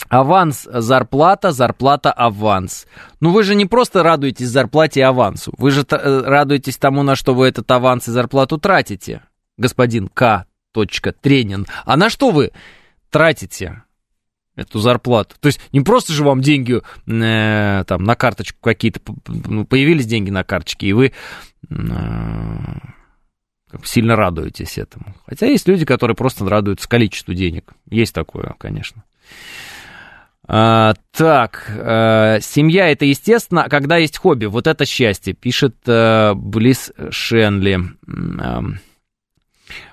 Аванс, 0.09 0.69
зарплата, 0.71 1.53
зарплата, 1.53 2.13
аванс. 2.13 2.87
Ну 3.21 3.31
вы 3.33 3.43
же 3.43 3.55
не 3.55 3.67
просто 3.67 4.03
радуетесь 4.03 4.49
зарплате 4.49 5.01
и 5.01 5.03
авансу, 5.03 5.53
вы 5.59 5.71
же 5.71 5.85
э, 5.89 6.23
радуетесь 6.25 6.77
тому, 6.77 7.03
на 7.03 7.17
что 7.17 7.35
вы 7.35 7.49
этот 7.49 7.71
аванс 7.71 8.09
и 8.09 8.13
зарплату 8.13 8.59
тратите, 8.59 9.23
господин 9.57 10.09
К. 10.09 10.47
Тренин. 11.23 11.67
А 11.87 11.97
на 11.97 12.11
что 12.11 12.31
вы 12.31 12.53
тратите? 13.11 13.83
эту 14.57 14.79
зарплату. 14.79 15.37
То 15.39 15.47
есть 15.47 15.61
не 15.73 15.83
просто 15.83 16.13
же 16.13 16.25
вам 16.25 16.41
деньги 16.41 16.81
э, 17.07 17.85
там 17.85 18.05
на 18.05 18.17
карточку 18.17 18.59
какие-то, 18.63 19.01
ну, 19.27 19.67
появились 19.67 20.07
деньги 20.07 20.31
на 20.31 20.45
карточке, 20.45 20.89
и 20.89 20.93
вы 20.95 21.13
э, 21.69 21.75
сильно 23.85 24.17
радуетесь 24.17 24.79
этому. 24.79 25.15
Хотя 25.27 25.47
есть 25.47 25.69
люди, 25.69 25.85
которые 25.85 26.17
просто 26.17 26.49
радуются 26.49 26.89
количеству 26.89 27.35
денег. 27.35 27.75
Есть 27.91 28.15
такое, 28.15 28.55
конечно. 28.59 29.05
А, 30.49 30.95
так, 31.11 31.65
а, 31.69 32.39
семья 32.41 32.89
это 32.89 33.05
естественно, 33.05 33.65
а 33.65 33.69
когда 33.69 33.97
есть 33.97 34.19
хобби, 34.19 34.47
вот 34.47 34.67
это 34.67 34.85
счастье, 34.87 35.35
пишет 35.35 35.77
а, 35.89 36.35
Близ 36.35 36.93
Шенли. 37.11 37.81
А, 38.41 38.63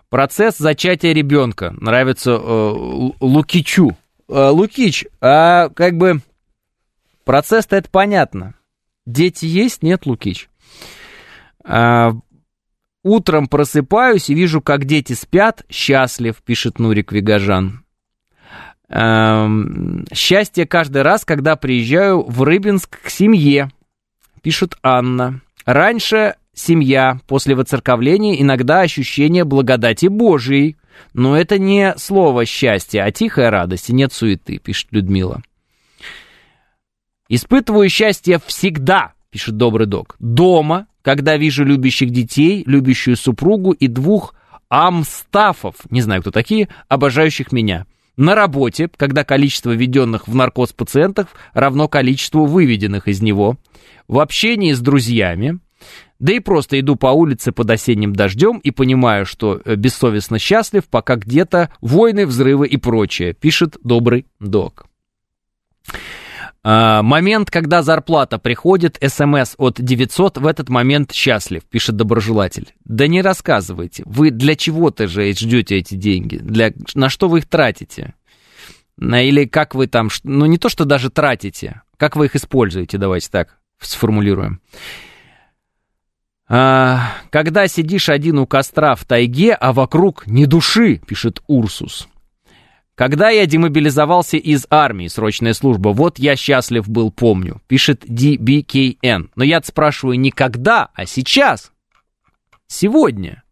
процесс 0.10 0.58
зачатия 0.58 1.12
ребенка 1.14 1.74
нравится 1.80 2.36
а, 2.36 2.74
Лукичу. 3.20 3.98
Э, 4.30 4.50
Лукич, 4.50 5.06
а 5.22 5.70
как 5.70 5.98
бы 5.98 6.22
процесс-то 7.26 7.76
это 7.76 7.90
понятно. 7.90 8.54
Дети 9.06 9.46
есть, 9.46 9.84
нет, 9.84 10.06
Лукич? 10.06 10.50
А, 11.64 12.14
утром 13.04 13.48
просыпаюсь 13.48 14.30
и 14.30 14.34
вижу, 14.34 14.62
как 14.62 14.86
дети 14.86 15.14
спят, 15.14 15.66
счастлив, 15.70 16.42
пишет 16.44 16.80
Нурик 16.80 17.12
Вигажан. 17.12 17.83
А, 18.90 19.50
счастье 20.14 20.66
каждый 20.66 21.02
раз, 21.02 21.26
когда 21.26 21.56
приезжаю 21.56 22.24
в 22.24 22.44
Рыбинск 22.44 23.02
к 23.02 23.10
семье, 23.10 23.70
пишет 24.42 24.78
Анна. 24.84 25.42
Раньше 25.66 26.36
семья, 26.54 27.20
после 27.28 27.56
воцерковления 27.56 28.42
иногда 28.42 28.82
ощущение 28.82 29.44
благодати 29.44 30.08
Божией, 30.08 30.78
но 31.14 31.38
это 31.38 31.58
не 31.58 31.96
слово 31.98 32.46
счастье, 32.46 33.04
а 33.04 33.12
тихая 33.12 33.50
радость, 33.50 33.90
и 33.90 33.94
нет 33.94 34.14
суеты, 34.14 34.60
пишет 34.60 34.88
Людмила. 34.92 35.42
Испытываю 37.30 37.90
счастье 37.90 38.40
всегда, 38.46 39.14
пишет 39.32 39.58
добрый 39.58 39.88
док. 39.88 40.16
Дома, 40.20 40.88
когда 41.02 41.38
вижу 41.38 41.64
любящих 41.64 42.12
детей, 42.12 42.64
любящую 42.68 43.16
супругу 43.16 43.72
и 43.72 43.88
двух 43.88 44.36
амстафов, 44.70 45.76
не 45.90 46.02
знаю, 46.02 46.22
кто 46.22 46.32
такие, 46.32 46.68
обожающих 46.90 47.52
меня. 47.52 47.86
На 48.16 48.36
работе, 48.36 48.90
когда 48.96 49.24
количество 49.24 49.72
введенных 49.72 50.28
в 50.28 50.36
наркоз 50.36 50.72
пациентов 50.72 51.30
равно 51.54 51.88
количеству 51.88 52.46
выведенных 52.46 53.08
из 53.08 53.22
него. 53.22 53.58
В 54.08 54.20
общении 54.20 54.74
с 54.74 54.80
друзьями, 54.80 55.60
да 56.20 56.34
и 56.34 56.40
просто 56.40 56.80
иду 56.80 56.96
по 56.96 57.08
улице 57.08 57.52
под 57.52 57.72
осенним 57.72 58.14
дождем 58.14 58.60
и 58.60 58.72
понимаю, 58.72 59.26
что 59.26 59.62
э, 59.66 59.76
бессовестно 59.76 60.38
счастлив, 60.40 60.86
пока 60.86 61.16
где-то 61.16 61.72
войны, 61.82 62.26
взрывы 62.26 62.68
и 62.68 62.78
прочее, 62.78 63.34
пишет 63.34 63.78
добрый 63.84 64.28
док. 64.40 64.86
А, 66.66 67.04
момент, 67.04 67.52
когда 67.52 67.84
зарплата 67.84 68.40
приходит, 68.40 68.98
смс 69.06 69.56
от 69.58 69.82
900, 69.82 70.38
в 70.38 70.48
этот 70.48 70.70
момент 70.70 71.12
счастлив, 71.12 71.64
пишет 71.66 71.98
доброжелатель. 71.98 72.74
Да 72.86 73.08
не 73.08 73.22
рассказывайте, 73.22 74.04
вы 74.06 74.32
для 74.32 74.56
чего-то 74.56 75.08
же 75.08 75.34
ждете 75.34 75.78
эти 75.78 75.96
деньги, 75.96 76.38
для, 76.38 76.72
на 76.96 77.10
что 77.10 77.28
вы 77.28 77.40
их 77.40 77.50
тратите? 77.50 78.14
Или 78.98 79.46
как 79.46 79.76
вы 79.76 79.88
там, 79.88 80.10
ну 80.24 80.46
не 80.46 80.58
то, 80.58 80.70
что 80.70 80.86
даже 80.86 81.10
тратите, 81.10 81.82
как 81.98 82.16
вы 82.16 82.28
их 82.28 82.36
используете, 82.36 82.98
давайте 82.98 83.30
так 83.30 83.58
сформулируем. 83.80 84.62
А, 86.48 87.14
когда 87.30 87.68
сидишь 87.68 88.08
один 88.08 88.40
у 88.40 88.48
костра 88.48 88.96
в 88.96 89.04
тайге, 89.04 89.54
а 89.54 89.74
вокруг 89.74 90.28
ни 90.28 90.46
души, 90.46 91.02
пишет 91.06 91.42
Урсус. 91.48 92.08
Когда 92.96 93.30
я 93.30 93.48
демобилизовался 93.48 94.38
из 94.38 94.68
армии, 94.70 95.08
срочная 95.08 95.54
служба, 95.54 95.90
вот 95.90 96.20
я 96.20 96.36
счастлив 96.36 96.88
был, 96.88 97.12
помню, 97.12 97.62
пишет 97.68 98.06
DBKN. 98.06 99.32
Но 99.36 99.44
я 99.44 99.62
спрашиваю 99.64 100.20
не 100.20 100.30
когда, 100.30 100.90
а 100.94 101.06
сейчас. 101.08 101.72
Сегодня. 102.68 103.44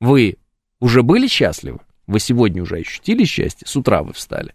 Вы 0.00 0.36
уже 0.80 1.02
были 1.02 1.28
счастливы? 1.28 1.80
Вы 2.06 2.20
сегодня 2.20 2.62
уже 2.62 2.76
ощутили 2.76 3.24
счастье? 3.24 3.66
С 3.66 3.74
утра 3.76 4.02
вы 4.02 4.12
встали. 4.12 4.54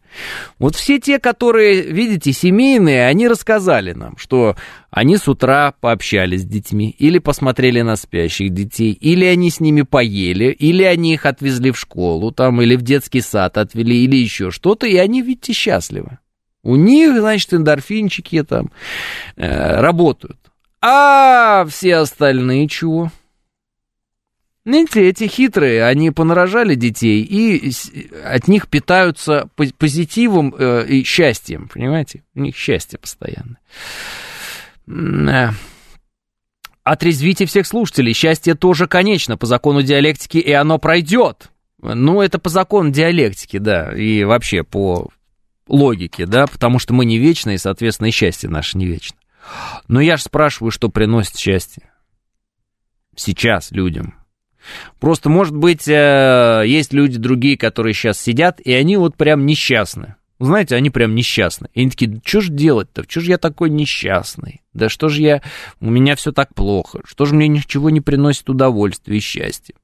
Вот 0.60 0.76
все 0.76 1.00
те, 1.00 1.18
которые, 1.18 1.82
видите, 1.82 2.32
семейные, 2.32 3.08
они 3.08 3.28
рассказали 3.28 3.94
нам, 3.94 4.18
что 4.18 4.56
они 4.92 5.18
с 5.18 5.28
утра 5.28 5.74
пообщались 5.80 6.42
с 6.42 6.46
детьми, 6.46 6.96
или 6.98 7.18
посмотрели 7.18 7.82
на 7.82 7.96
спящих 7.96 8.54
детей, 8.54 8.92
или 8.92 9.26
они 9.26 9.50
с 9.50 9.60
ними 9.60 9.82
поели, 9.82 10.52
или 10.52 10.84
они 10.84 11.14
их 11.14 11.26
отвезли 11.26 11.72
в 11.72 11.80
школу, 11.80 12.32
там, 12.32 12.62
или 12.62 12.76
в 12.76 12.84
детский 12.84 13.22
сад 13.22 13.58
отвели, 13.58 14.04
или 14.04 14.18
еще 14.18 14.52
что-то, 14.52 14.86
и 14.86 14.96
они, 14.98 15.24
видите, 15.24 15.54
счастливы. 15.54 16.20
У 16.62 16.76
них, 16.76 17.18
значит, 17.18 17.54
эндорфинчики 17.54 18.44
там 18.44 18.72
э, 19.38 19.80
работают. 19.80 20.38
А 20.82 21.66
все 21.68 21.96
остальные 21.98 22.68
чего? 22.68 23.12
Знаете, 24.66 25.08
эти 25.08 25.28
хитрые, 25.28 25.86
они 25.86 26.12
понарожали 26.12 26.76
детей 26.76 27.24
и 27.24 27.72
от 28.24 28.48
них 28.48 28.68
питаются 28.68 29.50
позитивом 29.78 30.54
э, 30.58 30.86
и 30.88 31.04
счастьем, 31.04 31.70
понимаете? 31.74 32.24
У 32.36 32.42
них 32.42 32.56
счастье 32.56 33.00
постоянно. 33.00 33.58
Отрезвите 36.84 37.46
всех 37.46 37.68
слушателей. 37.68 38.14
Счастье 38.14 38.56
тоже 38.56 38.88
конечно 38.88 39.38
по 39.38 39.46
закону 39.46 39.82
диалектики, 39.82 40.38
и 40.38 40.52
оно 40.52 40.78
пройдет. 40.78 41.52
Ну, 41.82 42.22
это 42.22 42.40
по 42.40 42.50
закону 42.50 42.92
диалектики, 42.92 43.58
да, 43.58 43.94
и 43.96 44.24
вообще 44.24 44.64
по 44.64 45.10
логике, 45.68 46.26
да, 46.26 46.46
потому 46.48 46.80
что 46.80 46.94
мы 46.94 47.06
не 47.06 47.18
вечны, 47.18 47.54
и, 47.54 47.58
соответственно, 47.58 48.08
и 48.08 48.12
счастье 48.12 48.50
наше 48.50 48.78
не 48.78 48.86
вечно. 48.86 49.18
Но 49.88 50.02
я 50.02 50.18
же 50.18 50.24
спрашиваю, 50.24 50.72
что 50.72 50.90
приносит 50.90 51.38
счастье 51.38 51.90
сейчас 53.16 53.72
людям. 53.72 54.19
Просто, 55.00 55.30
может 55.30 55.56
быть, 55.56 55.88
э, 55.88 56.64
есть 56.66 56.94
люди 56.94 57.18
другие, 57.18 57.58
которые 57.58 57.94
сейчас 57.94 58.20
сидят, 58.20 58.60
и 58.60 58.74
они 58.74 58.98
вот 58.98 59.16
прям 59.16 59.46
несчастны. 59.46 60.16
Знаете, 60.40 60.76
они 60.76 60.90
прям 60.90 61.16
несчастны. 61.16 61.68
И 61.74 61.82
они 61.82 61.90
такие, 61.90 62.22
что 62.24 62.40
же 62.40 62.52
делать-то? 62.52 63.04
Что 63.08 63.20
же 63.20 63.32
я 63.32 63.38
такой 63.38 63.70
несчастный? 63.70 64.62
Да 64.74 64.88
что 64.88 65.10
же 65.10 65.22
я... 65.22 65.42
У 65.82 65.90
меня 65.90 66.16
все 66.16 66.32
так 66.32 66.56
плохо. 66.56 67.02
Что 67.04 67.26
же 67.26 67.36
мне 67.36 67.50
ничего 67.50 67.90
не 67.90 68.00
приносит 68.00 68.50
удовольствия 68.50 69.18
и 69.18 69.22
счастья? 69.22 69.76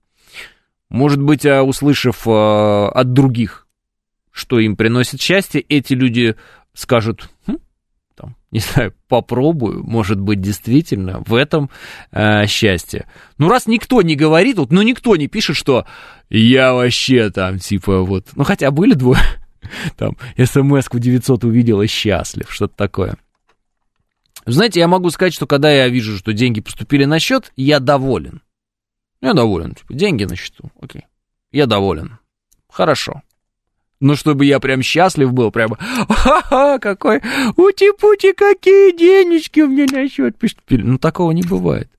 Может 0.90 1.22
быть, 1.22 1.46
э, 1.46 1.62
услышав 1.62 2.26
э, 2.26 2.32
от 2.32 3.12
других, 3.12 3.68
что 4.32 4.60
им 4.60 4.78
приносит 4.78 5.22
счастье, 5.22 5.60
эти 5.62 5.94
люди 5.94 6.36
скажут, 6.74 7.30
хм, 7.48 7.58
там, 8.16 8.36
не 8.52 8.60
знаю, 8.60 8.94
попробую, 9.08 9.84
может 9.84 10.20
быть, 10.20 10.42
действительно 10.42 11.22
в 11.26 11.34
этом 11.36 11.70
э, 12.12 12.48
счастье. 12.48 13.08
Ну, 13.38 13.50
раз 13.50 13.68
никто 13.68 14.02
не 14.02 14.16
говорит, 14.16 14.58
вот, 14.58 14.72
ну, 14.72 14.82
никто 14.82 15.16
не 15.16 15.28
пишет, 15.28 15.56
что 15.56 15.86
я 16.30 16.74
вообще 16.74 17.30
там, 17.30 17.60
типа, 17.60 18.02
вот, 18.02 18.28
ну, 18.36 18.44
хотя 18.44 18.72
были 18.72 18.94
двое, 18.94 19.22
там, 19.98 20.18
смс-ку 20.38 21.00
900 21.00 21.44
увидел 21.44 21.82
и 21.82 21.88
счастлив, 21.88 22.52
что-то 22.52 22.76
такое. 22.76 23.18
Знаете, 24.46 24.80
я 24.80 24.88
могу 24.88 25.10
сказать, 25.10 25.34
что 25.34 25.48
когда 25.48 25.72
я 25.72 25.88
вижу, 25.88 26.18
что 26.18 26.32
деньги 26.32 26.62
поступили 26.62 27.06
на 27.06 27.20
счет, 27.20 27.52
я 27.56 27.80
доволен. 27.80 28.42
Я 29.22 29.34
доволен, 29.34 29.74
типа, 29.74 29.94
деньги 29.94 30.24
на 30.24 30.36
счету, 30.36 30.72
окей. 30.80 31.06
Я 31.52 31.66
доволен. 31.66 32.20
Хорошо. 32.70 33.24
Ну, 34.02 34.16
чтобы 34.16 34.46
я 34.46 34.60
прям 34.60 34.82
счастлив 34.82 35.32
был, 35.32 35.52
прямо, 35.52 35.78
ха-ха, 35.78 36.80
какой, 36.80 37.22
ути-пути, 37.56 38.34
какие 38.34 38.96
денежки 38.96 39.62
у 39.62 39.68
меня 39.68 39.86
на 39.92 40.10
счет 40.10 40.38
пишет. 40.38 40.60
Ну, 40.70 40.98
такого 40.98 41.32
не 41.32 41.44
бывает. 41.44 41.90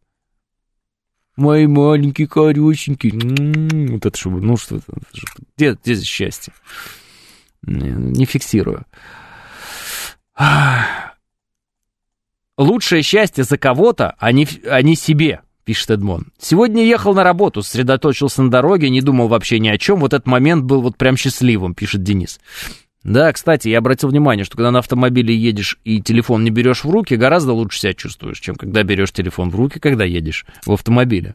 Мои 1.37 1.67
маленькие 1.67 2.29
корюченькие. 2.29 3.13
М-м-м, 3.13 3.95
вот 3.95 4.07
это 4.07 4.17
чтобы, 4.17 4.41
ну 4.41 4.57
что, 4.57 4.81
где, 5.57 5.73
где 5.73 5.95
здесь 5.95 6.07
счастье? 6.07 6.53
Не, 7.63 7.91
не 7.91 8.25
фиксирую. 8.27 8.85
Лучшее 12.59 13.03
счастье 13.03 13.45
за 13.45 13.59
кого-то, 13.59 14.17
а 14.19 14.33
не, 14.33 14.47
а 14.67 14.81
не 14.83 14.97
себе 14.97 15.43
пишет 15.67 15.91
Эдмон. 15.91 16.29
Сегодня 16.39 16.85
ехал 16.85 17.13
на 17.13 17.25
работу, 17.25 17.63
сосредоточился 17.63 18.41
на 18.43 18.51
дороге, 18.51 18.89
не 18.89 19.03
думал 19.03 19.27
вообще 19.27 19.59
ни 19.59 19.69
о 19.69 19.77
чем. 19.77 19.99
Вот 19.99 20.15
этот 20.15 20.27
момент 20.27 20.65
был 20.65 20.81
вот 20.81 20.97
прям 20.97 21.17
счастливым, 21.17 21.75
пишет 21.75 22.05
Денис. 22.05 22.39
Да, 23.03 23.33
кстати, 23.33 23.69
я 23.69 23.79
обратил 23.79 24.09
внимание, 24.09 24.45
что 24.45 24.57
когда 24.57 24.71
на 24.71 24.79
автомобиле 24.79 25.37
едешь 25.37 25.79
и 25.85 26.01
телефон 26.01 26.45
не 26.45 26.51
берешь 26.51 26.85
в 26.85 26.91
руки, 26.91 27.15
гораздо 27.15 27.53
лучше 27.53 27.81
себя 27.81 27.95
чувствуешь, 27.95 28.39
чем 28.39 28.55
когда 28.55 28.85
берешь 28.85 29.13
телефон 29.13 29.51
в 29.51 29.57
руки, 29.57 29.79
когда 29.81 30.05
едешь 30.05 30.47
в 30.65 30.73
автомобиле. 30.73 31.35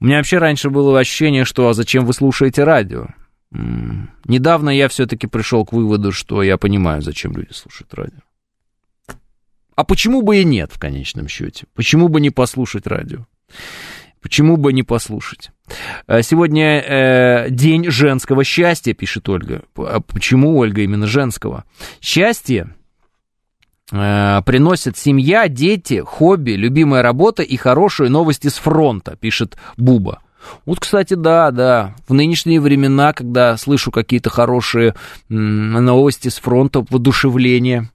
У 0.00 0.04
меня 0.04 0.18
вообще 0.18 0.38
раньше 0.38 0.68
было 0.68 0.98
ощущение, 0.98 1.44
что 1.44 1.68
а 1.68 1.74
зачем 1.74 2.04
вы 2.04 2.12
слушаете 2.12 2.62
радио? 2.62 3.08
М-м. 3.52 4.10
Недавно 4.26 4.68
я 4.70 4.88
все-таки 4.88 5.26
пришел 5.26 5.64
к 5.64 5.72
выводу, 5.72 6.12
что 6.12 6.42
я 6.42 6.58
понимаю, 6.58 7.00
зачем 7.00 7.32
люди 7.32 7.52
слушают 7.52 7.92
радио. 7.94 8.20
А 9.74 9.84
почему 9.84 10.22
бы 10.22 10.38
и 10.38 10.44
нет, 10.44 10.72
в 10.72 10.78
конечном 10.78 11.28
счете? 11.28 11.66
Почему 11.74 12.08
бы 12.08 12.20
не 12.20 12.30
послушать 12.30 12.86
радио? 12.86 13.26
Почему 14.26 14.56
бы 14.56 14.72
не 14.72 14.82
послушать? 14.82 15.50
Э, 16.08 16.22
сегодня 16.22 16.80
э, 16.80 17.46
день 17.50 17.88
женского 17.90 18.42
счастья, 18.42 18.92
пишет 18.92 19.28
Ольга. 19.28 19.62
А 19.76 20.00
почему, 20.00 20.56
Ольга, 20.58 20.82
именно 20.82 21.06
женского? 21.06 21.64
Счастье 22.00 22.74
э, 23.92 24.42
приносит 24.44 24.96
семья, 24.96 25.46
дети, 25.46 26.02
хобби, 26.04 26.52
любимая 26.52 27.02
работа 27.02 27.44
и 27.44 27.56
хорошие 27.56 28.10
новости 28.10 28.48
с 28.48 28.54
фронта, 28.54 29.16
пишет 29.16 29.56
Буба. 29.76 30.22
Вот, 30.64 30.80
кстати, 30.80 31.14
да, 31.14 31.50
да, 31.52 31.94
в 32.08 32.14
нынешние 32.14 32.60
времена, 32.60 33.12
когда 33.12 33.56
слышу 33.56 33.90
какие-то 33.90 34.30
хорошие 34.30 34.94
новости 35.28 36.28
с 36.28 36.38
фронта, 36.38 36.84
воодушевление, 36.88 37.90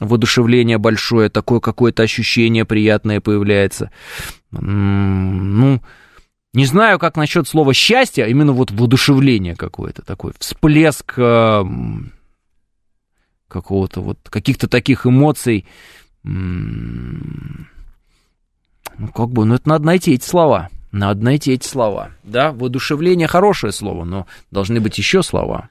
воодушевление 0.00 0.78
большое, 0.78 1.28
такое 1.28 1.60
какое-то 1.60 2.02
ощущение 2.02 2.64
приятное 2.64 3.20
появляется. 3.20 3.90
Ну, 4.50 5.80
не 6.52 6.66
знаю, 6.66 6.98
как 6.98 7.16
насчет 7.16 7.48
слова 7.48 7.74
счастье, 7.74 8.24
а 8.24 8.28
именно 8.28 8.52
вот 8.52 8.70
воодушевление 8.70 9.56
какое-то, 9.56 10.02
такой 10.02 10.32
всплеск 10.38 11.14
э, 11.16 11.64
какого-то 13.48 14.00
вот, 14.00 14.18
каких-то 14.24 14.68
таких 14.68 15.06
эмоций. 15.06 15.66
Ну, 16.22 17.66
как 19.14 19.30
бы, 19.30 19.44
ну, 19.44 19.56
это 19.56 19.68
надо 19.68 19.86
найти 19.86 20.14
эти 20.14 20.24
слова. 20.24 20.70
Надо 20.92 21.24
найти 21.24 21.52
эти 21.52 21.66
слова. 21.66 22.10
Да, 22.22 22.52
воодушевление 22.52 23.26
хорошее 23.26 23.72
слово, 23.72 24.04
но 24.04 24.28
должны 24.52 24.80
быть 24.80 24.96
еще 24.96 25.24
слова. 25.24 25.70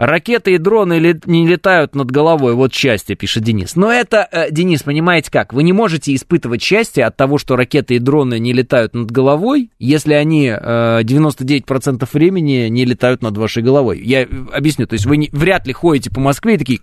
Ракеты 0.00 0.54
и 0.54 0.56
дроны 0.56 1.20
не 1.26 1.46
летают 1.46 1.94
над 1.94 2.10
головой, 2.10 2.54
вот 2.54 2.72
счастье, 2.72 3.16
пишет 3.16 3.42
Денис. 3.42 3.76
Но 3.76 3.92
это, 3.92 4.26
э, 4.32 4.50
Денис, 4.50 4.82
понимаете 4.82 5.30
как, 5.30 5.52
вы 5.52 5.62
не 5.62 5.74
можете 5.74 6.14
испытывать 6.14 6.62
счастье 6.62 7.04
от 7.04 7.18
того, 7.18 7.36
что 7.36 7.54
ракеты 7.54 7.96
и 7.96 7.98
дроны 7.98 8.38
не 8.38 8.54
летают 8.54 8.94
над 8.94 9.10
головой, 9.10 9.70
если 9.78 10.14
они 10.14 10.46
99% 10.46 12.02
э, 12.02 12.06
времени 12.14 12.68
не 12.68 12.86
летают 12.86 13.20
над 13.20 13.36
вашей 13.36 13.62
головой. 13.62 14.00
Я 14.02 14.26
объясню, 14.54 14.86
то 14.86 14.94
есть 14.94 15.04
вы 15.04 15.18
не, 15.18 15.28
вряд 15.32 15.66
ли 15.66 15.74
ходите 15.74 16.08
по 16.08 16.20
Москве 16.20 16.54
и 16.54 16.58
такие, 16.58 16.80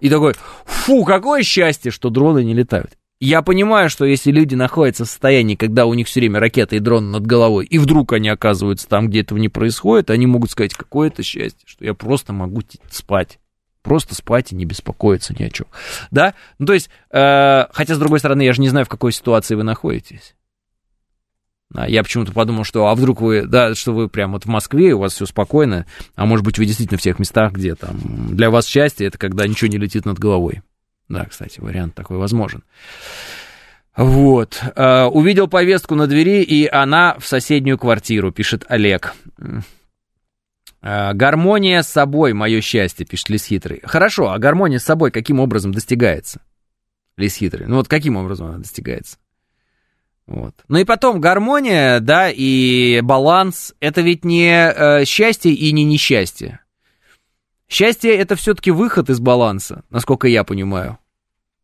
и 0.00 0.08
такой, 0.08 0.32
фу, 0.64 1.04
какое 1.04 1.42
счастье, 1.42 1.90
что 1.90 2.08
дроны 2.08 2.44
не 2.44 2.54
летают. 2.54 2.92
Я 3.24 3.40
понимаю, 3.40 3.88
что 3.88 4.04
если 4.04 4.30
люди 4.30 4.54
находятся 4.54 5.06
в 5.06 5.08
состоянии, 5.08 5.54
когда 5.54 5.86
у 5.86 5.94
них 5.94 6.08
все 6.08 6.20
время 6.20 6.40
ракеты 6.40 6.76
и 6.76 6.78
дроны 6.78 7.10
над 7.10 7.24
головой, 7.24 7.64
и 7.64 7.78
вдруг 7.78 8.12
они 8.12 8.28
оказываются 8.28 8.86
там, 8.86 9.08
где 9.08 9.22
этого 9.22 9.38
не 9.38 9.48
происходит, 9.48 10.10
они 10.10 10.26
могут 10.26 10.50
сказать, 10.50 10.74
какое 10.74 11.08
это 11.08 11.22
счастье, 11.22 11.62
что 11.64 11.86
я 11.86 11.94
просто 11.94 12.34
могу 12.34 12.60
спать. 12.90 13.38
Просто 13.80 14.14
спать 14.14 14.52
и 14.52 14.54
не 14.54 14.66
беспокоиться 14.66 15.34
ни 15.38 15.42
о 15.42 15.48
чем. 15.48 15.68
Да? 16.10 16.34
Ну, 16.58 16.66
то 16.66 16.74
есть, 16.74 16.90
э, 17.12 17.64
хотя, 17.72 17.94
с 17.94 17.98
другой 17.98 18.18
стороны, 18.18 18.42
я 18.42 18.52
же 18.52 18.60
не 18.60 18.68
знаю, 18.68 18.84
в 18.84 18.90
какой 18.90 19.10
ситуации 19.10 19.54
вы 19.54 19.62
находитесь. 19.62 20.34
Да, 21.70 21.86
я 21.86 22.02
почему-то 22.02 22.32
подумал, 22.32 22.64
что 22.64 22.88
а 22.88 22.94
вдруг 22.94 23.22
вы, 23.22 23.46
да, 23.46 23.74
что 23.74 23.94
вы 23.94 24.10
прям 24.10 24.32
вот 24.32 24.44
в 24.44 24.48
Москве, 24.48 24.92
у 24.92 24.98
вас 24.98 25.14
все 25.14 25.24
спокойно, 25.24 25.86
а 26.14 26.26
может 26.26 26.44
быть, 26.44 26.58
вы 26.58 26.66
действительно 26.66 26.98
в 26.98 27.02
тех 27.02 27.18
местах, 27.18 27.52
где 27.52 27.74
там 27.74 28.36
для 28.36 28.50
вас 28.50 28.66
счастье, 28.66 29.06
это 29.06 29.16
когда 29.16 29.46
ничего 29.46 29.70
не 29.70 29.78
летит 29.78 30.04
над 30.04 30.18
головой. 30.18 30.60
Да, 31.08 31.26
кстати, 31.26 31.60
вариант 31.60 31.94
такой 31.94 32.16
возможен. 32.16 32.62
Вот. 33.96 34.60
Э, 34.74 35.04
увидел 35.04 35.46
повестку 35.48 35.94
на 35.94 36.06
двери, 36.06 36.42
и 36.42 36.66
она 36.66 37.16
в 37.18 37.26
соседнюю 37.26 37.78
квартиру, 37.78 38.32
пишет 38.32 38.64
Олег. 38.68 39.14
Э, 40.82 41.12
гармония 41.14 41.82
с 41.82 41.88
собой, 41.88 42.32
мое 42.32 42.60
счастье, 42.60 43.06
пишет 43.06 43.30
Лис 43.30 43.46
Хитрый. 43.46 43.80
Хорошо, 43.84 44.30
а 44.30 44.38
гармония 44.38 44.78
с 44.78 44.84
собой 44.84 45.10
каким 45.10 45.40
образом 45.40 45.72
достигается? 45.72 46.40
Лис 47.16 47.36
Хитрый. 47.36 47.68
Ну 47.68 47.76
вот 47.76 47.88
каким 47.88 48.16
образом 48.16 48.48
она 48.48 48.58
достигается? 48.58 49.18
Вот. 50.26 50.54
Ну 50.68 50.78
и 50.78 50.84
потом 50.84 51.20
гармония, 51.20 52.00
да, 52.00 52.30
и 52.30 53.00
баланс, 53.02 53.74
это 53.78 54.00
ведь 54.00 54.24
не 54.24 54.50
э, 54.50 55.04
счастье 55.04 55.52
и 55.52 55.70
не 55.70 55.84
несчастье. 55.84 56.60
Счастье 57.68 58.14
это 58.14 58.36
все-таки 58.36 58.70
выход 58.70 59.10
из 59.10 59.20
баланса, 59.20 59.84
насколько 59.90 60.28
я 60.28 60.44
понимаю. 60.44 60.98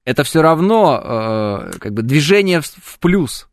Это 0.04 0.24
все 0.24 0.42
равно 0.42 1.00
э, 1.02 1.72
как 1.78 1.92
бы 1.92 2.02
движение 2.02 2.60
в, 2.60 2.66
в 2.66 2.98
плюс. 2.98 3.48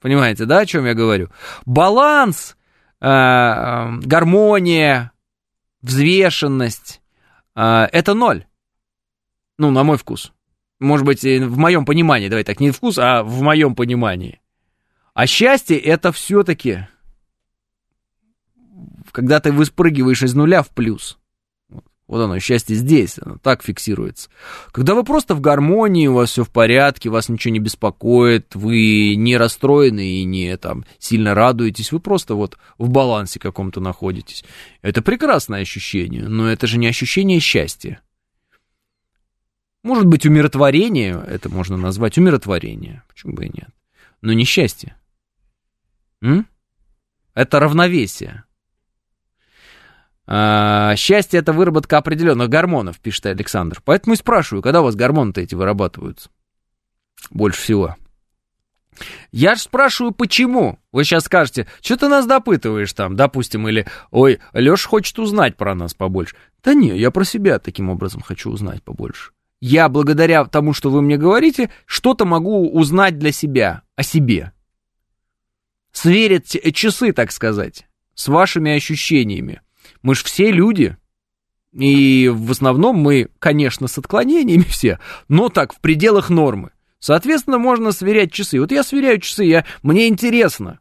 Понимаете, 0.00 0.44
да, 0.44 0.60
о 0.60 0.66
чем 0.66 0.86
я 0.86 0.94
говорю? 0.94 1.30
Баланс, 1.66 2.56
э, 3.00 3.06
э, 3.06 3.98
гармония, 4.02 5.12
взвешенность 5.82 7.02
э, 7.54 7.88
это 7.92 8.14
ноль. 8.14 8.46
Ну, 9.58 9.70
на 9.70 9.82
мой 9.82 9.98
вкус 9.98 10.32
может 10.82 11.06
быть, 11.06 11.22
в 11.22 11.56
моем 11.56 11.84
понимании, 11.84 12.28
давай 12.28 12.44
так, 12.44 12.60
не 12.60 12.70
вкус, 12.70 12.98
а 12.98 13.22
в 13.22 13.40
моем 13.40 13.74
понимании. 13.74 14.40
А 15.14 15.26
счастье 15.26 15.78
это 15.78 16.12
все-таки, 16.12 16.86
когда 19.12 19.40
ты 19.40 19.52
выспрыгиваешь 19.52 20.22
из 20.22 20.34
нуля 20.34 20.62
в 20.62 20.68
плюс. 20.70 21.18
Вот 22.12 22.20
оно, 22.20 22.38
счастье 22.40 22.76
здесь, 22.76 23.18
оно 23.22 23.38
так 23.38 23.62
фиксируется. 23.62 24.28
Когда 24.70 24.94
вы 24.94 25.02
просто 25.02 25.34
в 25.34 25.40
гармонии, 25.40 26.08
у 26.08 26.12
вас 26.12 26.28
все 26.28 26.44
в 26.44 26.50
порядке, 26.50 27.08
вас 27.08 27.30
ничего 27.30 27.54
не 27.54 27.58
беспокоит, 27.58 28.54
вы 28.54 29.14
не 29.14 29.38
расстроены 29.38 30.20
и 30.20 30.24
не 30.24 30.54
там 30.58 30.84
сильно 30.98 31.34
радуетесь, 31.34 31.90
вы 31.90 32.00
просто 32.00 32.34
вот 32.34 32.58
в 32.76 32.90
балансе 32.90 33.40
каком-то 33.40 33.80
находитесь. 33.80 34.44
Это 34.82 35.00
прекрасное 35.00 35.62
ощущение, 35.62 36.28
но 36.28 36.52
это 36.52 36.66
же 36.66 36.76
не 36.76 36.86
ощущение 36.86 37.40
счастья. 37.40 38.02
Может 39.82 40.04
быть, 40.04 40.26
умиротворение, 40.26 41.18
это 41.26 41.48
можно 41.48 41.78
назвать 41.78 42.18
умиротворение, 42.18 43.04
почему 43.08 43.32
бы 43.32 43.46
и 43.46 43.48
нет. 43.48 43.70
Но 44.20 44.34
не 44.34 44.44
счастье. 44.44 44.96
М? 46.20 46.46
Это 47.32 47.58
равновесие. 47.58 48.44
А, 50.26 50.94
счастье 50.96 51.40
это 51.40 51.52
выработка 51.52 51.98
определенных 51.98 52.48
гормонов, 52.48 53.00
пишет 53.00 53.26
Александр. 53.26 53.80
Поэтому 53.84 54.14
и 54.14 54.16
спрашиваю, 54.16 54.62
когда 54.62 54.80
у 54.80 54.84
вас 54.84 54.94
гормоны-то 54.94 55.40
эти 55.40 55.54
вырабатываются? 55.54 56.30
Больше 57.30 57.60
всего. 57.60 57.96
Я 59.30 59.54
же 59.54 59.62
спрашиваю, 59.62 60.12
почему? 60.12 60.78
Вы 60.92 61.04
сейчас 61.04 61.24
скажете, 61.24 61.66
что 61.80 61.96
ты 61.96 62.08
нас 62.08 62.26
допытываешь 62.26 62.92
там, 62.92 63.16
допустим, 63.16 63.66
или, 63.68 63.86
ой, 64.10 64.38
Леша 64.52 64.88
хочет 64.88 65.18
узнать 65.18 65.56
про 65.56 65.74
нас 65.74 65.94
побольше. 65.94 66.36
Да 66.62 66.74
не, 66.74 66.96
я 66.98 67.10
про 67.10 67.24
себя 67.24 67.58
таким 67.58 67.88
образом 67.88 68.20
хочу 68.20 68.50
узнать 68.50 68.82
побольше 68.82 69.32
я 69.62 69.88
благодаря 69.88 70.44
тому, 70.44 70.72
что 70.72 70.90
вы 70.90 71.02
мне 71.02 71.16
говорите, 71.16 71.70
что-то 71.86 72.24
могу 72.24 72.68
узнать 72.68 73.16
для 73.20 73.30
себя, 73.30 73.82
о 73.94 74.02
себе. 74.02 74.52
Сверить 75.92 76.60
часы, 76.74 77.12
так 77.12 77.30
сказать, 77.30 77.86
с 78.14 78.26
вашими 78.26 78.72
ощущениями. 78.72 79.62
Мы 80.02 80.14
же 80.14 80.24
все 80.24 80.50
люди, 80.50 80.96
и 81.72 82.28
в 82.28 82.50
основном 82.50 82.96
мы, 82.96 83.28
конечно, 83.38 83.88
с 83.88 83.96
отклонениями 83.98 84.62
все, 84.62 84.98
но 85.28 85.48
так, 85.48 85.72
в 85.72 85.80
пределах 85.80 86.28
нормы. 86.28 86.70
Соответственно, 86.98 87.58
можно 87.58 87.90
сверять 87.90 88.32
часы. 88.32 88.60
Вот 88.60 88.70
я 88.70 88.84
сверяю 88.84 89.20
часы, 89.20 89.44
я, 89.44 89.64
мне 89.82 90.06
интересно. 90.06 90.78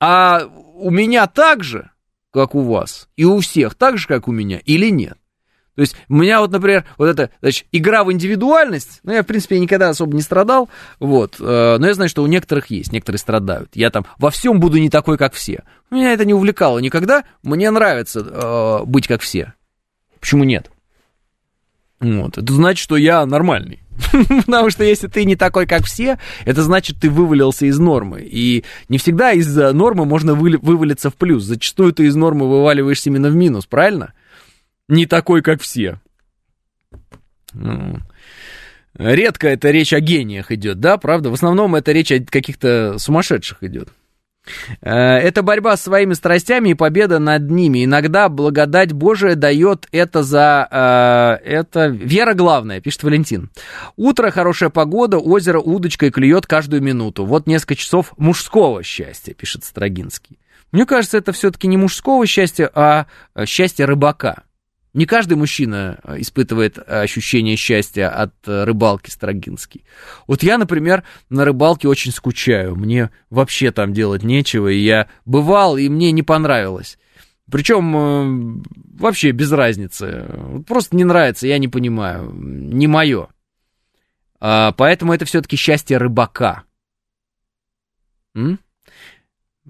А 0.00 0.44
у 0.44 0.90
меня 0.90 1.26
так 1.26 1.64
же, 1.64 1.90
как 2.32 2.54
у 2.54 2.60
вас, 2.60 3.08
и 3.16 3.24
у 3.24 3.40
всех 3.40 3.74
так 3.74 3.98
же, 3.98 4.06
как 4.06 4.28
у 4.28 4.32
меня, 4.32 4.58
или 4.58 4.90
нет? 4.90 5.18
То 5.78 5.82
есть 5.82 5.94
у 6.08 6.14
меня 6.14 6.40
вот, 6.40 6.50
например, 6.50 6.84
вот 6.96 7.06
эта, 7.06 7.30
значит, 7.40 7.68
игра 7.70 8.02
в 8.02 8.10
индивидуальность, 8.10 8.98
ну, 9.04 9.12
я, 9.12 9.22
в 9.22 9.26
принципе, 9.26 9.60
никогда 9.60 9.90
особо 9.90 10.12
не 10.12 10.22
страдал, 10.22 10.68
вот, 10.98 11.36
э, 11.38 11.76
но 11.78 11.86
я 11.86 11.94
знаю, 11.94 12.08
что 12.08 12.24
у 12.24 12.26
некоторых 12.26 12.66
есть, 12.66 12.92
некоторые 12.92 13.20
страдают. 13.20 13.70
Я 13.74 13.90
там 13.90 14.04
во 14.18 14.32
всем 14.32 14.58
буду 14.58 14.78
не 14.78 14.90
такой, 14.90 15.16
как 15.16 15.34
все. 15.34 15.62
Меня 15.92 16.12
это 16.12 16.24
не 16.24 16.34
увлекало 16.34 16.80
никогда, 16.80 17.22
мне 17.44 17.70
нравится 17.70 18.26
э, 18.28 18.86
быть 18.86 19.06
как 19.06 19.20
все. 19.20 19.54
Почему 20.18 20.42
нет? 20.42 20.68
Вот, 22.00 22.38
это 22.38 22.52
значит, 22.52 22.82
что 22.82 22.96
я 22.96 23.24
нормальный. 23.24 23.78
Потому 24.46 24.70
что 24.70 24.82
если 24.82 25.06
ты 25.06 25.24
не 25.24 25.36
такой, 25.36 25.66
как 25.66 25.84
все, 25.84 26.18
это 26.44 26.64
значит, 26.64 26.96
ты 27.00 27.08
вывалился 27.08 27.66
из 27.66 27.78
нормы. 27.78 28.26
И 28.28 28.64
не 28.88 28.98
всегда 28.98 29.30
из 29.30 29.54
нормы 29.54 30.06
можно 30.06 30.34
вывалиться 30.34 31.10
в 31.10 31.14
плюс. 31.14 31.44
Зачастую 31.44 31.92
ты 31.92 32.06
из 32.06 32.16
нормы 32.16 32.48
вываливаешься 32.48 33.10
именно 33.10 33.28
в 33.28 33.36
минус, 33.36 33.66
правильно? 33.66 34.12
Не 34.88 35.06
такой, 35.06 35.42
как 35.42 35.60
все. 35.60 36.00
Ну, 37.52 37.98
редко 38.94 39.48
это 39.48 39.70
речь 39.70 39.92
о 39.92 40.00
гениях 40.00 40.50
идет, 40.50 40.80
да, 40.80 40.98
правда? 40.98 41.30
В 41.30 41.34
основном 41.34 41.74
это 41.74 41.92
речь 41.92 42.12
о 42.12 42.20
каких-то 42.20 42.98
сумасшедших 42.98 43.62
идет. 43.62 43.88
Э, 44.80 44.90
это 44.90 45.42
борьба 45.42 45.76
с 45.76 45.82
своими 45.82 46.14
страстями 46.14 46.70
и 46.70 46.74
победа 46.74 47.18
над 47.18 47.50
ними. 47.50 47.84
Иногда 47.84 48.28
благодать 48.28 48.92
Божия 48.92 49.34
дает 49.34 49.86
это 49.92 50.22
за... 50.22 50.68
Э, 50.70 51.44
это 51.46 51.86
вера 51.86 52.34
главная, 52.34 52.80
пишет 52.80 53.02
Валентин. 53.02 53.50
Утро, 53.96 54.30
хорошая 54.30 54.70
погода, 54.70 55.18
озеро 55.18 55.60
удочкой 55.60 56.10
клюет 56.10 56.46
каждую 56.46 56.82
минуту. 56.82 57.24
Вот 57.24 57.46
несколько 57.46 57.74
часов 57.74 58.14
мужского 58.16 58.82
счастья, 58.82 59.34
пишет 59.34 59.64
Строгинский. 59.64 60.38
Мне 60.72 60.84
кажется, 60.84 61.16
это 61.16 61.32
все-таки 61.32 61.66
не 61.66 61.76
мужского 61.76 62.26
счастья, 62.26 62.70
а 62.74 63.06
счастье 63.46 63.86
рыбака. 63.86 64.42
Не 64.98 65.06
каждый 65.06 65.34
мужчина 65.34 66.00
э, 66.02 66.16
испытывает 66.22 66.76
ощущение 66.76 67.54
счастья 67.54 68.08
от 68.08 68.34
э, 68.48 68.64
рыбалки 68.64 69.10
Строгинский. 69.10 69.84
Вот 70.26 70.42
я, 70.42 70.58
например, 70.58 71.04
на 71.30 71.44
рыбалке 71.44 71.86
очень 71.86 72.10
скучаю. 72.10 72.74
Мне 72.74 73.12
вообще 73.30 73.70
там 73.70 73.92
делать 73.92 74.24
нечего, 74.24 74.66
и 74.66 74.80
я 74.80 75.06
бывал, 75.24 75.76
и 75.76 75.88
мне 75.88 76.10
не 76.10 76.24
понравилось. 76.24 76.98
Причем 77.48 77.96
э, 77.96 78.62
вообще 78.98 79.30
без 79.30 79.52
разницы. 79.52 80.26
Просто 80.66 80.96
не 80.96 81.04
нравится, 81.04 81.46
я 81.46 81.58
не 81.58 81.68
понимаю. 81.68 82.32
Не 82.34 82.88
мое. 82.88 83.28
А, 84.40 84.72
поэтому 84.72 85.12
это 85.12 85.26
все-таки 85.26 85.54
счастье 85.54 85.96
рыбака. 85.96 86.64
М? 88.34 88.58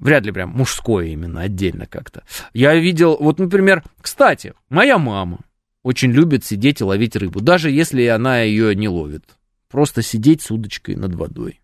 Вряд 0.00 0.24
ли 0.24 0.32
прям 0.32 0.50
мужское 0.50 1.06
именно, 1.06 1.40
отдельно 1.42 1.86
как-то. 1.86 2.22
Я 2.52 2.74
видел, 2.76 3.16
вот, 3.18 3.38
например, 3.38 3.82
кстати, 4.00 4.54
моя 4.68 4.98
мама 4.98 5.40
очень 5.82 6.12
любит 6.12 6.44
сидеть 6.44 6.80
и 6.80 6.84
ловить 6.84 7.16
рыбу, 7.16 7.40
даже 7.40 7.70
если 7.70 8.06
она 8.06 8.40
ее 8.40 8.74
не 8.74 8.88
ловит. 8.88 9.24
Просто 9.68 10.02
сидеть 10.02 10.42
с 10.42 10.50
удочкой 10.50 10.96
над 10.96 11.14
водой. 11.14 11.60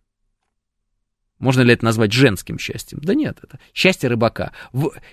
Можно 1.39 1.63
ли 1.63 1.75
это 1.75 1.85
назвать 1.85 2.13
женским 2.13 2.59
счастьем? 2.59 3.01
Да 3.03 3.15
нет, 3.15 3.39
это 3.43 3.59
счастье 3.73 4.09
рыбака. 4.09 4.53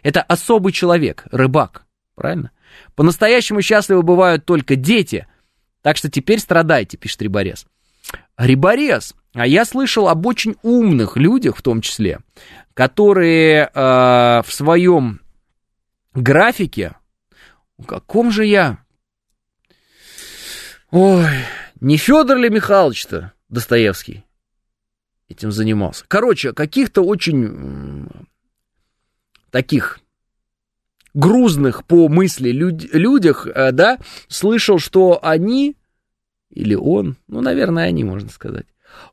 Это 0.02 0.22
особый 0.22 0.74
человек, 0.74 1.26
рыбак, 1.32 1.86
правильно? 2.16 2.52
По-настоящему 2.96 3.62
счастливы 3.62 4.02
бывают 4.02 4.46
только 4.46 4.76
дети, 4.76 5.28
так 5.82 5.98
что 5.98 6.10
теперь 6.10 6.40
страдайте, 6.40 6.98
пишет 6.98 7.22
Риборез. 7.22 7.66
Риборез, 8.38 9.16
а 9.34 9.46
я 9.46 9.66
слышал 9.66 10.08
об 10.08 10.26
очень 10.26 10.56
умных 10.64 11.18
людях 11.18 11.58
в 11.58 11.62
том 11.62 11.82
числе, 11.82 12.20
которые 12.74 13.70
э, 13.74 14.42
в 14.46 14.48
своем 14.50 15.22
графике, 16.14 16.96
в 17.78 17.86
каком 17.86 18.32
же 18.32 18.46
я, 18.46 18.80
ой, 20.90 21.26
не 21.80 21.98
Федор 21.98 22.38
ли 22.38 22.50
Михайлович-то 22.50 23.34
Достоевский 23.50 24.24
этим 25.30 25.52
занимался. 25.52 26.06
Короче, 26.08 26.54
каких-то 26.54 27.02
очень 27.02 28.08
таких 29.50 30.00
грузных 31.14 31.86
по 31.86 32.08
мысли 32.08 32.52
люд, 32.52 32.84
людях, 32.94 33.48
э, 33.48 33.72
да, 33.72 34.00
слышал, 34.28 34.80
что 34.80 35.20
они, 35.22 35.76
или 36.52 36.76
он, 36.76 37.18
ну, 37.28 37.42
наверное, 37.42 37.86
они, 37.86 38.04
можно 38.04 38.30
сказать, 38.30 38.66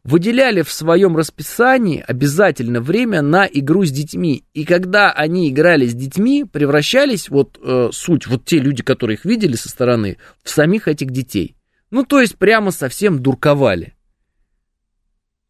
выделяли 0.04 0.62
в 0.62 0.72
своем 0.72 1.16
расписании 1.16 2.04
обязательно 2.06 2.80
время 2.80 3.22
на 3.22 3.46
игру 3.46 3.84
с 3.84 3.90
детьми. 3.90 4.44
И 4.54 4.64
когда 4.64 5.12
они 5.12 5.48
играли 5.48 5.86
с 5.86 5.94
детьми, 5.94 6.44
превращались, 6.44 7.28
вот 7.28 7.58
э, 7.62 7.90
суть, 7.92 8.26
вот 8.26 8.44
те 8.44 8.58
люди, 8.58 8.82
которые 8.82 9.16
их 9.16 9.24
видели 9.24 9.54
со 9.54 9.68
стороны, 9.68 10.18
в 10.42 10.50
самих 10.50 10.88
этих 10.88 11.10
детей. 11.10 11.56
Ну, 11.90 12.04
то 12.04 12.20
есть 12.20 12.36
прямо 12.36 12.70
совсем 12.70 13.22
дурковали. 13.22 13.94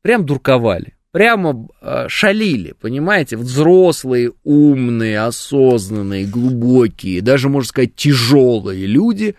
Прям 0.02 0.24
дурковали. 0.24 0.94
Прямо 1.10 1.68
э, 1.80 2.06
шалили, 2.08 2.74
понимаете? 2.80 3.36
Взрослые, 3.36 4.32
умные, 4.44 5.20
осознанные, 5.20 6.26
глубокие, 6.26 7.22
даже, 7.22 7.48
можно 7.48 7.68
сказать, 7.68 7.96
тяжелые 7.96 8.86
люди 8.86 9.34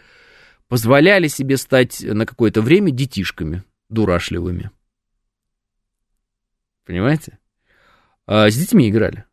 позволяли 0.70 1.28
себе 1.28 1.58
стать 1.58 2.02
на 2.02 2.26
какое-то 2.26 2.62
время 2.62 2.92
детишками 2.92 3.64
дурашливыми. 3.90 4.72
Понимаете? 6.86 7.38
А, 8.26 8.50
с 8.50 8.56
детьми 8.56 8.90
играли. 8.90 9.26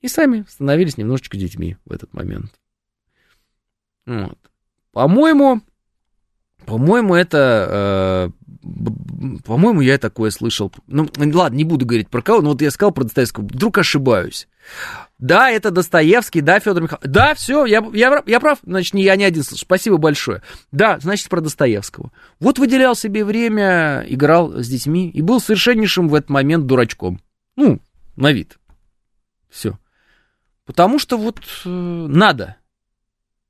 И 0.00 0.08
сами 0.08 0.44
становились 0.48 0.96
немножечко 0.96 1.36
детьми 1.36 1.76
в 1.84 1.92
этот 1.92 2.12
момент. 2.12 2.60
Вот. 4.06 4.38
По-моему, 4.92 5.62
по-моему, 6.68 7.14
это... 7.14 8.30
Э, 8.30 9.38
по-моему, 9.46 9.80
я 9.80 9.96
такое 9.96 10.30
слышал. 10.30 10.70
Ну, 10.86 11.08
ладно, 11.16 11.56
не 11.56 11.64
буду 11.64 11.86
говорить 11.86 12.10
про 12.10 12.20
кого, 12.20 12.42
но 12.42 12.50
вот 12.50 12.60
я 12.60 12.70
сказал 12.70 12.92
про 12.92 13.04
Достоевского. 13.04 13.44
Вдруг 13.44 13.78
ошибаюсь. 13.78 14.48
Да, 15.18 15.50
это 15.50 15.70
Достоевский, 15.70 16.42
да, 16.42 16.60
Федор 16.60 16.82
Михайлович. 16.82 17.10
Да, 17.10 17.34
все, 17.34 17.64
я, 17.64 17.82
я, 17.94 18.22
я 18.26 18.40
прав, 18.40 18.58
значит, 18.62 18.92
не 18.92 19.02
я 19.02 19.16
не 19.16 19.24
один 19.24 19.42
слышу. 19.42 19.64
Спасибо 19.64 19.96
большое. 19.96 20.42
Да, 20.70 20.98
значит, 21.00 21.30
про 21.30 21.40
Достоевского. 21.40 22.12
Вот 22.38 22.58
выделял 22.58 22.94
себе 22.94 23.24
время, 23.24 24.04
играл 24.06 24.52
с 24.58 24.68
детьми 24.68 25.08
и 25.08 25.22
был 25.22 25.40
совершеннейшим 25.40 26.08
в 26.08 26.14
этот 26.14 26.28
момент 26.28 26.66
дурачком. 26.66 27.22
Ну, 27.56 27.80
на 28.16 28.32
вид. 28.32 28.58
Все. 29.48 29.78
Потому 30.66 30.98
что 30.98 31.16
вот 31.16 31.40
э, 31.64 31.68
надо. 31.68 32.56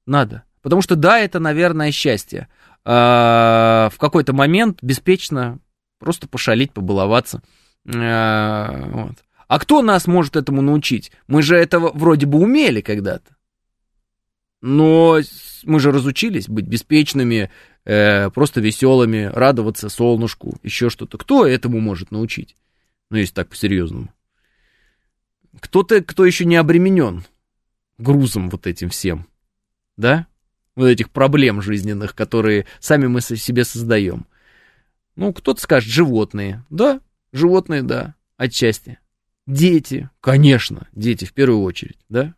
Надо. 0.06 0.44
Потому 0.62 0.82
что 0.82 0.94
да, 0.94 1.18
это, 1.18 1.40
наверное, 1.40 1.90
счастье. 1.90 2.48
А, 2.90 3.90
в 3.92 3.98
какой-то 3.98 4.32
момент 4.32 4.78
беспечно 4.80 5.58
просто 5.98 6.26
пошалить, 6.26 6.72
побаловаться. 6.72 7.42
А, 7.86 8.88
вот. 8.90 9.16
А 9.46 9.58
кто 9.58 9.82
нас 9.82 10.06
может 10.06 10.36
этому 10.36 10.62
научить? 10.62 11.12
Мы 11.26 11.42
же 11.42 11.54
этого 11.54 11.90
вроде 11.92 12.24
бы 12.24 12.38
умели 12.38 12.80
когда-то. 12.80 13.36
Но 14.62 15.18
мы 15.64 15.80
же 15.80 15.92
разучились 15.92 16.48
быть 16.48 16.66
беспечными, 16.66 17.50
э, 17.84 18.30
просто 18.30 18.62
веселыми, 18.62 19.24
радоваться 19.34 19.90
солнышку, 19.90 20.58
еще 20.62 20.88
что-то. 20.88 21.18
Кто 21.18 21.46
этому 21.46 21.80
может 21.80 22.10
научить? 22.10 22.56
Ну, 23.10 23.18
если 23.18 23.34
так 23.34 23.50
по-серьезному. 23.50 24.14
Кто-то, 25.60 26.02
кто 26.02 26.24
еще 26.24 26.46
не 26.46 26.56
обременен 26.56 27.24
грузом 27.98 28.48
вот 28.48 28.66
этим 28.66 28.88
всем. 28.88 29.26
Да? 29.98 30.26
Вот 30.78 30.86
этих 30.86 31.10
проблем 31.10 31.60
жизненных, 31.60 32.14
которые 32.14 32.64
сами 32.78 33.08
мы 33.08 33.20
себе 33.20 33.64
создаем. 33.64 34.28
Ну, 35.16 35.32
кто-то 35.32 35.60
скажет, 35.60 35.90
животные. 35.90 36.64
Да, 36.70 37.00
животные, 37.32 37.82
да, 37.82 38.14
отчасти. 38.36 39.00
Дети, 39.44 40.08
конечно, 40.20 40.86
дети 40.92 41.24
в 41.24 41.32
первую 41.32 41.62
очередь, 41.62 41.98
да? 42.08 42.32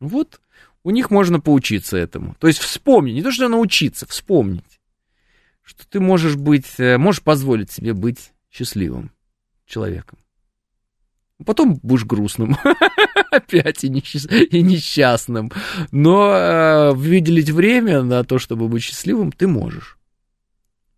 Вот 0.00 0.38
у 0.82 0.90
них 0.90 1.10
можно 1.10 1.40
поучиться 1.40 1.96
этому. 1.96 2.36
То 2.38 2.46
есть 2.46 2.58
вспомни, 2.58 3.12
не 3.12 3.22
то 3.22 3.32
что 3.32 3.48
научиться, 3.48 4.06
вспомнить, 4.06 4.78
что 5.62 5.88
ты 5.88 5.98
можешь 5.98 6.36
быть, 6.36 6.74
э, 6.76 6.98
можешь 6.98 7.22
позволить 7.22 7.70
себе 7.70 7.94
быть 7.94 8.32
счастливым 8.50 9.12
человеком. 9.64 10.18
Потом 11.44 11.78
будешь 11.82 12.04
грустным. 12.04 12.56
Опять 13.30 13.84
и, 13.84 13.90
несчастным. 13.90 15.50
Но 15.90 16.32
э, 16.32 16.92
выделить 16.92 17.50
время 17.50 18.02
на 18.02 18.24
то, 18.24 18.38
чтобы 18.38 18.68
быть 18.68 18.82
счастливым, 18.82 19.32
ты 19.32 19.46
можешь. 19.46 19.98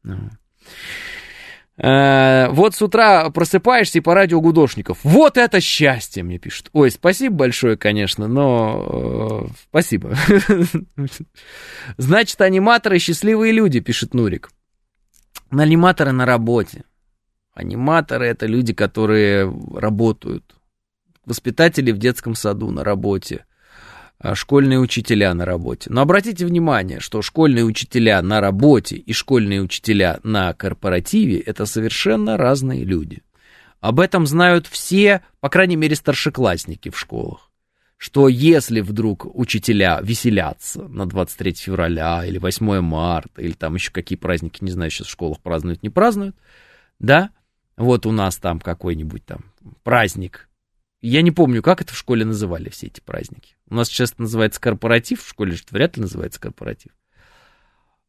Ну. 0.04 0.30
Э, 1.76 2.48
вот 2.50 2.74
с 2.74 2.82
утра 2.82 3.30
просыпаешься 3.30 3.98
и 3.98 4.00
по 4.00 4.14
радио 4.14 4.40
гудошников. 4.40 4.98
Вот 5.02 5.36
это 5.36 5.60
счастье, 5.60 6.22
мне 6.22 6.38
пишут. 6.38 6.70
Ой, 6.72 6.90
спасибо 6.90 7.36
большое, 7.36 7.76
конечно, 7.76 8.26
но 8.26 9.46
э, 9.48 9.52
спасибо. 9.68 10.16
Значит, 11.96 12.40
аниматоры 12.40 12.98
счастливые 12.98 13.52
люди, 13.52 13.80
пишет 13.80 14.12
Нурик. 14.12 14.50
Аниматоры 15.50 16.12
на 16.12 16.26
работе. 16.26 16.84
Аниматоры 17.58 18.26
это 18.26 18.46
люди, 18.46 18.72
которые 18.72 19.52
работают. 19.74 20.54
Воспитатели 21.26 21.90
в 21.90 21.98
детском 21.98 22.36
саду 22.36 22.70
на 22.70 22.84
работе. 22.84 23.46
А, 24.20 24.36
школьные 24.36 24.78
учителя 24.78 25.34
на 25.34 25.44
работе. 25.44 25.90
Но 25.90 26.02
обратите 26.02 26.46
внимание, 26.46 27.00
что 27.00 27.20
школьные 27.20 27.64
учителя 27.64 28.22
на 28.22 28.40
работе 28.40 28.94
и 28.94 29.12
школьные 29.12 29.60
учителя 29.60 30.20
на 30.22 30.54
корпоративе 30.54 31.40
это 31.40 31.66
совершенно 31.66 32.36
разные 32.36 32.84
люди. 32.84 33.24
Об 33.80 33.98
этом 33.98 34.28
знают 34.28 34.68
все, 34.68 35.22
по 35.40 35.48
крайней 35.48 35.76
мере, 35.76 35.96
старшеклассники 35.96 36.90
в 36.90 36.98
школах. 36.98 37.50
Что 37.96 38.28
если 38.28 38.82
вдруг 38.82 39.26
учителя 39.36 39.98
веселятся 40.00 40.86
на 40.86 41.06
23 41.06 41.54
февраля 41.54 42.24
или 42.24 42.38
8 42.38 42.80
марта, 42.82 43.42
или 43.42 43.52
там 43.52 43.74
еще 43.74 43.90
какие 43.90 44.16
праздники, 44.16 44.62
не 44.62 44.70
знаю, 44.70 44.92
сейчас 44.92 45.08
в 45.08 45.10
школах 45.10 45.40
празднуют, 45.40 45.82
не 45.82 45.90
празднуют, 45.90 46.36
да, 47.00 47.30
вот 47.78 48.06
у 48.06 48.12
нас 48.12 48.36
там 48.36 48.60
какой-нибудь 48.60 49.24
там 49.24 49.44
праздник 49.82 50.48
я 51.00 51.22
не 51.22 51.30
помню, 51.30 51.62
как 51.62 51.80
это 51.80 51.92
в 51.92 51.98
школе 51.98 52.24
называли 52.24 52.70
все 52.70 52.88
эти 52.88 53.00
праздники. 53.00 53.56
У 53.68 53.74
нас 53.74 53.88
сейчас 53.88 54.18
называется 54.18 54.60
корпоратив, 54.60 55.22
в 55.22 55.28
школе 55.28 55.52
же 55.52 55.62
вряд 55.70 55.96
ли 55.96 56.02
называется 56.02 56.40
корпоратив. 56.40 56.92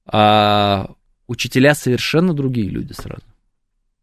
А 0.05 0.95
учителя 1.27 1.75
совершенно 1.75 2.33
другие 2.33 2.67
люди 2.67 2.93
сразу. 2.93 3.23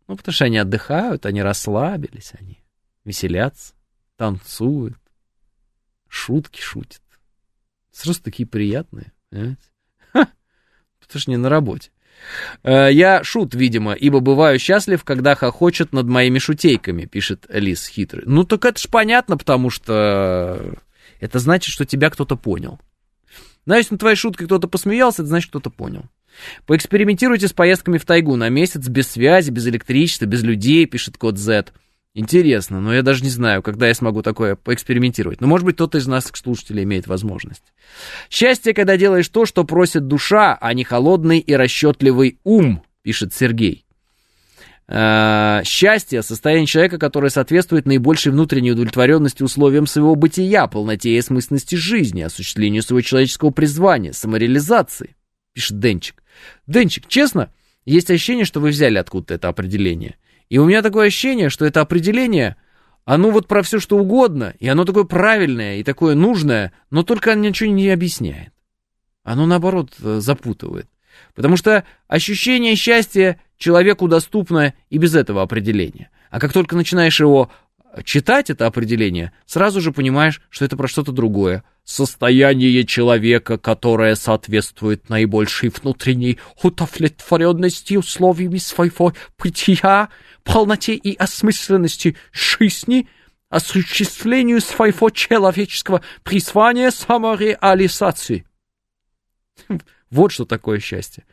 Ну, 0.06 0.16
потому 0.16 0.32
что 0.32 0.44
они 0.44 0.58
отдыхают, 0.58 1.26
они 1.26 1.42
расслабились, 1.42 2.32
они 2.38 2.62
веселятся, 3.04 3.74
танцуют, 4.16 5.00
шутки 6.06 6.60
шутят. 6.60 7.02
Сразу 7.90 8.22
такие 8.22 8.46
приятные, 8.46 9.12
понимаете? 9.30 9.62
Ха, 10.12 10.28
потому 11.00 11.20
что 11.20 11.30
не 11.32 11.38
на 11.38 11.48
работе. 11.48 11.90
Э, 12.62 12.88
я 12.92 13.22
шут, 13.24 13.54
видимо, 13.54 13.92
ибо 13.92 14.20
бываю 14.20 14.58
счастлив, 14.58 15.04
когда 15.04 15.34
хохочет 15.34 15.92
над 15.92 16.06
моими 16.06 16.38
шутейками, 16.38 17.04
пишет 17.04 17.46
Лис 17.48 17.86
хитрый. 17.86 18.24
Ну 18.26 18.44
так 18.44 18.64
это 18.64 18.80
ж 18.80 18.88
понятно, 18.88 19.36
потому 19.36 19.70
что 19.70 20.74
это 21.20 21.38
значит, 21.38 21.72
что 21.72 21.84
тебя 21.84 22.10
кто-то 22.10 22.36
понял. 22.36 22.80
Но 23.64 23.76
если 23.76 23.94
на 23.94 23.98
твоей 23.98 24.16
шутке 24.16 24.44
кто-то 24.44 24.68
посмеялся, 24.68 25.22
это 25.22 25.28
значит, 25.28 25.50
кто-то 25.50 25.70
понял. 25.70 26.04
Поэкспериментируйте 26.66 27.48
с 27.48 27.52
поездками 27.52 27.98
в 27.98 28.04
тайгу 28.04 28.36
на 28.36 28.48
месяц 28.48 28.86
без 28.88 29.08
связи, 29.08 29.50
без 29.50 29.66
электричества, 29.66 30.26
без 30.26 30.42
людей, 30.42 30.86
пишет 30.86 31.16
код 31.16 31.38
Z. 31.38 31.66
Интересно, 32.18 32.80
но 32.80 32.94
я 32.94 33.02
даже 33.02 33.22
не 33.22 33.28
знаю, 33.28 33.62
когда 33.62 33.88
я 33.88 33.94
смогу 33.94 34.22
такое 34.22 34.56
поэкспериментировать. 34.56 35.42
Но, 35.42 35.46
может 35.46 35.66
быть, 35.66 35.74
кто-то 35.74 35.98
из 35.98 36.06
нас, 36.06 36.32
слушателей, 36.32 36.84
имеет 36.84 37.06
возможность. 37.06 37.74
Счастье, 38.30 38.72
когда 38.72 38.96
делаешь 38.96 39.28
то, 39.28 39.44
что 39.44 39.64
просит 39.64 40.06
душа, 40.06 40.56
а 40.58 40.72
не 40.72 40.82
холодный 40.82 41.40
и 41.40 41.52
расчетливый 41.52 42.38
ум, 42.42 42.82
пишет 43.02 43.34
Сергей. 43.34 43.84
Э, 44.88 45.60
счастье– 45.64 46.22
состояние 46.22 46.64
человека, 46.66 46.96
которое 46.96 47.28
соответствует 47.28 47.84
наибольшей 47.84 48.32
внутренней 48.32 48.72
удовлетворенности 48.72 49.42
условиям 49.42 49.86
своего 49.86 50.14
бытия, 50.14 50.68
полноте 50.68 51.18
и 51.18 51.20
смысленности 51.20 51.74
жизни, 51.74 52.22
осуществлению 52.22 52.82
своего 52.82 53.02
человеческого 53.02 53.50
призвания, 53.50 54.12
самореализации, 54.12 55.16
пишет 55.52 55.78
Денчик. 55.80 56.22
Денчик, 56.66 57.08
честно, 57.08 57.52
есть 57.84 58.10
ощущение, 58.10 58.46
что 58.46 58.60
вы 58.60 58.70
взяли 58.70 58.96
откуда-то 58.96 59.34
это 59.34 59.48
определение– 59.48 60.16
и 60.48 60.58
у 60.58 60.66
меня 60.66 60.82
такое 60.82 61.08
ощущение, 61.08 61.50
что 61.50 61.64
это 61.64 61.80
определение, 61.80 62.56
оно 63.04 63.30
вот 63.30 63.46
про 63.46 63.62
все 63.62 63.78
что 63.80 63.98
угодно, 63.98 64.54
и 64.58 64.68
оно 64.68 64.84
такое 64.84 65.04
правильное 65.04 65.76
и 65.76 65.84
такое 65.84 66.14
нужное, 66.14 66.72
но 66.90 67.02
только 67.02 67.32
оно 67.32 67.42
ничего 67.42 67.70
не 67.70 67.88
объясняет. 67.90 68.52
Оно, 69.22 69.46
наоборот, 69.46 69.94
э, 70.00 70.18
запутывает. 70.20 70.88
Потому 71.34 71.56
что 71.56 71.84
ощущение 72.08 72.76
счастья 72.76 73.40
человеку 73.58 74.06
доступно 74.06 74.74
и 74.90 74.98
без 74.98 75.14
этого 75.14 75.42
определения. 75.42 76.10
А 76.30 76.40
как 76.40 76.52
только 76.52 76.76
начинаешь 76.76 77.20
его 77.20 77.50
читать, 78.04 78.50
это 78.50 78.66
определение, 78.66 79.32
сразу 79.46 79.80
же 79.80 79.92
понимаешь, 79.92 80.40
что 80.50 80.64
это 80.64 80.76
про 80.76 80.88
что-то 80.88 81.12
другое– 81.12 81.64
состояние 81.86 82.84
человека, 82.84 83.58
которое 83.58 84.16
соответствует 84.16 85.08
наибольшей 85.08 85.70
внутренней 85.70 86.38
удовлетворенности 86.62 87.94
условиями 87.94 88.58
своего 88.58 89.14
бытия, 89.38 90.08
полноте 90.42 90.94
и 90.94 91.16
осмысленности 91.16 92.16
жизни, 92.32 93.08
осуществлению 93.48 94.60
своего 94.60 95.10
человеческого 95.10 96.02
призвания 96.22 96.90
самореализации. 96.90 98.44
Вот 100.08 100.30
что 100.30 100.44
такое 100.44 100.78
счастье. 100.78 101.24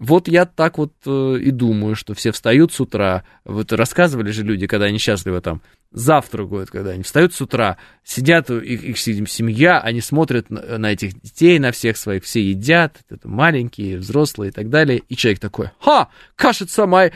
Вот 0.00 0.28
я 0.28 0.46
так 0.46 0.78
вот 0.78 0.94
э, 1.04 1.36
и 1.42 1.50
думаю, 1.50 1.94
что 1.94 2.14
все 2.14 2.32
встают 2.32 2.72
с 2.72 2.80
утра. 2.80 3.22
Вот 3.44 3.70
рассказывали 3.70 4.30
же 4.30 4.42
люди, 4.42 4.66
когда 4.66 4.86
они 4.86 4.96
счастливы 4.96 5.42
там, 5.42 5.60
завтракают, 5.92 6.70
когда 6.70 6.92
они 6.92 7.02
встают 7.02 7.34
с 7.34 7.40
утра, 7.42 7.76
сидят, 8.02 8.48
их, 8.48 8.82
их 8.82 8.98
семья, 8.98 9.78
они 9.78 10.00
смотрят 10.00 10.48
на, 10.48 10.78
на 10.78 10.92
этих 10.92 11.20
детей, 11.20 11.58
на 11.58 11.70
всех 11.70 11.98
своих, 11.98 12.24
все 12.24 12.42
едят, 12.42 12.96
это 13.10 13.28
маленькие, 13.28 13.98
взрослые 13.98 14.48
и 14.48 14.52
так 14.52 14.70
далее. 14.70 15.02
И 15.10 15.16
человек 15.16 15.38
такой, 15.38 15.68
ха, 15.78 16.08
кажется, 16.34 16.86
мой, 16.86 17.12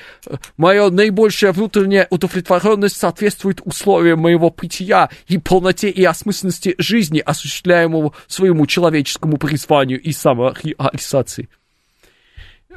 моя 0.59 0.90
наибольшая 0.90 1.52
внутренняя 1.52 2.06
удовлетворенность 2.11 2.98
соответствует 2.98 3.62
условиям 3.65 4.19
моего 4.19 4.51
питья 4.51 5.09
и 5.27 5.39
полноте 5.39 5.89
и 5.89 6.05
осмысленности 6.05 6.74
жизни, 6.77 7.20
осуществляемого 7.20 8.12
своему 8.27 8.66
человеческому 8.66 9.39
призванию 9.39 9.98
и 9.98 10.12
самореализации. 10.12 11.48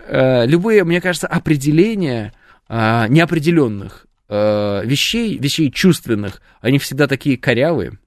Э, 0.07 0.45
любые, 0.45 0.83
мне 0.83 1.01
кажется, 1.01 1.27
определения 1.27 2.33
э, 2.69 3.07
неопределенных 3.09 4.07
э, 4.29 4.81
вещей, 4.85 5.37
вещей 5.37 5.69
чувственных, 5.69 6.41
они 6.61 6.79
всегда 6.79 7.07
такие 7.07 7.37
корявые. 7.37 7.99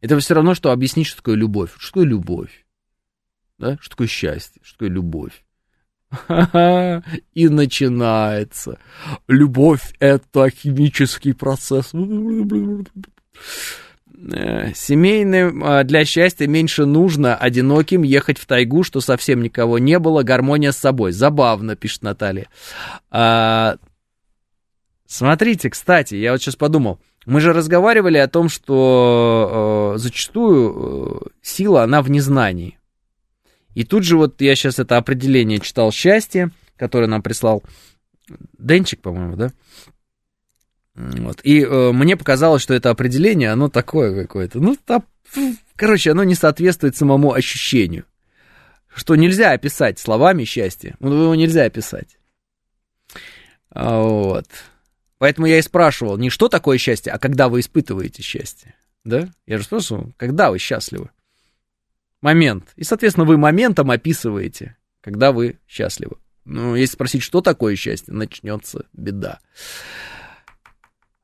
Это 0.00 0.18
все 0.18 0.34
равно, 0.34 0.54
что 0.54 0.72
объяснить, 0.72 1.06
что 1.06 1.18
такое 1.18 1.36
любовь. 1.36 1.72
Что 1.78 1.88
такое 1.88 2.06
любовь? 2.06 2.66
Да? 3.58 3.76
Что 3.80 3.90
такое 3.90 4.08
счастье? 4.08 4.60
Что 4.64 4.78
такое 4.78 4.90
любовь? 4.90 5.44
И 7.34 7.48
начинается. 7.48 8.78
Любовь— 9.28 9.94
это 10.00 10.50
химический 10.50 11.34
процесс. 11.34 11.92
Э, 14.14 14.72
семейным 14.74 15.64
э, 15.64 15.84
для 15.84 16.04
счастья 16.04 16.46
меньше 16.46 16.84
нужно 16.84 17.34
одиноким 17.36 18.02
ехать 18.02 18.38
в 18.38 18.46
тайгу, 18.46 18.82
что 18.82 19.00
совсем 19.00 19.42
никого 19.42 19.78
не 19.78 19.98
было, 19.98 20.22
гармония 20.22 20.72
с 20.72 20.76
собой. 20.76 21.12
Забавно, 21.12 21.76
пишет 21.76 22.02
Наталья. 22.02 22.48
А, 23.10 23.76
смотрите, 25.06 25.70
кстати, 25.70 26.14
я 26.14 26.32
вот 26.32 26.42
сейчас 26.42 26.56
подумал, 26.56 27.00
мы 27.24 27.40
же 27.40 27.52
разговаривали 27.52 28.18
о 28.18 28.28
том, 28.28 28.48
что 28.48 29.94
э, 29.94 29.98
зачастую 29.98 31.24
э, 31.24 31.28
сила, 31.40 31.82
она 31.82 32.02
в 32.02 32.10
незнании. 32.10 32.78
И 33.74 33.84
тут 33.84 34.04
же 34.04 34.16
вот 34.18 34.40
я 34.40 34.54
сейчас 34.54 34.78
это 34.78 34.98
определение 34.98 35.58
читал 35.58 35.90
счастье, 35.90 36.50
которое 36.76 37.06
нам 37.06 37.22
прислал 37.22 37.62
Денчик, 38.58 39.00
по-моему, 39.00 39.36
да? 39.36 39.52
Вот. 40.94 41.40
И 41.42 41.62
э, 41.62 41.92
мне 41.92 42.16
показалось, 42.16 42.62
что 42.62 42.74
это 42.74 42.90
определение, 42.90 43.50
оно 43.50 43.68
такое 43.68 44.14
какое-то. 44.22 44.60
Ну, 44.60 44.76
там, 44.84 45.04
короче, 45.76 46.10
оно 46.10 46.24
не 46.24 46.34
соответствует 46.34 46.96
самому 46.96 47.32
ощущению. 47.32 48.04
Что 48.94 49.14
нельзя 49.14 49.52
описать 49.52 49.98
словами 49.98 50.44
счастье. 50.44 50.96
Ну, 51.00 51.22
его 51.22 51.34
нельзя 51.34 51.64
описать. 51.64 52.18
А, 53.70 54.02
вот. 54.02 54.46
Поэтому 55.16 55.46
я 55.46 55.58
и 55.58 55.62
спрашивал, 55.62 56.18
не 56.18 56.28
что 56.28 56.48
такое 56.48 56.76
счастье, 56.78 57.12
а 57.12 57.18
когда 57.18 57.48
вы 57.48 57.60
испытываете 57.60 58.22
счастье. 58.22 58.74
Да? 59.04 59.28
Я 59.46 59.58
же 59.58 59.64
спрашивал, 59.64 60.12
когда 60.16 60.50
вы 60.50 60.58
счастливы? 60.58 61.10
Момент. 62.20 62.68
И, 62.76 62.84
соответственно, 62.84 63.24
вы 63.24 63.38
моментом 63.38 63.90
описываете, 63.90 64.76
когда 65.00 65.32
вы 65.32 65.58
счастливы. 65.66 66.16
Ну, 66.44 66.74
если 66.74 66.94
спросить, 66.94 67.22
что 67.22 67.40
такое 67.40 67.76
счастье, 67.76 68.12
начнется 68.12 68.86
беда. 68.92 69.40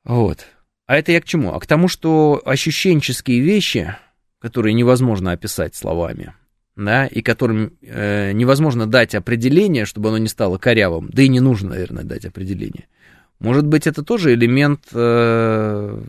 Вот. 0.09 0.47
А 0.87 0.97
это 0.97 1.13
я 1.13 1.21
к 1.21 1.27
чему? 1.27 1.53
А 1.53 1.61
к 1.61 1.67
тому, 1.67 1.87
что 1.87 2.43
ощущенческие 2.45 3.41
вещи, 3.41 3.95
которые 4.41 4.73
невозможно 4.73 5.33
описать 5.33 5.77
словами, 5.77 6.35
да, 6.77 7.07
и 7.07 7.21
которым 7.21 7.75
э, 7.83 8.33
невозможно 8.33 8.87
дать 8.87 9.15
определение, 9.15 9.85
чтобы 9.85 10.09
оно 10.09 10.19
не 10.19 10.29
стало 10.29 10.57
корявым, 10.57 11.11
да 11.11 11.23
и 11.23 11.29
не 11.29 11.41
нужно, 11.41 11.71
наверное, 11.71 12.05
дать 12.05 12.25
определение. 12.25 12.89
Может 13.39 13.67
быть, 13.67 13.87
это 13.87 14.03
тоже 14.03 14.33
элемент, 14.33 14.81
э, 14.93 16.03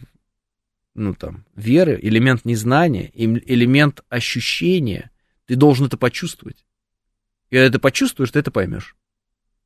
ну 0.96 1.14
там, 1.14 1.44
веры, 1.58 2.00
элемент 2.02 2.46
незнания, 2.46 3.12
элемент 3.14 4.06
ощущения. 4.08 5.12
Ты 5.46 5.58
должен 5.58 5.88
это 5.88 5.98
почувствовать. 5.98 6.66
И 7.50 7.56
когда 7.56 7.68
это 7.68 7.80
почувствуешь, 7.80 8.32
ты 8.32 8.40
это 8.40 8.50
поймешь. 8.50 8.96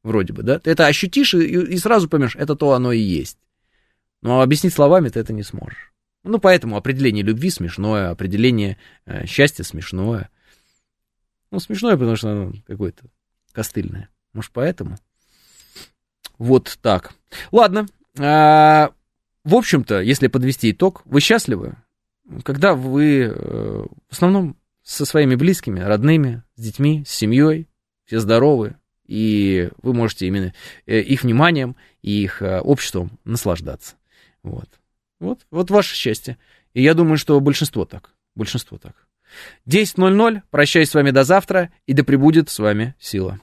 Вроде 0.02 0.34
бы, 0.34 0.42
да? 0.42 0.58
Ты 0.58 0.72
это 0.72 0.88
ощутишь 0.88 1.36
и, 1.36 1.46
и 1.46 1.78
сразу 1.78 2.10
поймешь, 2.10 2.36
это 2.36 2.56
то 2.56 2.72
оно 2.72 2.92
и 2.92 3.00
есть. 3.00 3.38
Но 4.24 4.42
объяснить 4.42 4.74
словами 4.74 5.10
ты 5.10 5.20
это 5.20 5.34
не 5.34 5.44
сможешь. 5.44 5.92
Ну, 6.24 6.40
поэтому 6.40 6.78
определение 6.78 7.24
любви 7.24 7.50
смешное, 7.50 8.10
определение 8.10 8.78
э, 9.06 9.26
счастья 9.26 9.64
смешное. 9.64 10.30
Ну, 11.52 11.60
смешное, 11.60 11.98
потому 11.98 12.16
что 12.16 12.32
оно 12.32 12.54
какое-то 12.66 13.04
костыльное. 13.52 14.08
Может, 14.32 14.52
поэтому? 14.52 14.96
Вот 16.38 16.80
так. 16.82 17.14
Ладно. 17.52 17.86
А, 18.18 18.94
в 19.44 19.56
общем-то, 19.56 20.00
если 20.00 20.28
подвести 20.28 20.72
итог, 20.72 21.02
вы 21.04 21.20
счастливы, 21.20 21.76
когда 22.44 22.76
вы 22.76 23.24
э, 23.24 23.34
в 23.34 24.12
основном 24.12 24.56
со 24.84 25.06
своими 25.06 25.36
близкими, 25.36 25.82
родными, 25.82 26.44
с 26.56 26.62
детьми, 26.62 27.04
с 27.06 27.12
семьей, 27.12 27.68
все 28.06 28.22
здоровы, 28.22 28.78
и 29.06 29.70
вы 29.82 29.94
можете 29.94 30.28
именно 30.28 30.54
э, 30.86 31.02
их 31.02 31.24
вниманием 31.24 31.76
и 32.02 32.24
их 32.24 32.42
э, 32.42 32.62
обществом 32.62 33.20
наслаждаться. 33.26 33.96
Вот. 34.44 34.70
Вот, 35.20 35.46
вот 35.52 35.72
ваше 35.72 35.96
счастье. 35.96 36.38
И 36.74 36.82
я 36.82 36.94
думаю, 36.94 37.18
что 37.18 37.40
большинство 37.40 37.86
так. 37.86 38.12
Большинство 38.36 38.78
так. 38.78 39.08
10.00. 39.68 40.42
Прощаюсь 40.52 40.90
с 40.90 40.94
вами 40.94 41.12
до 41.12 41.24
завтра. 41.24 41.72
И 41.86 41.94
да 41.94 42.04
пребудет 42.04 42.50
с 42.50 42.60
вами 42.60 42.96
сила. 43.00 43.40